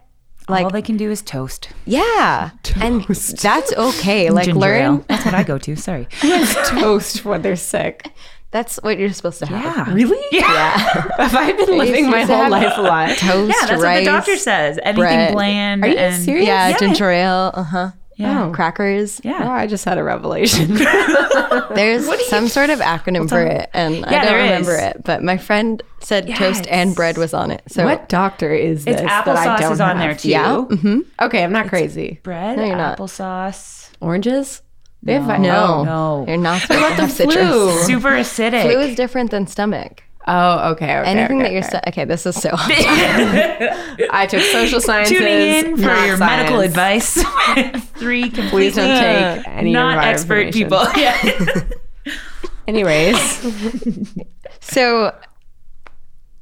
like 0.50 0.66
All 0.66 0.70
they 0.72 0.82
can 0.82 0.98
do 0.98 1.10
is 1.12 1.22
toast. 1.22 1.70
yeah 1.86 2.52
toast. 2.64 2.82
and 2.84 3.04
that's 3.40 3.74
okay 3.74 4.30
like 4.38 4.46
Ginger 4.46 4.60
learn 4.60 4.82
ale. 4.82 5.06
That's 5.08 5.26
what 5.26 5.34
I 5.34 5.44
go 5.44 5.58
to. 5.58 5.76
Sorry. 5.76 6.08
Toast 6.68 7.24
when 7.26 7.42
they're 7.42 7.56
sick. 7.56 8.10
that's 8.52 8.78
what 8.84 8.98
you're 9.00 9.14
supposed 9.14 9.40
to 9.40 9.46
have 9.48 9.88
Yeah. 9.88 9.94
Really? 9.94 10.20
yeah 10.32 10.78
Have 11.18 11.36
I 11.36 11.52
been 11.54 11.78
living 11.78 12.10
my 12.10 12.24
whole 12.24 12.50
life 12.50 12.78
a 12.78 12.82
lot? 12.82 13.10
toast 13.18 13.50
Yeah, 13.56 13.68
that's 13.68 13.82
rice 13.82 13.82
what 13.82 14.00
the 14.00 14.06
doctor 14.06 14.38
says. 14.38 14.80
Anything 14.84 15.02
bread. 15.04 15.34
bland. 15.34 15.84
Are 15.84 15.88
you 15.88 15.96
and, 15.98 16.22
serious? 16.24 16.46
yeah, 16.48 16.70
Yeah. 16.70 16.78
ginger 16.78 17.10
ale 17.10 17.52
uh-huh 17.54 17.92
Yeah. 18.16 18.52
crackers 18.54 19.20
Oh, 19.26 19.30
Yeah. 19.30 19.50
I 19.52 19.68
just 19.68 19.86
had 19.86 19.98
a 19.98 20.04
revelation. 20.04 20.74
There's 21.76 22.08
some 22.30 22.48
sort 22.48 22.70
of 22.70 22.80
acronym 22.80 23.28
for 23.30 23.42
it, 23.42 23.70
and 23.74 23.98
Yeah, 23.98 24.22
I 24.22 24.26
don't 24.26 24.34
remember 24.44 24.76
is. 24.76 24.82
it. 24.82 25.04
But 25.04 25.24
my 25.24 25.38
friend 25.38 25.82
said 26.00 26.28
toast 26.36 26.68
and 26.70 26.96
bread 26.96 27.18
was 27.18 27.34
on 27.34 27.52
it. 27.52 27.62
So 27.68 27.86
what 27.86 28.10
doctor 28.10 28.54
is 28.54 28.86
this 28.86 28.96
It's 28.96 29.02
that 29.04 29.28
I 29.28 29.46
applesauce 29.48 29.60
don't 29.60 29.72
is 29.74 29.82
on 29.82 29.98
have? 29.98 30.00
there 30.00 30.16
too. 30.16 30.30
yeah, 30.30 30.64
mhm. 30.70 31.06
Okay, 31.22 31.44
I'm 31.44 31.52
not 31.52 31.68
crazy. 31.70 32.20
Bread, 32.24 32.58
No, 32.58 32.66
you're 32.66 32.76
not. 32.76 32.98
applesauce. 32.98 33.90
Oranges? 34.02 34.62
They 35.02 35.14
have 35.14 35.28
no, 35.42 35.84
No. 35.84 36.26
you're 36.28 36.38
not 36.38 36.62
supposed 36.62 36.96
to 36.96 37.02
have 37.02 37.14
flu? 37.14 37.32
citrus. 37.32 37.86
Super 37.86 38.10
acidic. 38.12 38.62
Flu 38.62 38.80
is 38.80 38.96
different 38.96 39.32
than 39.32 39.48
stomach. 39.48 40.04
Oh, 40.28 40.72
okay. 40.72 41.00
okay 41.00 41.10
Anything 41.10 41.42
okay, 41.42 41.44
that 41.44 41.52
you're 41.54 41.80
okay. 41.80 41.90
okay. 41.90 42.06
This 42.06 42.26
is 42.26 42.36
so. 42.36 42.50
I 42.54 44.28
took 44.30 44.42
social 44.42 44.80
sciences. 44.80 45.18
Tuning 45.18 45.32
in 45.32 45.78
for 45.78 45.94
your 46.06 46.18
medical 46.18 46.60
advice. 46.62 47.14
Three 47.96 48.30
completely 48.30 48.50
Please 48.50 48.76
don't 48.76 48.98
take 48.98 49.48
any 49.48 49.74
not 49.74 50.04
expert 50.04 50.54
people. 50.54 50.84
Yeah. 50.96 51.64
Anyways, 52.68 53.18
so 54.62 55.14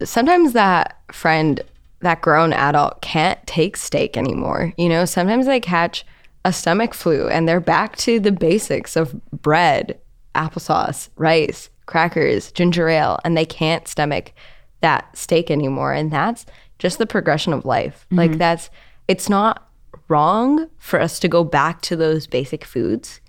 sometimes 0.03 0.53
that 0.53 0.99
friend, 1.11 1.61
that 2.01 2.21
grown 2.21 2.53
adult, 2.53 3.01
can't 3.01 3.39
take 3.47 3.75
steak 3.77 4.17
anymore. 4.17 4.73
You 4.77 4.89
know, 4.89 5.05
sometimes 5.05 5.47
they 5.47 5.59
catch 5.59 6.05
a 6.45 6.53
stomach 6.53 6.93
flu 6.93 7.27
and 7.27 7.47
they're 7.47 7.59
back 7.59 7.95
to 7.97 8.19
the 8.19 8.31
basics 8.31 8.95
of 8.95 9.19
bread, 9.31 9.99
applesauce, 10.35 11.09
rice, 11.15 11.69
crackers, 11.91 12.51
ginger 12.51 12.89
ale, 12.89 13.19
and 13.23 13.37
they 13.37 13.45
can't 13.45 13.87
stomach 13.87 14.33
that 14.79 15.15
steak 15.15 15.51
anymore. 15.51 15.93
And 15.93 16.09
that's 16.09 16.45
just 16.79 16.97
the 16.97 17.05
progression 17.05 17.53
of 17.53 17.65
life. 17.65 18.05
Mm-hmm. 18.05 18.17
Like, 18.17 18.37
that's, 18.37 18.69
it's 19.07 19.29
not 19.29 19.69
wrong 20.07 20.67
for 20.79 20.99
us 20.99 21.19
to 21.19 21.27
go 21.27 21.43
back 21.43 21.81
to 21.83 21.95
those 21.95 22.25
basic 22.25 22.65
foods. 22.65 23.21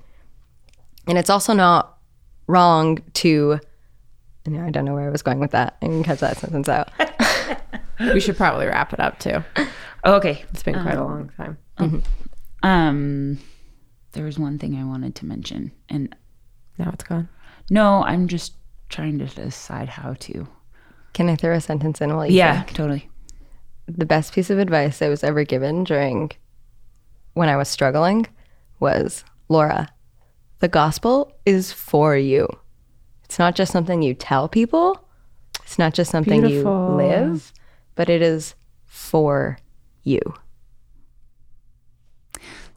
And 1.06 1.18
it's 1.18 1.28
also 1.28 1.52
not 1.52 1.98
wrong 2.47 2.98
to, 3.14 3.59
no, 4.47 4.64
I 4.64 4.70
don't 4.70 4.84
know 4.84 4.94
where 4.94 5.09
I 5.09 5.10
was 5.10 5.22
going 5.22 5.40
with 5.40 5.51
that. 5.51 5.76
I 5.82 5.86
can 5.86 6.05
cut 6.05 6.20
that 6.20 6.39
sentence 6.39 6.68
out. 6.68 6.90
we 8.01 8.20
should 8.20 8.36
probably 8.36 8.66
wrap 8.66 8.93
it 8.93 9.01
up 9.01 9.18
too. 9.18 9.43
Okay. 10.05 10.44
It's 10.52 10.62
been 10.62 10.80
quite 10.80 10.97
a 10.97 11.05
long 11.05 11.30
time. 11.36 11.59
Um, 11.78 11.90
mm-hmm. 11.90 12.68
um 12.68 13.39
there 14.12 14.24
was 14.24 14.39
one 14.39 14.59
thing 14.59 14.76
I 14.76 14.84
wanted 14.84 15.14
to 15.16 15.26
mention, 15.26 15.72
and 15.89 16.14
Now 16.78 16.90
it's 16.93 17.05
gone. 17.05 17.28
No, 17.70 18.02
I'm 18.05 18.28
just 18.28 18.55
trying 18.89 19.18
to 19.18 19.26
decide 19.26 19.89
how 19.89 20.14
to. 20.14 20.47
Can 21.14 21.28
I 21.28 21.36
throw 21.36 21.55
a 21.55 21.60
sentence 21.60 22.01
in 22.01 22.14
while 22.14 22.26
you 22.26 22.36
Yeah, 22.36 22.62
think? 22.62 22.76
totally. 22.76 23.09
The 23.86 24.06
best 24.06 24.32
piece 24.34 24.48
of 24.51 24.59
advice 24.59 25.02
I 25.02 25.09
was 25.09 25.24
ever 25.24 25.44
given 25.44 25.84
during 25.84 26.30
when 27.34 27.48
I 27.48 27.56
was 27.56 27.68
struggling 27.68 28.26
was 28.80 29.24
Laura, 29.48 29.89
the 30.60 30.68
gospel 30.68 31.32
is 31.47 31.72
for 31.72 32.16
you. 32.16 32.48
It's 33.24 33.39
not 33.39 33.55
just 33.55 33.72
something 33.72 34.02
you 34.02 34.14
tell 34.14 34.48
people. 34.48 35.06
It's 35.64 35.78
not 35.78 35.94
just 35.94 36.10
something 36.10 36.43
Beautiful. 36.43 36.89
you 36.90 36.97
live. 36.97 37.52
but 37.94 38.09
it 38.09 38.22
is 38.22 38.55
for 38.86 39.59
you. 40.02 40.20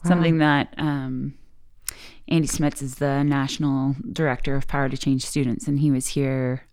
Something 0.04 0.38
that 0.38 0.72
um, 0.78 1.34
Andy 2.28 2.48
Smits 2.48 2.82
is 2.82 2.96
the 2.96 3.22
national 3.22 3.94
director 4.12 4.56
of 4.56 4.66
Power 4.66 4.88
to 4.88 4.96
Change 4.96 5.24
Students, 5.24 5.68
and 5.68 5.78
he 5.78 5.90
was 5.90 6.08
here 6.08 6.66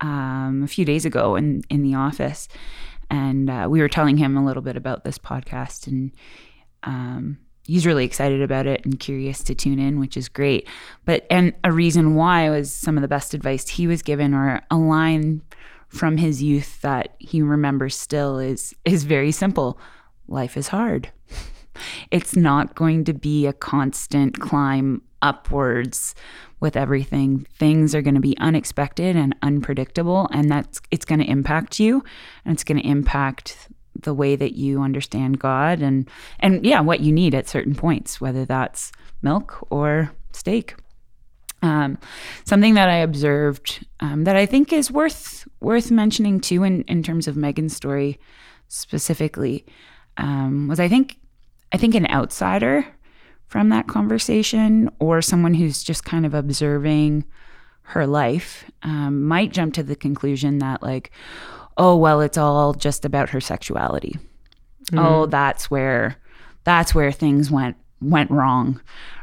um, 0.00 0.62
a 0.64 0.68
few 0.68 0.84
days 0.84 1.04
ago 1.04 1.36
in 1.36 1.62
in 1.70 1.82
the 1.82 1.94
office, 1.94 2.48
and 3.08 3.48
uh, 3.48 3.66
we 3.70 3.80
were 3.80 3.88
telling 3.88 4.18
him 4.18 4.36
a 4.36 4.44
little 4.44 4.62
bit 4.62 4.76
about 4.76 5.04
this 5.04 5.18
podcast, 5.18 5.86
and 5.86 6.12
um, 6.82 7.38
he's 7.66 7.86
really 7.86 8.04
excited 8.04 8.42
about 8.42 8.66
it 8.66 8.84
and 8.84 9.00
curious 9.00 9.42
to 9.44 9.54
tune 9.54 9.78
in, 9.78 9.98
which 9.98 10.16
is 10.16 10.28
great. 10.28 10.68
But 11.04 11.26
and 11.30 11.54
a 11.64 11.72
reason 11.72 12.14
why 12.14 12.50
was 12.50 12.72
some 12.72 12.98
of 12.98 13.02
the 13.02 13.08
best 13.08 13.32
advice 13.32 13.68
he 13.68 13.86
was 13.86 14.02
given, 14.02 14.34
or 14.34 14.60
a 14.70 14.76
line 14.76 15.42
from 15.88 16.18
his 16.18 16.42
youth 16.42 16.80
that 16.82 17.16
he 17.18 17.42
remembers 17.42 17.96
still 17.96 18.38
is 18.38 18.74
is 18.84 19.04
very 19.04 19.32
simple. 19.32 19.78
Life 20.28 20.56
is 20.56 20.68
hard. 20.68 21.10
It's 22.10 22.36
not 22.36 22.74
going 22.74 23.04
to 23.04 23.12
be 23.12 23.46
a 23.46 23.52
constant 23.52 24.40
climb 24.40 25.02
upwards 25.22 26.14
with 26.60 26.76
everything. 26.76 27.46
Things 27.58 27.94
are 27.94 28.02
going 28.02 28.14
to 28.14 28.20
be 28.20 28.36
unexpected 28.38 29.16
and 29.16 29.34
unpredictable 29.42 30.28
and 30.32 30.50
that's 30.50 30.80
it's 30.90 31.04
going 31.04 31.20
to 31.20 31.30
impact 31.30 31.80
you 31.80 32.04
and 32.44 32.54
it's 32.54 32.64
going 32.64 32.80
to 32.80 32.86
impact 32.86 33.68
the 34.02 34.14
way 34.14 34.36
that 34.36 34.54
you 34.54 34.82
understand 34.82 35.38
God 35.38 35.82
and 35.82 36.08
and 36.38 36.64
yeah, 36.64 36.80
what 36.80 37.00
you 37.00 37.12
need 37.12 37.34
at 37.34 37.48
certain 37.48 37.74
points, 37.74 38.20
whether 38.20 38.44
that's 38.44 38.92
milk 39.22 39.66
or 39.70 40.12
steak. 40.32 40.74
Um, 41.62 41.98
something 42.44 42.74
that 42.74 42.88
I 42.88 42.96
observed 42.96 43.86
um, 44.00 44.24
that 44.24 44.34
I 44.34 44.46
think 44.46 44.72
is 44.72 44.90
worth 44.90 45.46
worth 45.60 45.90
mentioning 45.90 46.40
too 46.40 46.62
in, 46.64 46.82
in 46.82 47.02
terms 47.02 47.28
of 47.28 47.36
Megan's 47.36 47.76
story 47.76 48.18
specifically 48.68 49.66
um, 50.16 50.68
was 50.68 50.80
I 50.80 50.88
think 50.88 51.18
I 51.72 51.76
think 51.76 51.94
an 51.94 52.10
outsider 52.10 52.86
from 53.46 53.68
that 53.70 53.88
conversation 53.88 54.88
or 55.00 55.20
someone 55.20 55.54
who's 55.54 55.82
just 55.82 56.04
kind 56.04 56.24
of 56.24 56.34
observing 56.34 57.24
her 57.82 58.06
life 58.06 58.70
um, 58.82 59.24
might 59.24 59.52
jump 59.52 59.74
to 59.74 59.82
the 59.82 59.96
conclusion 59.96 60.58
that 60.58 60.82
like 60.82 61.10
oh 61.76 61.96
well 61.96 62.20
it's 62.20 62.38
all 62.38 62.72
just 62.72 63.04
about 63.04 63.30
her 63.30 63.40
sexuality 63.40 64.16
mm-hmm. 64.84 64.98
oh 64.98 65.26
that's 65.26 65.68
where 65.68 66.16
that's 66.62 66.94
where 66.94 67.10
things 67.10 67.50
went 67.50 67.76
went 68.00 68.30
wrong 68.30 68.80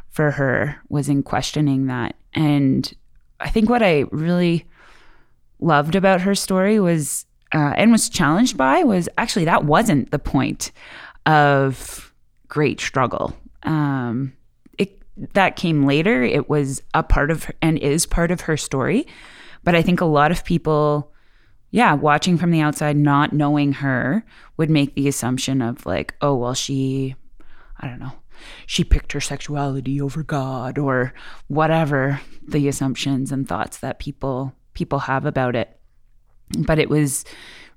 for 0.10 0.32
her 0.32 0.76
was 0.90 1.08
in 1.08 1.24
questioning 1.24 1.88
that 1.88 2.16
and 2.34 2.94
i 3.40 3.48
think 3.48 3.70
what 3.70 3.82
i 3.82 4.04
really 4.12 4.66
loved 5.62 5.96
about 5.96 6.22
her 6.22 6.36
story 6.36 6.80
was 6.80 7.26
uh, 7.54 7.74
and 7.78 7.94
was 7.94 8.10
challenged 8.10 8.58
by 8.58 8.84
was 8.84 9.08
actually 9.18 9.46
that 9.46 9.64
wasn't 9.64 10.12
the 10.12 10.20
point 10.20 10.74
of 11.26 12.07
great 12.48 12.80
struggle. 12.80 13.36
Um, 13.64 14.34
it 14.78 15.02
that 15.34 15.56
came 15.56 15.86
later. 15.86 16.24
It 16.24 16.50
was 16.50 16.82
a 16.94 17.04
part 17.04 17.32
of 17.32 17.50
and 17.62 17.78
is 17.78 18.06
part 18.06 18.32
of 18.32 18.42
her 18.42 18.58
story, 18.58 19.08
but 19.64 19.76
I 19.76 19.82
think 19.82 20.02
a 20.02 20.06
lot 20.06 20.32
of 20.32 20.46
people, 20.46 21.12
yeah, 21.72 21.94
watching 21.94 22.38
from 22.38 22.52
the 22.52 22.62
outside, 22.62 22.98
not 22.98 23.34
knowing 23.34 23.74
her, 23.74 24.24
would 24.58 24.70
make 24.70 24.96
the 24.96 25.08
assumption 25.08 25.62
of 25.62 25.86
like, 25.86 26.16
oh 26.22 26.36
well, 26.36 26.54
she, 26.54 27.16
I 27.80 27.88
don't 27.88 28.00
know, 28.00 28.14
she 28.66 28.84
picked 28.84 29.14
her 29.14 29.22
sexuality 29.22 30.00
over 30.02 30.24
God 30.24 30.78
or 30.78 31.14
whatever 31.48 32.22
the 32.48 32.68
assumptions 32.68 33.32
and 33.32 33.48
thoughts 33.48 33.78
that 33.80 34.00
people 34.00 34.54
people 34.74 35.00
have 35.00 35.26
about 35.26 35.56
it. 35.56 35.80
But 36.58 36.80
it 36.80 36.90
was 36.90 37.26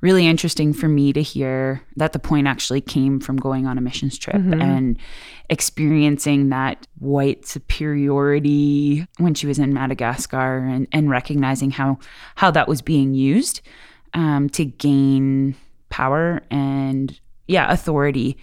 really 0.00 0.26
interesting 0.26 0.72
for 0.72 0.88
me 0.88 1.12
to 1.12 1.22
hear 1.22 1.82
that 1.96 2.12
the 2.12 2.18
point 2.18 2.46
actually 2.46 2.80
came 2.80 3.20
from 3.20 3.36
going 3.36 3.66
on 3.66 3.76
a 3.76 3.80
missions 3.80 4.18
trip 4.18 4.36
mm-hmm. 4.36 4.60
and 4.60 4.98
experiencing 5.48 6.48
that 6.48 6.86
white 6.98 7.46
superiority 7.46 9.06
when 9.18 9.34
she 9.34 9.46
was 9.46 9.58
in 9.58 9.74
Madagascar 9.74 10.58
and, 10.58 10.86
and 10.92 11.10
recognizing 11.10 11.70
how 11.70 11.98
how 12.36 12.50
that 12.50 12.68
was 12.68 12.80
being 12.80 13.14
used 13.14 13.60
um, 14.14 14.48
to 14.50 14.64
gain 14.64 15.54
power 15.90 16.40
and 16.50 17.20
yeah 17.46 17.70
authority 17.70 18.38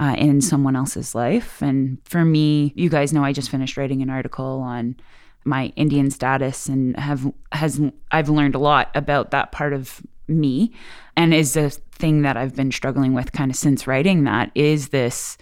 uh, 0.00 0.14
in 0.18 0.40
someone 0.40 0.76
else's 0.76 1.14
life. 1.14 1.60
And 1.62 1.98
for 2.04 2.24
me, 2.24 2.72
you 2.76 2.88
guys 2.88 3.12
know 3.12 3.24
I 3.24 3.32
just 3.32 3.50
finished 3.50 3.76
writing 3.76 4.02
an 4.02 4.10
article 4.10 4.60
on 4.60 4.96
my 5.44 5.66
Indian 5.76 6.10
status 6.10 6.66
and 6.66 6.96
have 6.98 7.30
has 7.52 7.80
I've 8.10 8.28
learned 8.28 8.54
a 8.54 8.58
lot 8.58 8.90
about 8.94 9.30
that 9.32 9.52
part 9.52 9.72
of 9.72 10.00
me. 10.28 10.72
And 11.16 11.34
is 11.34 11.56
a 11.56 11.70
thing 11.70 12.22
that 12.22 12.36
I've 12.36 12.54
been 12.54 12.72
struggling 12.72 13.14
with 13.14 13.32
kind 13.32 13.50
of 13.50 13.56
since 13.56 13.86
writing 13.86 14.24
that 14.24 14.50
is 14.54 14.88
this 14.88 15.38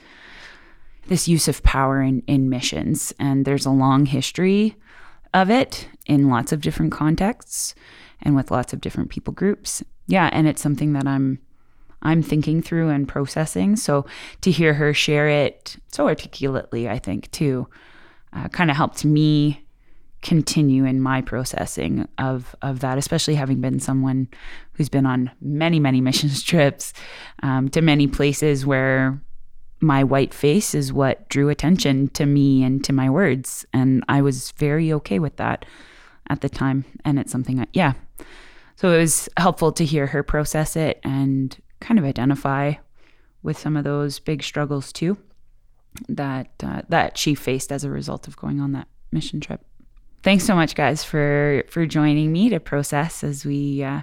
this 1.08 1.26
use 1.26 1.48
of 1.48 1.62
power 1.64 2.00
in, 2.00 2.22
in 2.28 2.48
missions. 2.48 3.12
And 3.18 3.44
there's 3.44 3.66
a 3.66 3.70
long 3.70 4.06
history 4.06 4.76
of 5.34 5.50
it 5.50 5.88
in 6.06 6.28
lots 6.28 6.52
of 6.52 6.60
different 6.60 6.92
contexts 6.92 7.74
and 8.22 8.36
with 8.36 8.52
lots 8.52 8.72
of 8.72 8.80
different 8.80 9.10
people 9.10 9.32
groups. 9.32 9.82
Yeah 10.06 10.28
and 10.32 10.46
it's 10.46 10.62
something 10.62 10.92
that 10.92 11.06
i'm 11.06 11.38
i'm 12.02 12.22
thinking 12.22 12.62
through 12.62 12.90
and 12.90 13.08
processing. 13.08 13.76
So 13.76 14.06
to 14.42 14.50
hear 14.50 14.74
her 14.74 14.92
share 14.94 15.28
it 15.28 15.76
so 15.90 16.06
articulately 16.06 16.88
i 16.88 16.98
think 16.98 17.30
too 17.30 17.68
uh, 18.32 18.48
kind 18.48 18.70
of 18.70 18.76
helped 18.76 19.04
me 19.04 19.61
continue 20.22 20.84
in 20.84 21.00
my 21.00 21.20
processing 21.20 22.08
of 22.18 22.54
of 22.62 22.80
that, 22.80 22.96
especially 22.96 23.34
having 23.34 23.60
been 23.60 23.80
someone 23.80 24.28
who's 24.72 24.88
been 24.88 25.06
on 25.06 25.30
many 25.40 25.78
many 25.78 26.00
missions 26.08 26.42
trips 26.42 26.92
um, 27.42 27.68
to 27.70 27.82
many 27.82 28.06
places 28.06 28.64
where 28.64 29.20
my 29.80 30.04
white 30.04 30.32
face 30.32 30.74
is 30.74 30.92
what 30.92 31.28
drew 31.28 31.48
attention 31.48 32.08
to 32.10 32.24
me 32.24 32.62
and 32.62 32.84
to 32.84 32.92
my 32.92 33.10
words, 33.10 33.66
and 33.72 34.04
I 34.08 34.22
was 34.22 34.52
very 34.52 34.92
okay 34.92 35.18
with 35.18 35.36
that 35.36 35.66
at 36.30 36.40
the 36.40 36.48
time, 36.48 36.84
and 37.04 37.18
it's 37.18 37.32
something 37.32 37.56
that 37.56 37.68
yeah. 37.72 37.94
So 38.76 38.92
it 38.92 38.98
was 38.98 39.28
helpful 39.36 39.70
to 39.72 39.84
hear 39.84 40.06
her 40.08 40.22
process 40.22 40.76
it 40.76 40.98
and 41.04 41.56
kind 41.80 41.98
of 41.98 42.04
identify 42.04 42.74
with 43.42 43.58
some 43.58 43.76
of 43.76 43.84
those 43.84 44.18
big 44.18 44.42
struggles 44.42 44.92
too 44.92 45.18
that 46.08 46.50
uh, 46.62 46.82
that 46.88 47.18
she 47.18 47.34
faced 47.34 47.70
as 47.70 47.84
a 47.84 47.90
result 47.90 48.28
of 48.28 48.36
going 48.36 48.60
on 48.60 48.72
that 48.72 48.88
mission 49.10 49.40
trip 49.40 49.64
thanks 50.22 50.44
so 50.44 50.54
much 50.54 50.74
guys 50.74 51.04
for 51.04 51.64
for 51.68 51.86
joining 51.86 52.32
me 52.32 52.48
to 52.48 52.60
process 52.60 53.24
as 53.24 53.44
we 53.44 53.82
uh, 53.82 54.02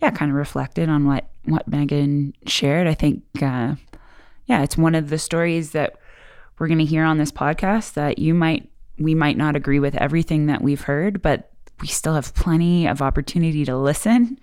yeah 0.00 0.10
kind 0.10 0.30
of 0.30 0.36
reflected 0.36 0.88
on 0.88 1.06
what 1.06 1.28
what 1.44 1.68
megan 1.68 2.34
shared. 2.46 2.86
I 2.86 2.94
think 2.94 3.22
uh, 3.42 3.74
yeah 4.46 4.62
it's 4.62 4.76
one 4.76 4.94
of 4.94 5.10
the 5.10 5.18
stories 5.18 5.72
that 5.72 5.96
we're 6.58 6.68
going 6.68 6.78
to 6.78 6.84
hear 6.84 7.04
on 7.04 7.18
this 7.18 7.32
podcast 7.32 7.94
that 7.94 8.18
you 8.18 8.34
might 8.34 8.68
we 8.98 9.14
might 9.14 9.36
not 9.36 9.56
agree 9.56 9.78
with 9.78 9.94
everything 9.96 10.46
that 10.46 10.62
we've 10.62 10.82
heard 10.82 11.22
but 11.22 11.52
we 11.80 11.86
still 11.86 12.14
have 12.14 12.34
plenty 12.34 12.86
of 12.88 13.00
opportunity 13.00 13.64
to 13.64 13.76
listen 13.76 14.38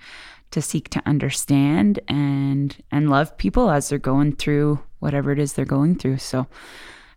to 0.52 0.62
seek 0.62 0.90
to 0.90 1.02
understand 1.06 2.00
and 2.08 2.82
and 2.92 3.10
love 3.10 3.38
people 3.38 3.70
as 3.70 3.90
they're 3.90 4.00
going 4.00 4.34
through 4.34 4.80
whatever 5.00 5.32
it 5.32 5.40
is 5.40 5.54
they're 5.54 5.66
going 5.66 5.96
through. 5.96 6.18
So 6.18 6.48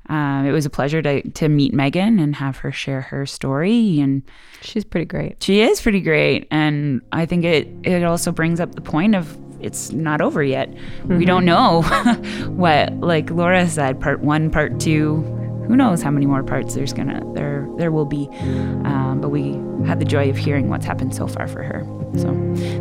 um, 0.09 0.47
it 0.47 0.53
was 0.53 0.65
a 0.65 0.71
pleasure 0.71 1.03
to 1.03 1.29
to 1.31 1.49
meet 1.49 1.75
Megan 1.75 2.19
and 2.19 2.35
have 2.37 2.59
her 2.59 2.73
share 2.73 3.03
her 3.03 3.27
story. 3.27 4.01
And 4.01 4.23
she's 4.63 4.85
pretty 4.85 5.05
great. 5.05 5.43
She 5.43 5.61
is 5.61 5.81
pretty 5.81 6.01
great, 6.01 6.49
and 6.51 7.03
I 7.13 7.27
think 7.27 7.45
it 7.45 7.69
it 7.85 8.05
also 8.05 8.33
brings 8.33 8.61
up 8.61 8.75
the 8.75 8.81
point 8.81 9.15
of 9.15 9.39
it's 9.61 9.93
not 9.93 10.21
over 10.21 10.43
yet. 10.43 10.71
Mm-hmm. 10.71 11.19
We 11.19 11.25
don't 11.25 11.45
know 11.45 11.83
what, 12.49 12.93
like 13.01 13.31
Laura 13.31 13.69
said, 13.69 14.01
part 14.01 14.21
one, 14.21 14.51
part 14.51 14.79
two. 14.81 15.23
Who 15.67 15.77
knows 15.77 16.01
how 16.01 16.11
many 16.11 16.25
more 16.25 16.43
parts 16.43 16.75
there's 16.75 16.95
gonna 16.95 17.21
there 17.35 17.69
there 17.77 17.93
will 17.93 18.07
be, 18.07 18.27
um, 18.85 19.19
but 19.21 19.29
we 19.29 19.53
had 19.87 20.01
the 20.01 20.07
joy 20.07 20.31
of 20.31 20.37
hearing 20.39 20.71
what's 20.71 20.87
happened 20.87 21.15
so 21.15 21.27
far 21.27 21.47
for 21.47 21.63
her. 21.63 21.85
So, 22.17 22.33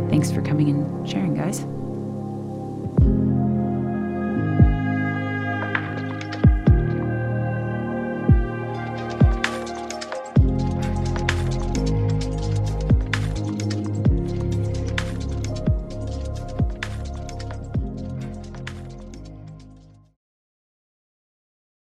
thanks 0.08 0.32
for 0.32 0.40
coming 0.40 0.70
and 0.70 1.06
sharing, 1.06 1.34
guys. 1.34 1.66